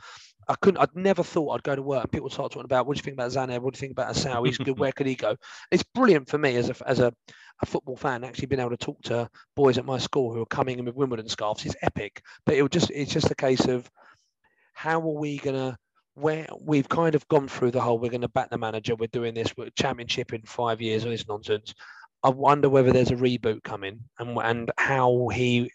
I 0.49 0.55
couldn't. 0.61 0.81
I'd 0.81 0.95
never 0.95 1.23
thought 1.23 1.51
I'd 1.51 1.63
go 1.63 1.75
to 1.75 1.83
work 1.83 2.13
people 2.13 2.31
start 2.31 2.53
talking 2.53 2.67
about 2.67 2.87
what 2.87 2.97
do 2.97 2.99
you 2.99 3.03
think 3.03 3.15
about 3.15 3.33
Tzanev? 3.33 3.61
What 3.63 3.75
do 3.75 3.79
you 3.79 3.81
think 3.81 3.93
about 3.93 4.15
Assal? 4.15 4.45
He's 4.45 4.59
good. 4.59 4.79
Where 4.79 4.93
could 4.93 5.07
he 5.07 5.17
go? 5.17 5.37
It's 5.73 5.83
brilliant 5.83 6.29
for 6.29 6.39
me 6.39 6.57
as 6.57 6.71
a 6.71 6.89
as 6.89 7.01
a, 7.01 7.13
a 7.63 7.67
football 7.67 7.97
fan 7.97 8.23
actually 8.23 8.47
being 8.47 8.61
able 8.61 8.71
to 8.71 8.77
talk 8.77 9.03
to 9.05 9.29
boys 9.57 9.79
at 9.79 9.85
my 9.85 9.99
school 9.99 10.33
who 10.33 10.43
are 10.43 10.47
coming 10.47 10.79
in 10.79 10.85
with 10.85 10.95
Wimbledon 10.95 11.29
scarves. 11.29 11.67
It's 11.67 11.75
epic. 11.83 12.23
But 12.45 12.55
it 12.55 12.63
will 12.63 12.69
just 12.69 12.91
it's 12.91 13.13
just 13.13 13.31
a 13.31 13.35
case 13.35 13.65
of 13.65 13.91
how 14.73 15.01
are 15.01 15.19
we 15.19 15.39
gonna 15.39 15.77
where 16.15 16.47
we've 16.61 16.89
kind 16.89 17.15
of 17.15 17.27
gone 17.29 17.49
through 17.49 17.71
the 17.71 17.81
whole 17.81 17.99
we're 17.99 18.11
going 18.11 18.23
to 18.23 18.29
back 18.29 18.49
the 18.49 18.57
manager 18.57 18.95
we're 18.97 19.07
doing 19.09 19.35
this 19.35 19.55
we're 19.55 19.69
championship 19.77 20.33
in 20.33 20.41
five 20.43 20.81
years 20.81 21.05
all 21.05 21.11
this 21.11 21.29
nonsense 21.29 21.75
i 22.23 22.29
wonder 22.31 22.71
whether 22.71 22.91
there's 22.91 23.11
a 23.11 23.17
reboot 23.17 23.63
coming 23.63 24.01
and 24.19 24.39
and 24.39 24.71
how 24.79 25.29
he 25.29 25.71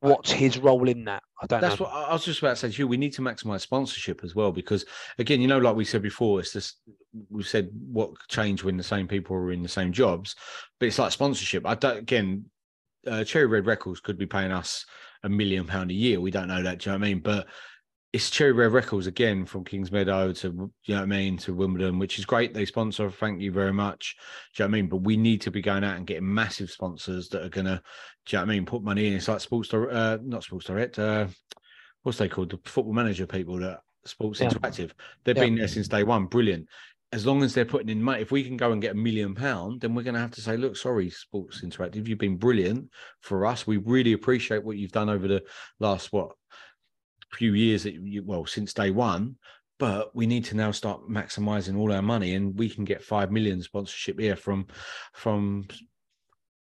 what's 0.00 0.32
his 0.32 0.58
role 0.58 0.88
in 0.88 1.04
that 1.04 1.22
i 1.42 1.46
don't 1.46 1.60
That's 1.60 1.78
know 1.78 1.86
what 1.86 1.94
I 1.94 2.12
was 2.12 2.24
just 2.24 2.40
about 2.40 2.50
to 2.50 2.56
say 2.56 2.70
to 2.70 2.78
you. 2.78 2.88
We 2.88 2.96
need 2.96 3.12
to 3.14 3.22
maximize 3.22 3.60
sponsorship 3.60 4.24
as 4.24 4.34
well 4.34 4.52
because, 4.52 4.84
again, 5.18 5.40
you 5.40 5.48
know, 5.48 5.58
like 5.58 5.76
we 5.76 5.84
said 5.84 6.02
before, 6.02 6.40
it's 6.40 6.52
just 6.52 6.78
we 7.30 7.42
said 7.42 7.68
what 7.72 8.10
changed 8.28 8.64
when 8.64 8.76
the 8.76 8.82
same 8.82 9.06
people 9.06 9.36
were 9.36 9.52
in 9.52 9.62
the 9.62 9.68
same 9.68 9.92
jobs, 9.92 10.34
but 10.80 10.86
it's 10.86 10.98
like 10.98 11.12
sponsorship. 11.12 11.66
I 11.66 11.74
don't 11.74 11.98
again, 11.98 12.46
uh, 13.06 13.22
Cherry 13.24 13.46
Red 13.46 13.66
Records 13.66 14.00
could 14.00 14.18
be 14.18 14.26
paying 14.26 14.50
us 14.50 14.86
a 15.22 15.28
million 15.28 15.66
pound 15.66 15.90
a 15.90 15.94
year. 15.94 16.20
We 16.20 16.30
don't 16.30 16.48
know 16.48 16.62
that. 16.62 16.78
Do 16.78 16.90
you 16.90 16.92
know 16.92 17.00
what 17.00 17.06
I 17.06 17.08
mean? 17.08 17.20
But 17.20 17.46
it's 18.16 18.30
Cherry 18.30 18.52
Red 18.52 18.72
Records 18.72 19.06
again 19.06 19.44
from 19.44 19.62
Kings 19.62 19.92
Meadow 19.92 20.32
to 20.32 20.48
you 20.48 20.94
know 20.94 21.00
what 21.00 21.02
I 21.02 21.04
mean 21.04 21.36
to 21.36 21.52
Wimbledon, 21.52 21.98
which 21.98 22.18
is 22.18 22.24
great. 22.24 22.54
They 22.54 22.64
sponsor. 22.64 23.10
Thank 23.10 23.42
you 23.42 23.52
very 23.52 23.74
much. 23.74 24.16
Do 24.54 24.62
you 24.62 24.66
know 24.66 24.70
what 24.70 24.74
I 24.78 24.80
mean? 24.80 24.88
But 24.88 24.96
we 25.02 25.18
need 25.18 25.42
to 25.42 25.50
be 25.50 25.60
going 25.60 25.84
out 25.84 25.98
and 25.98 26.06
getting 26.06 26.32
massive 26.32 26.70
sponsors 26.70 27.28
that 27.28 27.44
are 27.44 27.50
gonna, 27.50 27.82
do 28.24 28.36
you 28.36 28.38
know 28.38 28.46
what 28.46 28.52
I 28.52 28.54
mean? 28.54 28.64
Put 28.64 28.82
money 28.82 29.06
in. 29.06 29.12
It's 29.12 29.28
like 29.28 29.40
Sports 29.40 29.68
Direct, 29.68 29.92
uh, 29.92 30.16
not 30.22 30.44
Sports 30.44 30.64
Direct. 30.64 30.98
Uh, 30.98 31.26
what's 32.04 32.16
they 32.16 32.26
called? 32.26 32.52
The 32.52 32.58
Football 32.64 32.94
Manager 32.94 33.26
people 33.26 33.58
that 33.58 33.80
Sports 34.06 34.40
Yeah. 34.40 34.48
Interactive. 34.48 34.92
They've 35.24 35.36
Yeah. 35.36 35.44
been 35.44 35.56
there 35.56 35.68
since 35.68 35.86
day 35.86 36.02
one. 36.02 36.24
Brilliant. 36.24 36.70
As 37.12 37.26
long 37.26 37.42
as 37.42 37.52
they're 37.52 37.66
putting 37.66 37.90
in 37.90 38.02
money, 38.02 38.22
if 38.22 38.30
we 38.32 38.44
can 38.44 38.56
go 38.56 38.72
and 38.72 38.80
get 38.80 38.92
a 38.92 38.98
million 38.98 39.34
pound, 39.34 39.82
then 39.82 39.94
we're 39.94 40.02
going 40.02 40.14
to 40.14 40.20
have 40.20 40.32
to 40.32 40.40
say, 40.40 40.56
look, 40.56 40.74
sorry, 40.74 41.10
Sports 41.10 41.60
Interactive, 41.60 42.08
you've 42.08 42.18
been 42.18 42.38
brilliant 42.38 42.88
for 43.20 43.44
us. 43.44 43.66
We 43.66 43.76
really 43.76 44.14
appreciate 44.14 44.64
what 44.64 44.78
you've 44.78 44.90
done 44.90 45.10
over 45.10 45.28
the 45.28 45.44
last 45.80 46.12
what 46.12 46.32
few 47.32 47.54
years 47.54 47.82
that 47.82 47.94
you 47.94 48.22
well 48.24 48.46
since 48.46 48.72
day 48.72 48.90
one 48.90 49.36
but 49.78 50.14
we 50.14 50.26
need 50.26 50.44
to 50.46 50.56
now 50.56 50.70
start 50.70 51.08
maximizing 51.08 51.76
all 51.76 51.92
our 51.92 52.02
money, 52.02 52.34
and 52.34 52.58
we 52.58 52.68
can 52.68 52.84
get 52.84 53.02
five 53.02 53.30
million 53.30 53.60
sponsorship 53.62 54.18
here 54.18 54.36
from 54.36 54.66
from 55.12 55.66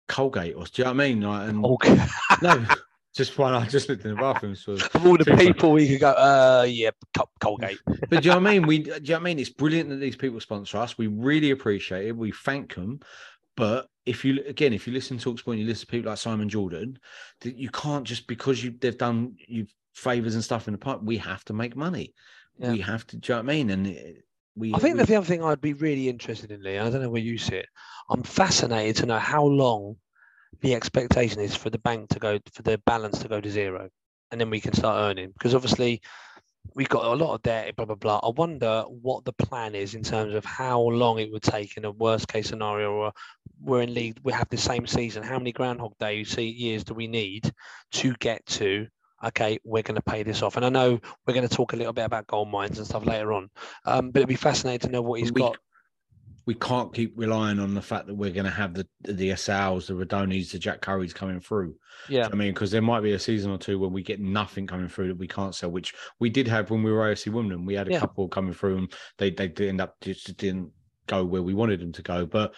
Colgate 0.08 0.56
or 0.56 0.66
do 0.66 0.72
you 0.82 0.84
know 0.86 0.92
what 0.94 1.02
I 1.02 1.08
mean? 1.08 1.22
Like, 1.22 1.50
and 1.50 1.66
Okay. 1.66 2.06
no, 2.42 2.66
just 3.16 3.38
one. 3.38 3.54
I 3.54 3.66
just 3.68 3.88
looked 3.88 4.06
in 4.06 4.12
the 4.12 4.18
bathroom. 4.18 4.56
So, 4.56 4.74
Of 4.94 5.06
all 5.06 5.18
the 5.18 5.26
people 5.38 5.72
we 5.72 5.88
could 5.88 6.00
go, 6.00 6.10
uh, 6.12 6.66
yeah, 6.68 6.92
Col- 7.16 7.32
Colgate. 7.40 7.80
but 8.10 8.22
do 8.22 8.30
you 8.30 8.34
know 8.34 8.40
what 8.40 8.50
I 8.50 8.54
mean? 8.54 8.68
We, 8.68 8.80
do 8.80 8.92
you 8.92 9.00
know 9.00 9.14
what 9.16 9.22
I 9.22 9.24
mean? 9.24 9.40
It's 9.40 9.50
brilliant 9.50 9.90
that 9.90 9.98
these 9.98 10.16
people 10.16 10.40
sponsor 10.40 10.78
us. 10.78 10.98
We 10.98 11.08
really 11.08 11.52
appreciate 11.52 12.08
it. 12.08 12.18
We 12.18 12.32
thank 12.32 12.76
them. 12.76 13.00
But 13.56 13.88
if 14.06 14.26
you 14.26 14.44
again, 14.48 14.74
if 14.74 14.88
you 14.88 14.94
listen 14.94 15.20
to 15.20 15.30
Talksport 15.30 15.54
and 15.54 15.60
you 15.60 15.68
listen 15.68 15.86
to 15.86 15.92
people 15.92 16.10
like 16.10 16.18
Simon 16.18 16.50
Jordan, 16.50 16.98
that 17.42 17.56
you 17.56 17.70
can't 17.70 18.04
just 18.06 18.26
because 18.28 18.64
you 18.64 18.72
they've 18.72 18.98
done 18.98 19.36
you 19.48 19.68
favors 19.94 20.36
and 20.36 20.44
stuff 20.44 20.68
in 20.68 20.74
the 20.74 20.78
park. 20.78 21.02
We 21.04 21.18
have 21.18 21.44
to 21.46 21.54
make 21.54 21.76
money. 21.76 22.14
Yeah. 22.58 22.72
We 22.74 22.80
have 22.82 23.06
to. 23.08 23.18
Do 23.18 23.34
you 23.34 23.38
know 23.38 23.44
what 23.44 23.52
I 23.52 23.56
mean? 23.56 23.70
And 23.70 23.88
it- 23.88 24.26
we. 24.56 24.74
I 24.74 24.78
think 24.78 24.96
we, 24.96 25.00
that 25.00 25.08
the 25.08 25.16
other 25.16 25.26
thing 25.26 25.44
I'd 25.44 25.62
be 25.62 25.74
really 25.74 26.10
interested 26.10 26.52
in, 26.52 26.62
Lee, 26.62 26.78
I 26.78 26.90
don't 26.90 27.02
know 27.02 27.10
where 27.10 27.22
you 27.22 27.38
sit. 27.40 27.66
I'm 28.10 28.22
fascinated 28.24 28.98
to 28.98 29.06
know 29.08 29.18
how 29.18 29.44
long 29.46 29.96
the 30.62 30.76
expectation 30.76 31.42
is 31.42 31.56
for 31.56 31.72
the 31.72 31.80
bank 31.80 32.10
to 32.10 32.20
go 32.20 32.38
for 32.54 32.62
the 32.62 32.78
balance 32.86 33.18
to 33.20 33.28
go 33.28 33.42
to 33.42 33.50
zero, 33.50 33.90
and 34.32 34.40
then 34.40 34.52
we 34.52 34.60
can 34.60 34.74
start 34.74 34.98
earning. 34.98 35.32
Because 35.32 35.56
obviously, 35.56 36.02
we've 36.76 36.90
got 36.90 37.06
a 37.06 37.16
lot 37.16 37.34
of 37.34 37.42
debt, 37.42 37.76
blah 37.76 37.86
blah 37.86 37.96
blah. 37.96 38.20
I 38.22 38.30
wonder 38.30 38.84
what 38.88 39.26
the 39.26 39.34
plan 39.34 39.74
is 39.74 39.96
in 39.96 40.04
terms 40.04 40.36
of 40.36 40.46
how 40.46 40.82
long 40.82 41.18
it 41.18 41.32
would 41.32 41.42
take 41.42 41.76
in 41.78 41.86
a 41.86 41.92
worst 41.92 42.28
case 42.28 42.50
scenario, 42.50 42.92
or 42.94 43.12
we're 43.60 43.82
in 43.82 43.94
league, 43.96 44.20
we 44.24 44.34
have 44.34 44.50
the 44.50 44.58
same 44.58 44.86
season. 44.86 45.24
How 45.24 45.40
many 45.40 45.52
Groundhog 45.52 45.98
Day 45.98 46.24
se- 46.24 46.44
years 46.44 46.84
do 46.84 46.94
we 46.94 47.08
need 47.08 47.52
to 47.94 48.14
get 48.20 48.46
to? 48.46 48.88
Okay, 49.24 49.60
we're 49.64 49.84
going 49.84 49.96
to 49.96 50.02
pay 50.02 50.24
this 50.24 50.42
off, 50.42 50.58
and 50.58 50.66
I 50.66 50.70
know 50.70 51.00
we're 51.26 51.34
going 51.34 51.48
to 51.48 51.56
talk 51.56 51.74
a 51.74 51.78
little 51.78 51.94
bit 51.94 52.06
about 52.06 52.28
gold 52.28 52.50
mines 52.50 52.78
and 52.78 52.86
stuff 52.88 53.06
later 53.06 53.32
on. 53.34 53.50
Um, 53.86 54.12
but 54.12 54.20
it'd 54.20 54.30
be 54.30 54.36
fascinating 54.36 54.88
to 54.90 54.92
know 54.92 55.02
what 55.02 55.20
he's 55.22 55.32
we, 55.32 55.42
got. 55.42 55.58
we 56.46 56.56
can't 56.56 56.94
keep 56.94 57.14
relying 57.16 57.60
on 57.60 57.74
the 57.74 57.82
fact 57.82 58.08
that 58.08 58.16
we're 58.16 58.32
going 58.32 58.46
to 58.46 58.52
have 58.52 58.74
the 58.74 58.86
the 59.04 59.30
Assals, 59.30 59.88
the 59.88 59.94
Rudonis, 59.94 60.52
the 60.52 60.60
Jack 60.60 60.82
Curries 60.82 61.14
coming 61.14 61.40
through. 61.40 61.76
Yeah, 62.10 62.28
I 62.32 62.36
mean, 62.36 62.54
because 62.54 62.72
there 62.72 62.82
might 62.82 63.00
be 63.02 63.14
a 63.14 63.20
season 63.20 63.50
or 63.52 63.58
two 63.58 63.80
where 63.80 63.90
we 63.90 64.04
get 64.04 64.20
nothing 64.20 64.68
coming 64.68 64.90
through 64.90 65.08
that 65.08 65.18
we 65.18 65.28
can't 65.28 65.56
sell, 65.56 65.72
which 65.72 65.94
we 66.20 66.30
did 66.30 66.48
have 66.50 66.70
when 66.70 66.84
we 66.84 66.92
were 66.92 67.10
AFC 67.10 67.32
Wimbledon. 67.32 67.66
We 67.66 67.76
had 67.76 67.88
a 67.88 67.92
Yeah. 67.92 68.00
couple 68.00 68.28
coming 68.28 68.54
through 68.54 68.78
and 68.78 68.94
they 69.18 69.30
they 69.30 69.48
did 69.48 69.70
end 69.70 69.80
up 69.82 69.96
just 70.02 70.36
didn't 70.36 70.72
go 71.08 71.24
where 71.26 71.42
we 71.42 71.54
wanted 71.54 71.80
them 71.82 71.92
to 71.94 72.02
go. 72.02 72.26
But 72.26 72.54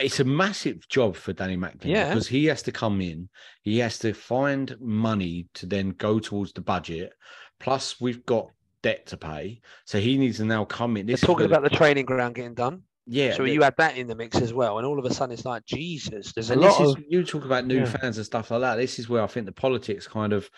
it's 0.00 0.20
a 0.20 0.24
massive 0.24 0.88
job 0.88 1.16
for 1.16 1.32
Danny 1.32 1.56
Macklin 1.56 1.90
Yeah. 1.90 2.08
because 2.08 2.26
he 2.28 2.46
has 2.46 2.62
to 2.62 2.72
come 2.72 3.00
in, 3.00 3.28
he 3.62 3.78
has 3.78 3.98
to 4.00 4.12
find 4.12 4.74
money 4.80 5.46
to 5.54 5.66
then 5.66 5.90
go 5.90 6.18
towards 6.18 6.52
the 6.52 6.60
budget. 6.60 7.12
Plus, 7.58 8.00
we've 8.00 8.24
got 8.26 8.48
debt 8.82 9.06
to 9.06 9.16
pay, 9.16 9.60
so 9.84 10.00
he 10.00 10.16
needs 10.16 10.38
to 10.38 10.44
now 10.44 10.64
come 10.64 10.96
in. 10.96 11.06
they're 11.06 11.14
This 11.14 11.20
talking 11.20 11.46
about 11.46 11.62
the 11.62 11.68
training 11.70 12.06
ground 12.06 12.34
getting 12.34 12.54
done. 12.54 12.82
yeah. 13.06 13.34
so 13.34 13.44
you 13.44 13.62
add 13.62 13.74
that 13.76 13.98
in 13.98 14.06
the 14.06 14.14
mix 14.14 14.38
as 14.40 14.54
well, 14.54 14.78
and 14.78 14.86
all 14.86 14.98
of 14.98 15.04
a 15.04 15.12
sudden 15.12 15.34
it's 15.34 15.44
like 15.44 15.66
Jesus. 15.66 16.32
There's 16.32 16.50
a 16.50 16.56
lot 16.56 16.78
this 16.78 16.88
is 16.88 16.94
of 16.94 17.04
you 17.08 17.22
talk 17.24 17.44
about 17.44 17.66
new 17.66 17.80
Yeah. 17.80 17.84
fans 17.84 18.16
and 18.16 18.24
stuff 18.24 18.50
like 18.50 18.60
that. 18.62 18.76
This 18.76 18.98
is 18.98 19.08
where 19.10 19.22
I 19.22 19.26
think 19.26 19.44
the 19.44 19.52
politics 19.52 20.06
kind 20.08 20.32
of 20.32 20.48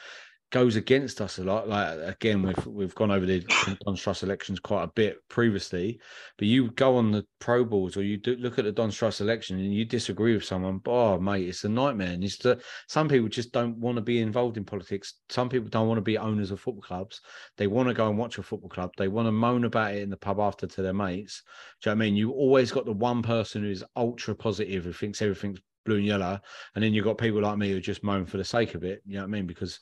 goes 0.53 0.77
against 0.77 1.21
us 1.23 1.39
a 1.39 1.45
lot. 1.45 1.67
Like 1.67 1.99
again, 1.99 2.43
we've 2.43 2.67
we've 2.67 2.95
gone 2.95 3.11
over 3.11 3.27
the 3.27 3.41
Dons 3.85 4.01
Trust 4.01 4.23
elections 4.23 4.61
quite 4.61 4.85
a 4.85 4.93
bit 4.95 5.17
previously, 5.29 5.99
but 6.37 6.47
you 6.47 6.71
go 6.73 6.97
on 6.97 7.11
the 7.11 7.27
pro 7.41 7.65
balls 7.65 7.97
or 7.97 8.03
you 8.03 8.19
do 8.19 8.37
look 8.37 8.59
at 8.59 8.67
the 8.67 8.71
Dons 8.71 8.95
Trust 8.95 9.21
election 9.23 9.59
and 9.59 9.75
you 9.75 9.85
disagree 9.85 10.35
with 10.35 10.45
someone. 10.45 10.81
Oh 10.87 11.19
mate, 11.19 11.49
it's 11.49 11.65
a 11.65 11.69
nightmare. 11.69 12.13
And 12.13 12.23
it's 12.23 12.39
some 12.87 13.09
people 13.09 13.29
just 13.29 13.53
don't 13.53 13.79
want 13.79 13.97
to 13.97 14.03
be 14.03 14.21
involved 14.21 14.59
in 14.59 14.65
politics. 14.65 15.15
Some 15.31 15.49
people 15.49 15.71
don't 15.71 15.89
want 15.89 15.99
to 15.99 16.03
be 16.03 16.19
owners 16.19 16.51
of 16.51 16.61
football 16.61 16.83
clubs. 16.83 17.23
They 17.57 17.67
want 17.67 17.89
to 17.89 17.95
go 17.95 18.09
and 18.09 18.19
watch 18.19 18.39
a 18.39 18.43
football 18.43 18.71
club. 18.71 18.93
They 18.97 19.09
want 19.09 19.27
to 19.27 19.33
moan 19.33 19.65
about 19.65 19.95
it 19.95 20.03
in 20.03 20.11
the 20.11 20.17
pub 20.19 20.39
after 20.39 20.67
to 20.67 20.83
their 20.83 20.93
mates. 20.93 21.43
Do 21.81 21.91
you 21.91 21.97
know 21.97 21.99
what 21.99 22.05
I 22.05 22.07
mean? 22.07 22.17
You 22.17 22.31
always 22.33 22.71
got 22.71 22.85
the 22.85 22.93
one 22.93 23.23
person 23.23 23.63
who's 23.63 23.83
ultra 23.97 24.35
positive 24.35 24.85
who 24.85 24.93
thinks 24.93 25.23
everything's 25.23 25.61
blue 25.85 25.97
and 25.97 26.07
yellow, 26.07 26.39
and 26.75 26.85
then 26.85 26.93
you've 26.93 27.05
got 27.05 27.19
people 27.19 27.41
like 27.41 27.59
me 27.59 27.71
who 27.71 27.81
just 27.81 28.05
moan 28.05 28.27
for 28.27 28.37
the 28.37 28.45
sake 28.45 28.75
of 28.75 28.85
it. 28.85 29.03
You 29.07 29.15
know 29.15 29.23
what 29.23 29.29
I 29.29 29.31
mean? 29.31 29.47
Because 29.47 29.81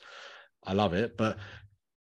I 0.65 0.73
love 0.73 0.93
it, 0.93 1.17
but 1.17 1.37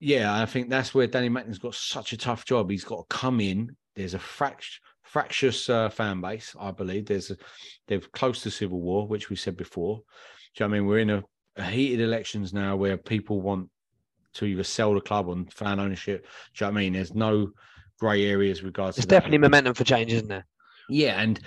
yeah, 0.00 0.40
I 0.40 0.46
think 0.46 0.68
that's 0.68 0.94
where 0.94 1.06
Danny 1.06 1.28
Macklin's 1.28 1.58
got 1.58 1.74
such 1.74 2.12
a 2.12 2.16
tough 2.16 2.44
job. 2.44 2.70
He's 2.70 2.84
got 2.84 3.08
to 3.08 3.16
come 3.16 3.40
in. 3.40 3.76
There's 3.96 4.14
a 4.14 4.18
fract- 4.18 4.78
fractious 5.02 5.68
uh, 5.68 5.88
fan 5.88 6.20
base, 6.20 6.54
I 6.58 6.70
believe. 6.70 7.06
There's 7.06 7.30
a, 7.30 7.36
they're 7.86 8.00
close 8.00 8.42
to 8.42 8.50
civil 8.50 8.80
war, 8.80 9.06
which 9.06 9.30
we 9.30 9.36
said 9.36 9.56
before. 9.56 10.02
Do 10.54 10.64
you 10.64 10.68
know 10.68 10.70
what 10.70 10.76
I 10.76 10.80
mean? 10.80 10.88
We're 10.88 10.98
in 10.98 11.10
a, 11.10 11.24
a 11.56 11.64
heated 11.64 12.00
elections 12.00 12.52
now 12.52 12.76
where 12.76 12.96
people 12.96 13.40
want 13.40 13.68
to 14.34 14.44
either 14.44 14.64
sell 14.64 14.94
the 14.94 15.00
club 15.00 15.28
on 15.28 15.46
fan 15.46 15.80
ownership. 15.80 16.26
Do 16.54 16.64
you 16.64 16.70
know 16.70 16.74
what 16.74 16.78
I 16.78 16.82
mean? 16.82 16.92
There's 16.92 17.14
no 17.14 17.50
grey 17.98 18.24
areas 18.26 18.62
regards 18.62 18.96
there's 18.96 19.04
to 19.06 19.08
that. 19.08 19.16
definitely 19.16 19.38
momentum 19.38 19.74
for 19.74 19.84
change, 19.84 20.12
isn't 20.12 20.28
there? 20.28 20.46
Yeah, 20.88 21.20
and 21.20 21.38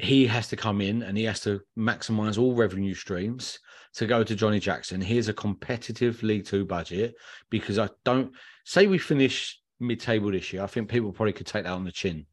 he 0.00 0.26
has 0.26 0.48
to 0.48 0.56
come 0.56 0.80
in 0.80 1.02
and 1.02 1.16
he 1.16 1.24
has 1.24 1.40
to 1.40 1.60
maximize 1.78 2.38
all 2.38 2.54
revenue 2.54 2.94
streams 2.94 3.58
to 3.98 4.06
go 4.06 4.22
to 4.22 4.36
Johnnie 4.36 4.60
Jackson. 4.60 5.00
Here's 5.00 5.28
a 5.28 5.34
competitive 5.34 6.22
League 6.22 6.46
Two 6.46 6.64
budget 6.64 7.16
because 7.50 7.80
I 7.80 7.88
don't 8.04 8.32
say 8.64 8.86
we 8.86 8.96
finish 8.98 9.60
mid-table 9.80 10.30
this 10.30 10.52
year. 10.52 10.62
I 10.62 10.68
think 10.68 10.88
people 10.88 11.12
probably 11.12 11.32
could 11.32 11.48
take 11.48 11.64
that 11.64 11.72
on 11.72 11.84
the 11.84 11.90
chin. 11.90 12.24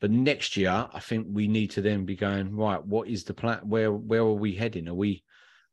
But 0.00 0.10
next 0.10 0.56
year, 0.56 0.88
I 0.92 0.98
think 0.98 1.28
we 1.30 1.46
need 1.46 1.70
to 1.72 1.82
then 1.82 2.04
be 2.04 2.16
going 2.16 2.56
right. 2.56 2.84
What 2.84 3.06
is 3.06 3.22
the 3.22 3.32
plan? 3.32 3.60
Where 3.62 3.92
where 3.92 4.22
are 4.22 4.32
we 4.32 4.56
heading? 4.56 4.88
Are 4.88 4.94
we 4.94 5.22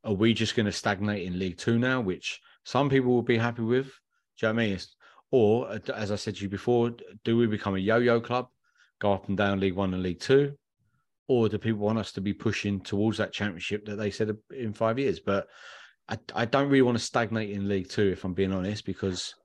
are 0.04 0.14
we 0.14 0.32
just 0.32 0.54
going 0.54 0.66
to 0.66 0.72
stagnate 0.72 1.26
in 1.26 1.40
League 1.40 1.58
Two 1.58 1.80
now, 1.80 2.00
which 2.00 2.40
some 2.64 2.88
people 2.88 3.10
will 3.12 3.22
be 3.22 3.36
happy 3.36 3.62
with? 3.62 3.86
Do 3.86 4.46
you 4.46 4.48
know 4.48 4.54
what 4.54 4.62
I 4.62 4.64
mean? 4.64 4.72
It's- 4.74 4.94
Or 5.32 5.72
as 5.94 6.12
I 6.12 6.16
said 6.16 6.36
to 6.36 6.42
you 6.42 6.48
before, 6.48 6.92
do 7.24 7.36
we 7.36 7.46
become 7.48 7.74
a 7.74 7.78
yo-yo 7.78 8.20
club? 8.20 8.46
go 9.00 9.12
up 9.14 9.28
and 9.28 9.36
down 9.36 9.58
League 9.60 9.74
One 9.74 9.94
and 9.94 10.02
League 10.02 10.20
Two, 10.20 10.58
or 11.30 11.48
do 11.48 11.58
people 11.58 11.78
want 11.78 11.96
us 11.96 12.10
to 12.10 12.20
be 12.20 12.32
pushing 12.32 12.80
towards 12.80 13.18
that 13.18 13.32
championship 13.32 13.84
that 13.84 13.94
they 13.94 14.10
said 14.10 14.36
in 14.50 14.72
five 14.72 14.98
years? 14.98 15.20
But 15.20 15.46
I, 16.08 16.18
I 16.34 16.44
don't 16.44 16.68
really 16.68 16.82
want 16.82 16.98
to 16.98 17.04
stagnate 17.04 17.50
in 17.50 17.68
League 17.68 17.88
Two, 17.88 18.08
if 18.08 18.24
I'm 18.24 18.34
being 18.34 18.52
honest, 18.52 18.84
because 18.84 19.36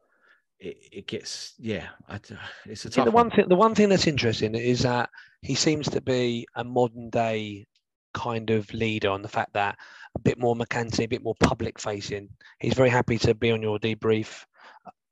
it, 0.60 0.78
it 0.92 1.08
gets 1.08 1.54
yeah, 1.60 1.90
I, 2.10 2.20
it's 2.66 2.86
a 2.86 2.90
tough 2.90 3.06
the 3.06 3.12
one. 3.12 3.28
one 3.28 3.30
thing, 3.30 3.46
the 3.50 3.56
one 3.56 3.76
thing 3.76 3.90
that's 3.90 4.08
interesting 4.08 4.56
is 4.56 4.82
that 4.82 5.12
he 5.44 5.54
seems 5.54 5.88
to 5.92 6.02
be 6.02 6.48
a 6.56 6.64
modern 6.64 7.12
day 7.12 7.68
kind 8.16 8.50
of 8.50 8.74
leader 8.74 9.12
on 9.12 9.22
the 9.22 9.28
fact 9.28 9.54
that 9.54 9.78
a 10.16 10.20
bit 10.20 10.40
more 10.40 10.56
McCanty, 10.56 11.04
a 11.04 11.08
bit 11.08 11.24
more 11.24 11.36
public 11.40 11.80
facing. 11.80 12.30
He's 12.60 12.74
very 12.74 12.90
happy 12.90 13.20
to 13.20 13.36
be 13.36 13.52
on 13.52 13.62
your 13.62 13.78
debrief, 13.78 14.44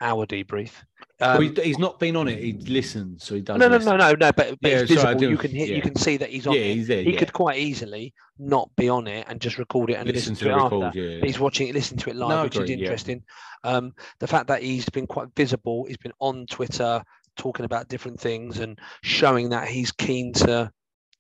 our 0.04 0.26
debrief. 0.28 0.72
Well, 1.20 1.38
Um, 1.38 1.42
he- 1.56 1.62
he's 1.64 1.80
not 1.80 2.00
been 2.00 2.16
on 2.16 2.28
it. 2.28 2.40
He 2.44 2.54
listens, 2.54 3.24
so 3.24 3.36
he 3.36 3.42
does. 3.42 3.58
no, 3.58 3.68
no, 3.68 3.78
listen. 3.78 3.98
no, 3.98 4.10
no, 4.10 4.12
no. 4.12 4.32
But, 4.34 4.58
but 4.62 4.72
Yeah, 4.72 4.80
it's 4.80 4.92
visible. 4.92 5.16
do- 5.16 5.30
you 5.30 5.38
can 5.38 5.52
hit. 5.52 5.70
yeah. 5.70 5.76
You 5.78 5.82
can 5.82 5.96
see 5.96 6.18
that 6.18 6.30
he's 6.30 6.46
on. 6.46 6.54
Yeah, 6.54 6.60
it. 6.62 6.76
he's 6.76 6.88
there. 6.88 7.02
He 7.04 7.14
yeah. 7.14 7.20
could 7.20 7.32
quite 7.34 7.60
easily 7.60 8.14
not 8.38 8.70
be 8.76 8.90
on 8.90 9.08
it 9.08 9.26
and 9.30 9.40
just 9.40 9.58
record 9.58 9.90
it 9.92 9.94
and 9.96 10.08
listen, 10.08 10.34
listen 10.34 10.48
to, 10.48 10.54
it 10.54 10.58
the 10.58 10.64
after. 10.88 11.00
Yeah, 11.00 11.20
But 11.20 11.28
he's 11.28 11.40
watching 11.40 11.68
it, 11.70 11.74
listening 11.76 12.00
to 12.00 12.10
it 12.10 12.16
live, 12.18 12.30
No, 12.38 12.44
which 12.44 12.56
is 12.56 12.62
agree, 12.62 12.76
yeah. 12.76 12.82
interesting. 12.84 13.24
Um, 13.64 13.94
the 14.20 14.28
fact 14.28 14.48
that 14.48 14.62
he's 14.64 14.90
been 14.90 15.08
quite 15.08 15.30
visible, 15.36 15.86
he's 15.86 15.98
been 15.98 16.14
on 16.20 16.46
Twitter 16.48 17.02
talking 17.38 17.66
about 17.66 17.88
different 17.88 18.20
things 18.20 18.60
and 18.60 18.78
showing 19.04 19.50
that 19.50 19.68
he's 19.68 19.92
keen 19.92 20.34
to 20.34 20.72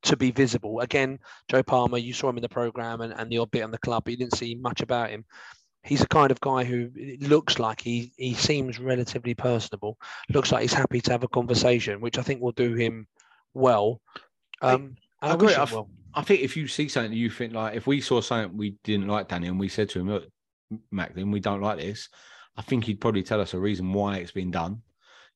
to 0.04 0.18
be 0.18 0.32
visible. 0.32 0.82
Again, 0.82 1.18
Joe 1.48 1.64
Palmer, 1.64 1.98
you 1.98 2.12
saw 2.12 2.28
him 2.28 2.36
in 2.38 2.42
the 2.42 2.50
program 2.50 3.00
and, 3.00 3.14
and 3.18 3.32
the 3.32 3.38
odd 3.38 3.52
bit 3.52 3.64
on 3.64 3.72
the 3.72 3.78
club, 3.78 4.04
but 4.04 4.12
you 4.12 4.18
didn't 4.18 4.36
see 4.36 4.54
much 4.54 4.82
about 4.82 5.10
him. 5.12 5.24
He's 5.84 6.00
the 6.00 6.08
kind 6.08 6.32
of 6.32 6.40
guy 6.40 6.64
who 6.64 6.90
looks 7.20 7.60
like 7.60 7.82
he 7.82 8.14
he 8.18 8.34
seems 8.34 8.80
relatively 8.80 9.34
personable. 9.34 9.98
Looks 10.30 10.52
like 10.52 10.62
he's 10.62 10.74
happy 10.74 11.02
to 11.02 11.12
have 11.12 11.24
a 11.24 11.28
conversation, 11.28 12.00
which 12.02 12.18
I 12.18 12.22
think 12.22 12.42
will 12.42 12.54
do 12.54 12.74
him 12.74 13.08
well. 13.54 14.02
I- 14.62 14.74
Um, 14.74 14.96
I 15.22 15.30
I 15.32 15.34
agree. 15.34 15.54
I've- 15.56 15.74
well. 15.76 15.90
I 16.16 16.22
think 16.22 16.42
if 16.42 16.56
you 16.56 16.68
see 16.68 16.88
something 16.88 17.12
that 17.12 17.18
you 17.18 17.30
think 17.30 17.54
like, 17.54 17.76
if 17.76 17.88
we 17.88 18.00
saw 18.00 18.22
something 18.22 18.56
we 18.56 18.76
didn't 18.84 19.08
like 19.08 19.28
Danny 19.28 19.48
and 19.48 19.60
we 19.60 19.68
said 19.68 19.90
to 19.90 20.00
him, 20.00 20.10
look, 20.10 20.30
Macklin, 20.92 21.32
we 21.32 21.40
don't 21.40 21.62
like 21.62 21.80
this, 21.80 22.08
I 22.56 22.62
think 22.62 22.86
he'd 22.86 23.02
probably 23.02 23.24
tell 23.24 23.42
us 23.42 23.54
a 23.56 23.60
reason 23.60 23.92
why 23.94 24.18
it's 24.18 24.32
been 24.32 24.52
done. 24.52 24.84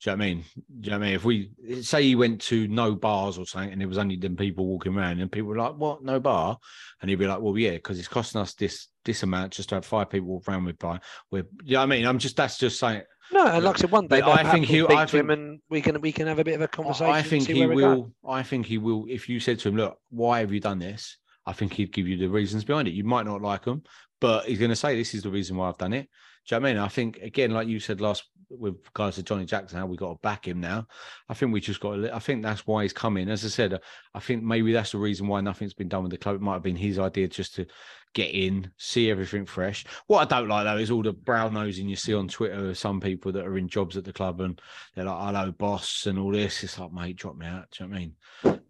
Do 0.04 0.12
you 0.12 0.16
know 0.16 0.20
what 0.20 0.26
I 0.26 0.28
mean? 0.30 0.44
Do 0.54 0.64
you 0.84 0.90
know 0.92 0.98
what 1.00 1.04
I 1.04 1.08
mean? 1.08 1.16
If 1.16 1.26
we 1.26 1.50
say 1.82 2.04
he 2.04 2.16
went 2.16 2.40
to 2.42 2.68
no 2.68 2.94
bars 2.96 3.38
or 3.40 3.46
something 3.48 3.72
and 3.74 3.82
it 3.82 3.88
was 3.88 3.98
only 3.98 4.16
them 4.16 4.36
people 4.36 4.68
walking 4.68 4.96
around 4.96 5.20
and 5.20 5.32
people 5.32 5.50
were 5.50 5.58
like, 5.58 5.76
what, 5.76 6.04
no 6.04 6.20
bar? 6.20 6.58
And 7.02 7.10
he'd 7.10 7.16
be 7.16 7.26
like, 7.26 7.40
well, 7.42 7.58
yeah, 7.58 7.72
because 7.72 7.98
it's 7.98 8.08
costing 8.08 8.40
us 8.42 8.54
this 8.54 8.88
this 9.06 9.24
amount 9.24 9.54
just 9.54 9.70
to 9.70 9.76
have 9.76 9.86
five 9.86 10.10
people 10.10 10.28
walk 10.28 10.48
around 10.48 10.66
with 10.66 10.78
bar. 10.78 11.00
We're, 11.32 11.46
you 11.64 11.74
know 11.74 11.80
what 11.80 11.84
I 11.84 11.86
mean? 11.88 12.06
I'm 12.06 12.20
just, 12.20 12.36
that's 12.36 12.58
just 12.60 12.78
saying, 12.80 13.02
No, 13.32 13.48
and 13.48 13.64
like 13.64 13.78
I 13.78 13.80
said, 13.80 13.92
one 13.92 14.08
day 14.08 14.22
I 14.22 14.44
think 14.52 14.66
he- 14.66 14.84
I 14.84 15.06
to 15.06 15.18
him 15.18 15.28
think- 15.28 15.30
and 15.32 15.60
we 15.70 15.82
can 15.82 16.00
we 16.02 16.12
can 16.12 16.28
have 16.28 16.40
a 16.40 16.44
bit 16.44 16.56
of 16.56 16.62
a 16.62 16.68
conversation. 16.68 17.14
I 17.14 17.22
think 17.24 17.48
he 17.48 17.54
going. 17.54 17.76
will. 17.76 18.12
I 18.28 18.44
think 18.44 18.66
he 18.68 18.78
will. 18.78 19.06
If 19.10 19.28
you 19.30 19.40
said 19.40 19.60
to 19.60 19.70
him, 19.70 19.78
"Look, 19.78 19.98
why 20.10 20.40
have 20.40 20.52
you 20.54 20.60
done 20.60 20.80
this?" 20.80 21.18
I 21.46 21.54
think 21.54 21.74
he'd 21.74 21.92
give 21.94 22.08
you 22.08 22.18
the 22.18 22.28
reasons 22.30 22.66
behind 22.66 22.88
it. 22.90 22.94
You 22.94 23.04
might 23.06 23.26
not 23.26 23.42
like 23.42 23.64
them, 23.64 23.84
but 24.22 24.46
he's 24.46 24.60
going 24.60 24.70
to 24.70 24.76
say, 24.76 24.96
"This 24.96 25.14
is 25.16 25.24
the 25.24 25.30
reason 25.32 25.56
why 25.58 25.70
I've 25.70 25.78
done 25.78 25.94
it." 25.94 26.10
Do 26.48 26.56
you 26.56 26.60
know 26.60 26.64
what 26.64 26.70
I 26.70 26.74
mean? 26.74 26.82
I 26.84 26.88
think 26.90 27.18
again, 27.18 27.52
like 27.52 27.68
you 27.70 27.80
said 27.80 28.00
last 28.02 28.24
with 28.50 28.76
guys 28.94 29.16
to 29.16 29.24
Johnnie 29.24 29.46
Jackson, 29.46 29.78
how 29.78 29.86
we 29.86 29.98
got 29.98 30.14
to 30.14 30.20
back 30.22 30.48
him 30.48 30.60
now. 30.60 30.88
I 31.30 31.34
think 31.34 31.52
we 31.54 31.60
just 31.60 31.80
got. 31.80 31.96
To, 31.96 32.16
I 32.16 32.20
think 32.20 32.44
that's 32.44 32.66
why 32.66 32.84
he's 32.84 32.94
coming. 32.94 33.30
As 33.30 33.44
I 33.46 33.50
said, 33.50 33.74
uh, 33.74 33.80
I 34.14 34.20
think 34.20 34.44
maybe 34.44 34.72
that's 34.74 34.92
the 34.92 34.98
reason 34.98 35.28
why 35.28 35.42
nothing's 35.42 35.74
been 35.74 35.90
done 35.90 36.04
with 36.04 36.12
the 36.12 36.18
club. 36.18 36.36
It 36.36 36.42
might 36.42 36.54
have 36.54 36.64
been 36.64 36.76
his 36.76 37.00
idea 37.00 37.28
just 37.28 37.56
to 37.56 37.66
get 38.14 38.32
in, 38.34 38.72
see 38.78 39.12
everything 39.12 39.46
fresh. 39.46 39.86
What 40.08 40.20
I 40.32 40.40
don't 40.40 40.48
like 40.50 40.64
though 40.64 40.78
is 40.78 40.92
all 40.92 41.04
the 41.04 41.14
brown 41.14 41.54
nosing 41.54 41.90
you 41.90 41.96
see 41.96 42.14
on 42.14 42.28
Twitter 42.28 42.70
of 42.70 42.78
some 42.78 43.00
people 43.00 43.32
that 43.34 43.46
are 43.46 43.58
in 43.58 43.68
jobs 43.68 43.98
at 43.98 44.06
the 44.06 44.14
club 44.14 44.40
and 44.42 44.60
they're 44.96 45.06
like, 45.06 45.20
"Hello, 45.26 45.52
boss," 45.52 46.06
and 46.06 46.18
all 46.18 46.32
this. 46.32 46.64
It's 46.64 46.80
like, 46.80 46.94
mate, 46.94 47.18
drop 47.18 47.36
me 47.38 47.46
out. 47.46 47.70
Do 47.72 47.84
you 47.84 47.90
know 47.90 47.94
what 47.94 47.98
I 47.98 48.50
mean? 48.52 48.62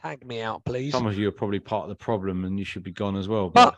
Tag 0.00 0.26
me 0.26 0.40
out, 0.40 0.64
please. 0.64 0.92
Some 0.92 1.06
of 1.06 1.18
you 1.18 1.28
are 1.28 1.32
probably 1.32 1.60
part 1.60 1.82
of 1.82 1.88
the 1.90 1.94
problem, 1.94 2.44
and 2.44 2.58
you 2.58 2.64
should 2.64 2.82
be 2.82 2.92
gone 2.92 3.16
as 3.16 3.28
well. 3.28 3.50
But 3.50 3.76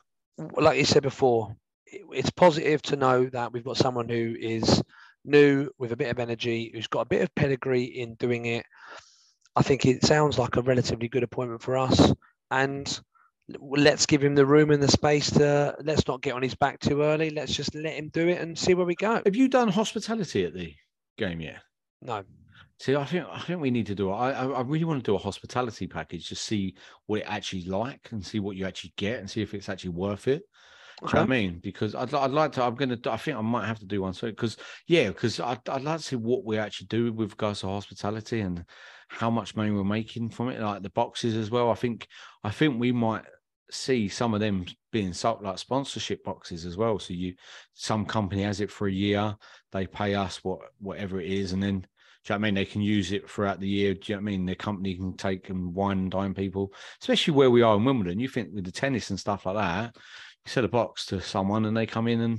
like 0.56 0.78
you 0.78 0.84
said 0.84 1.02
before, 1.02 1.56
it- 1.86 2.02
it's 2.12 2.30
positive 2.30 2.80
to 2.82 2.96
know 2.96 3.26
that 3.26 3.52
we've 3.52 3.64
got 3.64 3.76
someone 3.76 4.08
who 4.08 4.36
is 4.38 4.82
new 5.24 5.70
with 5.78 5.92
a 5.92 5.96
bit 5.96 6.10
of 6.10 6.18
energy, 6.18 6.70
who's 6.74 6.86
got 6.86 7.00
a 7.00 7.06
bit 7.06 7.22
of 7.22 7.34
pedigree 7.34 7.84
in 7.84 8.14
doing 8.14 8.46
it. 8.46 8.64
I 9.54 9.62
think 9.62 9.84
it 9.84 10.04
sounds 10.04 10.38
like 10.38 10.56
a 10.56 10.62
relatively 10.62 11.08
good 11.08 11.22
appointment 11.22 11.62
for 11.62 11.76
us. 11.76 12.12
And 12.50 13.00
let's 13.60 14.06
give 14.06 14.22
him 14.22 14.34
the 14.34 14.46
room 14.46 14.70
and 14.70 14.82
the 14.82 14.88
space 14.88 15.30
to 15.30 15.76
let's 15.84 16.06
not 16.06 16.22
get 16.22 16.34
on 16.34 16.42
his 16.42 16.54
back 16.54 16.80
too 16.80 17.02
early. 17.02 17.30
Let's 17.30 17.54
just 17.54 17.74
let 17.74 17.94
him 17.94 18.10
do 18.12 18.28
it 18.28 18.40
and 18.40 18.58
see 18.58 18.74
where 18.74 18.86
we 18.86 18.94
go. 18.94 19.20
have 19.24 19.36
you 19.36 19.48
done 19.48 19.68
hospitality 19.68 20.44
at 20.44 20.54
the 20.54 20.74
game 21.18 21.40
yet? 21.40 21.60
No. 22.00 22.24
See, 22.80 22.96
I 22.96 23.04
think 23.04 23.26
I 23.30 23.40
think 23.40 23.60
we 23.60 23.70
need 23.70 23.86
to 23.86 23.94
do. 23.94 24.10
I 24.10 24.32
I 24.32 24.46
I 24.46 24.60
really 24.62 24.84
want 24.84 25.04
to 25.04 25.08
do 25.08 25.14
a 25.14 25.18
hospitality 25.18 25.86
package 25.86 26.28
to 26.28 26.34
see 26.34 26.74
what 27.06 27.20
it 27.20 27.26
actually 27.28 27.64
like 27.64 28.08
and 28.10 28.24
see 28.24 28.40
what 28.40 28.56
you 28.56 28.66
actually 28.66 28.92
get 28.96 29.20
and 29.20 29.30
see 29.30 29.42
if 29.42 29.54
it's 29.54 29.68
actually 29.68 29.90
worth 29.90 30.26
it. 30.26 30.42
Do 31.02 31.08
you 31.08 31.14
know 31.14 31.20
what 31.20 31.34
I 31.34 31.40
mean? 31.40 31.60
Because 31.62 31.94
I'd 31.94 32.14
I'd 32.14 32.30
like 32.30 32.52
to. 32.52 32.64
I'm 32.64 32.74
gonna. 32.76 32.98
I 33.06 33.16
think 33.16 33.36
I 33.36 33.40
might 33.40 33.66
have 33.66 33.80
to 33.80 33.86
do 33.86 34.02
one. 34.02 34.12
So 34.12 34.28
because 34.28 34.56
yeah, 34.86 35.08
because 35.08 35.40
I'd 35.40 35.68
I'd 35.68 35.82
like 35.82 35.98
to 35.98 36.04
see 36.04 36.16
what 36.16 36.44
we 36.44 36.58
actually 36.58 36.86
do 36.86 37.12
with 37.12 37.32
regards 37.32 37.60
to 37.60 37.66
hospitality 37.66 38.40
and 38.40 38.64
how 39.08 39.28
much 39.28 39.56
money 39.56 39.70
we're 39.70 39.84
making 39.84 40.30
from 40.30 40.48
it, 40.48 40.60
like 40.60 40.82
the 40.82 40.90
boxes 40.90 41.36
as 41.36 41.50
well. 41.50 41.70
I 41.70 41.74
think 41.74 42.06
I 42.44 42.50
think 42.50 42.78
we 42.78 42.92
might 42.92 43.24
see 43.70 44.08
some 44.08 44.34
of 44.34 44.40
them 44.40 44.64
being 44.92 45.12
sold 45.12 45.42
like 45.42 45.58
sponsorship 45.58 46.22
boxes 46.22 46.66
as 46.66 46.76
well. 46.76 46.98
So 46.98 47.14
you, 47.14 47.34
some 47.74 48.04
company 48.04 48.42
has 48.42 48.60
it 48.60 48.70
for 48.70 48.86
a 48.86 48.92
year, 48.92 49.34
they 49.72 49.86
pay 49.86 50.14
us 50.14 50.44
what 50.44 50.60
whatever 50.78 51.20
it 51.20 51.30
is, 51.30 51.52
and 51.52 51.62
then 51.62 51.86
do 52.24 52.32
you 52.32 52.38
know 52.38 52.40
what 52.40 52.46
I 52.46 52.50
mean? 52.50 52.54
They 52.54 52.64
can 52.64 52.82
use 52.82 53.10
it 53.10 53.28
throughout 53.28 53.58
the 53.58 53.68
year. 53.68 53.94
Do 53.94 54.00
you 54.04 54.14
know 54.14 54.22
what 54.22 54.28
I 54.28 54.30
mean? 54.30 54.46
Their 54.46 54.54
company 54.54 54.94
can 54.94 55.16
take 55.16 55.48
and 55.48 55.74
wine 55.74 55.98
and 55.98 56.10
dine 56.10 56.34
people, 56.34 56.72
especially 57.00 57.34
where 57.34 57.50
we 57.50 57.62
are 57.62 57.76
in 57.76 57.84
Wimbledon. 57.84 58.20
You 58.20 58.28
think 58.28 58.50
with 58.52 58.64
the 58.64 58.70
tennis 58.70 59.10
and 59.10 59.18
stuff 59.18 59.44
like 59.44 59.56
that, 59.56 59.96
sell 60.46 60.64
a 60.64 60.68
box 60.68 61.06
to 61.06 61.20
someone 61.20 61.64
and 61.64 61.76
they 61.76 61.86
come 61.86 62.08
in 62.08 62.20
and 62.20 62.36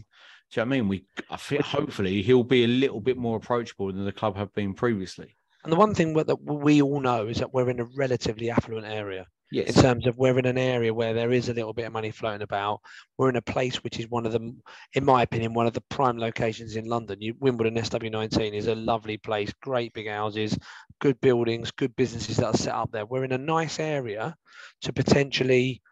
do 0.52 0.60
you 0.60 0.66
know 0.66 0.70
what 0.70 0.76
I 0.76 0.80
mean? 0.80 0.88
We 0.88 1.06
I 1.30 1.38
think 1.38 1.62
hopefully 1.62 2.22
he'll 2.22 2.44
be 2.44 2.64
a 2.64 2.68
little 2.68 3.02
bit 3.02 3.18
more 3.18 3.38
approachable 3.38 3.92
than 3.92 4.06
the 4.06 4.12
club 4.12 4.36
have 4.38 4.54
been 4.54 4.74
previously. 4.74 5.36
And 5.64 5.72
the 5.72 5.78
one 5.78 5.96
thing 5.96 6.14
that 6.14 6.42
we 6.44 6.82
all 6.82 7.00
know 7.00 7.28
is 7.28 7.38
that 7.38 7.54
we're 7.54 7.70
in 7.70 7.80
a 7.80 7.88
relatively 7.96 8.50
affluent 8.52 8.86
area. 8.86 9.26
Yes. 9.54 9.76
in 9.76 9.84
terms 9.84 10.08
of 10.08 10.18
we're 10.18 10.40
in 10.40 10.48
an 10.48 10.58
area 10.58 10.92
where 10.92 11.14
there 11.14 11.32
is 11.32 11.48
a 11.48 11.54
little 11.54 11.74
bit 11.74 11.86
of 11.86 11.94
money 11.94 12.10
floating 12.10 12.42
about. 12.42 12.82
We're 13.20 13.30
in 13.30 13.36
a 13.36 13.42
place 13.42 13.84
which 13.84 14.00
is 14.00 14.10
one 14.10 14.26
of 14.26 14.32
the, 14.32 14.52
in 14.96 15.06
my 15.06 15.22
opinion, 15.22 15.54
one 15.54 15.68
of 15.68 15.74
the 15.74 15.84
prime 15.90 16.18
locations 16.18 16.76
in 16.76 16.86
London. 16.86 17.22
You, 17.22 17.36
Wimbledon 17.40 17.76
SW19 17.76 18.54
is 18.54 18.66
a 18.66 18.74
lovely 18.74 19.18
place, 19.18 19.54
great 19.62 19.94
big 19.94 20.10
houses, 20.10 20.58
good 21.00 21.22
buildings, 21.22 21.70
good 21.70 21.96
businesses 21.96 22.38
that 22.38 22.56
are 22.56 22.58
set 22.58 22.74
up 22.74 22.92
there. 22.92 23.06
We're 23.06 23.26
in 23.26 23.32
a 23.32 23.38
nice 23.38 23.80
area 23.80 24.36
to 24.82 24.92
potentially 24.92 25.84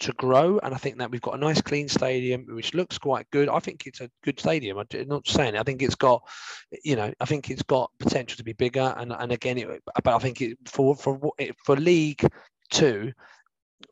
to 0.00 0.12
grow, 0.12 0.58
and 0.62 0.74
I 0.74 0.78
think 0.78 0.98
that 0.98 1.10
we've 1.10 1.22
got 1.22 1.34
a 1.34 1.38
nice 1.38 1.60
clean 1.60 1.88
stadium 1.88 2.46
which 2.48 2.74
looks 2.74 2.98
quite 2.98 3.30
good. 3.30 3.48
I 3.48 3.58
think 3.60 3.86
it's 3.86 4.00
a 4.00 4.10
good 4.22 4.40
stadium. 4.40 4.78
I'm 4.78 4.86
not 5.06 5.26
saying 5.26 5.54
it. 5.54 5.60
I 5.60 5.62
think 5.62 5.82
it's 5.82 5.94
got, 5.94 6.22
you 6.84 6.96
know, 6.96 7.12
I 7.20 7.24
think 7.24 7.50
it's 7.50 7.62
got 7.62 7.90
potential 7.98 8.36
to 8.36 8.44
be 8.44 8.52
bigger, 8.54 8.94
and 8.96 9.12
and 9.12 9.32
again, 9.32 9.58
it, 9.58 9.82
but 10.02 10.14
I 10.14 10.18
think 10.18 10.40
it 10.40 10.58
for 10.66 10.96
for 10.96 11.20
for 11.64 11.76
League 11.76 12.26
Two, 12.70 13.12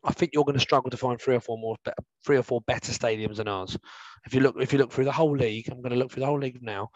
I 0.03 0.11
think 0.11 0.31
you're 0.33 0.43
going 0.43 0.57
to 0.57 0.59
struggle 0.59 0.91
to 0.91 0.97
find 0.97 1.19
three 1.19 1.35
or 1.35 1.39
four 1.39 1.57
more, 1.57 1.77
three 2.25 2.37
or 2.37 2.43
four 2.43 2.61
better 2.61 2.91
stadiums 2.91 3.37
than 3.37 3.47
ours. 3.47 3.77
If 4.25 4.33
you 4.33 4.41
look, 4.41 4.55
if 4.59 4.73
you 4.73 4.79
look 4.79 4.91
through 4.91 5.05
the 5.05 5.11
whole 5.11 5.35
league, 5.35 5.69
I'm 5.69 5.81
going 5.81 5.91
to 5.91 5.97
look 5.97 6.11
through 6.11 6.21
the 6.21 6.27
whole 6.27 6.39
league 6.39 6.61
now. 6.61 6.89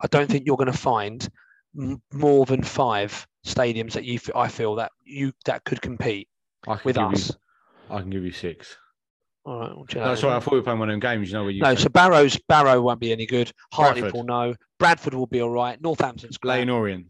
I 0.00 0.06
don't 0.08 0.30
think 0.30 0.46
you're 0.46 0.56
going 0.56 0.70
to 0.70 0.76
find 0.78 1.28
more 2.12 2.44
than 2.46 2.62
five 2.62 3.26
stadiums 3.46 3.92
that 3.92 4.04
you, 4.04 4.20
I 4.34 4.48
feel 4.48 4.76
that 4.76 4.92
you 5.04 5.32
that 5.46 5.64
could 5.64 5.80
compete 5.80 6.28
with 6.84 6.96
us. 6.98 7.32
I 7.90 8.00
can 8.00 8.10
give 8.10 8.24
you 8.24 8.32
six. 8.32 8.76
All 9.44 9.58
right, 9.58 9.70
well, 9.76 9.86
No, 9.94 10.14
sorry, 10.14 10.34
I 10.36 10.40
thought 10.40 10.52
we 10.52 10.58
were 10.60 10.64
playing 10.64 10.78
one 10.78 10.88
of 10.88 10.92
them 10.92 11.00
games. 11.00 11.28
You 11.28 11.34
know 11.34 11.42
where 11.42 11.50
you 11.50 11.62
No, 11.62 11.74
so 11.74 11.88
Barrow's 11.88 12.38
Barrow 12.48 12.80
won't 12.80 13.00
be 13.00 13.10
any 13.12 13.26
good. 13.26 13.50
Hartlepool, 13.72 14.22
no. 14.24 14.54
Bradford 14.78 15.14
will 15.14 15.26
be 15.26 15.40
all 15.42 15.50
right. 15.50 15.80
Northampton's 15.82 16.38
great. 16.38 16.68
Orient. 16.68 17.06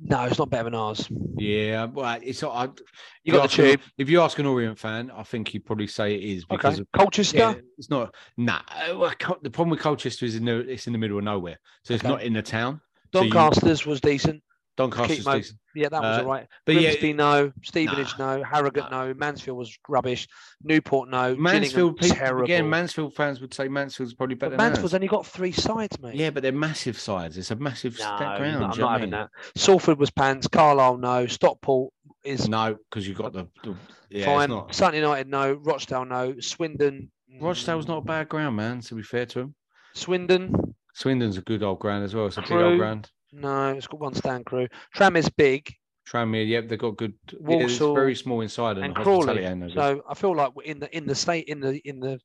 No, 0.00 0.22
it's 0.24 0.38
not 0.38 0.48
better 0.48 0.64
than 0.64 0.74
ours. 0.76 1.08
Yeah, 1.36 1.86
well, 1.86 2.18
it's 2.22 2.40
not. 2.40 2.52
I, 2.54 2.82
You 3.24 3.32
got 3.32 3.50
the 3.50 3.62
an- 3.64 3.70
tube. 3.72 3.80
If 3.98 4.08
you 4.08 4.22
ask 4.22 4.38
an 4.38 4.46
Orient 4.46 4.78
fan, 4.78 5.10
I 5.10 5.24
think 5.24 5.48
he'd 5.48 5.66
probably 5.66 5.88
say 5.88 6.14
it 6.14 6.22
is 6.22 6.44
because 6.44 6.74
Okay. 6.74 6.82
of, 6.82 6.92
Colchester. 6.92 7.36
yeah, 7.36 7.54
it's 7.76 7.90
not. 7.90 8.14
Nah, 8.36 8.60
uh, 8.70 9.10
the 9.42 9.50
problem 9.50 9.70
with 9.70 9.80
Colchester 9.80 10.24
is 10.24 10.36
in 10.36 10.44
the 10.44 10.60
it's 10.60 10.86
in 10.86 10.92
the 10.92 10.98
middle 11.00 11.18
of 11.18 11.24
nowhere, 11.24 11.58
so 11.82 11.94
it's 11.94 12.02
Okay. 12.04 12.12
not 12.12 12.22
in 12.22 12.32
the 12.32 12.42
town. 12.42 12.80
So 13.12 13.24
Doncaster's 13.28 13.84
was 13.84 14.00
decent. 14.00 14.42
Doncaster's 14.78 15.26
mo-. 15.26 15.40
Yeah, 15.74 15.88
that 15.90 16.00
was 16.02 16.18
Uh, 16.18 16.22
all 16.22 16.28
right. 16.28 16.46
but 16.64 16.74
yeah, 16.76 16.90
Grimsby, 16.90 17.12
no. 17.12 17.52
Stevenage, 17.62 18.18
Nah. 18.18 18.36
no. 18.38 18.42
Harrogate, 18.44 18.90
no. 18.90 19.12
Mansfield 19.14 19.58
was 19.58 19.76
rubbish. 19.88 20.26
Newport, 20.62 21.08
no. 21.10 21.36
Mansfield 21.36 21.98
people 21.98 22.16
terrible. 22.16 22.44
again. 22.44 22.68
Mansfield 22.70 23.14
fans 23.14 23.40
would 23.40 23.52
say 23.52 23.68
Mansfield's 23.68 24.14
probably 24.14 24.34
better 24.36 24.50
but 24.56 24.56
than 24.62 24.66
Mansfield's 24.72 24.94
only 24.94 25.08
got 25.08 25.26
three 25.26 25.52
sides, 25.52 26.00
mate. 26.00 26.14
Yeah, 26.14 26.30
but 26.30 26.42
they're 26.42 26.52
massive 26.52 26.98
sides. 26.98 27.36
It's 27.36 27.50
a 27.50 27.56
massive 27.56 27.92
no, 27.98 28.04
sta- 28.04 28.16
I'm 28.16 28.38
ground. 28.40 28.60
not, 28.60 28.72
do 28.72 28.76
you 28.76 28.80
know 28.80 28.86
what 28.86 28.90
I 28.90 28.94
having 28.94 29.10
mean? 29.10 29.20
that. 29.20 29.30
Salford 29.60 29.98
was 29.98 30.10
pants. 30.10 30.48
Carlisle, 30.48 30.96
no. 30.98 31.26
Stockport 31.26 31.92
is 32.24 32.48
No, 32.48 32.76
because 32.90 33.06
you've 33.06 33.18
got 33.18 33.32
the, 33.32 33.46
the 33.64 33.76
yeah, 34.10 34.24
fine. 34.24 34.44
it's 34.44 34.48
not. 34.50 34.74
Sutton 34.74 34.94
United, 35.00 35.28
no. 35.28 35.52
Rochdale, 35.52 36.04
no. 36.06 36.34
Swindon. 36.40 37.10
Rochdale's 37.40 37.86
not 37.86 37.98
a 37.98 38.02
bad 38.04 38.28
ground, 38.28 38.56
man. 38.56 38.80
To 38.80 38.94
be 38.94 39.02
fair 39.02 39.26
to 39.26 39.40
him, 39.40 39.54
Swindon, 39.94 40.74
Swindon's 40.94 41.36
a 41.36 41.42
good 41.42 41.62
old 41.62 41.78
ground 41.78 42.04
as 42.04 42.14
well. 42.14 42.26
It's 42.26 42.36
a 42.38 42.42
big 42.42 42.52
old 42.52 42.78
ground. 42.78 43.10
No. 43.32 43.70
It's 43.70 43.86
got 43.86 44.00
one 44.00 44.14
stand 44.14 44.46
crew. 44.46 44.68
Tram 44.94 45.16
is 45.16 45.28
big. 45.28 45.72
Tranmere, 46.08 46.48
yep, 46.48 46.68
they've 46.68 46.78
got 46.78 46.96
good. 46.96 47.14
It's 47.30 47.78
very 47.78 48.14
small 48.14 48.40
inside 48.40 48.78
and, 48.78 48.94
Crawley. 48.94 49.54
no. 49.54 49.68
So 49.68 50.02
I 50.08 50.14
feel 50.14 50.34
like 50.34 50.52
in 50.64 50.80
the 50.80 50.96
in 50.96 51.06
the 51.06 51.14
state 51.14 51.44
in 51.48 51.60
the 51.60 51.76
in 51.86 52.00
the 52.00 52.18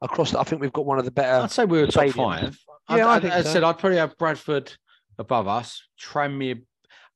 across. 0.00 0.30
The, 0.32 0.40
I 0.40 0.44
think 0.44 0.62
we've 0.62 0.72
got 0.72 0.86
one 0.86 0.98
of 0.98 1.04
the 1.04 1.10
better. 1.10 1.42
I'd 1.42 1.50
say 1.50 1.64
we're 1.64 1.84
a 1.84 1.86
top 1.86 2.04
stadiums. 2.04 2.14
five. 2.14 2.58
Yeah, 2.90 3.08
I 3.08 3.20
think 3.20 3.34
I 3.34 3.42
so. 3.42 3.52
said, 3.52 3.64
I'd 3.64 3.78
probably 3.78 3.98
have 3.98 4.16
Bradford 4.16 4.72
above 5.18 5.48
us. 5.48 5.82
Tranmere, 6.00 6.62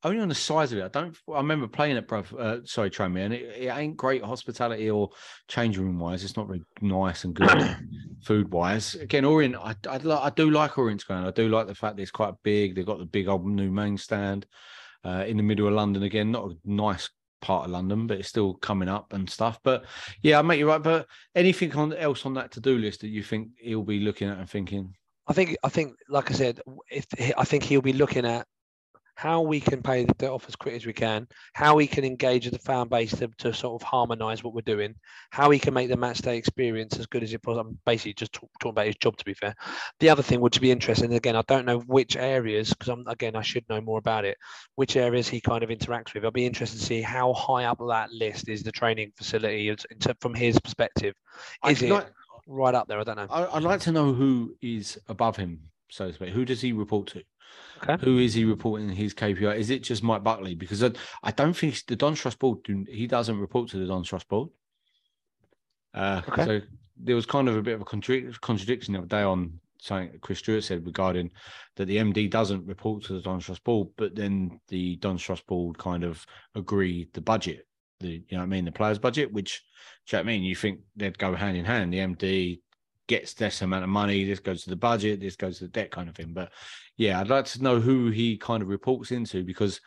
only 0.02 0.20
on 0.20 0.28
the 0.28 0.34
size 0.34 0.72
of 0.72 0.78
it. 0.78 0.84
I 0.84 0.88
don't. 0.88 1.16
I 1.32 1.38
remember 1.38 1.66
playing 1.68 1.96
at 1.96 2.08
Bradford. 2.08 2.40
Uh, 2.40 2.58
sorry, 2.64 2.90
Tranmere, 2.90 3.26
and 3.26 3.34
it, 3.34 3.64
it 3.64 3.68
ain't 3.68 3.96
great 3.96 4.22
hospitality 4.22 4.90
or 4.90 5.10
change 5.48 5.76
room 5.78 5.98
wise. 5.98 6.24
It's 6.24 6.36
not 6.36 6.46
very 6.46 6.62
nice 6.80 7.24
and 7.24 7.34
good 7.34 7.76
food 8.24 8.52
wise. 8.52 8.94
Again, 8.94 9.24
Orient, 9.24 9.56
I, 9.56 9.74
I, 9.88 9.98
I 9.98 10.30
do 10.30 10.50
like 10.50 10.78
Orient's 10.78 11.04
ground. 11.04 11.26
I 11.26 11.30
do 11.30 11.48
like 11.48 11.66
the 11.66 11.74
fact 11.74 11.96
that 11.96 12.02
it's 12.02 12.10
quite 12.10 12.34
big. 12.42 12.74
They've 12.74 12.86
got 12.86 12.98
the 12.98 13.04
big 13.04 13.28
old 13.28 13.46
new 13.46 13.70
main 13.70 13.98
stand 13.98 14.46
uh, 15.04 15.24
in 15.26 15.36
the 15.36 15.42
middle 15.42 15.68
of 15.68 15.74
London. 15.74 16.02
Again, 16.02 16.32
not 16.32 16.50
a 16.50 16.54
nice 16.64 17.10
part 17.42 17.66
of 17.66 17.70
London, 17.70 18.06
but 18.06 18.18
it's 18.18 18.28
still 18.28 18.54
coming 18.54 18.88
up 18.88 19.12
and 19.12 19.28
stuff. 19.28 19.58
But 19.62 19.84
yeah, 20.22 20.38
I 20.38 20.42
make 20.42 20.58
you 20.58 20.68
right. 20.68 20.82
But 20.82 21.06
anything 21.34 21.74
on, 21.76 21.92
else 21.92 22.24
on 22.24 22.34
that 22.34 22.52
to 22.52 22.60
do 22.60 22.78
list 22.78 23.00
that 23.00 23.08
you 23.08 23.22
think 23.22 23.48
he'll 23.58 23.82
be 23.82 24.00
looking 24.00 24.28
at 24.28 24.38
and 24.38 24.48
thinking? 24.48 24.94
I 25.26 25.32
think 25.32 25.56
I 25.62 25.68
think 25.68 25.94
like 26.08 26.30
I 26.30 26.34
said, 26.34 26.60
if 26.90 27.06
I 27.36 27.44
think 27.44 27.62
he'll 27.62 27.82
be 27.82 27.92
looking 27.92 28.26
at 28.26 28.46
how 29.20 29.42
we 29.42 29.60
can 29.60 29.82
pay 29.82 30.02
the 30.06 30.14
debt 30.14 30.30
off 30.30 30.48
as 30.48 30.56
quick 30.56 30.74
as 30.74 30.86
we 30.86 30.94
can, 30.94 31.28
how 31.52 31.76
we 31.76 31.86
can 31.86 32.04
engage 32.06 32.46
with 32.46 32.54
the 32.54 32.58
fan 32.58 32.88
base 32.88 33.10
to, 33.14 33.28
to 33.36 33.52
sort 33.52 33.78
of 33.82 33.86
harmonise 33.86 34.42
what 34.42 34.54
we're 34.54 34.62
doing, 34.62 34.94
how 35.28 35.50
we 35.50 35.58
can 35.58 35.74
make 35.74 35.90
the 35.90 35.96
match 35.96 36.22
day 36.22 36.38
experience 36.38 36.98
as 36.98 37.04
good 37.04 37.22
as 37.22 37.30
it 37.34 37.42
possible. 37.42 37.60
I'm 37.68 37.78
basically 37.84 38.14
just 38.14 38.32
talk, 38.32 38.48
talking 38.60 38.70
about 38.70 38.86
his 38.86 38.96
job 38.96 39.18
to 39.18 39.24
be 39.26 39.34
fair. 39.34 39.54
The 39.98 40.08
other 40.08 40.22
thing 40.22 40.40
would 40.40 40.58
be 40.58 40.70
interesting, 40.70 41.12
again, 41.12 41.36
I 41.36 41.42
don't 41.48 41.66
know 41.66 41.80
which 41.80 42.16
areas 42.16 42.70
because 42.70 42.88
I'm 42.88 43.06
again 43.08 43.36
I 43.36 43.42
should 43.42 43.68
know 43.68 43.82
more 43.82 43.98
about 43.98 44.24
it, 44.24 44.38
which 44.76 44.96
areas 44.96 45.28
he 45.28 45.38
kind 45.38 45.62
of 45.62 45.68
interacts 45.68 46.14
with. 46.14 46.24
I'll 46.24 46.30
be 46.30 46.46
interested 46.46 46.78
to 46.78 46.86
see 46.86 47.02
how 47.02 47.34
high 47.34 47.64
up 47.64 47.78
that 47.90 48.10
list 48.12 48.48
is 48.48 48.62
the 48.62 48.72
training 48.72 49.12
facility 49.18 49.68
is- 49.68 49.84
in 49.90 49.98
ter- 49.98 50.14
from 50.22 50.32
his 50.32 50.58
perspective. 50.58 51.14
Is 51.68 51.82
I'd 51.82 51.88
it 51.88 51.92
like- 51.92 52.12
right 52.46 52.74
up 52.74 52.88
there? 52.88 52.98
I 52.98 53.04
don't 53.04 53.16
know. 53.16 53.26
I'd 53.28 53.62
like 53.64 53.80
to 53.80 53.92
know 53.92 54.14
who 54.14 54.56
is 54.62 54.98
above 55.08 55.36
him, 55.36 55.60
so 55.90 56.06
to 56.06 56.14
speak. 56.14 56.30
Who 56.30 56.46
does 56.46 56.62
he 56.62 56.72
report 56.72 57.08
to? 57.08 57.22
Okay. 57.82 58.04
Who 58.04 58.18
is 58.18 58.34
he 58.34 58.44
reporting 58.44 58.90
his 58.90 59.14
KPI? 59.14 59.56
Is 59.56 59.70
it 59.70 59.82
just 59.82 60.02
Mike 60.02 60.22
Buckley? 60.22 60.54
Because 60.54 60.82
I, 60.84 60.90
I 61.22 61.30
don't 61.30 61.54
think 61.54 61.84
the 61.86 61.96
Don 61.96 62.14
Trust 62.14 62.38
board. 62.38 62.58
He 62.88 63.06
doesn't 63.06 63.38
report 63.38 63.70
to 63.70 63.78
the 63.78 63.86
Don 63.86 64.02
Trust 64.02 64.28
board. 64.28 64.50
Uh, 65.94 66.20
Okay. 66.28 66.44
So 66.44 66.60
there 67.02 67.16
was 67.16 67.26
kind 67.26 67.48
of 67.48 67.56
a 67.56 67.62
bit 67.62 67.74
of 67.74 67.80
a 67.80 67.84
contra- 67.84 68.32
contradiction 68.40 68.92
the 68.92 68.98
other 68.98 69.08
day 69.08 69.22
on 69.22 69.58
something 69.80 70.18
Chris 70.20 70.40
Stewart 70.40 70.62
said 70.62 70.84
regarding 70.84 71.30
that 71.76 71.86
the 71.86 71.96
MD 71.96 72.30
doesn't 72.30 72.66
report 72.66 73.02
to 73.04 73.14
the 73.14 73.22
Don 73.22 73.40
Trust 73.40 73.64
board, 73.64 73.88
but 73.96 74.14
then 74.14 74.60
the 74.68 74.96
Don 74.96 75.16
Trust 75.16 75.46
board 75.46 75.78
kind 75.78 76.04
of 76.04 76.24
agreed 76.54 77.08
the 77.14 77.20
budget. 77.22 77.66
The 78.00 78.08
you 78.08 78.24
know 78.32 78.38
what 78.38 78.44
I 78.44 78.46
mean 78.46 78.64
the 78.64 78.72
players 78.72 78.98
budget, 78.98 79.32
which 79.32 79.62
do 80.06 80.16
you 80.16 80.22
know 80.22 80.24
what 80.26 80.30
I 80.30 80.32
mean? 80.32 80.42
You 80.42 80.54
think 80.54 80.80
they'd 80.96 81.18
go 81.18 81.34
hand 81.34 81.56
in 81.56 81.64
hand. 81.64 81.92
The 81.92 81.98
MD 81.98 82.60
gets 83.10 83.34
this 83.34 83.60
amount 83.60 83.82
of 83.82 83.90
money. 83.90 84.24
This 84.24 84.38
goes 84.38 84.62
to 84.62 84.70
the 84.70 84.76
budget. 84.76 85.18
This 85.18 85.34
goes 85.34 85.58
to 85.58 85.64
the 85.64 85.70
debt, 85.70 85.90
kind 85.90 86.08
of 86.08 86.14
thing. 86.14 86.32
But 86.32 86.52
yeah, 86.96 87.20
I'd 87.20 87.28
like 87.28 87.44
to 87.46 87.62
know 87.62 87.80
who 87.80 88.10
he 88.10 88.38
kind 88.38 88.62
of 88.62 88.68
reports 88.68 89.10
into 89.10 89.42
because 89.42 89.80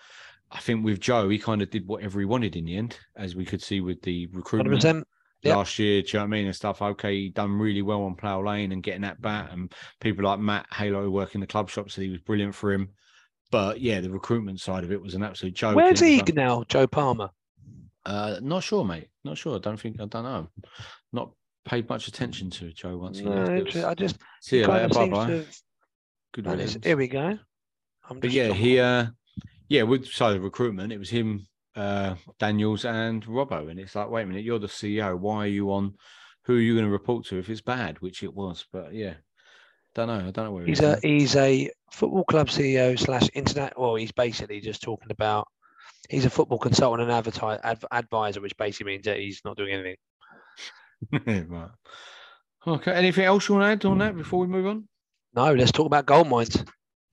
I 0.52 0.60
think 0.60 0.84
with 0.84 1.00
Joe, 1.00 1.30
he 1.30 1.40
kind 1.40 1.62
of 1.62 1.70
did 1.70 1.88
whatever 1.88 2.20
he 2.20 2.26
wanted 2.26 2.58
in 2.58 2.66
the 2.66 2.76
end, 2.76 3.00
as 3.16 3.34
we 3.34 3.46
could 3.46 3.62
see 3.62 3.80
with 3.80 4.02
the 4.02 4.28
recruitment 4.34 4.82
100%. 4.84 5.04
Yep. 5.44 5.56
last 5.56 5.80
year. 5.80 6.02
Do 6.02 6.08
you 6.08 6.20
know 6.20 6.24
what 6.24 6.28
I 6.28 6.32
mean? 6.32 6.46
And 6.48 6.56
stuff. 6.56 6.82
Okay, 6.82 7.16
he 7.16 7.30
done 7.30 7.58
really 7.58 7.82
well 7.82 8.04
on 8.04 8.16
Plough 8.16 8.44
Lane 8.44 8.74
and 8.74 8.84
getting 8.84 9.02
that 9.04 9.22
bat, 9.22 9.50
and 9.54 9.74
people 10.02 10.26
like 10.26 10.40
Matt 10.40 10.68
Halo 10.74 11.10
working 11.10 11.40
the 11.40 11.48
club 11.48 11.70
shop 11.70 11.92
said 11.92 12.04
he 12.04 12.10
was 12.10 12.22
brilliant 12.22 12.56
for 12.56 12.74
him. 12.74 12.90
But 13.52 13.80
yeah, 13.80 14.02
the 14.02 14.10
recruitment 14.10 14.60
side 14.60 14.84
of 14.84 14.92
it 14.92 15.02
was 15.02 15.16
an 15.16 15.24
absolute 15.24 15.54
joke. 15.54 15.78
Where's 15.78 16.00
he 16.02 16.22
now, 16.34 16.64
Joe 16.68 16.88
Palmer? 16.88 17.30
Uh, 18.06 18.40
not 18.42 18.64
sure, 18.64 18.84
mate. 18.84 19.08
Not 19.24 19.38
sure. 19.38 19.56
I 19.56 19.60
don't 19.60 19.80
think. 19.80 20.02
I 20.02 20.06
don't 20.06 20.24
know. 20.24 20.50
Not 21.14 21.32
paid 21.66 21.88
much 21.90 22.08
attention 22.08 22.50
to 22.52 22.72
Joe 22.72 22.98
once. 22.98 23.20
he 23.20 23.26
No, 23.26 23.44
left. 23.46 23.76
Was- 23.76 23.84
I 23.84 23.94
just 23.94 24.18
See 24.42 24.60
you 24.60 24.68
later. 24.68 24.90
Bye 24.90 25.08
bye. 25.10 25.30
have 25.32 25.48
Good 26.34 26.48
riddance. 26.48 26.78
Here 26.84 26.98
we 26.98 27.08
go. 27.08 27.38
I'm 28.10 28.20
But 28.20 28.32
yeah, 28.32 28.52
he 28.54 28.80
uh 28.80 29.08
yeah, 29.70 29.84
with 29.84 30.08
side 30.08 30.36
of 30.36 30.44
recruitment, 30.44 30.92
it 30.92 30.98
was 30.98 31.10
him, 31.10 31.48
uh 31.76 32.16
Daniels 32.40 32.86
and 32.86 33.26
Robbo. 33.26 33.70
And 33.70 33.80
it's 33.80 33.96
like, 33.96 34.10
wait 34.10 34.24
a 34.24 34.26
minute, 34.26 34.44
you're 34.44 34.60
the 34.60 34.68
CEO. 34.68 35.18
Why 35.18 35.46
are 35.46 35.48
you 35.48 35.72
on 35.72 35.96
who 36.46 36.56
are 36.58 36.60
you 36.60 36.74
going 36.74 36.86
to 36.86 36.92
report 36.92 37.26
to 37.28 37.40
if 37.40 37.50
it's 37.50 37.62
bad? 37.62 38.02
Which 38.02 38.24
it 38.24 38.34
was, 38.34 38.66
but 38.72 38.94
yeah. 38.94 39.14
Don't 39.96 40.08
know. 40.08 40.28
I 40.28 40.32
don't 40.32 40.46
know 40.46 40.52
where 40.52 40.66
He's 40.66 40.80
he 40.80 40.86
a 40.86 41.00
he's 41.02 41.36
a 41.36 41.70
football 41.92 42.24
club 42.26 42.48
CEO 42.48 43.00
slash 43.00 43.30
internet. 43.36 43.80
Well, 43.80 43.96
he's 43.96 44.12
basically 44.12 44.60
just 44.60 44.82
talking 44.82 45.12
about. 45.12 45.48
He's 46.10 46.26
a 46.26 46.30
football 46.30 46.58
consultant 46.58 47.04
and 47.04 47.12
advertise, 47.12 47.60
adv- 47.64 47.86
advisor, 47.92 48.42
which 48.42 48.58
basically 48.58 48.92
means 48.94 49.06
that 49.06 49.20
he's 49.20 49.42
not 49.46 49.56
doing 49.56 49.72
anything. 49.74 49.96
right. 51.48 51.70
Okay. 52.66 52.92
Anything 52.92 53.26
else 53.26 53.48
you 53.48 53.56
want 53.56 53.82
to 53.82 53.88
add 53.88 53.92
on 53.92 53.98
that 54.00 54.16
before 54.16 54.40
we 54.40 54.48
move 54.48 54.68
on? 54.68 54.88
No, 55.36 55.54
let's 55.54 55.72
talk 55.72 55.88
about 55.88 56.06
gold 56.06 56.28
mines. 56.30 56.64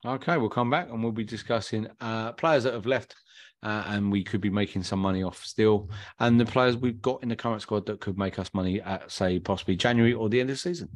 Okay, 0.05 0.37
we'll 0.37 0.49
come 0.49 0.71
back 0.71 0.89
and 0.91 1.03
we'll 1.03 1.13
be 1.13 1.25
discussing 1.25 1.87
uh, 2.01 2.33
players 2.33 2.65
that 2.65 2.73
have 2.75 2.87
left 2.87 3.15
uh, 3.63 3.85
and 3.89 4.11
we 4.11 4.25
could 4.25 4.41
be 4.41 4.51
making 4.51 4.83
some 4.83 4.99
money 4.99 5.23
off 5.23 5.45
still, 5.45 5.91
and 6.19 6.41
the 6.41 6.47
players 6.47 6.77
we've 6.77 7.03
got 7.03 7.23
in 7.23 7.29
the 7.29 7.37
current 7.37 7.63
squad 7.63 7.87
that 7.87 8.01
could 8.01 8.19
make 8.19 8.39
us 8.39 8.51
money 8.55 8.81
at, 8.81 9.11
say, 9.11 9.39
possibly 9.39 9.77
January 9.77 10.15
or 10.15 10.29
the 10.29 10.41
end 10.41 10.51
of 10.51 10.57
the 10.57 10.61
season. 10.61 10.89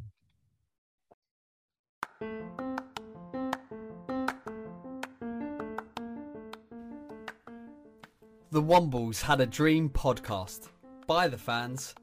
The 8.51 8.61
Wombles 8.61 9.21
had 9.21 9.41
a 9.41 9.45
dream 9.45 9.89
podcast 9.89 10.69
by 11.07 11.27
the 11.27 11.37
fans 11.37 11.93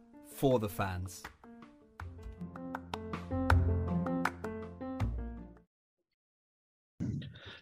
for 0.42 0.58
the 0.58 0.68
fans. 0.68 1.22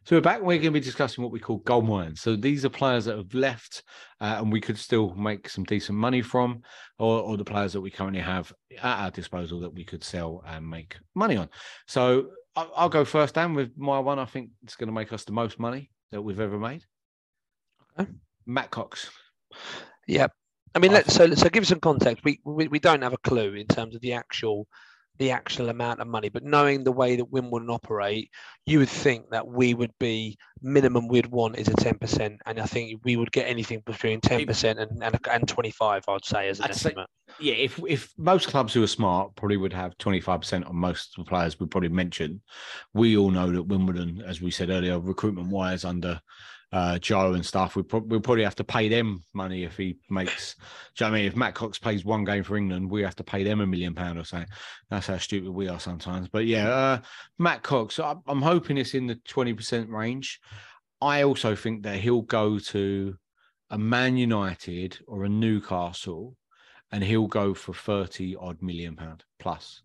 So 0.04 0.16
we're 0.16 0.22
back. 0.22 0.40
We're 0.40 0.56
going 0.56 0.62
to 0.62 0.70
be 0.70 0.80
discussing 0.80 1.22
what 1.22 1.30
we 1.30 1.40
call 1.40 1.58
gold 1.58 1.86
mines. 1.86 2.22
So 2.22 2.36
these 2.36 2.64
are 2.64 2.70
players 2.70 3.04
that 3.04 3.18
have 3.18 3.34
left, 3.34 3.82
uh, 4.22 4.36
and 4.38 4.50
we 4.50 4.62
could 4.62 4.78
still 4.78 5.14
make 5.14 5.50
some 5.50 5.64
decent 5.64 5.98
money 5.98 6.22
from, 6.22 6.62
or, 6.98 7.20
or 7.20 7.36
the 7.36 7.44
players 7.44 7.74
that 7.74 7.82
we 7.82 7.90
currently 7.90 8.22
have 8.22 8.50
at 8.78 8.98
our 9.02 9.10
disposal 9.10 9.60
that 9.60 9.74
we 9.74 9.84
could 9.84 10.02
sell 10.02 10.42
and 10.46 10.66
make 10.66 10.96
money 11.14 11.36
on. 11.36 11.50
So 11.86 12.28
I'll, 12.56 12.72
I'll 12.74 12.88
go 12.88 13.04
first, 13.04 13.34
Dan, 13.34 13.52
with 13.52 13.76
my 13.76 13.98
one. 13.98 14.18
I 14.18 14.24
think 14.24 14.52
it's 14.62 14.76
going 14.76 14.88
to 14.88 14.94
make 14.94 15.12
us 15.12 15.24
the 15.24 15.32
most 15.32 15.58
money 15.58 15.90
that 16.12 16.22
we've 16.22 16.40
ever 16.40 16.58
made. 16.58 16.82
Okay. 18.00 18.10
Matt 18.46 18.70
Cox. 18.70 19.10
Yeah, 20.06 20.28
I 20.74 20.78
mean, 20.78 20.92
let's 20.92 21.14
so 21.14 21.32
so 21.34 21.48
give 21.48 21.66
some 21.66 21.80
context. 21.80 22.24
We, 22.24 22.40
we 22.44 22.68
we 22.68 22.78
don't 22.78 23.02
have 23.02 23.12
a 23.12 23.18
clue 23.18 23.54
in 23.54 23.66
terms 23.66 23.94
of 23.94 24.00
the 24.00 24.12
actual 24.12 24.66
the 25.18 25.32
actual 25.32 25.68
amount 25.68 26.00
of 26.00 26.06
money, 26.06 26.30
but 26.30 26.44
knowing 26.44 26.82
the 26.82 26.92
way 26.92 27.16
that 27.16 27.30
Wimbledon 27.30 27.68
operate, 27.68 28.30
you 28.64 28.78
would 28.78 28.88
think 28.88 29.28
that 29.30 29.46
we 29.46 29.74
would 29.74 29.92
be 30.00 30.38
minimum 30.62 31.08
we'd 31.08 31.26
want 31.26 31.58
is 31.58 31.68
a 31.68 31.74
ten 31.74 31.98
percent, 31.98 32.40
and 32.46 32.58
I 32.58 32.64
think 32.64 33.00
we 33.04 33.16
would 33.16 33.30
get 33.30 33.46
anything 33.46 33.82
between 33.84 34.20
ten 34.20 34.46
percent 34.46 34.78
and, 34.78 35.02
and 35.02 35.18
and 35.30 35.46
twenty 35.46 35.72
five. 35.72 36.04
I'd 36.08 36.24
say 36.24 36.48
as 36.48 36.60
an 36.60 36.66
I'd 36.66 36.74
say- 36.74 36.94
Yeah, 37.38 37.54
if 37.54 37.78
if 37.86 38.12
most 38.16 38.48
clubs 38.48 38.72
who 38.72 38.82
are 38.82 38.86
smart 38.86 39.36
probably 39.36 39.56
would 39.58 39.72
have 39.72 39.96
25% 39.98 40.66
on 40.68 40.74
most 40.76 41.18
of 41.18 41.24
the 41.24 41.28
players 41.28 41.60
we 41.60 41.66
probably 41.66 41.88
mentioned. 41.90 42.40
We 42.94 43.16
all 43.16 43.30
know 43.30 43.50
that 43.52 43.64
Wimbledon, 43.64 44.22
as 44.26 44.40
we 44.40 44.50
said 44.50 44.70
earlier, 44.70 44.98
recruitment 44.98 45.48
wise 45.48 45.84
under 45.84 46.20
uh, 46.72 46.98
Joe 46.98 47.32
and 47.32 47.44
stuff, 47.44 47.74
we 47.74 47.82
prob- 47.82 48.10
we'll 48.10 48.20
probably 48.20 48.44
have 48.44 48.54
to 48.56 48.64
pay 48.64 48.88
them 48.88 49.22
money 49.32 49.64
if 49.64 49.76
he 49.76 49.98
makes. 50.08 50.54
Do 50.96 51.04
you 51.04 51.10
know 51.10 51.16
I 51.16 51.18
mean? 51.18 51.26
If 51.26 51.36
Matt 51.36 51.54
Cox 51.54 51.78
plays 51.78 52.04
one 52.04 52.24
game 52.24 52.44
for 52.44 52.56
England, 52.56 52.90
we 52.90 53.02
have 53.02 53.16
to 53.16 53.24
pay 53.24 53.42
them 53.42 53.60
a 53.60 53.66
million 53.66 53.94
pound 53.94 54.18
or 54.18 54.24
something. 54.24 54.48
That's 54.88 55.08
how 55.08 55.18
stupid 55.18 55.50
we 55.50 55.68
are 55.68 55.80
sometimes. 55.80 56.28
But 56.28 56.46
yeah, 56.46 56.68
uh, 56.68 56.98
Matt 57.38 57.62
Cox, 57.62 57.98
I, 57.98 58.14
I'm 58.26 58.42
hoping 58.42 58.78
it's 58.78 58.94
in 58.94 59.06
the 59.06 59.16
20% 59.16 59.88
range. 59.88 60.40
I 61.00 61.22
also 61.22 61.56
think 61.56 61.82
that 61.82 61.98
he'll 61.98 62.22
go 62.22 62.58
to 62.58 63.16
a 63.70 63.78
Man 63.78 64.16
United 64.16 64.98
or 65.06 65.24
a 65.24 65.28
Newcastle 65.28 66.36
and 66.92 67.02
he'll 67.02 67.26
go 67.26 67.54
for 67.54 67.72
30 67.72 68.36
odd 68.36 68.60
million 68.62 68.96
pound 68.96 69.24
plus. 69.38 69.82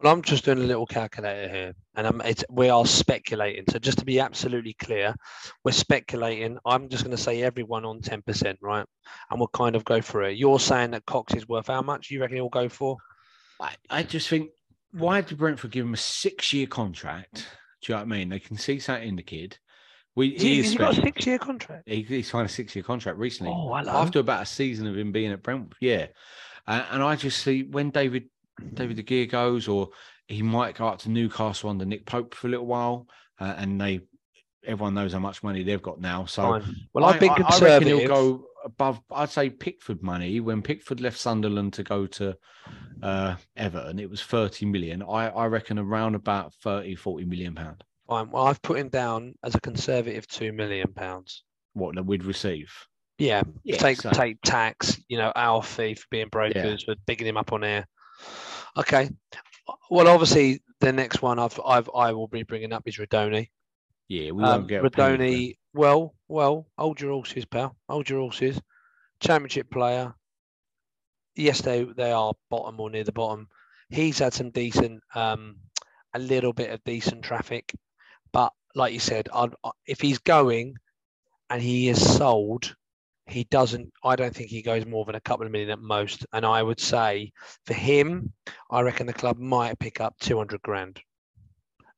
Well, 0.00 0.12
I'm 0.12 0.22
just 0.22 0.44
doing 0.44 0.58
a 0.58 0.62
little 0.62 0.86
calculator 0.86 1.48
here, 1.48 1.74
and 1.96 2.06
I'm, 2.06 2.20
it's, 2.20 2.44
we 2.48 2.68
are 2.68 2.86
speculating. 2.86 3.64
So 3.68 3.80
just 3.80 3.98
to 3.98 4.04
be 4.04 4.20
absolutely 4.20 4.74
clear, 4.74 5.14
we're 5.64 5.72
speculating. 5.72 6.56
I'm 6.64 6.88
just 6.88 7.02
going 7.02 7.16
to 7.16 7.22
say 7.22 7.42
everyone 7.42 7.84
on 7.84 8.00
10%, 8.00 8.56
right? 8.60 8.86
And 9.30 9.40
we'll 9.40 9.48
kind 9.48 9.74
of 9.74 9.84
go 9.84 10.00
through 10.00 10.26
it. 10.26 10.38
You're 10.38 10.60
saying 10.60 10.92
that 10.92 11.04
Cox 11.06 11.34
is 11.34 11.48
worth 11.48 11.66
how 11.66 11.82
much? 11.82 12.10
You 12.10 12.20
reckon 12.20 12.36
he'll 12.36 12.48
go 12.48 12.68
for? 12.68 12.96
I, 13.60 13.74
I 13.90 14.02
just 14.04 14.28
think, 14.28 14.50
why 14.92 15.20
did 15.20 15.36
Brentford 15.36 15.72
give 15.72 15.84
him 15.84 15.94
a 15.94 15.98
six 15.98 16.52
year 16.52 16.68
contract? 16.68 17.48
Do 17.82 17.92
you 17.92 17.96
know 17.96 18.04
what 18.04 18.14
I 18.14 18.18
mean? 18.18 18.28
They 18.28 18.38
can 18.38 18.56
see 18.56 18.78
something 18.78 19.08
in 19.08 19.16
the 19.16 19.22
kid. 19.22 19.58
We, 20.14 20.30
he, 20.30 20.56
he 20.56 20.62
has 20.62 20.74
got 20.74 20.98
a 20.98 21.00
six-year 21.00 21.38
contract? 21.38 21.84
He, 21.86 22.02
he 22.02 22.22
signed 22.22 22.46
a 22.46 22.52
six 22.52 22.74
year 22.74 22.82
contract 22.82 23.18
recently. 23.18 23.52
Oh, 23.54 23.72
hello. 23.72 23.92
After 23.92 24.18
about 24.18 24.42
a 24.42 24.46
season 24.46 24.88
of 24.88 24.96
him 24.96 25.12
being 25.12 25.30
at 25.30 25.44
Brentford, 25.44 25.76
yeah. 25.80 26.06
Uh, 26.66 26.84
and 26.90 27.04
I 27.04 27.14
just 27.14 27.42
see 27.42 27.62
when 27.62 27.90
David 27.90 28.28
David 28.74 28.96
De 28.96 29.02
Gea 29.02 29.30
goes, 29.30 29.68
or 29.68 29.88
he 30.26 30.42
might 30.42 30.76
go 30.76 30.86
up 30.86 30.98
to 31.00 31.10
Newcastle 31.10 31.70
under 31.70 31.84
Nick 31.84 32.06
Pope 32.06 32.34
for 32.34 32.46
a 32.46 32.50
little 32.50 32.66
while, 32.66 33.06
uh, 33.40 33.54
and 33.56 33.80
they 33.80 34.00
everyone 34.66 34.94
knows 34.94 35.12
how 35.12 35.18
much 35.18 35.42
money 35.42 35.62
they've 35.62 35.82
got 35.82 36.00
now. 36.00 36.24
So 36.26 36.42
Fine. 36.42 36.76
Well, 36.92 37.04
I've 37.04 37.20
been 37.20 37.30
I, 37.30 37.34
I 37.48 37.58
reckon 37.60 37.88
he'll 37.88 38.08
go 38.08 38.44
above. 38.64 39.00
I'd 39.10 39.30
say 39.30 39.50
Pickford 39.50 40.02
money. 40.02 40.40
When 40.40 40.62
Pickford 40.62 41.00
left 41.00 41.18
Sunderland 41.18 41.72
to 41.74 41.82
go 41.82 42.06
to 42.06 42.36
uh, 43.02 43.36
Everton, 43.56 43.98
it 43.98 44.10
was 44.10 44.22
30 44.22 44.66
million. 44.66 45.02
I, 45.02 45.28
I 45.28 45.46
reckon 45.46 45.78
around 45.78 46.14
about 46.14 46.52
30, 46.62 46.96
40 46.96 47.24
million 47.24 47.54
pound. 47.54 47.84
Fine. 48.08 48.30
Well, 48.30 48.44
I've 48.46 48.62
put 48.62 48.78
him 48.78 48.88
down 48.88 49.34
as 49.44 49.54
a 49.54 49.60
conservative 49.60 50.26
two 50.26 50.52
million 50.52 50.92
pounds. 50.92 51.44
What 51.74 51.94
that 51.94 52.04
we'd 52.06 52.24
receive. 52.24 52.72
Yeah, 53.18 53.42
Yeah, 53.64 53.76
take 53.78 54.00
so- 54.00 54.10
take 54.10 54.38
tax, 54.42 55.00
you 55.08 55.18
know, 55.18 55.32
our 55.34 55.62
fee 55.62 55.94
for 55.94 56.06
being 56.10 56.28
brokers, 56.28 56.84
for 56.84 56.94
bigging 57.06 57.26
him 57.26 57.36
up 57.36 57.52
on 57.52 57.64
air. 57.64 57.86
Okay. 58.76 59.10
Well, 59.90 60.08
obviously, 60.08 60.62
the 60.80 60.92
next 60.92 61.22
one 61.22 61.38
I've 61.38 61.58
I've 61.64 61.90
I 61.94 62.12
will 62.12 62.28
be 62.28 62.42
bringing 62.42 62.72
up 62.72 62.86
is 62.86 62.96
Rudoni. 62.96 63.50
Yeah, 64.08 64.30
we 64.30 64.42
Um, 64.44 64.60
won't 64.60 64.68
get 64.68 64.84
a 64.84 64.90
penny 64.90 65.16
for 65.16 65.22
him. 65.22 65.30
Rudoni. 65.30 65.58
Well, 65.74 66.14
well, 66.28 66.66
hold 66.78 67.00
your 67.00 67.12
horses, 67.12 67.44
pal. 67.44 67.76
Hold 67.88 68.08
your 68.08 68.20
horses. 68.20 68.60
Championship 69.20 69.70
player. 69.70 70.14
Yes, 71.36 71.60
they 71.60 71.84
they 71.84 72.12
are 72.12 72.32
bottom 72.50 72.80
or 72.80 72.90
near 72.90 73.04
the 73.04 73.12
bottom. 73.12 73.48
He's 73.90 74.18
had 74.18 74.32
some 74.34 74.50
decent, 74.50 75.02
um, 75.14 75.56
a 76.14 76.18
little 76.18 76.52
bit 76.52 76.70
of 76.70 76.82
decent 76.84 77.22
traffic, 77.22 77.74
but 78.32 78.52
like 78.74 78.92
you 78.92 78.98
said, 79.00 79.28
I'd, 79.32 79.54
if 79.86 80.00
he's 80.00 80.18
going, 80.18 80.74
and 81.48 81.62
he 81.62 81.88
is 81.88 82.16
sold, 82.16 82.74
he 83.28 83.44
doesn't. 83.44 83.92
I 84.04 84.16
don't 84.16 84.34
think 84.34 84.50
he 84.50 84.62
goes 84.62 84.86
more 84.86 85.04
than 85.04 85.14
a 85.14 85.20
couple 85.20 85.46
of 85.46 85.52
million 85.52 85.70
at 85.70 85.80
most. 85.80 86.26
And 86.32 86.44
I 86.46 86.62
would 86.62 86.80
say 86.80 87.32
for 87.66 87.74
him, 87.74 88.32
I 88.70 88.80
reckon 88.80 89.06
the 89.06 89.12
club 89.12 89.38
might 89.38 89.78
pick 89.78 90.00
up 90.00 90.14
two 90.20 90.36
hundred 90.38 90.62
grand 90.62 91.00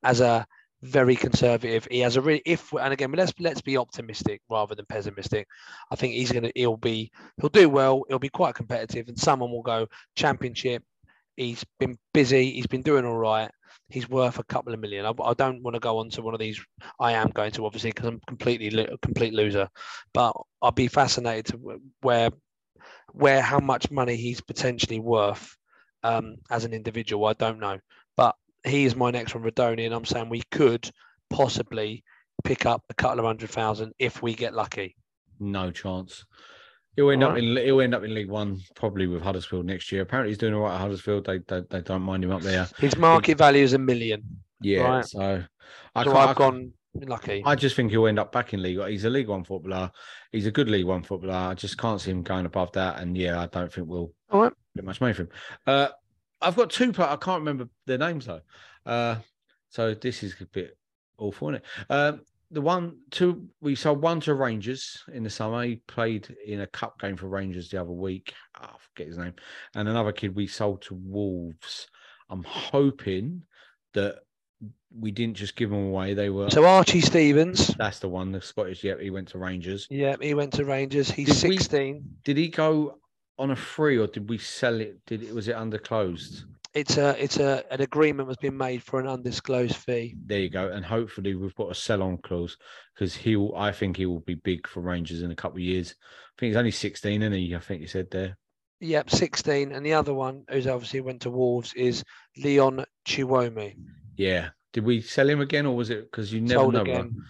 as 0.03 0.21
a 0.21 0.47
very 0.83 1.15
conservative. 1.15 1.87
He 1.91 2.01
has 2.01 2.17
a 2.17 2.21
really 2.21 2.43
if 2.47 2.73
and 2.73 2.93
again, 2.93 3.13
let's 3.13 3.33
let's 3.39 3.61
be 3.61 3.77
optimistic 3.77 4.41
rather 4.49 4.75
than 4.75 4.87
pessimistic. 4.87 5.47
I 5.91 5.97
think 5.97 6.15
he's 6.15 6.33
gonna 6.33 6.51
he'll 6.55 6.77
be 6.77 7.11
he'll 7.41 7.51
do 7.51 7.69
well. 7.69 8.05
He'll 8.09 8.19
be 8.19 8.29
quite 8.29 8.55
competitive, 8.55 9.09
and 9.09 9.19
someone 9.19 9.51
will 9.51 9.63
go 9.63 9.87
championship. 10.17 10.83
He's 11.37 11.65
been 11.79 11.99
busy. 12.13 12.53
He's 12.53 12.67
been 12.67 12.83
doing 12.83 13.05
all 13.05 13.17
right. 13.17 13.51
He's 13.91 14.09
worth 14.09 14.39
a 14.39 14.45
couple 14.45 14.73
of 14.73 14.81
million. 14.81 15.05
I, 15.05 15.13
I 15.23 15.35
don't 15.35 15.63
want 15.63 15.75
to 15.75 15.81
go 15.81 15.99
on 15.99 16.11
to 16.11 16.23
one 16.23 16.35
of 16.35 16.41
these. 16.41 16.61
I 16.99 17.13
am 17.13 17.31
going 17.31 17.51
to 17.53 17.67
obviously 17.67 17.91
because 17.91 18.07
I'm 18.07 18.21
completely 18.27 18.69
a 18.83 18.99
complete 18.99 19.35
loser, 19.35 19.69
but 20.13 20.33
I'd 20.63 20.75
be 20.75 20.89
fascinated 20.89 21.47
to 21.47 21.81
where 22.01 22.31
where 23.13 23.43
how 23.43 23.59
much 23.59 23.91
money 23.91 24.17
he's 24.17 24.41
potentially 24.41 25.01
worth 25.01 25.57
um, 26.03 26.37
as 26.51 26.65
an 26.65 26.73
individual. 26.73 27.27
I 27.27 27.33
don't 27.35 27.59
know, 27.59 27.79
but 28.17 28.37
he 28.65 28.85
is 28.85 28.95
my 28.95 29.11
next 29.11 29.35
one, 29.35 29.45
Rudoni, 29.45 29.87
and 29.87 29.95
I'm 29.95 30.05
saying 30.05 30.29
we 30.29 30.43
could 30.51 30.89
possibly 31.29 32.05
pick 32.45 32.67
up 32.67 32.83
a 32.89 32.95
couple 32.95 33.19
of 33.19 33.25
hundred 33.25 33.51
thousand 33.51 33.93
if 33.99 34.23
we 34.23 34.35
get 34.35 34.55
lucky. 34.55 34.97
No 35.39 35.71
chance. 35.71 36.25
He'll 37.01 37.11
end 37.13 37.23
up 37.23 37.31
Alright. 37.31 37.45
in 37.45 37.57
he'll 37.57 37.81
end 37.81 37.95
up 37.95 38.05
in 38.05 38.13
League 38.15 38.29
One 38.29 38.59
probably 38.75 39.07
with 39.07 39.23
Huddersfield 39.23 39.65
next 39.65 39.91
year. 39.91 40.03
Apparently, 40.03 40.31
he's 40.31 40.39
doing 40.39 40.53
all 40.53 40.61
right 40.63 40.75
at 40.75 40.81
Huddersfield. 40.81 41.25
They 41.25 41.39
they, 41.39 41.63
they 41.71 41.81
don't 41.81 42.03
mind 42.03 42.25
him 42.25 42.31
up 42.31 42.43
there. 42.43 42.69
His 42.79 42.97
market 42.97 43.39
value 43.39 43.63
is 43.65 43.73
a 43.73 43.79
million. 43.79 44.23
Yeah, 44.61 44.83
Right. 44.83 45.05
so 45.07 45.43
I 45.95 46.05
so 46.05 46.11
I 46.13 46.21
I've 46.23 46.37
can't- 46.37 46.37
gone 46.37 46.73
lucky. 46.95 47.43
I 47.47 47.55
just 47.55 47.75
think 47.77 47.91
he'll 47.91 48.07
end 48.07 48.19
up 48.19 48.33
back 48.33 48.53
in 48.53 48.61
League. 48.63 48.81
He's 48.89 49.05
a 49.07 49.11
League 49.11 49.29
One 49.29 49.45
footballer. 49.45 49.91
He's 50.33 50.47
a 50.47 50.51
good 50.51 50.69
League 50.69 50.85
One 50.85 51.03
footballer. 51.03 51.33
I 51.33 51.55
just 51.55 51.79
can't 51.79 52.01
see 52.01 52.11
him 52.11 52.23
going 52.23 52.45
above 52.45 52.71
that. 52.73 52.99
And 53.01 53.17
yeah, 53.17 53.41
I 53.41 53.47
don't 53.47 53.73
think 53.73 53.89
we'll 53.89 54.13
All 54.31 54.43
right. 54.43 54.53
get 54.77 54.85
much 54.85 55.01
money 55.01 55.15
for 55.15 55.23
him. 55.23 55.29
Uh, 55.67 55.89
I've 56.43 56.57
got 56.57 56.69
two. 56.71 56.93
I 56.99 57.17
can't 57.17 57.41
remember 57.41 57.69
their 57.87 57.99
names 57.99 58.27
though. 58.27 58.41
Uh, 58.85 59.17
so 59.71 59.95
this 59.95 60.23
is 60.23 60.35
a 60.41 60.47
bit 60.47 60.77
awful, 61.17 61.49
isn't 61.51 61.63
it? 61.63 61.65
Um, 61.93 62.21
the 62.51 62.61
one, 62.61 62.97
two, 63.11 63.49
we 63.61 63.75
sold 63.75 64.03
one 64.03 64.21
to 64.21 64.35
Rangers 64.35 65.03
in 65.13 65.23
the 65.23 65.31
summer. 65.31 65.63
He 65.63 65.77
played 65.77 66.35
in 66.47 66.61
a 66.63 66.67
cup 66.67 66.99
game 67.01 67.17
for 67.17 67.29
Rangers 67.29 67.69
the 67.71 67.81
other 67.81 67.93
week. 67.93 68.35
Oh, 68.61 68.65
I 68.65 68.77
forget 68.79 69.07
his 69.09 69.19
name. 69.19 69.35
And 69.75 69.89
another 69.89 70.13
kid 70.13 70.35
we 70.35 70.47
sold 70.47 70.83
to 70.83 70.95
Wolves. 70.95 71.87
I'm 72.29 72.43
hoping 72.45 73.43
that 73.95 74.17
we 74.99 75.11
didn't 75.13 75.37
just 75.37 75.55
give 75.57 75.71
them 75.71 75.87
away. 75.87 76.15
They 76.15 76.31
were 76.31 76.51
So 76.51 76.65
Archie 76.65 77.01
Stevens. 77.01 77.69
that's 77.79 78.01
the 78.01 78.09
one, 78.09 78.33
the 78.33 78.41
Scottish. 78.41 78.83
Yep, 78.83 79.01
he 79.01 79.11
went 79.11 79.29
to 79.29 79.39
Rangers. 79.39 79.87
Yeah, 79.89 80.17
he 80.21 80.35
went 80.35 80.53
to 80.55 80.65
Rangers. 80.65 81.11
He's 81.11 81.41
Did 81.41 81.49
we- 81.51 81.57
16. 81.57 82.05
Did 82.25 82.37
he 82.37 82.49
go 82.49 82.99
on 83.39 83.53
a 83.53 83.57
free 83.57 83.97
or 83.99 84.07
did 84.07 84.29
we 84.29 84.39
sell 84.39 84.81
it? 84.81 84.99
Did 85.07 85.23
it 85.23 85.35
was 85.35 85.49
it 85.49 85.55
under 85.55 85.79
closed? 85.79 86.45
It's 86.73 86.99
a 86.99 87.23
it's 87.23 87.39
a 87.39 87.65
an 87.73 87.81
agreement 87.81 88.29
has 88.29 88.37
been 88.37 88.57
made 88.57 88.83
for 88.83 89.01
an 89.01 89.09
undisclosed 89.09 89.75
fee. 89.75 90.15
There 90.25 90.39
you 90.39 90.51
go. 90.51 90.71
And 90.71 90.85
hopefully 90.85 91.35
we've 91.35 91.55
got 91.57 91.71
a 91.71 91.75
sell 91.75 92.03
on 92.03 92.19
clause 92.19 92.57
because 92.95 93.15
he'll 93.17 93.53
I 93.57 93.73
think 93.73 93.97
he 93.97 94.07
will 94.07 94.21
be 94.21 94.35
big 94.37 94.69
for 94.69 94.81
Rangers 94.81 95.23
in 95.23 95.33
a 95.33 95.37
couple 95.37 95.57
of 95.59 95.63
years. 95.65 95.95
I 96.01 96.33
think 96.39 96.51
he's 96.51 96.57
only 96.57 96.71
16, 96.71 97.23
and 97.23 97.35
he? 97.35 97.55
I 97.55 97.59
think 97.59 97.81
you 97.81 97.89
said 97.89 98.11
there. 98.11 98.37
Yep, 98.81 99.11
16. 99.11 99.73
And 99.73 99.85
the 99.85 99.93
other 99.93 100.15
one, 100.15 100.45
who's 100.49 100.67
obviously 100.67 101.03
went 101.03 101.21
to 101.23 101.31
Wolves, 101.31 101.75
is 101.75 102.03
Leon 102.39 102.85
Chiwome. 103.07 103.75
Yeah. 104.17 104.51
Did 104.73 104.85
we 104.85 105.03
sell 105.03 105.29
him 105.29 105.41
again 105.41 105.67
or 105.67 105.77
was 105.77 105.91
it 105.91 106.11
because 106.11 106.33
you 106.33 106.41
never 106.41 106.61
Sold 106.61 106.75
know? 106.75 106.81
again. 106.83 107.23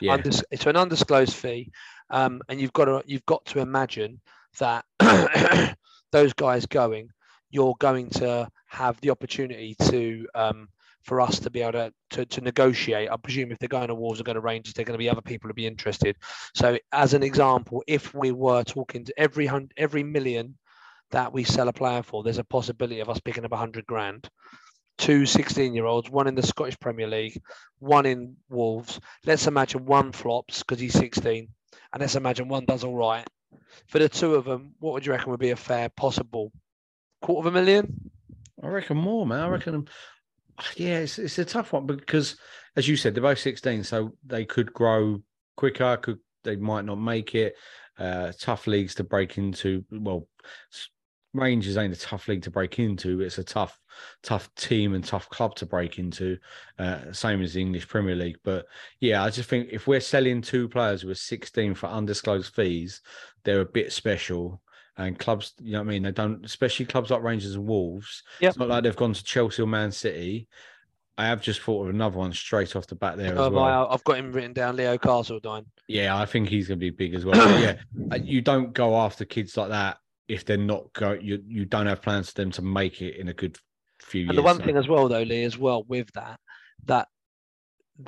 Yeah. 0.00 0.18
Undis- 0.18 0.44
it's 0.50 0.66
an 0.66 0.76
undisclosed 0.76 1.34
fee, 1.34 1.70
um, 2.10 2.42
and 2.48 2.60
you've 2.60 2.72
got 2.72 2.86
to 2.86 3.02
you've 3.06 3.26
got 3.26 3.44
to 3.46 3.60
imagine 3.60 4.20
that 4.58 4.84
those 6.12 6.32
guys 6.34 6.66
going, 6.66 7.08
you're 7.50 7.76
going 7.78 8.10
to 8.10 8.48
have 8.66 9.00
the 9.00 9.10
opportunity 9.10 9.74
to 9.80 10.26
um, 10.34 10.68
for 11.02 11.20
us 11.20 11.38
to 11.40 11.50
be 11.50 11.62
able 11.62 11.72
to, 11.72 11.92
to 12.10 12.26
to 12.26 12.40
negotiate. 12.42 13.10
I 13.10 13.16
presume 13.16 13.50
if 13.50 13.58
they're 13.58 13.68
going 13.68 13.88
to 13.88 13.94
Wolves 13.94 14.20
or 14.20 14.24
going 14.24 14.34
to 14.34 14.40
Rangers, 14.40 14.74
they're 14.74 14.84
going 14.84 14.98
to 14.98 15.02
be 15.02 15.08
other 15.08 15.22
people 15.22 15.48
to 15.48 15.54
be 15.54 15.66
interested. 15.66 16.16
So, 16.54 16.78
as 16.92 17.14
an 17.14 17.22
example, 17.22 17.82
if 17.86 18.14
we 18.14 18.30
were 18.30 18.62
talking 18.62 19.04
to 19.04 19.14
every 19.18 19.46
hun- 19.46 19.70
every 19.76 20.02
million 20.02 20.56
that 21.10 21.32
we 21.32 21.44
sell 21.44 21.68
a 21.68 21.72
player 21.72 22.02
for, 22.02 22.22
there's 22.22 22.38
a 22.38 22.44
possibility 22.44 23.00
of 23.00 23.08
us 23.08 23.20
picking 23.20 23.44
up 23.44 23.52
a 23.52 23.56
hundred 23.56 23.86
grand. 23.86 24.28
Two 24.98 25.26
16 25.26 25.74
year 25.74 25.86
olds, 25.86 26.10
one 26.10 26.26
in 26.26 26.34
the 26.34 26.42
Scottish 26.42 26.78
Premier 26.80 27.06
League, 27.06 27.40
one 27.78 28.04
in 28.04 28.36
Wolves. 28.50 29.00
Let's 29.24 29.46
imagine 29.46 29.86
one 29.86 30.12
flops 30.12 30.58
because 30.58 30.80
he's 30.80 30.92
16, 30.92 31.48
and 31.92 32.00
let's 32.00 32.16
imagine 32.16 32.48
one 32.48 32.64
does 32.64 32.82
all 32.82 32.96
right. 32.96 33.26
For 33.86 34.00
the 34.00 34.08
two 34.08 34.34
of 34.34 34.44
them, 34.44 34.74
what 34.80 34.92
would 34.92 35.06
you 35.06 35.12
reckon 35.12 35.30
would 35.30 35.40
be 35.40 35.50
a 35.50 35.56
fair 35.56 35.88
possible 35.88 36.52
quarter 37.20 37.48
of 37.48 37.54
a 37.54 37.58
million? 37.58 38.10
I 38.62 38.68
reckon 38.68 38.96
more, 38.96 39.26
man. 39.26 39.40
I 39.40 39.48
reckon. 39.48 39.88
Yeah, 40.76 40.98
it's, 40.98 41.18
it's 41.18 41.38
a 41.38 41.44
tough 41.44 41.72
one 41.72 41.86
because, 41.86 42.36
as 42.76 42.88
you 42.88 42.96
said, 42.96 43.14
they're 43.14 43.22
both 43.22 43.38
16, 43.38 43.84
so 43.84 44.12
they 44.26 44.44
could 44.44 44.72
grow 44.72 45.22
quicker. 45.56 45.96
Could 45.98 46.18
they 46.44 46.56
might 46.56 46.84
not 46.84 46.96
make 47.00 47.34
it. 47.34 47.54
Uh, 47.98 48.32
tough 48.38 48.66
leagues 48.66 48.94
to 48.96 49.04
break 49.04 49.38
into. 49.38 49.84
Well, 49.90 50.28
Rangers 51.34 51.76
ain't 51.76 51.94
a 51.94 51.98
tough 51.98 52.28
league 52.28 52.42
to 52.42 52.50
break 52.50 52.78
into. 52.78 53.20
It's 53.20 53.38
a 53.38 53.44
tough, 53.44 53.78
tough 54.22 54.52
team 54.54 54.94
and 54.94 55.04
tough 55.04 55.28
club 55.28 55.56
to 55.56 55.66
break 55.66 55.98
into. 55.98 56.38
Uh, 56.78 57.12
same 57.12 57.42
as 57.42 57.54
the 57.54 57.60
English 57.60 57.88
Premier 57.88 58.14
League. 58.14 58.38
But 58.44 58.66
yeah, 59.00 59.22
I 59.22 59.30
just 59.30 59.48
think 59.48 59.68
if 59.70 59.86
we're 59.86 60.00
selling 60.00 60.40
two 60.40 60.68
players 60.68 61.02
who 61.02 61.10
are 61.10 61.14
16 61.14 61.74
for 61.74 61.86
undisclosed 61.86 62.54
fees, 62.54 63.02
they're 63.44 63.60
a 63.60 63.66
bit 63.66 63.92
special. 63.92 64.62
And 64.98 65.16
clubs, 65.18 65.54
you 65.62 65.72
know 65.72 65.78
what 65.78 65.86
I 65.86 65.90
mean? 65.90 66.02
They 66.02 66.10
don't, 66.10 66.44
especially 66.44 66.84
clubs 66.86 67.10
like 67.10 67.22
Rangers 67.22 67.54
and 67.54 67.64
Wolves. 67.66 68.22
Yep. 68.40 68.48
It's 68.50 68.58
not 68.58 68.68
like 68.68 68.82
they've 68.82 68.96
gone 68.96 69.12
to 69.12 69.22
Chelsea 69.24 69.62
or 69.62 69.66
Man 69.66 69.92
City. 69.92 70.48
I 71.16 71.26
have 71.26 71.40
just 71.40 71.60
thought 71.62 71.84
of 71.84 71.88
another 71.90 72.18
one 72.18 72.32
straight 72.32 72.74
off 72.76 72.86
the 72.88 72.96
bat 72.96 73.16
there 73.16 73.32
as 73.32 73.38
Oh, 73.38 73.48
well. 73.50 73.64
I- 73.64 73.94
I've 73.94 74.02
got 74.04 74.18
him 74.18 74.32
written 74.32 74.52
down, 74.52 74.74
Leo 74.76 74.98
Castledine. 74.98 75.66
Yeah, 75.86 76.16
I 76.16 76.26
think 76.26 76.48
he's 76.48 76.66
going 76.68 76.78
to 76.78 76.84
be 76.84 76.90
big 76.90 77.14
as 77.14 77.24
well. 77.24 77.36
Yeah, 77.60 77.76
uh, 78.12 78.18
you 78.22 78.40
don't 78.40 78.72
go 78.72 78.96
after 78.96 79.24
kids 79.24 79.56
like 79.56 79.68
that 79.70 79.98
if 80.26 80.44
they're 80.44 80.56
not 80.56 80.92
go. 80.92 81.12
You 81.12 81.42
you 81.46 81.64
don't 81.64 81.86
have 81.86 82.02
plans 82.02 82.30
for 82.30 82.42
them 82.42 82.50
to 82.52 82.62
make 82.62 83.00
it 83.00 83.16
in 83.16 83.28
a 83.28 83.32
good 83.32 83.56
few 84.02 84.22
years. 84.22 84.30
And 84.30 84.38
the 84.38 84.42
one 84.42 84.58
so- 84.58 84.64
thing 84.64 84.76
as 84.76 84.88
well, 84.88 85.08
though, 85.08 85.22
Lee, 85.22 85.44
as 85.44 85.56
well 85.58 85.84
with 85.84 86.12
that, 86.14 86.38
that 86.86 87.08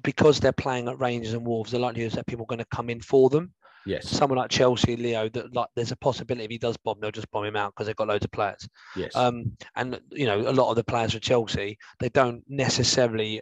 because 0.03 0.39
they're 0.41 0.53
playing 0.53 0.89
at 0.89 0.99
Rangers 1.01 1.35
and 1.35 1.47
Wolves, 1.47 1.71
the 1.73 1.79
likelihood 1.79 2.13
is 2.13 2.17
that 2.17 2.27
people 2.27 2.45
are 2.45 2.47
going 2.47 2.59
to 2.61 2.67
come 2.75 2.91
in 2.91 3.01
for 3.01 3.29
them. 3.31 3.53
Yes, 3.87 4.09
Someone 4.09 4.39
like 4.39 4.51
Chelsea, 4.51 4.97
Leo, 4.97 5.29
that 5.31 5.55
like 5.55 5.69
there's 5.77 5.93
a 5.93 5.97
possibility 5.97 6.45
if 6.45 6.51
he 6.51 6.59
does 6.59 6.77
bomb, 6.77 6.99
they'll 7.01 7.11
just 7.11 7.31
bomb 7.31 7.45
him 7.45 7.57
out 7.57 7.73
because 7.75 7.87
they've 7.87 7.97
got 7.97 8.09
loads 8.09 8.25
of 8.25 8.31
players. 8.33 8.69
yes, 8.97 9.15
Um, 9.17 9.53
and 9.77 10.01
you 10.11 10.27
know, 10.27 10.39
a 10.49 10.53
lot 10.53 10.71
of 10.71 10.77
the 10.77 10.85
players 10.85 11.13
for 11.13 11.19
Chelsea, 11.21 11.79
they 11.99 12.09
don't 12.09 12.43
necessarily 12.49 13.41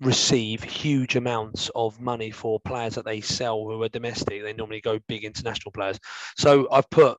receive 0.00 0.62
huge 0.62 1.16
amounts 1.16 1.70
of 1.74 1.98
money 2.00 2.30
for 2.30 2.60
players 2.60 2.94
that 2.96 3.04
they 3.06 3.20
sell 3.20 3.64
who 3.64 3.82
are 3.82 3.88
domestic. 3.88 4.42
They 4.42 4.52
normally 4.52 4.80
go 4.82 4.98
big 5.08 5.24
international 5.24 5.72
players. 5.72 5.98
So 6.36 6.68
I've 6.70 6.88
put 6.90 7.18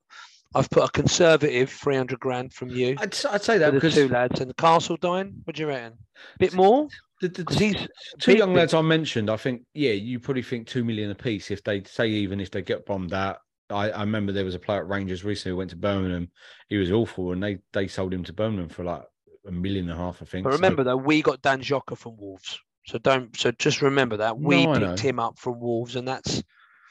I've 0.56 0.69
put 0.69 0.84
a 0.84 0.91
conservative 0.91 1.69
300 1.69 2.19
grand 2.19 2.53
from 2.53 2.69
you 2.69 2.95
I'd, 2.99 3.14
s- 3.14 3.26
I'd 3.26 3.44
say 3.44 3.57
that 3.57 3.72
the 3.73 3.80
because 3.80 3.95
two 3.95 4.07
lads 4.07 4.39
and 4.39 4.56
Castledine. 4.56 5.34
What 5.44 5.56
do 5.56 5.61
you 5.61 5.68
reckon? 5.68 5.94
A 6.35 6.39
bit 6.39 6.53
more? 6.53 6.88
The, 7.22 7.27
the 7.30 7.44
'Cause 7.44 7.57
t- 7.57 7.73
two 8.19 8.31
big, 8.31 8.38
young 8.38 8.53
lads 8.53 8.73
I 8.73 8.81
mentioned, 8.81 9.30
I 9.30 9.38
think, 9.38 9.64
yeah, 9.73 9.91
you 9.94 10.19
probably 10.19 10.44
think 10.44 10.68
two 10.68 10.84
million 10.84 11.10
a 11.11 11.15
piece 11.15 11.49
if 11.52 11.64
they 11.64 11.84
say 11.84 12.07
even 12.10 12.39
if 12.39 12.52
they 12.52 12.61
get 12.61 12.85
bombed 12.85 13.14
out. 13.14 13.39
I, 13.69 13.89
I 13.91 13.99
remember 14.02 14.31
there 14.31 14.45
was 14.45 14.56
a 14.56 14.60
player 14.60 14.80
at 14.80 14.88
Rangers 14.88 15.23
recently 15.26 15.52
who 15.52 15.57
went 15.57 15.72
to 15.72 15.76
Birmingham. 15.76 16.31
He 16.69 16.77
was 16.77 16.91
awful, 16.91 17.34
and 17.34 17.44
they 17.44 17.57
they 17.73 17.88
sold 17.88 18.14
him 18.14 18.23
to 18.26 18.34
Birmingham 18.34 18.69
for 18.69 18.84
like 18.85 19.03
a 19.45 19.52
million 19.52 19.89
and 19.89 19.99
a 19.99 20.02
half, 20.02 20.22
I 20.22 20.26
think. 20.26 20.44
But 20.45 20.52
So- 20.52 20.57
remember 20.57 20.84
though, 20.84 20.95
we 20.98 21.22
got 21.22 21.41
Dan 21.41 21.61
Jocker 21.61 21.98
from 21.98 22.15
Wolves. 22.18 22.60
So 22.85 22.98
don't 22.99 23.35
so 23.35 23.52
just 23.52 23.81
remember 23.81 24.15
that. 24.18 24.38
We 24.39 24.65
No, 24.65 24.80
picked 24.80 24.99
him 25.02 25.19
up 25.19 25.38
from 25.38 25.60
Wolves 25.60 25.95
and 25.98 26.07
that's 26.07 26.41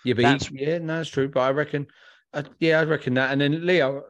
Yeah, 0.05 0.15
but 0.15 0.23
That's- 0.23 0.47
he, 0.49 0.61
yeah, 0.63 0.79
no, 0.79 0.99
that's 0.99 1.09
true. 1.09 1.29
But 1.29 1.41
I 1.41 1.51
reckon, 1.53 1.87
uh, 2.35 2.43
yeah, 2.61 2.81
I 2.81 2.85
reckon 2.85 3.15
that. 3.15 3.33
And 3.33 3.41
then 3.41 3.65
Leo, 3.65 4.05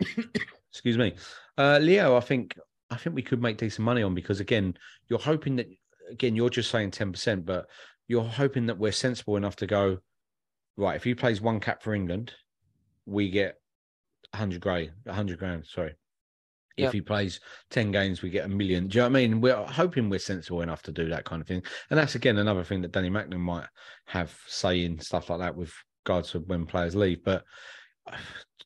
excuse 0.70 0.96
me, 0.98 1.14
uh, 1.58 1.78
Leo, 1.82 2.16
I 2.16 2.20
think, 2.20 2.56
I 2.94 2.96
think 2.96 3.16
we 3.16 3.22
could 3.22 3.42
make 3.42 3.56
decent 3.58 3.84
money 3.84 4.02
on 4.02 4.14
because 4.14 4.40
again, 4.40 4.74
you're 5.08 5.18
hoping 5.18 5.56
that 5.56 5.66
again, 6.10 6.36
you're 6.36 6.50
just 6.50 6.70
saying 6.70 6.92
ten 6.92 7.12
percent, 7.12 7.44
but 7.44 7.66
you're 8.08 8.24
hoping 8.24 8.66
that 8.66 8.78
we're 8.78 8.92
sensible 8.92 9.36
enough 9.36 9.56
to 9.56 9.66
go 9.66 9.98
right. 10.76 10.96
If 10.96 11.04
he 11.04 11.14
plays 11.14 11.40
one 11.40 11.60
cap 11.60 11.82
for 11.82 11.94
England, 11.94 12.32
we 13.06 13.30
get 13.30 13.56
hundred 14.34 14.60
grand, 14.60 14.92
hundred 15.08 15.38
grand. 15.38 15.66
Sorry. 15.66 15.94
If 16.76 16.84
Yep. 16.84 16.92
he 16.92 17.00
plays 17.02 17.38
10 17.70 17.92
games, 17.92 18.20
we 18.20 18.30
get 18.30 18.46
a 18.46 18.48
million. 18.48 18.88
Do 18.88 18.98
you 18.98 19.02
know 19.02 19.08
what 19.08 19.16
I 19.16 19.28
mean? 19.28 19.40
We're 19.40 19.54
hoping 19.54 20.10
we're 20.10 20.18
sensible 20.18 20.60
enough 20.60 20.82
to 20.82 20.92
do 20.92 21.08
that 21.10 21.24
kind 21.24 21.40
of 21.40 21.46
thing. 21.46 21.62
And 21.88 21.96
that's 21.96 22.16
again 22.16 22.36
another 22.38 22.64
thing 22.64 22.82
that 22.82 22.90
Danny 22.90 23.10
Macklin 23.10 23.40
might 23.40 23.68
have 24.06 24.36
saying 24.48 24.98
stuff 24.98 25.30
like 25.30 25.38
that 25.38 25.54
with 25.54 25.72
regards 26.04 26.32
to 26.32 26.40
when 26.40 26.66
players 26.66 26.96
leave. 26.96 27.22
But 27.22 27.44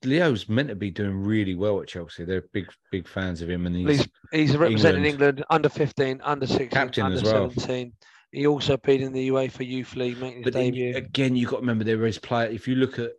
Leo's 0.04 0.48
meant 0.48 0.68
to 0.68 0.76
be 0.76 0.90
doing 0.90 1.22
really 1.22 1.54
well 1.54 1.80
at 1.80 1.88
Chelsea. 1.88 2.24
They're 2.24 2.44
big, 2.52 2.66
big 2.92 3.08
fans 3.08 3.42
of 3.42 3.50
him, 3.50 3.66
and 3.66 3.74
he's 3.74 3.98
he's 3.98 4.08
he's 4.32 4.56
representing 4.56 5.04
England. 5.04 5.38
England. 5.40 5.44
under 5.50 5.68
15, 5.68 6.20
under 6.22 6.46
16, 6.46 6.68
Captain 6.68 7.04
under 7.04 7.18
as 7.18 7.24
well. 7.24 7.50
17. 7.50 7.92
He 8.30 8.46
also 8.46 8.74
appeared 8.74 9.00
in 9.00 9.12
the 9.12 9.30
UEFA 9.30 9.66
Youth 9.66 9.96
League, 9.96 10.18
making 10.20 10.42
But 10.42 10.52
debut. 10.52 10.94
again, 10.96 11.34
you've 11.34 11.50
got 11.50 11.56
to 11.56 11.60
remember 11.62 11.84
there 11.84 12.06
is 12.06 12.18
player. 12.18 12.48
If 12.48 12.68
you 12.68 12.76
look 12.76 12.98
at 12.98 13.12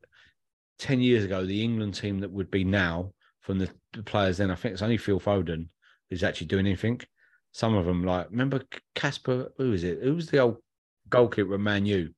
ten 0.78 1.02
years 1.02 1.26
ago, 1.26 1.46
the 1.46 1.64
England 1.64 1.96
team 1.96 2.20
that 2.20 2.32
would 2.32 2.52
be 2.52 2.64
now 2.64 3.12
from 3.42 3.60
the, 3.60 3.70
the 3.94 4.04
players 4.04 4.38
then, 4.38 4.52
I 4.52 4.56
think 4.56 4.74
it's 4.74 4.82
only 4.82 4.98
Phil 4.98 5.20
Foden 5.20 5.68
who's 6.10 6.24
actually 6.24 6.48
doing 6.48 6.66
anything. 6.66 7.02
Some 7.52 7.76
of 7.76 7.86
them, 7.86 8.04
like 8.04 8.30
remember 8.30 8.62
Casper, 8.96 9.52
who 9.58 9.74
is 9.74 9.84
it? 9.84 10.00
Who 10.04 10.16
was 10.16 10.28
the 10.30 10.40
old 10.40 10.58
goalkeeper 11.10 11.56
at 11.56 11.60
Man 11.60 11.86
U? 11.88 12.14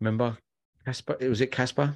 Remember 0.00 0.38
Casper? 0.84 1.16
It 1.20 1.28
was 1.28 1.40
it 1.42 1.52
Casper? 1.52 1.94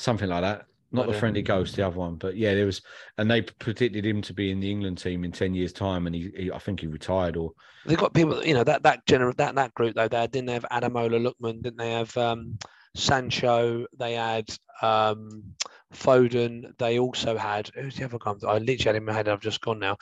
Something 0.00 0.30
like 0.30 0.42
that. 0.42 0.64
Not 0.92 1.06
the 1.06 1.12
friendly 1.12 1.42
ghost, 1.42 1.76
the 1.76 1.86
other 1.86 1.96
one, 1.96 2.16
but 2.16 2.36
yeah, 2.36 2.54
there 2.54 2.66
was, 2.66 2.82
and 3.16 3.30
they 3.30 3.42
predicted 3.42 4.04
him 4.04 4.22
to 4.22 4.34
be 4.34 4.50
in 4.50 4.58
the 4.58 4.68
England 4.68 4.98
team 4.98 5.24
in 5.24 5.30
ten 5.30 5.54
years' 5.54 5.72
time, 5.72 6.06
and 6.06 6.16
he, 6.16 6.32
he 6.36 6.50
I 6.50 6.58
think 6.58 6.80
he 6.80 6.88
retired 6.88 7.36
or 7.36 7.52
They've 7.86 7.96
got 7.98 8.12
people, 8.12 8.44
you 8.44 8.54
know, 8.54 8.64
that 8.64 8.82
that 8.82 9.06
gener- 9.06 9.36
that 9.36 9.54
that 9.54 9.74
group 9.74 9.94
though. 9.94 10.08
They 10.08 10.26
didn't 10.26 10.46
they 10.46 10.54
have 10.54 10.66
Ademola 10.72 11.24
Lookman? 11.24 11.62
Didn't 11.62 11.76
they 11.76 11.92
have 11.92 12.16
um, 12.16 12.58
Sancho? 12.96 13.86
They 13.96 14.14
had 14.14 14.48
um, 14.82 15.54
Foden. 15.94 16.76
They 16.78 16.98
also 16.98 17.36
had 17.36 17.70
who's 17.74 17.96
the 17.96 18.04
other 18.04 18.18
guy? 18.18 18.32
I 18.46 18.58
literally 18.58 18.76
had 18.84 18.96
him 18.96 19.02
in 19.02 19.04
my 19.06 19.12
head. 19.12 19.28
I've 19.28 19.40
just 19.40 19.60
gone 19.60 19.78
now. 19.78 19.96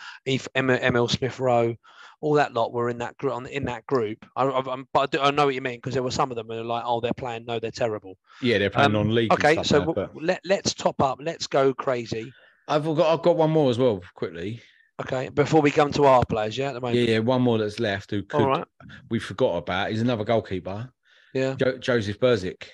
Emma, 0.54 0.74
Emil 0.74 1.08
Smith 1.08 1.40
Rowe. 1.40 1.76
All 2.20 2.34
that 2.34 2.52
lot 2.52 2.72
were 2.72 2.88
in 2.90 2.98
that 2.98 3.16
group. 3.16 3.46
In 3.46 3.64
that 3.66 3.86
group, 3.86 4.26
I, 4.34 4.44
I, 4.44 4.84
but 4.92 5.16
I, 5.20 5.30
know 5.30 5.46
what 5.46 5.54
you 5.54 5.60
mean 5.60 5.76
because 5.76 5.94
there 5.94 6.02
were 6.02 6.10
some 6.10 6.30
of 6.32 6.36
them 6.36 6.48
who 6.48 6.54
are 6.54 6.64
like, 6.64 6.82
oh, 6.84 7.00
they're 7.00 7.12
playing. 7.12 7.44
No, 7.44 7.60
they're 7.60 7.70
terrible. 7.70 8.18
Yeah, 8.42 8.58
they're 8.58 8.70
playing 8.70 8.96
Um, 8.96 8.96
on 8.96 9.14
league. 9.14 9.32
Okay, 9.32 9.62
so 9.62 9.92
but 9.92 10.10
let 10.20 10.40
let's 10.44 10.74
top 10.74 11.00
up. 11.00 11.20
Let's 11.22 11.46
go 11.46 11.72
crazy. 11.72 12.32
I've 12.66 12.84
got 12.84 13.12
I've 13.12 13.22
got 13.22 13.36
one 13.36 13.50
more 13.50 13.70
as 13.70 13.78
well. 13.78 14.02
Quickly, 14.14 14.60
Okay, 15.00 15.28
before 15.28 15.62
we 15.62 15.70
come 15.70 15.92
to 15.92 16.04
our 16.06 16.24
players, 16.24 16.58
yeah, 16.58 16.68
at 16.68 16.74
the 16.74 16.80
moment. 16.80 16.98
yeah, 16.98 17.14
yeah, 17.14 17.18
one 17.20 17.40
more 17.40 17.56
that's 17.56 17.78
left 17.78 18.10
who 18.10 18.22
could 18.24 18.44
right. 18.44 18.66
we 19.10 19.20
forgot 19.20 19.56
about. 19.58 19.90
He's 19.90 20.02
another 20.02 20.24
goalkeeper, 20.24 20.90
Yeah. 21.32 21.54
jo- 21.54 21.78
Joseph 21.78 22.18
Bursik. 22.18 22.64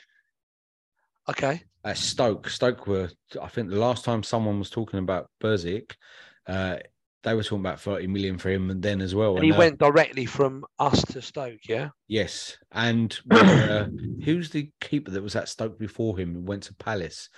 Okay. 1.29 1.63
At 1.85 1.99
Stoke. 1.99 2.49
Stoke 2.49 2.87
were, 2.87 3.11
I 3.41 3.49
think, 3.49 3.69
the 3.71 3.79
last 3.79 4.05
time 4.05 4.23
someone 4.23 4.59
was 4.59 4.71
talking 4.71 4.99
about 4.99 5.29
Bursik, 5.43 5.93
uh, 6.47 6.77
they 7.25 7.35
were 7.35 7.43
talking 7.43 7.61
about 7.61 7.81
30 7.81 8.07
million 8.07 8.39
for 8.39 8.51
him 8.51 8.71
and 8.71 8.83
then 8.83 9.01
as 9.01 9.15
well. 9.15 9.37
And 9.37 9.45
he 9.45 9.53
uh, 9.53 9.59
went 9.59 9.79
directly 9.79 10.27
from 10.27 10.65
us 10.79 11.03
to 11.07 11.23
Stoke. 11.23 11.61
Yeah. 11.69 11.89
Yes. 12.07 12.57
And 12.71 13.19
uh, 13.31 13.87
who's 14.23 14.51
the 14.51 14.71
keeper 14.81 15.11
that 15.11 15.23
was 15.23 15.35
at 15.35 15.49
Stoke 15.49 15.79
before 15.79 16.19
him 16.19 16.37
and 16.37 16.49
went 16.49 16.65
to 16.65 16.75
Palace? 16.75 17.31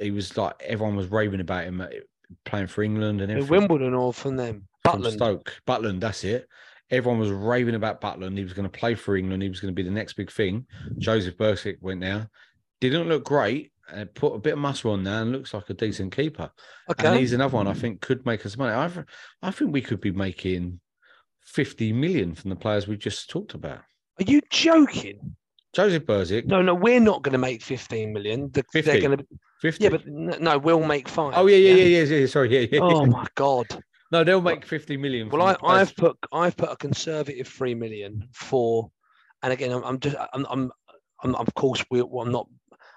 He 0.00 0.10
was 0.10 0.36
like, 0.36 0.54
everyone 0.60 0.96
was 0.96 1.08
raving 1.08 1.40
about 1.40 1.64
him 1.64 1.80
uh, 1.80 1.88
playing 2.44 2.68
for 2.68 2.82
England 2.82 3.20
and 3.20 3.32
everything. 3.32 3.50
Wimbledon 3.50 3.94
or 3.94 4.12
from 4.12 4.36
them. 4.36 4.68
From 4.84 5.02
Stoke. 5.10 5.54
Butland, 5.66 6.00
that's 6.00 6.24
it. 6.24 6.46
Everyone 6.90 7.18
was 7.18 7.30
raving 7.30 7.74
about 7.74 8.02
Butland. 8.02 8.36
He 8.36 8.44
was 8.44 8.52
going 8.52 8.70
to 8.70 8.78
play 8.78 8.94
for 8.94 9.16
England. 9.16 9.42
He 9.42 9.48
was 9.48 9.60
going 9.60 9.74
to 9.74 9.82
be 9.82 9.82
the 9.82 9.94
next 9.94 10.12
big 10.12 10.30
thing. 10.30 10.66
Joseph 10.98 11.38
Bursik 11.38 11.76
went 11.80 12.02
there. 12.02 12.28
Didn't 12.80 13.08
look 13.08 13.24
great. 13.24 13.71
Uh, 13.92 14.04
put 14.14 14.34
a 14.34 14.38
bit 14.38 14.54
of 14.54 14.58
muscle 14.58 14.92
on 14.92 15.04
there 15.04 15.22
and 15.22 15.32
looks 15.32 15.52
like 15.54 15.68
a 15.70 15.74
decent 15.74 16.14
keeper. 16.14 16.50
Okay. 16.90 17.06
And 17.06 17.18
he's 17.18 17.32
another 17.32 17.56
one 17.56 17.66
I 17.66 17.74
think 17.74 18.00
could 18.00 18.24
make 18.24 18.46
us 18.46 18.56
money. 18.56 18.72
I 18.72 18.90
I 19.42 19.50
think 19.50 19.72
we 19.72 19.82
could 19.82 20.00
be 20.00 20.12
making 20.12 20.80
50 21.44 21.92
million 21.92 22.34
from 22.34 22.50
the 22.50 22.56
players 22.56 22.88
we 22.88 22.96
just 22.96 23.28
talked 23.28 23.54
about. 23.54 23.80
Are 24.18 24.24
you 24.26 24.40
joking? 24.50 25.36
Joseph 25.72 26.04
Bursik, 26.04 26.46
No, 26.46 26.60
no, 26.60 26.74
we're 26.74 27.00
not 27.00 27.22
going 27.22 27.32
to 27.32 27.38
make 27.38 27.62
15 27.62 28.12
million. 28.12 28.50
The, 28.52 28.62
50. 28.72 28.80
They're 28.82 29.00
going 29.00 29.18
to. 29.18 29.26
50. 29.62 29.84
Yeah, 29.84 29.90
but 29.90 30.06
no, 30.06 30.58
we'll 30.58 30.84
make 30.84 31.08
five. 31.08 31.32
oh, 31.34 31.46
yeah, 31.46 31.56
yeah, 31.56 31.74
yeah, 31.74 31.98
yeah, 31.98 32.16
yeah. 32.16 32.26
Sorry, 32.26 32.52
yeah, 32.52 32.66
yeah. 32.70 32.80
Oh 32.82 33.06
my 33.06 33.26
god. 33.36 33.66
No, 34.10 34.22
they'll 34.22 34.42
make 34.42 34.66
50 34.66 34.98
million. 34.98 35.30
Well, 35.30 35.40
I, 35.40 35.54
players. 35.54 35.88
I've 35.88 35.96
put 35.96 36.18
I've 36.32 36.56
put 36.56 36.70
a 36.70 36.76
conservative 36.76 37.48
three 37.48 37.74
million 37.74 38.28
for, 38.34 38.90
and 39.42 39.52
again, 39.54 39.72
I'm, 39.72 39.82
I'm 39.84 39.98
just 40.00 40.16
I'm, 40.34 40.46
I'm, 40.50 40.72
I'm 41.22 41.34
of 41.36 41.54
course 41.54 41.82
we 41.90 42.02
well, 42.02 42.26
I'm 42.26 42.32
not 42.32 42.46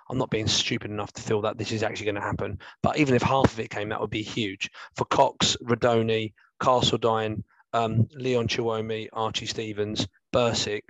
I'm 0.10 0.18
not 0.18 0.30
being 0.30 0.48
stupid 0.48 0.92
enough 0.92 1.12
to 1.14 1.22
feel 1.22 1.42
that 1.42 1.58
this 1.58 1.72
is 1.72 1.84
actually 1.84 2.06
going 2.06 2.16
to 2.16 2.22
happen. 2.22 2.60
But 2.84 2.98
even 2.98 3.16
if 3.16 3.22
half 3.22 3.52
of 3.52 3.60
it 3.60 3.70
came, 3.70 3.90
that 3.90 4.00
would 4.00 4.10
be 4.12 4.22
huge 4.22 4.70
for 4.96 5.06
Cox, 5.06 5.58
Rudoni, 5.64 6.34
Castledine, 6.62 7.44
um, 7.74 8.08
Leon 8.14 8.48
Chiwome, 8.48 9.08
Archie 9.14 9.46
Stevens, 9.48 10.08
Bursik. 10.34 10.82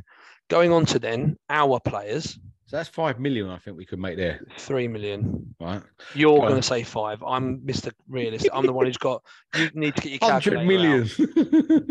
Going 0.49 0.71
on 0.71 0.85
to 0.87 0.99
then 0.99 1.37
our 1.49 1.79
players, 1.79 2.37
So 2.67 2.77
that's 2.77 2.89
5 2.89 3.19
million 3.19 3.49
I 3.49 3.57
think 3.57 3.77
we 3.77 3.85
could 3.85 3.97
make 3.99 4.17
there, 4.17 4.45
three 4.59 4.87
million. 4.87 5.55
right? 5.59 5.81
You're 6.13 6.39
going 6.39 6.55
to 6.57 6.61
say 6.61 6.83
five. 6.83 7.23
I'm 7.23 7.59
Mr. 7.61 7.91
Realist. 8.07 8.49
I'm 8.53 8.65
the 8.65 8.73
one 8.73 8.85
who's 8.85 8.97
got. 8.97 9.23
You 9.55 9.71
need 9.73 9.95
to 9.95 10.01
get 10.01 10.11
your 10.21 10.29
100 10.29 10.53
calculator 10.53 11.03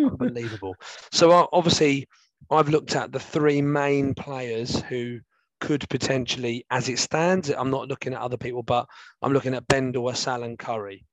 out. 0.06 0.20
Unbelievable. 0.20 0.76
So 1.10 1.32
uh, 1.32 1.46
obviously, 1.52 2.06
I've 2.50 2.68
looked 2.68 2.94
at 2.94 3.10
the 3.10 3.18
three 3.20 3.60
main 3.62 4.14
players 4.14 4.80
who 4.82 5.18
could 5.64 5.88
potentially, 5.88 6.64
as 6.70 6.88
it 6.88 6.98
stands, 6.98 7.48
I'm 7.50 7.70
not 7.70 7.88
looking 7.88 8.12
at 8.12 8.20
other 8.20 8.36
people, 8.36 8.62
but 8.62 8.86
I'm 9.22 9.32
looking 9.32 9.54
at 9.54 9.66
Bendel, 9.66 10.10
Assal, 10.10 10.42
and 10.42 10.58
Currie. 10.58 11.04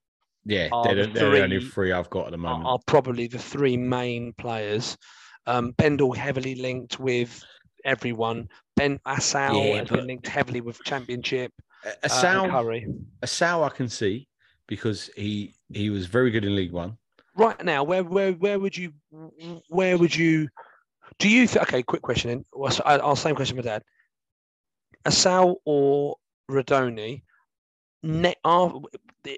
yeah, 0.45 0.67
they're, 0.83 0.95
the 0.95 1.03
the- 1.07 1.13
they're 1.13 1.31
the 1.31 1.43
only 1.43 1.65
three- 1.65 1.91
I've 1.93 2.09
got 2.09 2.25
at 2.25 2.31
the 2.31 2.37
moment. 2.37 2.67
are 2.67 2.79
probably 2.85 3.27
the 3.27 3.37
three 3.39 3.77
main 3.77 4.33
players. 4.33 4.97
Um, 5.47 5.71
Bendel 5.71 6.11
heavily 6.13 6.55
linked 6.55 6.99
with 6.99 7.43
everyone. 7.85 8.49
Ben 8.75 8.99
Assal 9.05 9.55
Yeah, 9.55 9.77
has 9.79 9.89
been 9.89 10.07
linked 10.07 10.27
heavily 10.27 10.61
with 10.61 10.83
Championship. 10.83 11.51
A 12.03 12.05
uh, 12.11 12.49
Currie. 12.49 12.85
a 13.23 13.27
Sal 13.27 13.63
I 13.63 13.69
can 13.69 13.87
see 13.89 14.27
because 14.67 15.09
he 15.15 15.55
he 15.73 15.89
was 15.89 16.05
very 16.05 16.29
good 16.29 16.45
in 16.45 16.55
League 16.55 16.71
One. 16.73 16.97
right 17.35 17.63
now, 17.63 17.83
where 17.83 18.03
where 18.03 18.33
where 18.33 18.59
would 18.59 18.75
you 18.77 18.93
where 19.69 19.97
would 19.97 20.15
you 20.15 20.47
do 21.17 21.27
you 21.29 21.47
th- 21.47 21.63
okay? 21.63 21.81
Quick 21.81 22.01
question. 22.03 22.29
Then 22.29 22.45
well, 22.53 22.71
so 22.71 22.83
I- 22.85 22.97
I'll 22.99 23.15
same 23.15 23.35
question, 23.35 23.55
for 23.57 23.63
dad. 23.63 23.81
Assal 25.05 25.61
or 25.65 26.15
Rudoni? 26.49 27.23
Ne- 28.03 28.35
are, 28.43 28.73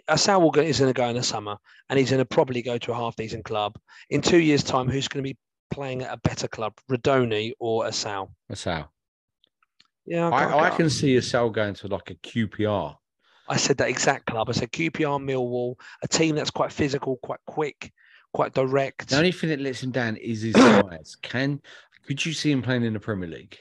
Assal 0.07 0.41
will 0.41 0.51
go, 0.51 0.61
is 0.61 0.79
going 0.79 0.93
to 0.93 0.97
go 0.97 1.07
in 1.07 1.15
the 1.15 1.23
summer, 1.23 1.57
and 1.89 1.99
he's 1.99 2.09
going 2.09 2.19
to 2.19 2.25
probably 2.25 2.61
go 2.61 2.77
to 2.77 2.91
a 2.91 2.95
half 2.95 3.15
decent 3.15 3.43
club. 3.43 3.77
In 4.09 4.21
two 4.21 4.39
years' 4.39 4.63
time, 4.63 4.87
who's 4.87 5.07
going 5.07 5.23
to 5.23 5.29
be 5.29 5.37
playing 5.71 6.03
at 6.03 6.13
a 6.13 6.17
better 6.17 6.47
club, 6.47 6.73
Rudoni 6.89 7.53
or 7.59 7.85
Assal? 7.85 8.33
A 8.49 8.55
Sal. 8.55 8.91
Yeah, 10.05 10.29
I, 10.29 10.67
I 10.67 10.69
can 10.69 10.89
see 10.89 11.15
Assal 11.15 11.49
going 11.49 11.73
to 11.75 11.87
like 11.87 12.09
a 12.09 12.15
QPR. 12.15 12.95
I 13.47 13.57
said 13.57 13.77
that 13.77 13.89
exact 13.89 14.25
club. 14.25 14.49
I 14.49 14.53
said 14.53 14.71
QPR, 14.71 15.21
Millwall, 15.21 15.75
a 16.01 16.07
team 16.07 16.35
that's 16.35 16.51
quite 16.51 16.71
physical, 16.71 17.17
quite 17.17 17.39
quick, 17.45 17.91
quite 18.33 18.53
direct. 18.53 19.09
The 19.09 19.17
only 19.17 19.31
thing 19.31 19.49
that 19.49 19.59
lets 19.59 19.83
him 19.83 19.91
down 19.91 20.15
is 20.17 20.41
his 20.41 20.55
size. 20.55 21.17
Can 21.21 21.61
could 22.05 22.25
you 22.25 22.33
see 22.33 22.51
him 22.51 22.61
playing 22.61 22.83
in 22.83 22.93
the 22.93 22.99
Premier 22.99 23.29
League? 23.29 23.57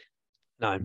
no, 0.60 0.80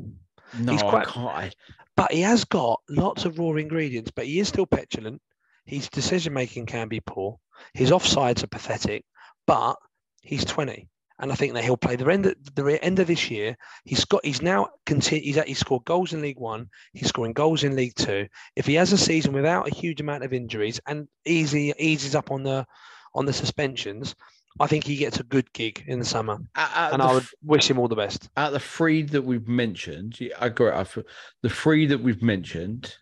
No, 0.60 0.72
He's 0.72 0.82
quite- 0.84 1.08
I 1.08 1.12
can't. 1.12 1.56
But 1.96 2.12
he 2.12 2.22
has 2.22 2.46
got 2.46 2.82
lots 2.90 3.26
of 3.26 3.40
raw 3.40 3.54
ingredients, 3.54 4.12
but 4.16 4.26
he 4.26 4.40
is 4.40 4.48
still 4.48 4.68
petulant. 4.68 5.22
His 5.66 5.90
decision 5.90 6.34
making 6.34 6.68
can 6.68 6.88
be 6.88 7.00
poor. 7.00 7.40
His 7.74 7.90
offsides 7.92 8.44
are 8.44 8.48
pathetic, 8.48 9.04
but 9.48 9.76
he's 10.22 10.46
20. 10.46 10.88
And 11.20 11.32
I 11.32 11.36
think 11.36 11.56
that 11.56 11.64
he'll 11.64 11.76
play 11.78 11.96
the 11.96 12.06
end 12.12 12.28
of, 12.28 12.36
the 12.54 12.80
end 12.84 13.00
of 13.00 13.08
this 13.08 13.32
year. 13.32 13.58
He's 13.86 14.06
got 14.06 14.24
he's 14.24 14.44
now 14.44 14.70
continu- 14.86 15.24
he's 15.24 15.42
he's 15.44 15.58
scored 15.58 15.84
goals 15.86 16.14
in 16.14 16.22
League 16.22 16.40
One. 16.40 16.70
He's 16.94 17.08
scoring 17.08 17.34
goals 17.34 17.64
in 17.64 17.76
League 17.76 17.96
Two. 17.96 18.28
If 18.56 18.68
he 18.68 18.76
has 18.76 18.94
a 18.94 18.98
season 19.00 19.34
without 19.34 19.68
a 19.68 19.74
huge 19.74 20.00
amount 20.00 20.24
of 20.24 20.32
injuries 20.32 20.80
and 20.86 21.08
easy 21.26 21.74
eases 21.80 22.14
up 22.14 22.30
on 22.30 22.44
the 22.44 22.68
on 23.16 23.26
the 23.26 23.34
suspensions, 23.34 24.16
I 24.60 24.68
think 24.68 24.84
he 24.86 24.96
gets 24.96 25.20
a 25.20 25.24
good 25.24 25.52
gig 25.54 25.84
in 25.88 26.00
the 26.00 26.06
summer. 26.06 26.38
out, 26.56 26.70
out 26.76 26.94
And 26.94 27.02
of 27.02 27.10
I 27.10 27.14
would 27.16 27.26
wish 27.44 27.70
him 27.70 27.78
all 27.80 27.88
the 27.88 27.96
best. 27.96 28.30
out 28.38 28.48
of 28.48 28.54
the 28.54 28.60
three 28.60 29.04
that 29.04 29.22
we've 29.24 29.48
mentioned, 29.48 30.18
I 30.40 30.48
agree. 30.48 30.72
I 30.72 30.84
feel- 30.84 31.04
the 31.42 31.50
three 31.50 31.86
that 31.88 32.00
we've 32.00 32.22
mentioned, 32.22 32.96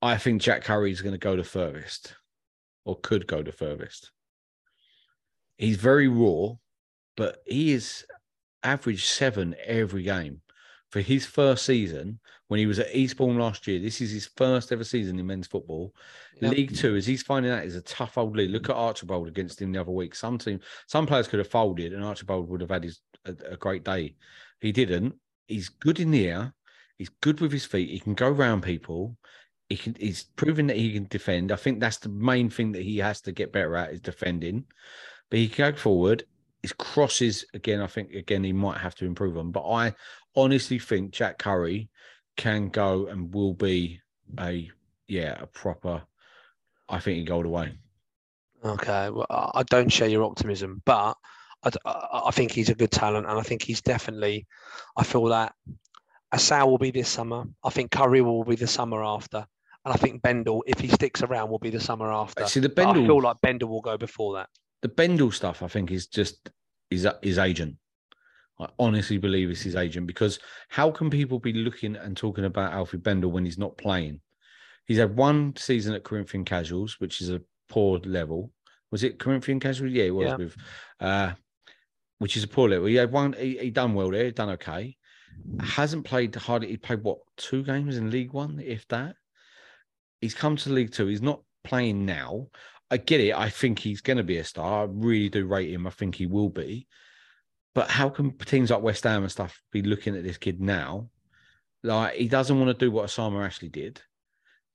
I 0.00 0.16
think 0.16 0.42
Jack 0.42 0.64
Currie 0.64 0.90
is 0.92 1.02
going 1.02 1.12
to 1.14 1.18
go 1.18 1.36
the 1.36 1.44
furthest, 1.44 2.14
or 2.84 2.98
could 3.00 3.26
go 3.26 3.42
the 3.42 3.52
furthest. 3.52 4.10
He's 5.58 5.76
very 5.76 6.08
raw, 6.08 6.54
but 7.16 7.42
he 7.46 7.72
is 7.72 8.04
average 8.62 9.04
seven 9.06 9.54
every 9.64 10.02
game. 10.02 10.40
For 10.92 11.00
his 11.00 11.24
first 11.24 11.64
season, 11.64 12.20
when 12.48 12.60
he 12.60 12.66
was 12.66 12.78
at 12.78 12.94
Eastbourne 12.94 13.38
last 13.38 13.66
year, 13.66 13.80
this 13.80 14.02
is 14.02 14.10
his 14.10 14.26
first 14.36 14.72
ever 14.72 14.84
season 14.84 15.18
in 15.18 15.26
men's 15.26 15.46
football. 15.46 15.94
Yep. 16.42 16.52
League 16.52 16.76
Two, 16.76 16.96
as 16.96 17.06
he's 17.06 17.22
finding 17.22 17.50
out, 17.50 17.64
is 17.64 17.76
a 17.76 17.80
tough 17.80 18.18
old 18.18 18.36
league. 18.36 18.50
Look 18.50 18.68
at 18.68 18.76
Archibald 18.76 19.26
against 19.26 19.60
him 19.60 19.72
the 19.72 19.80
other 19.80 19.90
week. 19.90 20.14
Some 20.14 20.36
team, 20.36 20.60
some 20.86 21.06
players 21.06 21.28
could 21.28 21.38
have 21.38 21.48
folded, 21.48 21.94
and 21.94 22.04
Archibald 22.04 22.50
would 22.50 22.60
have 22.60 22.70
had 22.70 22.84
his 22.84 23.00
a, 23.24 23.34
a 23.52 23.56
great 23.56 23.84
day. 23.84 24.16
He 24.60 24.70
didn't. 24.70 25.14
He's 25.46 25.70
good 25.70 25.98
in 25.98 26.10
the 26.10 26.28
air. 26.28 26.52
He's 26.98 27.08
good 27.08 27.40
with 27.40 27.52
his 27.52 27.64
feet. 27.64 27.88
He 27.88 27.98
can 27.98 28.12
go 28.12 28.28
round 28.28 28.62
people. 28.62 29.16
He 29.70 29.78
can. 29.78 29.96
He's 29.98 30.24
proven 30.24 30.66
that 30.66 30.76
he 30.76 30.92
can 30.92 31.06
defend. 31.08 31.52
I 31.52 31.56
think 31.56 31.80
that's 31.80 31.98
the 31.98 32.10
main 32.10 32.50
thing 32.50 32.72
that 32.72 32.82
he 32.82 32.98
has 32.98 33.22
to 33.22 33.32
get 33.32 33.50
better 33.50 33.76
at 33.76 33.92
is 33.92 34.00
defending. 34.00 34.66
But 35.30 35.38
he 35.38 35.48
can 35.48 35.72
go 35.72 35.78
forward. 35.78 36.24
His 36.60 36.74
crosses 36.74 37.46
again. 37.54 37.80
I 37.80 37.86
think 37.86 38.12
again 38.12 38.44
he 38.44 38.52
might 38.52 38.78
have 38.78 38.94
to 38.96 39.06
improve 39.06 39.38
on. 39.38 39.52
But 39.52 39.66
I 39.68 39.94
honestly 40.36 40.78
think 40.78 41.12
Jack 41.12 41.38
Currie 41.38 41.88
can 42.36 42.68
go 42.68 43.06
and 43.06 43.32
will 43.34 43.54
be 43.54 44.00
a 44.38 44.70
yeah 45.08 45.40
a 45.40 45.46
proper. 45.46 46.02
I 46.88 46.98
think 47.00 47.18
he 47.18 47.24
the 47.42 47.48
way. 47.48 47.72
Okay, 48.64 49.10
well, 49.10 49.26
I 49.54 49.62
don't 49.64 49.88
share 49.90 50.08
your 50.08 50.22
optimism, 50.24 50.82
but 50.84 51.16
I, 51.64 51.70
I- 51.84 52.30
think 52.30 52.52
he's 52.52 52.68
a 52.68 52.74
good 52.74 52.90
talent, 52.90 53.26
and 53.26 53.38
I 53.38 53.42
think 53.42 53.62
he's 53.62 53.80
definitely. 53.80 54.46
I 54.96 55.04
feel 55.04 55.24
that 55.26 55.54
Assal 56.32 56.70
will 56.70 56.78
be 56.78 56.90
this 56.90 57.08
summer. 57.08 57.44
I 57.64 57.70
think 57.70 57.90
Currie 57.90 58.20
will 58.22 58.44
be 58.44 58.56
the 58.56 58.66
summer 58.66 59.02
after, 59.02 59.44
and 59.84 59.92
I 59.92 59.96
think 59.96 60.22
Bendel, 60.22 60.62
if 60.66 60.78
he 60.78 60.88
sticks 60.88 61.22
around, 61.22 61.50
will 61.50 61.58
be 61.58 61.70
the 61.70 61.80
summer 61.80 62.12
after. 62.12 62.46
See 62.46 62.60
the 62.60 62.68
But 62.68 62.82
I 62.82 62.92
Bendel, 62.92 63.06
feel 63.06 63.22
like 63.22 63.40
Bendel 63.40 63.68
will 63.68 63.80
go 63.82 63.96
before 63.96 64.34
that. 64.34 64.48
the 64.82 64.88
Bendel 64.88 65.30
stuff, 65.32 65.62
I 65.62 65.68
think, 65.68 65.90
is 65.90 66.06
just 66.06 66.50
is 66.90 67.06
his 67.22 67.38
agent. 67.38 67.76
I 68.60 68.68
honestly 68.78 69.18
believe 69.18 69.50
it's 69.50 69.62
his 69.62 69.76
agent 69.76 70.06
because 70.06 70.38
how 70.68 70.90
can 70.90 71.10
people 71.10 71.38
be 71.38 71.52
looking 71.52 71.96
and 71.96 72.16
talking 72.16 72.44
about 72.44 72.72
Alfie 72.72 72.98
Bendel 72.98 73.30
when 73.32 73.44
he's 73.44 73.58
not 73.58 73.76
playing? 73.76 74.20
He's 74.86 74.98
had 74.98 75.16
one 75.16 75.54
season 75.56 75.94
at 75.94 76.04
Corinthian 76.04 76.44
Casuals, 76.44 77.00
which 77.00 77.20
is 77.20 77.30
a 77.30 77.40
poor 77.68 77.98
level. 78.00 78.52
Was 78.90 79.04
it 79.04 79.18
Corinthian 79.18 79.58
Casuals? 79.58 79.92
Yeah, 79.92 80.04
it 80.04 80.14
was 80.14 80.28
Yeah. 80.28 80.36
with, 80.36 80.56
uh, 81.00 81.32
which 82.18 82.36
is 82.36 82.44
a 82.44 82.48
poor 82.48 82.68
level. 82.68 82.86
He 82.86 82.96
had 82.96 83.10
one. 83.10 83.32
He, 83.32 83.58
he 83.58 83.70
done 83.70 83.94
well 83.94 84.10
there. 84.10 84.26
He 84.26 84.30
done 84.32 84.50
okay. 84.50 84.96
Hasn't 85.60 86.04
played 86.04 86.34
hardly. 86.34 86.68
He 86.68 86.76
played 86.76 87.02
what 87.02 87.18
two 87.36 87.62
games 87.64 87.96
in 87.96 88.10
League 88.10 88.32
One, 88.32 88.60
if 88.60 88.86
that. 88.88 89.16
He's 90.20 90.34
come 90.34 90.56
to 90.56 90.70
League 90.70 90.92
Two. 90.92 91.06
He's 91.06 91.22
not 91.22 91.40
playing 91.64 92.04
now. 92.04 92.48
I 92.90 92.98
get 92.98 93.20
it. 93.20 93.34
I 93.34 93.48
think 93.48 93.78
he's 93.78 94.02
going 94.02 94.18
to 94.18 94.22
be 94.22 94.36
a 94.38 94.44
star. 94.44 94.82
I 94.82 94.88
really 94.90 95.30
do 95.30 95.46
rate 95.46 95.70
him. 95.70 95.86
I 95.86 95.90
think 95.90 96.14
he 96.14 96.26
will 96.26 96.50
be. 96.50 96.86
But 97.74 97.90
how 97.90 98.08
can 98.08 98.36
teams 98.38 98.70
like 98.70 98.82
West 98.82 99.04
Ham 99.04 99.22
and 99.22 99.32
stuff 99.32 99.62
be 99.70 99.82
looking 99.82 100.16
at 100.16 100.24
this 100.24 100.36
kid 100.36 100.60
now? 100.60 101.08
Like 101.82 102.14
he 102.14 102.28
doesn't 102.28 102.58
want 102.58 102.68
to 102.68 102.84
do 102.84 102.90
what 102.90 103.06
Ossama 103.06 103.44
Ashley 103.44 103.68
did. 103.68 104.00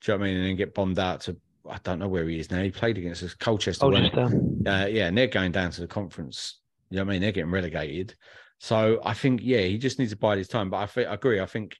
Do 0.01 0.11
you 0.11 0.17
know 0.17 0.21
what 0.21 0.25
I 0.25 0.29
mean? 0.29 0.37
And 0.37 0.45
then 0.47 0.55
get 0.55 0.73
bombed 0.73 0.99
out 0.99 1.21
to 1.21 1.37
I 1.69 1.77
don't 1.83 1.99
know 1.99 2.07
where 2.07 2.27
he 2.27 2.39
is 2.39 2.49
now. 2.49 2.61
He 2.61 2.71
played 2.71 2.97
against 2.97 3.23
us, 3.23 3.33
Colchester. 3.33 3.81
Colchester. 3.81 4.25
Uh, 4.65 4.85
yeah, 4.85 5.07
and 5.07 5.17
they're 5.17 5.27
going 5.27 5.51
down 5.51 5.71
to 5.71 5.81
the 5.81 5.87
conference. 5.87 6.59
You 6.89 6.97
know 6.97 7.03
what 7.03 7.09
I 7.09 7.13
mean? 7.13 7.21
They're 7.21 7.31
getting 7.31 7.51
relegated. 7.51 8.15
So 8.59 8.99
I 9.03 9.13
think, 9.13 9.41
yeah, 9.43 9.61
he 9.61 9.77
just 9.77 9.99
needs 9.99 10.11
to 10.11 10.17
bide 10.17 10.37
his 10.37 10.47
time. 10.47 10.69
But 10.69 10.77
I, 10.77 10.85
think, 10.87 11.09
I 11.09 11.13
agree. 11.13 11.39
I 11.39 11.45
think 11.45 11.75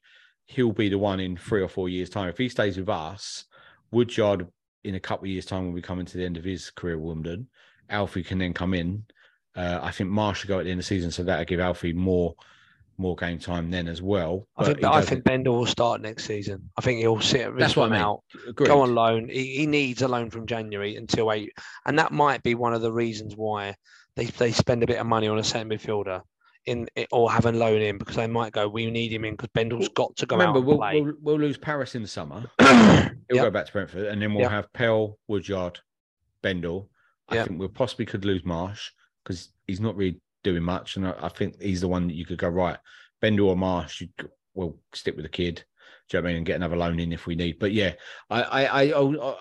he'll 0.45 0.73
be 0.73 0.89
the 0.89 0.97
one 0.97 1.19
in 1.19 1.37
three 1.37 1.61
or 1.61 1.67
four 1.67 1.89
years' 1.89 2.09
time. 2.09 2.29
If 2.29 2.37
he 2.37 2.49
stays 2.49 2.77
with 2.77 2.89
us, 2.89 3.45
Woodyard 3.91 4.47
in 4.83 4.95
a 4.95 4.99
couple 4.99 5.25
of 5.25 5.31
years' 5.31 5.45
time 5.45 5.65
will 5.65 5.73
be 5.73 5.81
coming 5.81 6.05
to 6.05 6.17
the 6.17 6.25
end 6.25 6.37
of 6.37 6.43
his 6.43 6.69
career 6.69 6.95
at 6.95 7.01
Wimbledon. 7.01 7.47
Alfie 7.89 8.23
can 8.23 8.37
then 8.37 8.53
come 8.53 8.73
in. 8.73 9.05
Uh, 9.57 9.79
I 9.81 9.91
think 9.91 10.09
Marsh 10.11 10.41
should 10.41 10.47
go 10.49 10.59
at 10.59 10.65
the 10.65 10.71
end 10.71 10.79
of 10.79 10.85
the 10.85 10.87
season, 10.87 11.09
so 11.11 11.23
that'll 11.23 11.45
give 11.45 11.59
Alfie 11.59 11.93
more 11.93 12.35
more 12.99 13.15
game 13.15 13.37
time 13.37 13.69
then 13.69 13.87
as 13.87 14.01
well. 14.01 14.47
I 14.57 14.65
think 14.65 14.83
I 14.83 15.01
think 15.01 15.23
Bendel 15.23 15.57
will 15.57 15.65
start 15.65 16.01
next 16.01 16.25
season. 16.25 16.69
I 16.77 16.81
think 16.81 16.99
he'll 16.99 17.19
sit 17.21 17.55
That's 17.57 17.75
what 17.75 17.89
I 17.89 17.93
mean. 17.93 18.01
out, 18.01 18.23
Agreed. 18.47 18.67
go 18.67 18.81
on 18.81 18.95
loan. 18.95 19.29
He, 19.29 19.57
he 19.57 19.67
needs 19.67 20.01
a 20.01 20.07
loan 20.07 20.29
from 20.29 20.45
January 20.47 20.95
until 20.95 21.31
eight, 21.31 21.51
and 21.85 21.97
that 21.99 22.11
might 22.11 22.41
be 22.43 22.55
one 22.55 22.73
of 22.73 22.81
the 22.81 22.91
reasons 22.91 23.35
why 23.35 23.75
they 24.15 24.25
they 24.25 24.51
spend 24.51 24.83
a 24.83 24.87
bit 24.87 24.97
of 24.99 25.05
money 25.07 25.27
on 25.27 25.37
a 25.39 25.43
centre 25.43 25.75
midfielder 25.75 26.21
in 26.65 26.87
or 27.11 27.31
have 27.31 27.45
a 27.45 27.51
loan 27.51 27.81
in 27.81 27.97
because 27.97 28.15
they 28.17 28.27
might 28.27 28.51
go, 28.51 28.67
we 28.67 28.89
need 28.91 29.11
him 29.13 29.25
in 29.25 29.33
because 29.35 29.49
Bendel's 29.53 29.89
got 29.89 30.15
to 30.17 30.25
go 30.25 30.35
Remember, 30.35 30.59
we'll, 30.59 30.77
we'll 30.79 31.13
we'll 31.21 31.39
lose 31.39 31.57
Paris 31.57 31.95
in 31.95 32.01
the 32.01 32.07
summer. 32.07 32.43
He'll 32.59 33.37
Yep. 33.37 33.43
go 33.45 33.51
back 33.51 33.65
to 33.67 33.71
Brentford, 33.71 34.05
and 34.07 34.21
then 34.21 34.33
we'll 34.33 34.43
Yep. 34.43 34.51
have 34.51 34.73
Pell, 34.73 35.17
Woodyard, 35.27 35.79
Bendel. 36.41 36.89
I 37.29 37.35
Yep. 37.35 37.47
think 37.47 37.59
we 37.59 37.67
possibly 37.67 38.05
could 38.05 38.23
lose 38.25 38.43
Marsh 38.45 38.91
because 39.27 39.49
he's 39.67 39.81
not 39.81 39.97
really 39.97 40.21
doing 40.43 40.63
much, 40.63 40.95
and 40.95 41.07
I, 41.07 41.13
I 41.21 41.29
think 41.29 41.61
he's 41.61 41.81
the 41.81 41.87
one 41.87 42.07
that 42.07 42.15
you 42.15 42.25
could 42.25 42.37
go 42.37 42.47
right. 42.47 42.77
Bendel 43.21 43.49
or 43.49 43.57
Marsh, 43.57 44.01
you 44.01 44.09
will 44.53 44.79
stick 44.93 45.15
with 45.15 45.25
the 45.25 45.29
kid. 45.29 45.65
Do 46.09 46.17
you 46.17 46.21
know 46.21 46.23
what 46.23 46.29
I 46.29 46.31
mean? 46.31 46.37
And 46.37 46.45
get 46.45 46.55
another 46.55 46.77
loan 46.77 46.99
in 46.99 47.11
if 47.11 47.27
we 47.27 47.35
need. 47.35 47.59
But 47.59 47.73
yeah, 47.73 47.93
I 48.29 48.43
I 48.43 48.83
I, 48.83 48.91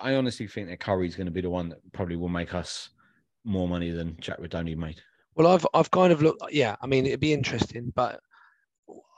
I 0.02 0.14
honestly 0.16 0.48
think 0.48 0.68
that 0.68 0.80
Currie's 0.80 1.14
going 1.14 1.26
to 1.26 1.32
be 1.32 1.40
the 1.40 1.50
one 1.50 1.68
that 1.68 1.92
probably 1.92 2.16
will 2.16 2.28
make 2.28 2.54
us 2.54 2.90
more 3.44 3.68
money 3.68 3.90
than 3.90 4.16
Jack 4.20 4.40
Rudoni 4.40 4.76
made. 4.76 5.00
Well, 5.36 5.46
I've 5.46 5.66
I've 5.72 5.90
kind 5.90 6.12
of 6.12 6.22
looked. 6.22 6.42
Yeah, 6.50 6.74
I 6.80 6.86
mean, 6.86 7.06
it'd 7.06 7.20
be 7.20 7.32
interesting, 7.32 7.92
but 7.94 8.18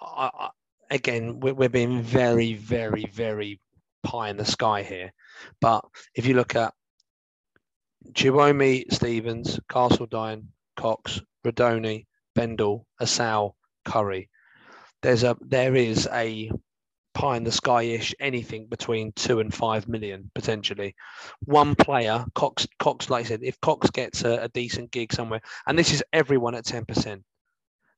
I, 0.00 0.30
I, 0.38 0.50
again, 0.90 1.40
we're, 1.40 1.54
we're 1.54 1.68
being 1.70 2.02
very, 2.02 2.54
very, 2.54 3.06
very 3.06 3.60
pie 4.02 4.28
in 4.28 4.36
the 4.36 4.44
sky 4.44 4.82
here. 4.82 5.12
But 5.60 5.84
if 6.14 6.26
you 6.26 6.34
look 6.34 6.54
at 6.54 6.74
Chiwome, 8.12 8.92
Stevens, 8.92 9.58
Castledine, 9.70 10.44
Cox, 10.78 11.20
Rudoni, 11.44 12.06
Bendel, 12.34 12.86
Assal, 13.00 13.56
Currie, 13.84 14.30
there's 15.02 15.24
a 15.24 15.36
there 15.40 15.74
is 15.74 16.08
a 16.12 16.50
pie 17.14 17.36
in 17.36 17.42
the 17.42 17.50
sky 17.50 17.82
ish 17.82 18.14
anything 18.20 18.68
between 18.68 19.10
two 19.12 19.40
and 19.40 19.52
five 19.52 19.88
million 19.88 20.30
potentially. 20.36 20.94
One 21.40 21.74
player, 21.74 22.24
Cox, 22.34 22.66
Cox, 22.78 23.10
like 23.10 23.24
I 23.24 23.28
said, 23.28 23.40
if 23.42 23.60
Cox 23.60 23.90
gets 23.90 24.22
a, 24.24 24.44
a 24.44 24.48
decent 24.48 24.92
gig 24.92 25.12
somewhere, 25.12 25.40
and 25.66 25.76
this 25.76 25.92
is 25.92 26.02
everyone 26.12 26.54
at 26.54 26.64
ten 26.64 26.84
percent. 26.84 27.24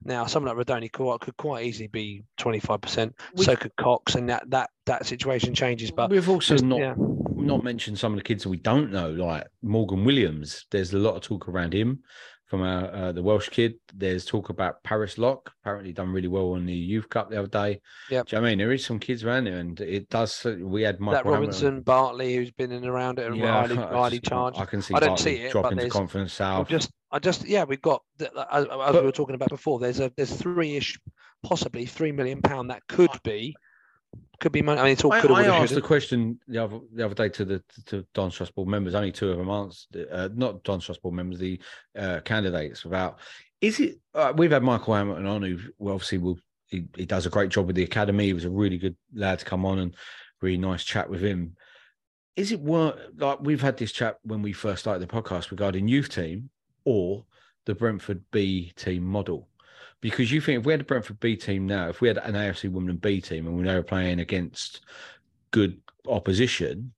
Now, 0.03 0.25
someone 0.25 0.57
like 0.57 0.67
Rudoni 0.67 0.91
could, 0.91 1.21
could 1.21 1.37
quite 1.37 1.67
easily 1.67 1.89
be 1.89 2.25
twenty 2.39 2.61
five 2.61 2.81
percent. 2.81 3.15
We- 3.35 3.45
So 3.45 3.57
could 3.57 3.77
Cox, 3.77 4.15
and 4.15 4.29
that 4.31 4.49
that 4.49 4.71
that 4.87 5.05
situation 5.05 5.55
changes. 5.55 5.91
But 5.91 6.09
we've 6.11 6.31
also 6.31 6.57
not 6.57 6.79
yeah. 6.81 6.95
not 6.97 7.63
mentioned 7.63 7.99
some 7.99 8.15
of 8.15 8.19
the 8.19 8.25
kids 8.25 8.45
that 8.45 8.49
we 8.49 8.57
don't 8.57 8.91
know, 8.91 9.11
like 9.11 9.47
Morgan 9.63 10.07
Williams. 10.07 10.65
There's 10.71 10.95
a 10.95 10.99
lot 10.99 11.17
of 11.17 11.23
talk 11.23 11.47
around 11.47 11.75
him 11.75 12.01
from 12.51 12.63
uh, 12.63 12.83
uh, 12.83 13.13
the 13.13 13.23
Welsh 13.23 13.49
kid. 13.49 13.77
There's 13.95 14.25
talk 14.25 14.49
about 14.49 14.83
Paris 14.83 15.19
Lock, 15.19 15.53
apparently 15.63 15.93
done 15.93 16.13
really 16.13 16.27
well 16.27 16.53
on 16.53 16.67
the 16.67 16.75
Youth 16.75 17.09
Cup 17.09 17.31
the 17.31 17.39
other 17.39 17.47
day. 17.47 17.81
Do 18.09 18.17
you 18.17 18.25
know 18.33 18.39
I 18.39 18.41
mean? 18.51 18.59
There 18.59 18.73
is 18.73 18.85
some 18.85 18.99
kids 18.99 19.23
around 19.23 19.45
there, 19.45 19.59
and 19.59 19.81
it 19.81 20.09
does. 20.09 20.45
We 20.45 20.83
had 20.83 20.99
Michael 20.99 21.13
that 21.13 21.25
Hamilton- 21.37 21.41
Robinson, 21.41 21.81
Bartley, 21.83 22.35
who's 22.35 22.51
been 22.51 22.73
in 22.73 22.85
around 22.85 23.21
it, 23.21 23.27
and 23.27 23.37
Yeah, 23.37 23.53
highly, 23.67 23.79
I 23.79 24.19
charged. 24.19 24.59
I 24.59 24.65
can 24.65 24.83
see. 24.83 24.95
I 24.95 24.99
don't 25.01 25.11
Bartley 25.11 25.37
see 25.37 25.43
it, 25.43 25.53
drop 25.53 25.63
but 25.63 25.73
into 25.75 25.89
conference 25.89 26.33
south. 26.33 26.69
just, 26.69 26.91
I 27.13 27.21
just, 27.21 27.47
yeah, 27.47 27.63
we've 27.63 27.81
got 27.81 28.03
as, 28.51 28.67
as 28.67 28.95
we 28.95 29.01
were 29.03 29.13
talking 29.13 29.37
about 29.37 29.51
before. 29.51 29.79
There's 29.79 30.01
a 30.01 30.13
there's 30.17 30.35
three 30.35 30.75
ish, 30.77 30.99
possibly 31.45 31.87
three 31.87 32.11
million 32.11 32.43
pound 32.43 32.71
that 32.71 32.83
could 32.89 33.11
be, 33.23 33.55
could 34.41 34.53
be 34.53 34.63
money. 34.63 34.81
I 34.81 34.85
mean, 34.85 34.93
it's 34.93 35.05
all 35.05 35.13
I, 35.13 35.21
could 35.21 35.31
I 35.31 35.43
have, 35.43 35.63
asked 35.63 35.75
the 35.75 35.83
question 35.83 36.41
the 36.49 36.65
other 36.65 36.81
the 36.95 37.05
other 37.05 37.15
day 37.15 37.29
to 37.29 37.45
the 37.45 37.63
to 37.87 38.07
Don 38.15 38.31
Trust 38.31 38.55
Board 38.55 38.69
members. 38.69 38.95
Only 38.95 39.13
two 39.13 39.31
of 39.31 39.39
them 39.39 39.51
answered. 39.51 40.09
Uh, 40.11 40.29
not 40.35 40.65
Don 40.65 40.81
Trust 40.81 41.03
Board 41.03 41.15
members, 41.15 41.39
the 41.39 41.61
uh, 41.97 42.21
candidates. 42.25 42.85
About 42.85 43.19
is 43.61 43.79
it? 43.79 44.01
Uh, 44.15 44.33
we've 44.35 44.51
had 44.51 44.63
Michael 44.63 44.95
Hamilton 44.95 45.27
on, 45.27 45.43
who 45.43 45.59
obviously 45.81 46.19
will 46.19 46.39
he, 46.69 46.87
he 46.97 47.05
does 47.05 47.27
a 47.27 47.31
great 47.31 47.51
job 47.51 47.67
with 47.67 47.77
the 47.77 47.83
academy. 47.83 48.27
He 48.27 48.33
was 48.33 48.47
a 48.47 48.51
really 48.51 48.79
good 48.79 48.97
lad 49.15 49.41
to 49.41 49.45
come 49.45 49.67
on 49.67 49.79
and 49.79 49.95
really 50.41 50.57
nice 50.57 50.85
chat 50.85 51.11
with 51.11 51.21
him. 51.21 51.57
Is 52.37 52.53
it 52.53 52.61
worth 52.61 52.99
like 53.17 53.41
we've 53.43 53.61
had 53.61 53.77
this 53.77 53.93
chat 53.93 54.19
when 54.23 54.41
we 54.41 54.53
first 54.53 54.81
started 54.81 55.07
the 55.07 55.13
podcast 55.13 55.51
regarding 55.51 55.87
youth 55.87 56.09
team 56.09 56.49
or 56.87 57.27
the 57.67 57.75
Brentford 57.75 58.23
B 58.31 58.73
team 58.77 59.05
model? 59.05 59.50
Because 60.01 60.33
you 60.33 60.41
think 60.41 60.61
if 60.61 60.67
we 60.67 60.73
had 60.73 60.81
a 60.81 60.85
Brentford 60.85 61.21
B 61.21 61.37
team 61.37 61.67
now, 61.67 61.89
if 61.89 62.01
we 62.01 62.09
had 62.09 62.19
an 62.19 62.35
AFC 62.35 62.71
Women 62.71 62.97
B 62.97 63.21
team 63.21 63.47
and 63.47 63.57
we 63.57 63.65
were 63.65 63.83
playing 63.83 64.21
against 64.21 64.81
good 65.51 65.81
opposition, 66.07 66.93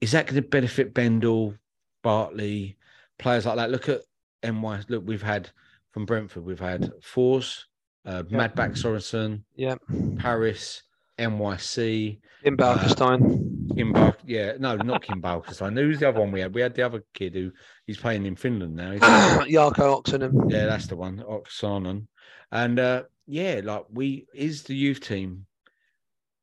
is 0.00 0.12
that 0.12 0.26
going 0.26 0.42
to 0.42 0.46
benefit 0.46 0.92
Bendel, 0.92 1.54
Bartley, 2.02 2.76
players 3.18 3.46
like 3.46 3.56
that? 3.56 3.70
Look 3.70 3.88
at 3.88 4.02
NY. 4.42 4.80
Look, 4.88 5.04
we've 5.06 5.22
had 5.22 5.50
from 5.90 6.04
Brentford, 6.04 6.44
we've 6.44 6.58
had 6.58 6.90
Force, 7.02 7.66
uh, 8.04 8.24
Mads 8.30 8.54
Bech 8.54 8.72
Sorensen, 8.72 9.42
Yeah, 9.54 9.76
Paris, 10.18 10.82
NYC, 11.18 12.18
in 12.42 12.56
Balkestein. 12.56 13.20
Kim 13.20 13.51
Bar- 13.92 14.16
Yeah, 14.24 14.54
no, 14.58 14.76
not 14.76 15.02
Kim 15.02 15.20
Balkestein. 15.22 15.76
Who's 15.76 16.00
the 16.00 16.08
other 16.08 16.20
one 16.20 16.32
we 16.32 16.40
had? 16.40 16.54
We 16.54 16.60
had 16.60 16.74
the 16.74 16.82
other 16.82 17.04
kid 17.14 17.34
who 17.34 17.52
he's 17.86 17.98
playing 17.98 18.26
in 18.26 18.36
Finland 18.36 18.74
now. 18.76 18.92
Yarko 18.92 19.96
Oxenham. 20.02 20.50
yeah, 20.50 20.66
that's 20.66 20.86
the 20.86 20.96
one, 20.96 21.18
Oksanen. 21.18 22.06
And 22.50 22.78
uh, 22.78 23.04
yeah, 23.26 23.60
like 23.64 23.84
we 23.90 24.26
is 24.34 24.62
the 24.64 24.74
youth 24.74 25.00
team. 25.00 25.46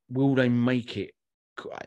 Will 0.10 0.34
they 0.36 0.50
make 0.50 0.98
it? 0.98 1.12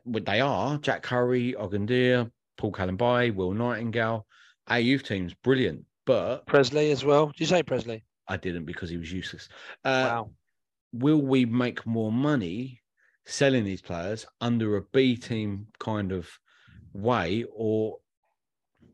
Well, 0.05 0.23
they 0.25 0.41
are. 0.41 0.79
Jack 0.79 1.03
Currie, 1.03 1.55
Ogundere, 1.59 2.31
Paul 2.57 2.73
Kalambayi, 2.73 3.35
Will 3.35 3.53
Nightingale. 3.53 4.27
Our 4.69 4.79
youth 4.79 5.03
team's 5.03 5.35
brilliant, 5.35 5.85
but 6.07 6.47
Presley 6.47 6.91
as 6.93 7.05
well. 7.05 7.27
Did 7.29 7.41
you 7.41 7.47
say 7.47 7.63
Presley? 7.63 8.05
I 8.29 8.37
didn't 8.37 8.65
because 8.67 8.91
he 8.91 8.97
was 8.97 9.11
useless. 9.11 9.49
Uh, 9.85 10.07
wow. 10.09 10.31
Will 10.93 11.21
we 11.23 11.47
make 11.47 11.85
more 11.87 12.13
money 12.13 12.82
selling 13.25 13.65
these 13.65 13.83
players 13.83 14.27
under 14.41 14.77
a 14.77 14.83
B 14.93 15.17
team 15.17 15.69
kind 15.79 16.13
of 16.13 16.29
way, 16.93 17.45
or 17.55 17.99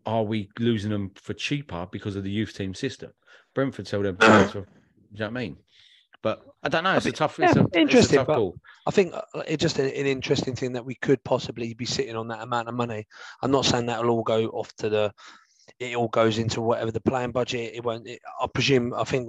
are 0.06 0.22
we 0.22 0.50
losing 0.59 0.90
them 0.90 1.12
for 1.16 1.34
cheaper 1.34 1.86
because 1.90 2.16
of 2.16 2.24
the 2.24 2.30
youth 2.30 2.55
team 2.55 2.74
system? 2.74 3.12
Brentford 3.55 3.88
sell 3.88 4.02
their 4.02 4.12
players 4.12 4.55
do 5.12 5.14
you 5.14 5.20
know 5.20 5.26
what 5.30 5.38
I 5.38 5.40
mean? 5.40 5.56
But 6.22 6.42
I 6.62 6.68
don't 6.68 6.84
know. 6.84 6.96
It's 6.96 7.06
a 7.06 7.12
tough, 7.12 7.38
it's 7.38 7.55
yeah, 7.55 7.62
a, 7.62 7.66
it's 7.66 7.76
a 7.76 7.80
interesting, 7.80 8.16
tough 8.18 8.26
but- 8.26 8.36
call. 8.36 8.55
I 8.86 8.90
think 8.90 9.14
uh, 9.14 9.22
it's 9.46 9.62
just 9.62 9.78
an, 9.78 9.86
an 9.86 10.06
interesting 10.06 10.56
thing 10.56 10.72
that 10.72 10.84
we 10.84 10.94
could 10.96 11.22
possibly 11.24 11.74
be 11.74 11.84
sitting 11.84 12.16
on 12.16 12.28
that 12.28 12.42
amount 12.42 12.68
of 12.68 12.74
money. 12.74 13.06
I'm 13.42 13.50
not 13.50 13.64
saying 13.64 13.86
that'll 13.86 14.10
all 14.10 14.22
go 14.22 14.46
off 14.48 14.74
to 14.76 14.88
the. 14.88 15.12
It 15.80 15.94
all 15.94 16.09
goes 16.09 16.38
into 16.38 16.60
whatever 16.60 16.90
the 16.90 17.00
plan 17.00 17.30
budget. 17.30 17.72
It 17.74 17.84
won't. 17.84 18.06
It, 18.06 18.20
I 18.40 18.46
presume. 18.52 18.92
I 18.94 19.05
think 19.05 19.28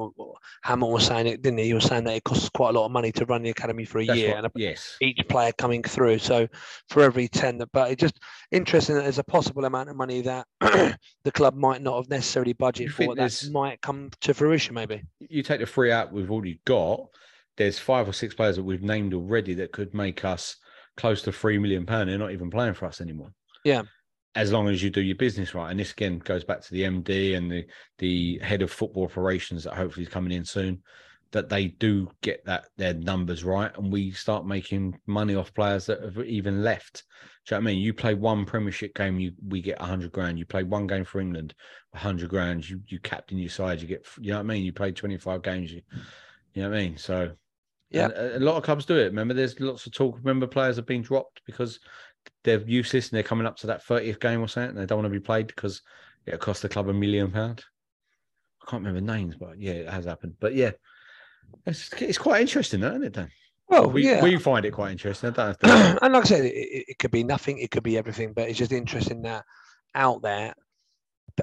Hamilton 0.63 0.93
was 0.93 1.05
saying 1.05 1.27
it, 1.27 1.43
didn't 1.43 1.59
he? 1.59 1.65
He 1.65 1.73
was 1.75 1.83
saying 1.83 2.05
that 2.05 2.15
it 2.15 2.23
costs 2.23 2.49
quite 2.49 2.69
a 2.69 2.79
lot 2.79 2.85
of 2.85 2.91
money 2.91 3.11
to 3.11 3.25
run 3.25 3.43
the 3.43 3.51
academy 3.51 3.85
for 3.85 3.99
a 3.99 4.05
That's 4.05 4.17
year, 4.19 4.35
what- 4.35 4.45
and 4.45 4.53
yes. 4.55 4.97
each 4.99 5.19
player 5.29 5.51
coming 5.51 5.83
through. 5.83 6.17
So 6.17 6.47
for 6.89 7.03
every 7.03 7.27
ten, 7.27 7.61
but 7.71 7.91
it 7.91 7.99
just 7.99 8.19
interesting 8.51 8.95
that 8.95 9.03
there's 9.03 9.19
a 9.19 9.23
possible 9.23 9.65
amount 9.65 9.89
of 9.89 9.95
money 9.95 10.21
that 10.21 10.47
the 10.59 11.31
club 11.31 11.55
might 11.55 11.83
not 11.83 11.97
have 11.97 12.09
necessarily 12.09 12.55
budgeted 12.55 12.91
for 12.91 13.13
that 13.15 13.49
might 13.51 13.81
come 13.81 14.09
to 14.21 14.33
fruition. 14.33 14.73
Maybe. 14.73 15.03
You 15.19 15.43
take 15.43 15.59
the 15.59 15.67
three 15.67 15.91
out 15.91 16.11
we've 16.11 16.31
already 16.31 16.61
got. 16.65 17.09
There's 17.57 17.77
five 17.77 18.07
or 18.07 18.13
six 18.13 18.33
players 18.33 18.55
that 18.55 18.63
we've 18.63 18.81
named 18.81 19.13
already 19.13 19.53
that 19.55 19.71
could 19.71 19.93
make 19.93 20.25
us 20.25 20.55
close 20.97 21.21
to 21.23 21.31
three 21.31 21.59
million 21.59 21.85
pound. 21.85 22.09
They're 22.09 22.17
not 22.17 22.31
even 22.31 22.49
playing 22.49 22.73
for 22.73 22.85
us 22.85 23.01
anymore. 23.01 23.33
Yeah. 23.63 23.83
As 24.35 24.51
long 24.51 24.67
as 24.67 24.81
you 24.83 24.89
do 24.89 25.01
your 25.01 25.15
business 25.15 25.55
right. 25.55 25.71
And 25.71 25.79
this 25.79 25.91
again 25.91 26.19
goes 26.19 26.43
back 26.43 26.61
to 26.61 26.71
the 26.73 26.83
MD 26.83 27.35
and 27.35 27.51
the 27.51 27.65
the 27.97 28.39
head 28.39 28.61
of 28.61 28.71
football 28.71 29.05
operations 29.05 29.63
that 29.63 29.73
hopefully 29.73 30.05
is 30.05 30.11
coming 30.11 30.31
in 30.31 30.45
soon. 30.45 30.83
That 31.31 31.47
they 31.47 31.67
do 31.67 32.09
get 32.21 32.43
that 32.45 32.65
their 32.77 32.95
numbers 32.95 33.43
right, 33.43 33.71
and 33.77 33.91
we 33.91 34.11
start 34.11 34.47
making 34.47 34.99
money 35.05 35.35
off 35.35 35.53
players 35.53 35.85
that 35.85 36.01
have 36.01 36.17
even 36.17 36.63
left. 36.63 37.03
Do 37.45 37.53
you 37.55 37.61
know 37.61 37.65
what 37.65 37.69
I 37.69 37.73
mean? 37.73 37.83
You 37.83 37.93
play 37.93 38.13
one 38.15 38.45
Premiership 38.45 38.95
game, 38.95 39.19
you 39.19 39.33
we 39.47 39.61
get 39.61 39.79
a 39.79 39.85
hundred 39.85 40.11
grand. 40.11 40.39
You 40.39 40.47
play 40.47 40.63
one 40.63 40.87
game 40.87 41.05
for 41.05 41.19
England, 41.19 41.53
a 41.93 41.99
hundred 41.99 42.31
grand. 42.31 42.67
You 42.67 42.81
you 42.87 42.99
captain 42.99 43.37
your 43.37 43.49
side, 43.49 43.79
you 43.79 43.87
get. 43.87 44.07
You 44.19 44.31
know 44.31 44.37
what 44.37 44.45
I 44.45 44.47
mean? 44.47 44.63
You 44.63 44.73
play 44.73 44.91
twenty 44.91 45.17
five 45.17 45.43
games, 45.43 45.71
you, 45.71 45.81
you 46.53 46.63
know 46.63 46.69
what 46.69 46.79
I 46.79 46.81
mean? 46.81 46.97
So 46.97 47.31
Yeah. 47.91 48.09
a 48.15 48.39
lot 48.39 48.57
of 48.57 48.63
clubs 48.63 48.85
do 48.85 48.97
it. 48.97 49.05
Remember, 49.05 49.33
there's 49.35 49.59
lots 49.59 49.85
of 49.85 49.93
talk. 49.93 50.17
Remember, 50.17 50.47
players 50.47 50.77
have 50.77 50.85
been 50.87 51.03
dropped 51.03 51.41
because 51.45 51.79
they're 52.43 52.61
useless 52.61 53.09
and 53.09 53.17
they're 53.17 53.23
coming 53.23 53.45
up 53.47 53.57
to 53.57 53.67
that 53.67 53.85
30th 53.85 54.19
game 54.19 54.41
or 54.41 54.47
something 54.47 54.69
and 54.69 54.77
they 54.77 54.85
don't 54.85 54.99
want 54.99 55.11
to 55.11 55.19
be 55.19 55.23
played 55.23 55.47
because 55.47 55.81
it 56.25 56.39
cost 56.39 56.61
the 56.61 56.69
club 56.69 56.87
a 56.89 56.93
million 56.93 57.31
pound. 57.31 57.63
I 58.61 58.69
can't 58.69 58.83
remember 58.85 59.01
names, 59.11 59.35
but 59.35 59.59
yeah, 59.59 59.73
it 59.73 59.89
has 59.89 60.05
happened. 60.05 60.35
But 60.39 60.53
yeah, 60.55 60.71
it's, 61.65 61.91
it's 62.01 62.17
quite 62.17 62.41
interesting, 62.41 62.83
isn't 62.83 63.03
it, 63.03 63.13
Dan? 63.13 63.29
Well, 63.67 63.89
we, 63.89 64.05
yeah. 64.05 64.23
we 64.23 64.37
find 64.37 64.65
it 64.65 64.71
quite 64.71 64.91
interesting. 64.91 65.33
And 65.37 66.13
like 66.13 66.13
I 66.13 66.23
said, 66.23 66.45
it, 66.45 66.85
it, 66.89 66.99
could 66.99 67.11
be 67.11 67.23
nothing, 67.23 67.59
it 67.59 67.71
could 67.71 67.83
be 67.83 67.97
everything, 67.97 68.33
but 68.33 68.49
it's 68.49 68.57
just 68.57 68.71
interesting 68.71 69.21
that 69.23 69.43
out 69.95 70.21
there, 70.21 70.53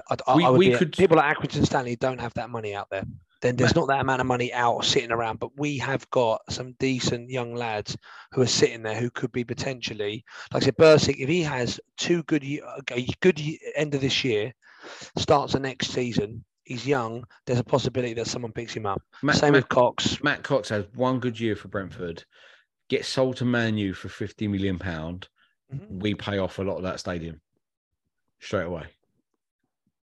I, 0.09 0.15
I- 0.27 0.35
We- 0.35 0.45
I 0.45 0.49
we 0.51 0.75
could- 0.75 0.93
people 0.95 1.17
like 1.17 1.37
Accrington 1.37 1.65
Stanley 1.65 1.95
don't 1.95 2.19
have 2.19 2.33
that 2.35 2.49
money 2.49 2.75
out 2.75 2.89
there. 2.89 3.05
Then 3.41 3.55
there's 3.55 3.75
not 3.75 3.87
that 3.87 4.01
amount 4.01 4.21
of 4.21 4.27
money 4.27 4.51
out 4.53 4.83
sitting 4.83 5.11
around, 5.11 5.39
but 5.39 5.57
we 5.57 5.77
have 5.77 6.09
got 6.09 6.41
some 6.49 6.73
decent 6.79 7.29
young 7.29 7.53
lads 7.55 7.95
who 8.31 8.41
are 8.41 8.47
sitting 8.47 8.81
there 8.81 8.99
who 8.99 9.09
could 9.11 9.31
be 9.31 9.43
potentially, 9.43 10.23
like 10.51 10.63
I 10.63 10.65
said, 10.65 10.77
Bursik, 10.77 11.17
if 11.19 11.29
he 11.29 11.41
has 11.43 11.79
two 11.97 12.23
good, 12.23 12.43
a 12.43 13.07
good 13.21 13.41
end 13.75 13.93
of 13.93 14.01
this 14.01 14.23
year, 14.23 14.53
starts 15.17 15.53
the 15.53 15.59
next 15.59 15.91
season, 15.91 16.43
he's 16.63 16.87
young, 16.87 17.23
there's 17.45 17.59
a 17.59 17.63
possibility 17.63 18.13
that 18.15 18.27
someone 18.27 18.51
picks 18.51 18.73
him 18.73 18.85
up. 18.85 19.01
Matt, 19.21 19.37
Same 19.37 19.53
Matt, 19.53 19.63
with 19.63 19.69
Cox. 19.69 20.23
Matt 20.23 20.43
Cox 20.43 20.69
has 20.69 20.85
one 20.95 21.19
good 21.19 21.39
year 21.39 21.55
for 21.55 21.67
Brentford, 21.67 22.23
gets 22.89 23.07
sold 23.07 23.37
to 23.37 23.45
Man 23.45 23.77
U 23.77 23.93
for 23.93 24.09
50 24.09 24.47
million 24.47 24.79
pound. 24.79 25.27
Mhm. 25.73 26.01
We 26.01 26.15
pay 26.15 26.37
off 26.37 26.59
a 26.59 26.63
lot 26.63 26.77
of 26.77 26.83
that 26.83 26.99
stadium 26.99 27.41
straight 28.39 28.65
away. 28.65 28.85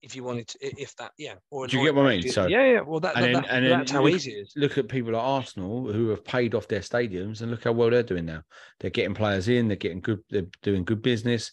If 0.03 0.17
you 0.17 0.25
wanted 0.25 0.49
to, 0.49 0.59
if 0.81 0.97
that, 0.97 1.13
yeah. 1.17 1.35
Or 1.51 1.67
Do 1.69 1.77
you 1.79 1.85
get 1.85 1.95
what 1.95 2.07
I 2.07 2.17
mean? 2.19 2.31
So- 2.31 2.47
yeah, 2.47 2.65
yeah. 2.73 2.81
Well, 2.81 2.99
that, 3.01 3.15
and 3.17 3.25
that, 3.25 3.33
then- 3.33 3.43
that- 3.43 3.51
and 3.53 3.65
then 3.65 3.79
that's 3.79 3.91
how 3.93 4.03
look- 4.03 4.13
easy 4.15 4.33
it 4.33 4.43
is. 4.43 4.53
Look 4.57 4.77
at 4.79 4.89
people 4.89 5.13
like 5.13 5.23
Arsenal 5.23 5.93
who 5.93 6.09
have 6.09 6.25
paid 6.25 6.55
off 6.55 6.67
their 6.69 6.81
stadiums 6.81 7.41
and 7.41 7.51
look 7.51 7.65
how 7.65 7.73
well 7.73 7.91
they're 7.91 8.03
doing 8.03 8.25
now. 8.27 8.43
They're 8.81 8.91
getting 8.91 9.15
players 9.15 9.49
in, 9.49 9.69
they're 9.69 9.77
getting 9.77 10.01
good, 10.01 10.21
they're 10.31 10.47
doing 10.63 10.85
good 10.85 11.03
business. 11.03 11.53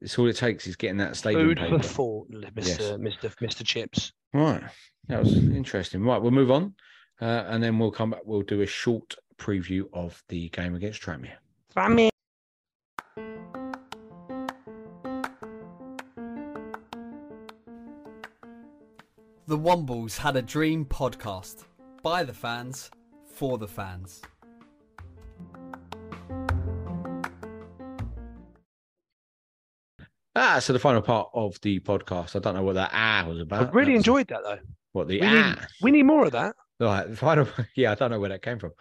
It's 0.00 0.18
all 0.18 0.28
it 0.28 0.36
takes 0.36 0.66
is 0.66 0.76
getting 0.76 0.96
that 0.98 1.16
stadium 1.16 1.46
Food 1.48 1.58
paid 1.58 1.70
for 1.70 1.78
thought, 1.82 2.30
Mr. 2.32 2.66
Yes. 2.66 2.80
Mr. 2.80 3.34
Mr. 3.36 3.64
Chips. 3.64 4.12
Right. 4.32 4.62
That 5.08 5.20
was 5.20 5.34
interesting. 5.34 6.02
Right, 6.02 6.20
we'll 6.20 6.30
move 6.32 6.50
on. 6.50 6.74
Uh, 7.20 7.44
and 7.46 7.62
then 7.62 7.78
we'll 7.78 7.92
come 7.92 8.10
back. 8.10 8.22
We'll 8.24 8.42
do 8.42 8.62
a 8.62 8.66
short 8.66 9.14
preview 9.38 9.84
of 9.92 10.20
the 10.28 10.48
game 10.48 10.74
against 10.74 11.00
Tranmere. 11.00 11.34
The 19.46 19.58
Wombles 19.58 20.16
had 20.16 20.36
a 20.36 20.42
dream 20.42 20.86
podcast 20.86 21.64
by 22.02 22.24
the 22.24 22.32
fans 22.32 22.90
for 23.26 23.58
the 23.58 23.68
fans. 23.68 24.22
Ah, 30.34 30.60
so 30.60 30.72
the 30.72 30.78
final 30.78 31.02
part 31.02 31.28
of 31.34 31.60
the 31.60 31.78
podcast. 31.80 32.36
I 32.36 32.38
don't 32.38 32.54
know 32.54 32.62
what 32.62 32.76
that 32.76 32.88
ah 32.94 33.26
was 33.28 33.38
about. 33.38 33.68
I 33.68 33.70
really 33.72 33.92
That's 33.92 34.06
enjoyed 34.06 34.28
that 34.28 34.40
though. 34.44 34.60
what 34.92 35.08
the 35.08 35.20
We 35.20 35.26
ah. 35.26 35.50
need, 35.50 35.58
we 35.82 35.90
need 35.90 36.04
more 36.04 36.24
of 36.24 36.32
that. 36.32 36.56
Right, 36.80 37.16
final. 37.16 37.46
Yeah, 37.76 37.92
I 37.92 37.96
don't 37.96 38.12
know 38.12 38.20
where 38.20 38.30
that 38.30 38.40
came 38.40 38.58
from. 38.58 38.72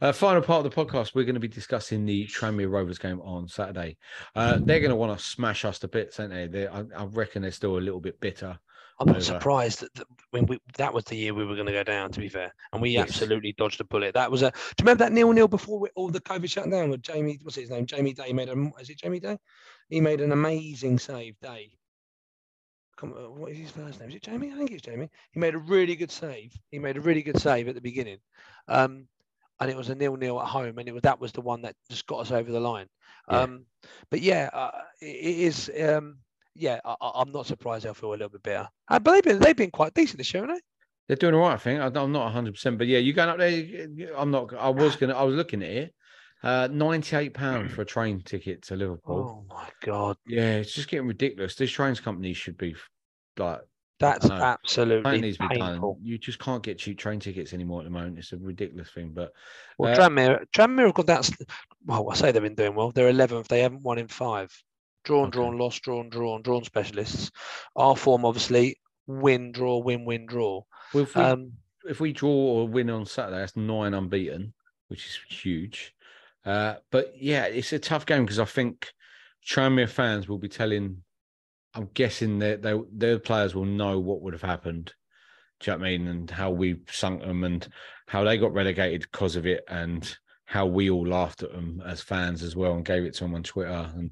Uh, 0.00 0.12
final 0.12 0.40
part 0.40 0.64
of 0.64 0.72
the 0.72 0.84
podcast. 0.84 1.16
We're 1.16 1.24
going 1.24 1.34
to 1.34 1.40
be 1.40 1.48
discussing 1.48 2.06
the 2.06 2.28
Tranmere 2.28 2.70
Rovers 2.70 2.98
game 2.98 3.20
on 3.22 3.48
Saturday. 3.48 3.98
Uh, 4.36 4.58
they're 4.62 4.78
going 4.78 4.90
to 4.90 4.96
want 4.96 5.18
to 5.18 5.24
smash 5.24 5.64
us 5.64 5.80
to 5.80 5.88
bits, 5.88 6.20
aren't 6.20 6.32
they? 6.32 6.46
They're, 6.46 6.72
I, 6.72 6.84
I 6.96 7.04
reckon 7.06 7.42
they're 7.42 7.50
still 7.50 7.76
a 7.76 7.80
little 7.80 8.00
bit 8.00 8.20
bitter. 8.20 8.58
I'm 9.02 9.08
not 9.08 9.16
over. 9.16 9.24
surprised 9.24 9.80
that, 9.80 9.94
that 9.94 10.06
when 10.30 10.46
we 10.46 10.58
that 10.76 10.94
was 10.94 11.04
the 11.04 11.16
year 11.16 11.34
we 11.34 11.44
were 11.44 11.54
going 11.54 11.66
to 11.66 11.72
go 11.72 11.82
down. 11.82 12.10
To 12.12 12.20
be 12.20 12.28
fair, 12.28 12.54
and 12.72 12.80
we 12.80 12.90
Yes. 12.90 13.08
absolutely 13.08 13.52
dodged 13.52 13.80
a 13.80 13.84
bullet. 13.84 14.14
That 14.14 14.30
was 14.30 14.42
a. 14.42 14.50
Do 14.50 14.56
you 14.56 14.84
remember 14.84 15.04
that 15.04 15.12
nil 15.12 15.32
nil 15.32 15.48
before 15.48 15.78
we, 15.80 15.88
all 15.94 16.08
the 16.08 16.20
COVID 16.20 16.48
shutdown? 16.48 16.90
With 16.90 17.02
Jamie, 17.02 17.38
what's 17.42 17.56
his 17.56 17.70
name? 17.70 17.86
Jamie 17.86 18.12
Day 18.12 18.32
made 18.32 18.48
a. 18.48 18.72
Is 18.80 18.90
it 18.90 18.98
Jamie 18.98 19.20
Day? 19.20 19.38
He 19.88 20.00
made 20.00 20.20
an 20.20 20.32
amazing 20.32 20.98
save. 20.98 21.38
Day. 21.40 21.72
What 23.00 23.50
is 23.50 23.58
his 23.58 23.70
first 23.70 23.98
name? 23.98 24.10
Is 24.10 24.14
it 24.14 24.22
Jamie? 24.22 24.52
I 24.52 24.56
think 24.56 24.70
it's 24.70 24.82
Jamie. 24.82 25.10
He 25.32 25.40
made 25.40 25.54
a 25.54 25.58
really 25.58 25.96
good 25.96 26.10
save. 26.12 26.52
He 26.70 26.78
made 26.78 26.96
a 26.96 27.00
really 27.00 27.22
good 27.22 27.40
save 27.40 27.66
at 27.66 27.74
the 27.74 27.80
beginning, 27.80 28.18
um, 28.68 29.08
and 29.58 29.70
it 29.70 29.76
was 29.76 29.88
a 29.88 29.94
nil 29.96 30.16
nil 30.16 30.40
at 30.40 30.46
home, 30.46 30.78
and 30.78 30.88
it 30.88 30.92
was 30.92 31.02
that 31.02 31.20
was 31.20 31.32
the 31.32 31.40
one 31.40 31.62
that 31.62 31.74
just 31.90 32.06
got 32.06 32.20
us 32.20 32.30
over 32.30 32.52
the 32.52 32.60
line. 32.60 32.86
Yeah. 33.28 33.40
Um, 33.40 33.66
but 34.10 34.20
yeah, 34.20 34.50
uh, 34.52 34.70
it, 35.00 35.06
it 35.06 35.38
is. 35.40 35.70
Um, 35.82 36.18
yeah, 36.54 36.80
I, 36.84 36.94
I'm 37.00 37.32
not 37.32 37.46
surprised 37.46 37.84
they'll 37.84 37.94
feel 37.94 38.10
a 38.10 38.12
little 38.12 38.28
bit 38.28 38.42
better. 38.42 38.68
Uh, 38.88 38.98
but 38.98 39.12
they've 39.12 39.22
been 39.24 39.38
they've 39.38 39.56
been 39.56 39.70
quite 39.70 39.94
decent 39.94 40.18
this 40.18 40.32
year, 40.34 40.42
haven't 40.42 40.56
they? 40.56 40.60
They're 41.08 41.16
doing 41.16 41.34
all 41.34 41.40
right, 41.40 41.54
I 41.54 41.56
think. 41.58 41.80
I'm 41.80 42.12
not 42.12 42.24
100, 42.24 42.54
percent 42.54 42.78
but 42.78 42.86
yeah, 42.86 42.98
you 42.98 43.12
going 43.12 43.28
up 43.28 43.38
there? 43.38 43.88
I'm 44.16 44.30
not. 44.30 44.54
I 44.54 44.68
was 44.68 44.96
gonna. 44.96 45.14
I 45.14 45.22
was 45.22 45.34
looking 45.34 45.62
at 45.62 45.70
it. 45.70 45.94
Uh, 46.42 46.68
98 46.72 47.34
pound 47.34 47.70
for 47.70 47.82
a 47.82 47.84
train 47.84 48.20
ticket 48.24 48.62
to 48.62 48.74
Liverpool. 48.76 49.44
Oh 49.48 49.54
my 49.54 49.68
god, 49.80 50.16
Yeah, 50.26 50.56
it's 50.56 50.74
just 50.74 50.88
getting 50.88 51.06
ridiculous. 51.06 51.54
This 51.54 51.70
trains 51.70 52.00
company 52.00 52.32
should 52.32 52.58
be 52.58 52.74
like 53.36 53.60
that's 54.00 54.28
absolutely 54.28 55.20
needs 55.20 55.36
to 55.36 55.44
be 55.48 55.54
painful. 55.60 55.94
done. 55.94 56.00
You 56.04 56.18
just 56.18 56.40
can't 56.40 56.60
get 56.62 56.78
cheap 56.78 56.98
train 56.98 57.20
tickets 57.20 57.52
anymore 57.52 57.82
at 57.82 57.84
the 57.84 57.90
moment. 57.90 58.18
It's 58.18 58.32
a 58.32 58.36
ridiculous 58.38 58.90
thing. 58.90 59.12
But 59.14 59.30
Well, 59.78 59.92
Uh, 59.92 59.96
Tranmere, 60.08 60.44
Tranmere 60.52 60.96
have 60.96 61.06
down. 61.06 61.18
s- 61.18 61.32
Well, 61.86 62.10
I 62.10 62.14
say 62.16 62.32
they've 62.32 62.42
been 62.42 62.56
doing 62.56 62.74
well. 62.74 62.90
They're 62.90 63.12
11th. 63.12 63.46
They 63.46 63.60
haven't 63.60 63.82
won 63.82 63.98
in 63.98 64.08
five. 64.08 64.50
Drawn, 65.04 65.28
Okay. 65.28 65.30
drawn, 65.30 65.58
lost, 65.58 65.82
drawn, 65.82 66.08
drawn, 66.08 66.42
drawn 66.42 66.64
specialists. 66.64 67.30
Our 67.76 67.96
form, 67.96 68.24
obviously, 68.24 68.76
win, 69.06 69.52
draw, 69.52 69.78
win, 69.78 70.04
win, 70.04 70.26
draw. 70.26 70.62
well, 70.92 71.02
if 71.04 71.16
we 71.16 71.22
Um, 71.22 71.52
if 71.84 72.00
we 72.00 72.12
draw 72.12 72.30
or 72.30 72.68
win 72.68 72.90
on 72.90 73.06
Saturday, 73.06 73.38
that's 73.38 73.56
nine 73.56 73.94
unbeaten, 73.94 74.54
which 74.88 75.04
is 75.06 75.18
huge. 75.28 75.94
Uh, 76.44 76.76
but 76.90 77.12
yeah, 77.16 77.44
it's 77.46 77.72
a 77.72 77.78
tough 77.78 78.06
game 78.06 78.24
because 78.24 78.38
I 78.38 78.44
think 78.44 78.92
Tranmere 79.46 79.88
fans 79.88 80.28
will 80.28 80.38
be 80.38 80.48
telling. 80.48 81.02
I'm 81.74 81.88
guessing 81.94 82.38
that 82.40 82.62
they, 82.62 82.78
their 82.92 83.18
players 83.18 83.54
will 83.54 83.64
know 83.64 83.98
what 83.98 84.22
would 84.22 84.34
have 84.34 84.42
happened. 84.42 84.94
Do 85.60 85.70
you 85.70 85.76
know 85.76 85.80
what 85.82 85.86
I 85.86 85.90
mean? 85.90 86.08
And 86.08 86.30
how 86.30 86.50
we 86.50 86.82
sunk 86.88 87.22
them 87.22 87.44
and 87.44 87.66
how 88.06 88.24
they 88.24 88.38
got 88.38 88.52
relegated 88.52 89.02
because 89.02 89.36
of 89.36 89.46
it 89.46 89.64
and 89.68 90.16
how 90.52 90.66
we 90.66 90.90
all 90.90 91.06
laughed 91.06 91.42
at 91.42 91.50
them 91.50 91.82
as 91.86 92.02
fans 92.02 92.42
as 92.42 92.54
well 92.54 92.74
and 92.74 92.84
gave 92.84 93.04
it 93.04 93.14
to 93.14 93.24
them 93.24 93.34
on 93.34 93.42
Twitter. 93.42 93.90
And 93.96 94.10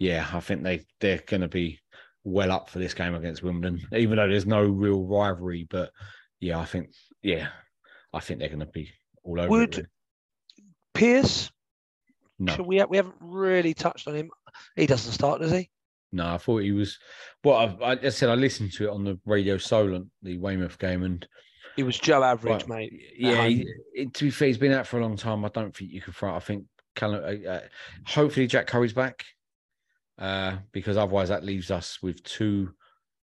yeah, 0.00 0.26
I 0.32 0.40
think 0.40 0.64
they, 0.64 0.84
they're 1.00 1.22
going 1.24 1.42
to 1.42 1.48
be 1.48 1.78
well 2.24 2.50
up 2.50 2.68
for 2.68 2.80
this 2.80 2.92
game 2.92 3.14
against 3.14 3.44
Wimbledon, 3.44 3.80
even 3.92 4.16
though 4.16 4.28
there's 4.28 4.46
no 4.46 4.64
real 4.64 5.04
rivalry. 5.04 5.64
But 5.70 5.92
yeah, 6.40 6.58
I 6.58 6.64
think, 6.64 6.90
yeah, 7.22 7.50
I 8.12 8.18
think 8.18 8.40
they're 8.40 8.48
going 8.48 8.58
to 8.58 8.66
be 8.66 8.90
all 9.22 9.38
over 9.40 9.48
Would- 9.48 9.76
really. 9.76 9.88
Pierce, 10.92 11.52
No, 12.40 12.56
should 12.56 12.66
we, 12.66 12.82
we 12.82 12.96
haven't 12.96 13.14
really 13.20 13.72
touched 13.72 14.08
on 14.08 14.16
him. 14.16 14.30
He 14.74 14.86
doesn't 14.86 15.12
start, 15.12 15.40
does 15.40 15.52
he? 15.52 15.70
no, 16.10 16.34
I 16.34 16.38
thought 16.38 16.62
he 16.62 16.72
was. 16.72 16.98
Well, 17.44 17.78
I, 17.80 17.98
I 18.02 18.08
said 18.08 18.28
I 18.28 18.34
listened 18.34 18.72
to 18.72 18.88
it 18.88 18.90
on 18.90 19.04
the 19.04 19.20
radio 19.24 19.56
Solent, 19.56 20.08
the 20.22 20.38
Weymouth 20.38 20.80
game, 20.80 21.04
and 21.04 21.24
He 21.76 21.82
was 21.82 21.98
Joe 21.98 22.22
Average, 22.22 22.66
mate. 22.68 22.92
Yeah, 23.16 23.46
he, 23.46 23.66
it- 23.94 24.14
to 24.14 24.24
be 24.24 24.30
fair, 24.30 24.48
he's 24.48 24.58
been 24.58 24.72
out 24.72 24.86
for 24.86 24.98
a 24.98 25.02
long 25.02 25.16
time. 25.16 25.44
I 25.44 25.48
don't 25.48 25.76
think 25.76 25.92
you 25.92 26.00
can 26.00 26.12
throw. 26.12 26.34
I 26.34 26.40
think 26.40 26.64
Callum, 26.94 27.22
uh, 27.22 27.48
uh, 27.48 27.60
hopefully 28.06 28.46
Jack 28.46 28.66
Currie's 28.66 28.94
back, 28.94 29.24
uh, 30.18 30.56
because 30.72 30.96
otherwise 30.96 31.28
that 31.28 31.44
leaves 31.44 31.70
us 31.70 32.02
with 32.02 32.22
two 32.24 32.70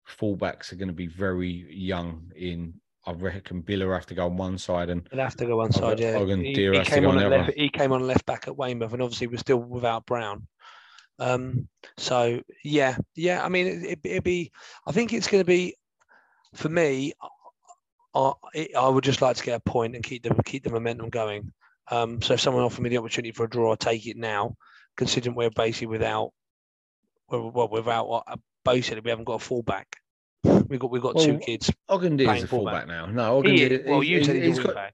fullbacks 0.07 0.71
are 0.71 0.75
going 0.75 0.87
to 0.87 0.93
be 0.93 1.07
very 1.07 1.65
young. 1.69 2.31
In 2.35 2.75
I 3.07 3.11
reckon 3.13 3.63
Biler 3.63 3.93
have 3.93 4.05
to 4.07 4.15
go 4.15 4.25
on 4.25 4.37
one 4.37 4.57
side, 4.57 4.89
and 4.89 5.07
He'll 5.11 5.19
have 5.21 5.35
to 5.37 5.45
go 5.45 5.57
one 5.57 5.71
side, 5.71 5.99
yeah. 5.99 6.23
He, 6.25 6.53
he 6.53 6.83
came 6.83 7.05
on 7.07 7.17
on 7.17 7.29
left, 7.29 7.53
he 7.57 7.69
came 7.69 7.91
on 7.91 8.05
left 8.05 8.25
back 8.25 8.47
at 8.47 8.55
Weymouth, 8.57 8.93
and 8.93 9.01
obviously 9.01 9.27
we're 9.27 9.37
still 9.37 9.57
without 9.57 10.05
Brown. 10.05 10.47
Um, 11.17 11.67
so 11.97 12.41
yeah, 12.63 12.97
yeah. 13.15 13.43
I 13.43 13.49
mean, 13.49 13.67
it, 13.67 13.99
it'd 14.03 14.23
be. 14.23 14.51
I 14.85 14.91
think 14.91 15.13
it's 15.13 15.27
going 15.27 15.41
to 15.41 15.47
be, 15.47 15.75
for 16.53 16.69
me. 16.69 17.13
I, 18.15 18.31
I- 18.55 18.69
I 18.77 18.89
would 18.89 19.03
just 19.03 19.21
like 19.21 19.35
to 19.37 19.43
get 19.43 19.55
a 19.65 19.69
point 19.69 19.95
and 19.95 20.03
keep 20.03 20.23
the 20.23 20.33
keep 20.45 20.63
the 20.63 20.69
momentum 20.71 21.09
going. 21.09 21.51
Um, 21.91 22.21
so 22.21 22.33
if 22.33 22.39
someone 22.39 22.63
offered 22.63 22.81
me 22.81 22.89
the 22.89 22.97
opportunity 22.97 23.31
for 23.31 23.43
a 23.45 23.49
draw, 23.49 23.71
I'll 23.71 23.77
take 23.77 24.07
it 24.07 24.17
now, 24.17 24.55
considering 24.97 25.35
we're 25.35 25.51
basically 25.51 25.87
without, 25.87 26.31
well, 27.29 27.51
well 27.51 27.67
without 27.69 28.07
what 28.07 28.23
basically 28.63 29.01
we 29.01 29.09
haven't 29.11 29.25
got 29.25 29.35
a 29.35 29.39
fullback. 29.45 29.97
We've 30.43 30.79
got 30.79 30.89
we've 30.91 31.01
got 31.01 31.19
two 31.19 31.37
kids. 31.39 31.71
Ogundere's 31.89 32.25
playing 32.25 32.43
a 32.43 32.47
fullback. 32.47 32.85
fullback 32.85 32.87
now. 32.87 33.05
No, 33.07 33.37
Ogden 33.37 33.55
He 33.55 33.77
well, 33.85 34.01
you 34.03 34.17
he's- 34.17 34.27
he's 34.27 34.43
he's 34.45 34.57
a 34.59 34.63
got- 34.63 34.67
wing-back. 34.75 34.93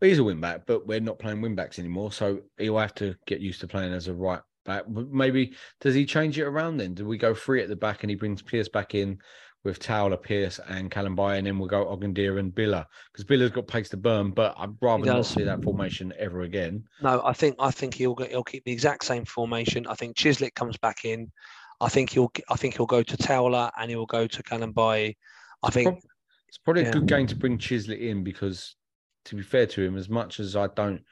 He's 0.00 0.18
a 0.18 0.24
wing 0.24 0.40
back, 0.40 0.66
but 0.66 0.86
we're 0.86 1.00
not 1.00 1.18
playing 1.18 1.40
wing 1.40 1.54
backs 1.54 1.78
anymore. 1.78 2.12
So 2.12 2.40
he'll 2.58 2.78
have 2.78 2.94
to 2.96 3.14
get 3.26 3.40
used 3.40 3.60
to 3.60 3.68
playing 3.68 3.92
as 3.92 4.08
a 4.08 4.12
right 4.14 4.40
back. 4.64 4.88
Maybe 4.88 5.54
does 5.80 5.94
he 5.94 6.04
change 6.04 6.38
it 6.38 6.42
around 6.44 6.76
then? 6.78 6.94
Do 6.94 7.06
we 7.06 7.16
go 7.16 7.32
three 7.34 7.62
at 7.62 7.68
the 7.68 7.76
back 7.76 8.02
and 8.02 8.10
he 8.10 8.16
brings 8.16 8.42
Pierce 8.42 8.68
back 8.68 8.94
in 8.94 9.18
with 9.64 9.78
Towler, 9.78 10.18
Pierce, 10.18 10.60
and 10.68 10.90
Kalambayi, 10.90 11.38
and 11.38 11.46
then 11.46 11.58
we'll 11.58 11.68
go 11.68 11.86
Ogundere 11.86 12.38
and 12.38 12.54
Biler 12.54 12.84
because 13.10 13.24
Biler's 13.24 13.50
got 13.50 13.66
pace 13.66 13.88
to 13.88 13.96
burn. 13.96 14.30
But 14.30 14.54
I'd 14.58 14.70
rather 14.80 15.04
not 15.06 15.26
see 15.26 15.42
that 15.42 15.64
formation 15.64 16.12
ever 16.18 16.42
again. 16.42 16.84
No, 17.02 17.22
I 17.24 17.32
think 17.32 17.56
I 17.58 17.70
think 17.70 17.94
he'll 17.94 18.14
go, 18.14 18.24
he'll 18.26 18.44
keep 18.44 18.64
the 18.64 18.72
exact 18.72 19.04
same 19.04 19.24
formation. 19.24 19.86
I 19.86 19.94
think 19.94 20.16
Chislett 20.16 20.54
comes 20.54 20.76
back 20.76 21.04
in. 21.04 21.32
I 21.80 21.88
think 21.88 22.10
he'll 22.10 22.30
I 22.50 22.56
think 22.56 22.76
he'll 22.76 22.86
go 22.86 23.02
to 23.02 23.16
Towler 23.16 23.70
and 23.78 23.90
he'll 23.90 24.06
go 24.06 24.26
to 24.26 24.42
Kalambayi. 24.42 25.16
I 25.62 25.70
think 25.70 25.88
Prob- 25.88 26.02
It's 26.48 26.58
probably 26.58 26.82
Yeah. 26.82 26.90
a 26.90 26.92
good 26.92 27.06
game 27.06 27.26
to 27.26 27.34
bring 27.36 27.58
Chislett 27.58 28.00
in 28.00 28.22
because, 28.22 28.76
to 29.24 29.34
be 29.34 29.42
fair 29.42 29.66
to 29.66 29.82
him, 29.82 29.96
as 29.96 30.08
much 30.10 30.40
as 30.40 30.54
I 30.56 30.66
don't 30.68 31.02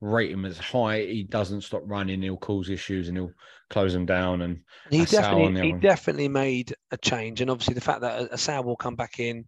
rate 0.00 0.30
him 0.30 0.44
as 0.44 0.58
high. 0.58 1.00
He 1.00 1.22
doesn't 1.24 1.62
stop 1.62 1.82
running. 1.86 2.22
He'll 2.22 2.36
cause 2.36 2.68
issues 2.68 3.08
and 3.08 3.16
he'll 3.16 3.32
close 3.70 3.92
them 3.92 4.06
down. 4.06 4.42
And 4.42 4.60
He 4.90 5.04
definitely, 5.04 5.62
he 5.62 5.72
one. 5.72 5.80
definitely 5.80 6.28
made 6.28 6.74
a 6.90 6.96
change, 6.96 7.40
and 7.40 7.50
obviously 7.50 7.74
the 7.74 7.80
fact 7.80 8.02
that 8.02 8.32
Assal 8.32 8.64
will 8.64 8.76
come 8.76 8.96
back 8.96 9.18
in, 9.18 9.44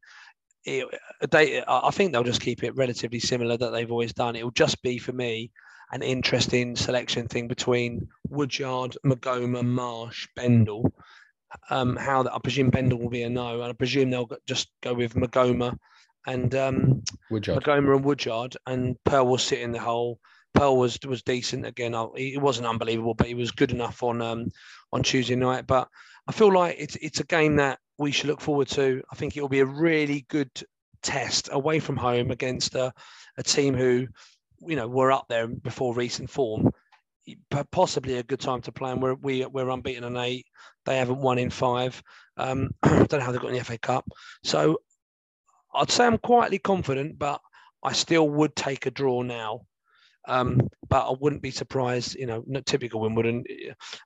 it, 0.65 0.87
they, 1.31 1.63
I 1.63 1.89
I 1.89 1.91
think 1.91 2.13
they'll 2.13 2.25
just 2.25 2.41
keep 2.41 2.65
it 2.65 2.75
relatively 2.75 3.21
similar 3.21 3.57
that 3.57 3.71
they've 3.71 3.91
always 3.91 4.13
done. 4.13 4.35
It 4.37 4.45
will 4.45 4.51
just 4.51 4.83
be 4.83 4.99
for 4.99 5.13
me 5.13 5.51
an 5.93 6.03
interesting 6.03 6.75
selection 6.75 7.29
thing 7.29 7.47
between 7.47 8.09
Woodyard, 8.29 8.97
Maghoma, 9.05 9.65
Marsh, 9.65 10.27
Bendel. 10.35 10.93
Um, 11.71 11.95
how 11.97 12.25
that 12.25 12.35
I 12.35 12.39
presume 12.41 12.71
Bendel 12.71 12.99
will 12.99 13.09
be 13.09 13.23
a 13.23 13.31
no, 13.31 13.63
and 13.63 13.71
I 13.71 13.73
presume 13.73 14.11
they'll 14.11 14.29
just 14.47 14.69
go 14.83 14.93
with 14.95 15.15
Maghoma 15.15 15.79
and 16.27 16.53
um, 16.57 17.03
Woodyard. 17.31 17.63
Maghoma 17.63 17.95
and 17.95 18.05
Woodyard, 18.05 18.57
and 18.67 18.97
Pearl 19.05 19.27
will 19.27 19.39
sit 19.39 19.61
in 19.61 19.71
the 19.71 19.79
hole. 19.79 20.19
Pearl 20.57 20.77
was 20.77 20.99
was 21.07 21.23
decent 21.23 21.67
again. 21.67 21.95
I- 21.95 22.09
He 22.17 22.39
wasn't 22.39 22.67
unbelievable, 22.67 23.15
but 23.15 23.27
he 23.29 23.35
was 23.35 23.51
good 23.51 23.73
enough 23.73 24.03
on 24.03 24.21
um, 24.23 24.49
on 24.93 25.03
Tuesday 25.03 25.37
night. 25.37 25.67
But 25.67 25.89
I 26.27 26.33
feel 26.33 26.53
like 26.53 26.77
it's 26.79 26.97
it's 26.97 27.21
a 27.21 27.25
game 27.25 27.57
that 27.57 27.79
we 27.99 28.11
should 28.11 28.29
look 28.29 28.41
forward 28.41 28.69
to. 28.69 29.03
I 29.11 29.15
think 29.17 29.37
it 29.37 29.41
will 29.41 29.49
be 29.49 29.61
a 29.61 29.67
really 29.67 30.27
good 30.29 30.51
test 31.03 31.49
away 31.53 31.79
from 31.79 31.97
home 31.97 32.31
against 32.31 32.75
a, 32.75 32.93
a 33.39 33.43
team 33.43 33.75
who, 33.75 34.07
you 34.67 34.77
know, 34.77 34.89
were 34.89 35.13
up 35.13 35.27
there 35.29 35.47
before 35.47 35.95
recent 35.95 36.31
form. 36.31 36.71
Possibly 37.71 38.19
a 38.19 38.23
good 38.23 38.41
time 38.41 38.61
to 38.63 38.73
play. 38.73 38.93
And 38.93 39.03
we're 39.03 39.15
we, 39.15 39.45
we're 39.47 39.71
unbeaten 39.71 40.05
in 40.05 40.17
eight. 40.17 40.47
They 40.85 40.97
haven't 40.99 41.19
won 41.21 41.39
in 41.39 41.51
five. 41.51 42.03
Um, 42.37 42.71
I 42.83 43.05
don't 43.05 43.13
know 43.13 43.21
how 43.21 43.33
they 43.33 43.39
got 43.39 43.49
in 43.51 43.55
the 43.59 43.65
FA 43.65 43.79
Cup. 43.79 44.09
So 44.43 44.79
I'd 45.75 45.91
say 45.91 46.07
I'm 46.07 46.19
quietly 46.19 46.59
confident, 46.59 47.19
but 47.19 47.41
I 47.83 47.93
still 47.93 48.29
would 48.29 48.57
take 48.57 48.87
a 48.87 48.91
draw 48.91 49.23
now. 49.23 49.63
Um, 50.27 50.61
but 50.89 51.09
I 51.09 51.15
wouldn't 51.21 51.43
be 51.43 51.51
surprised, 51.51 52.15
you 52.17 52.27
know, 52.27 52.45
not 52.47 52.65
typical 52.67 53.01
Wimbledon. 53.01 53.45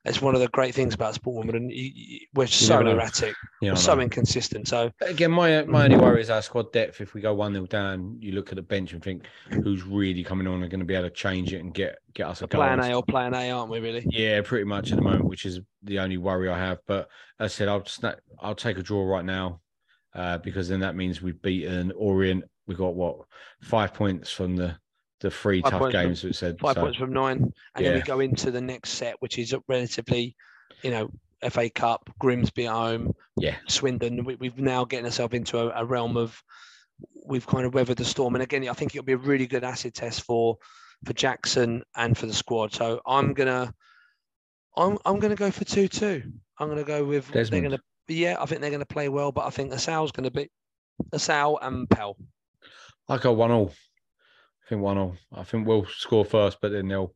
It's 0.05 0.21
one 0.21 0.33
of 0.35 0.41
the 0.41 0.47
great 0.49 0.73
things 0.75 0.93
about 0.93 1.13
sport 1.15 1.37
Wimbledon. 1.37 1.69
You, 1.69 1.91
you, 1.93 2.19
we're 2.33 2.47
so 2.47 2.75
never 2.75 2.83
know. 2.83 2.91
erratic, 2.91 3.35
Yeah, 3.61 3.71
we're 3.71 3.75
so 3.75 3.95
know. 3.95 4.01
inconsistent. 4.01 4.67
So 4.67 4.91
Again, 5.01 5.31
my 5.31 5.63
my 5.63 5.83
only 5.85 5.97
worry 5.97 6.21
is 6.21 6.29
our 6.29 6.41
squad 6.41 6.71
depth. 6.71 7.01
If 7.01 7.13
we 7.13 7.21
go 7.21 7.33
one 7.33 7.53
0 7.53 7.65
down, 7.67 8.17
you 8.19 8.31
look 8.33 8.49
at 8.49 8.55
the 8.55 8.61
bench 8.61 8.93
and 8.93 9.03
think 9.03 9.25
who's 9.63 9.83
really 9.83 10.23
coming 10.23 10.47
on 10.47 10.61
and 10.61 10.71
going 10.71 10.79
to 10.79 10.85
be 10.85 10.95
able 10.95 11.09
to 11.09 11.15
change 11.15 11.53
it 11.53 11.59
and 11.59 11.73
get 11.73 11.97
get 12.13 12.27
us 12.27 12.41
a 12.41 12.47
goal. 12.47 12.61
plan 12.61 12.79
A 12.79 12.93
or 12.95 13.03
plan 13.03 13.33
A, 13.33 13.51
aren't 13.51 13.69
we 13.71 13.79
really? 13.79 14.05
Yeah, 14.09 14.41
pretty 14.41 14.65
much 14.65 14.91
at 14.91 14.97
the 14.97 15.01
moment, 15.03 15.25
which 15.25 15.45
is 15.45 15.59
the 15.83 15.99
only 15.99 16.17
worry 16.17 16.49
I 16.49 16.57
have. 16.57 16.79
But 16.87 17.09
as 17.39 17.53
I 17.53 17.55
said, 17.55 17.67
I'll 17.67 17.85
snap, 17.85 18.19
I'll 18.39 18.55
take 18.55 18.77
a 18.77 18.83
draw 18.83 19.03
right 19.05 19.25
now 19.25 19.61
uh, 20.13 20.37
because 20.39 20.67
then 20.69 20.81
that 20.81 20.95
means 20.95 21.21
we've 21.21 21.41
beaten 21.41 21.91
Orient. 21.95 22.43
We 22.67 22.75
got 22.75 22.95
what 22.95 23.17
five 23.61 23.93
points 23.93 24.31
from 24.31 24.55
the 24.55 24.77
the 25.21 25.31
three 25.31 25.61
Five 25.61 25.71
tough 25.71 25.79
points 25.79 25.95
from- 25.95 26.05
games 26.05 26.23
we 26.23 26.33
said. 26.33 26.59
Five 26.59 26.75
so, 26.75 26.81
points 26.81 26.97
from 26.97 27.13
nine, 27.13 27.53
and 27.75 27.85
then 27.85 27.95
we 27.95 28.01
go 28.01 28.19
into 28.19 28.51
the 28.51 28.61
next 28.61 28.91
set, 28.91 29.15
which 29.19 29.37
is 29.37 29.55
relatively, 29.67 30.35
you 30.81 30.91
know, 30.91 31.09
FA 31.49 31.69
Cup, 31.69 32.09
Grimsby 32.19 32.67
at 32.67 32.73
home, 32.73 33.13
Yeah, 33.37 33.55
Swindon. 33.67 34.23
We, 34.23 34.35
we've 34.35 34.57
now 34.59 34.85
getting 34.85 35.05
ourselves 35.05 35.33
into 35.33 35.57
a, 35.59 35.81
a 35.81 35.85
realm 35.85 36.17
of 36.17 36.41
we've 37.25 37.47
kind 37.47 37.65
of 37.65 37.73
weathered 37.73 37.97
the 37.97 38.05
storm. 38.05 38.35
And 38.35 38.43
again, 38.43 38.67
I 38.67 38.73
think 38.73 38.93
it'll 38.93 39.05
be 39.05 39.13
a 39.13 39.17
really 39.17 39.47
good 39.47 39.63
acid 39.63 39.93
test 39.93 40.21
for 40.23 40.57
for 41.05 41.13
Jackson 41.13 41.83
and 41.95 42.17
for 42.17 42.25
the 42.27 42.33
squad. 42.33 42.73
So 42.73 43.01
I'm 43.05 43.33
gonna 43.33 43.73
I'm 44.75 44.97
I'm 45.05 45.19
gonna 45.19 45.35
go 45.35 45.51
for 45.51 45.65
two 45.65 45.87
two. 45.87 46.23
I'm 46.59 46.69
gonna 46.69 46.83
go 46.83 47.03
with 47.03 47.31
Desmond. 47.31 47.63
they're 47.63 47.69
gonna 47.71 47.81
yeah, 48.07 48.35
I 48.39 48.45
think 48.45 48.61
they're 48.61 48.71
gonna 48.71 48.85
play 48.85 49.09
well, 49.09 49.31
but 49.31 49.45
I 49.45 49.49
think 49.49 49.71
Assal's 49.71 50.11
gonna 50.11 50.31
be 50.31 50.49
Asal 51.13 51.57
and 51.61 51.89
Pell. 51.89 52.17
I 53.09 53.17
go 53.17 53.33
one 53.33 53.51
all. 53.51 53.73
I 54.71 54.73
think 54.75 54.83
one 54.83 54.97
all. 54.97 55.17
I 55.33 55.43
think 55.43 55.67
we'll 55.67 55.85
score 55.85 56.23
first, 56.23 56.59
but 56.61 56.71
then 56.71 56.87
they'll 56.87 57.13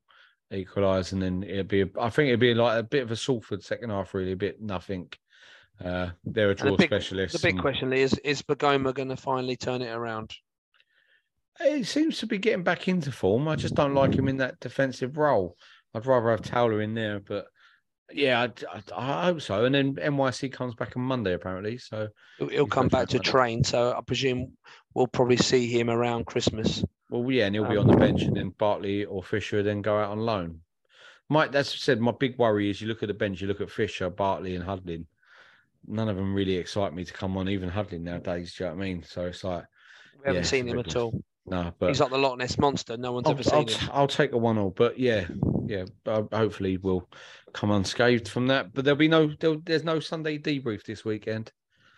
equalise, 0.52 1.14
and 1.14 1.22
then 1.22 1.42
it'll 1.44 1.64
be. 1.64 1.82
A, 1.84 1.90
I 2.02 2.10
think 2.10 2.28
it'll 2.28 2.40
be 2.42 2.54
like 2.54 2.78
a 2.78 2.84
bit 2.84 3.04
of 3.04 3.12
a 3.12 3.16
Salford 3.16 3.64
second 3.64 3.92
half, 3.92 4.14
really, 4.14 4.34
a 4.34 4.36
bit 4.36 4.62
nothing. 4.62 5.10
Uh, 5.82 6.10
they're 6.26 6.48
a 6.48 6.50
And 6.50 6.60
the 6.60 6.64
draw 6.66 6.76
big- 6.76 6.90
specialist. 6.90 7.32
The 7.34 7.40
big 7.48 7.54
and 7.54 7.62
question 7.62 7.94
is 7.94 8.14
is 8.26 8.42
Maghoma 8.42 8.94
gonna 8.94 9.16
finally 9.16 9.56
turn 9.56 9.82
it 9.82 9.88
around? 9.94 10.34
He 11.64 11.84
seems 11.84 12.18
to 12.18 12.28
be 12.28 12.38
getting 12.38 12.64
back 12.64 12.90
into 12.90 13.10
form. 13.14 13.48
I 13.48 13.56
just 13.56 13.76
don't 13.76 13.94
like 13.94 14.14
him 14.14 14.28
in 14.28 14.36
that 14.38 14.60
defensive 14.60 15.16
role. 15.18 15.56
I'd 15.94 16.06
rather 16.06 16.32
have 16.32 16.42
Towler 16.42 16.82
in 16.82 16.94
there, 16.94 17.22
but 17.22 17.46
yeah, 18.12 18.42
I, 18.68 18.82
I, 18.98 19.22
I 19.22 19.26
hope 19.28 19.40
so. 19.42 19.64
And 19.64 19.74
then 19.74 19.96
NYC 19.96 20.52
comes 20.52 20.76
back 20.76 20.98
on 20.98 21.04
Monday 21.04 21.32
apparently, 21.34 21.78
so 21.78 22.10
He'll, 22.38 22.50
he'll 22.50 22.68
come 22.68 22.90
back 22.90 23.08
to 23.10 23.18
record. 23.20 23.32
train, 23.32 23.64
so 23.64 23.94
I 23.98 24.02
presume 24.02 24.58
we'll 24.94 25.08
probably 25.08 25.38
see 25.38 25.68
him 25.68 25.90
around 25.90 26.26
Christmas. 26.26 26.84
Well, 27.20 27.32
yeah, 27.32 27.46
and 27.46 27.56
he'll 27.56 27.66
be 27.66 27.78
Um, 27.78 27.82
on 27.82 27.88
the 27.88 27.94
bench, 27.94 28.28
and 28.28 28.36
then 28.36 28.50
Bartley 28.50 29.06
or 29.06 29.24
Fisher 29.24 29.64
then 29.64 29.82
go 29.82 29.98
out 30.00 30.12
on 30.12 30.20
loan. 30.20 30.62
Mike, 31.30 31.52
that's 31.52 31.82
said. 31.82 32.00
My 32.00 32.12
big 32.12 32.38
worry 32.38 32.70
is 32.70 32.82
you 32.82 32.88
look 32.88 33.04
at 33.04 33.08
the 33.08 33.14
bench, 33.14 33.42
you 33.42 33.48
look 33.48 33.62
at 33.62 33.72
Fisher, 33.72 34.10
Bartley, 34.10 34.56
and 34.56 34.64
Hudlin. 34.64 35.06
None 35.88 36.10
of 36.10 36.16
them 36.16 36.34
really 36.34 36.56
excite 36.56 36.94
me 36.94 37.04
to 37.04 37.14
come 37.14 37.38
on, 37.38 37.50
even 37.50 37.70
Hudlin 37.70 38.04
nowadays. 38.04 38.56
Do 38.56 38.64
you 38.64 38.70
know 38.70 38.76
what 38.76 38.82
I 38.82 38.86
mean? 38.86 39.04
So 39.04 39.26
it's 39.26 39.44
like, 39.44 39.66
We 40.20 40.28
haven't 40.28 40.44
Yeah, 40.44 40.50
seen 40.50 40.68
him 40.68 40.80
at 40.80 40.96
all. 40.96 41.24
no, 41.46 41.74
but 41.80 41.90
He's 41.90 42.00
like 42.00 42.10
the 42.10 42.18
Loch 42.18 42.38
Ness 42.38 42.58
monster. 42.58 42.98
No 42.98 43.12
one's 43.12 43.28
I'll, 43.28 43.34
ever 43.34 43.44
seen 43.44 43.68
I'll, 43.68 43.76
him. 43.78 43.90
I'll 43.94 44.08
take 44.08 44.32
a 44.34 44.38
one 44.38 44.58
all, 44.58 44.72
but 44.72 44.98
yeah, 45.00 45.28
yeah. 45.68 45.86
But 46.04 46.34
hopefully 46.34 46.78
we'll 46.78 47.08
come 47.54 47.72
unscathed 47.72 48.28
from 48.28 48.48
that. 48.48 48.74
But 48.74 48.86
there'll 48.86 48.98
be 48.98 49.08
no, 49.08 49.28
there'll, 49.40 49.62
there's 49.64 49.84
no 49.84 50.00
Sunday 50.00 50.38
debrief 50.40 50.84
this 50.84 51.06
weekend. 51.06 51.52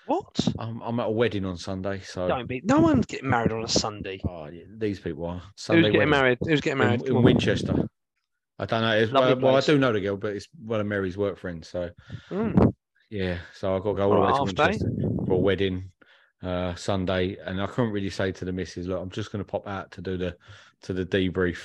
What? 0.08 0.48
I'm, 0.58 0.82
I'm 0.82 1.00
at 1.00 1.08
a 1.08 1.12
wedding 1.12 1.46
on 1.46 1.58
Sunday, 1.58 2.00
so 2.02 2.28
Don't 2.28 2.48
be. 2.48 2.62
No 2.64 2.80
one's 2.80 3.06
getting 3.06 3.30
married 3.30 3.52
on 3.52 3.64
a 3.64 3.68
Sunday. 3.68 4.20
oh, 4.28 4.48
yeah, 4.48 4.64
these 4.78 5.00
people 5.00 5.26
are 5.26 5.42
Sunday 5.56 5.82
Who's 5.82 5.92
getting 5.92 6.00
wedding 6.00 6.10
married? 6.10 6.38
Who's 6.42 6.62
getting 6.62 6.80
married? 6.80 7.02
in 7.02 7.08
Come 7.08 7.18
on. 7.18 7.24
Winchester. 7.24 7.90
I 8.60 8.66
don't 8.66 8.82
know. 8.82 8.98
It's, 8.98 9.12
Lovely 9.12 9.34
well, 9.36 9.42
well, 9.44 9.52
I 9.52 9.56
place. 9.58 9.66
do 9.68 9.78
know 9.78 9.92
the 9.94 10.00
girl, 10.02 10.18
but 10.18 10.34
it's 10.36 10.48
one 10.64 10.80
of 10.80 10.88
Mary's 10.88 11.18
work 11.18 11.38
friends. 11.38 11.68
So 11.70 11.90
Mm. 12.32 12.74
yeah, 13.10 13.38
so 13.54 13.76
I've 13.76 13.84
got 13.84 13.92
to 13.92 13.96
go 13.98 14.04
all 14.04 14.10
the 14.16 14.20
way 14.22 14.28
Alright, 14.32 14.56
to 14.56 14.62
half 14.64 14.72
day. 14.72 14.78
Winchester 14.86 15.26
for 15.28 15.34
a 15.34 15.38
wedding 15.38 15.92
uh, 16.42 16.74
Sunday, 16.76 17.38
and 17.46 17.62
I 17.62 17.68
couldn't 17.68 17.92
really 17.92 18.10
say 18.10 18.32
to 18.32 18.46
the 18.46 18.52
missus, 18.54 18.88
"Look, 18.88 19.02
I'm 19.02 19.10
just 19.10 19.32
going 19.32 19.44
to 19.44 19.50
pop 19.52 19.68
out 19.68 19.92
to 19.92 20.02
do 20.02 20.18
the 20.18 20.36
to 20.84 20.94
the 20.94 21.06
debrief, 21.06 21.58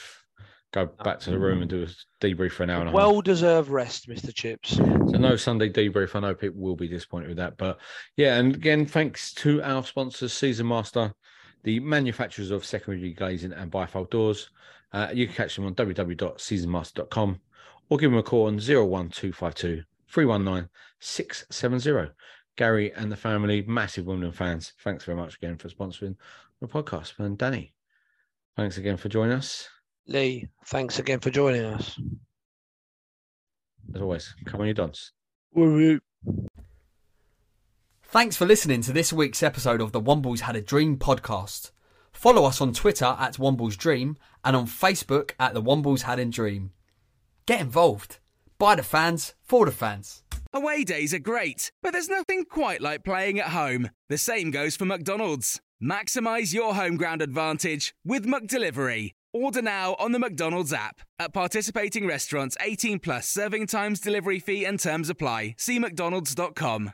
go 0.73 0.87
back 0.87 1.21
to 1.21 1.31
the 1.31 1.39
room 1.39 1.63
and 1.63 1.71
do 1.71 1.85
a 1.85 2.25
debrief 2.25 2.53
for 2.53 2.65
an 2.65 2.71
hour 2.71 2.81
and 2.81 2.89
a 2.89 2.93
half." 2.93 2.97
Well 2.97 3.21
deserved 3.21 3.69
rest, 3.69 4.09
Mr. 4.09 4.35
Chips. 4.35 4.77
So 4.77 5.19
no 5.19 5.37
Sunday 5.37 5.71
debrief. 5.71 6.17
I 6.17 6.21
know 6.21 6.35
people 6.35 6.61
will 6.61 6.77
be 6.77 6.89
disappointed 6.89 7.29
with 7.29 7.37
that, 7.39 7.57
but 7.57 7.79
yeah. 8.17 8.39
And 8.39 8.55
again, 8.55 8.87
thanks 8.87 9.33
to 9.35 9.63
our 9.63 9.85
sponsors, 9.85 10.33
Season 10.33 10.67
Master, 10.67 11.15
the 11.63 11.81
manufacturers 11.81 12.51
of 12.51 12.65
secondary 12.65 13.13
glazing 13.13 13.53
and 13.53 13.71
bifold 13.71 14.11
doors. 14.11 14.51
Uh, 14.93 15.09
you 15.13 15.27
can 15.27 15.35
catch 15.35 15.57
them 15.57 15.67
on 15.67 15.75
www.seasonmaster.com 15.75 17.41
or 17.89 17.99
give 17.99 18.11
them 18.11 18.19
a 18.19 18.23
call 18.23 18.47
on 18.47 18.55
01252 18.55 19.83
319 20.09 20.69
670. 21.01 22.13
Gary 22.57 22.93
and 22.93 23.11
the 23.11 23.17
family, 23.17 23.63
massive 23.63 24.07
Wimbledon 24.07 24.33
fans. 24.33 24.75
Thanks 24.83 25.05
very 25.05 25.17
much 25.17 25.37
again 25.37 25.57
for 25.57 25.69
sponsoring 25.69 26.17
the 26.61 26.69
podcast. 26.69 27.19
And 27.19 27.39
Danny, 27.39 27.73
thanks 28.57 28.77
again 28.77 28.97
for 28.97 29.09
joining 29.09 29.37
us. 29.37 29.69
Lee, 30.07 30.49
thanks 30.67 30.99
again 30.99 31.21
for 31.21 31.31
joining 31.31 31.65
us. 31.65 31.99
As 33.95 34.01
always, 34.01 34.35
come 34.47 34.61
on, 34.61 34.67
you 34.67 34.75
dons. 34.75 35.13
Thanks 38.05 38.37
for 38.37 38.47
listening 38.47 38.83
to 38.83 38.93
this 38.93 39.13
week's 39.13 39.43
episode 39.43 39.81
of 39.81 39.93
the 39.93 40.01
Wombles 40.01 40.41
Had 40.41 40.57
a 40.57 40.61
Dream 40.61 40.97
podcast. 40.97 41.71
Follow 42.13 42.45
us 42.45 42.61
on 42.61 42.73
Twitter 42.73 43.17
at 43.19 43.39
Wombles 43.39 43.77
Dream 43.77 44.17
and 44.45 44.55
on 44.55 44.67
Facebook 44.67 45.33
at 45.39 45.55
the 45.55 45.63
Wombles 45.63 46.03
Had 46.03 46.19
a 46.19 46.25
Dream. 46.27 46.73
Get 47.47 47.61
involved. 47.61 48.19
By 48.59 48.75
the 48.75 48.83
fans, 48.83 49.35
for 49.43 49.65
the 49.65 49.73
fans. 49.73 50.23
Away 50.53 50.85
days 50.85 51.15
are 51.15 51.19
great, 51.19 51.73
but 51.83 51.93
there's 51.93 52.09
nothing 52.09 52.45
quite 52.45 52.83
like 52.83 53.05
playing 53.05 53.41
at 53.41 53.49
home. 53.49 53.89
The 54.09 54.19
same 54.19 54.51
goes 54.51 54.77
for 54.77 54.85
McDonald's. 54.85 55.61
Maximize 55.83 56.53
your 56.53 56.75
home 56.75 56.97
ground 56.97 57.23
advantage 57.23 57.95
with 58.05 58.27
McDelivery. 58.27 59.13
Order 59.35 59.63
now 59.63 59.97
on 59.99 60.13
the 60.13 60.19
McDonald's 60.19 60.73
app. 60.73 61.01
At 61.19 61.33
participating 61.33 62.07
restaurants, 62.07 62.57
18 62.61 62.99
plus 62.99 63.27
serving 63.27 63.67
times, 63.67 63.99
delivery 63.99 64.39
fee, 64.39 64.67
and 64.67 64.79
terms 64.79 65.09
apply. 65.09 65.55
See 65.57 65.79
McDonald's.com. 65.79 66.93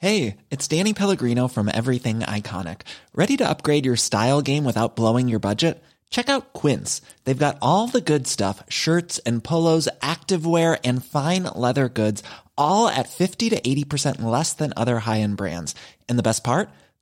Hey, 0.00 0.36
it's 0.50 0.68
Danny 0.68 0.92
Pellegrino 0.92 1.48
from 1.48 1.70
Everything 1.72 2.20
Iconic. 2.20 2.82
Ready 3.14 3.36
to 3.38 3.48
upgrade 3.48 3.84
your 3.84 3.96
style 3.96 4.42
game 4.42 4.64
without 4.64 4.94
blowing 4.94 5.26
your 5.26 5.40
budget? 5.40 5.82
Check 6.10 6.28
out 6.28 6.52
Quince. 6.52 7.02
They've 7.24 7.36
got 7.36 7.58
all 7.60 7.88
the 7.88 8.00
good 8.00 8.26
stuff 8.26 8.62
shirts 8.68 9.18
and 9.20 9.42
polos, 9.42 9.88
activewear, 10.00 10.78
and 10.84 11.04
fine 11.04 11.44
leather 11.54 11.88
goods, 11.88 12.22
all 12.56 12.88
at 12.88 13.08
50 13.08 13.50
to 13.50 13.60
80% 13.60 14.20
less 14.22 14.52
than 14.52 14.72
other 14.76 15.00
high 15.00 15.20
end 15.20 15.36
brands. 15.36 15.74
And 16.08 16.18
the 16.18 16.22
best 16.22 16.44
part? 16.44 16.68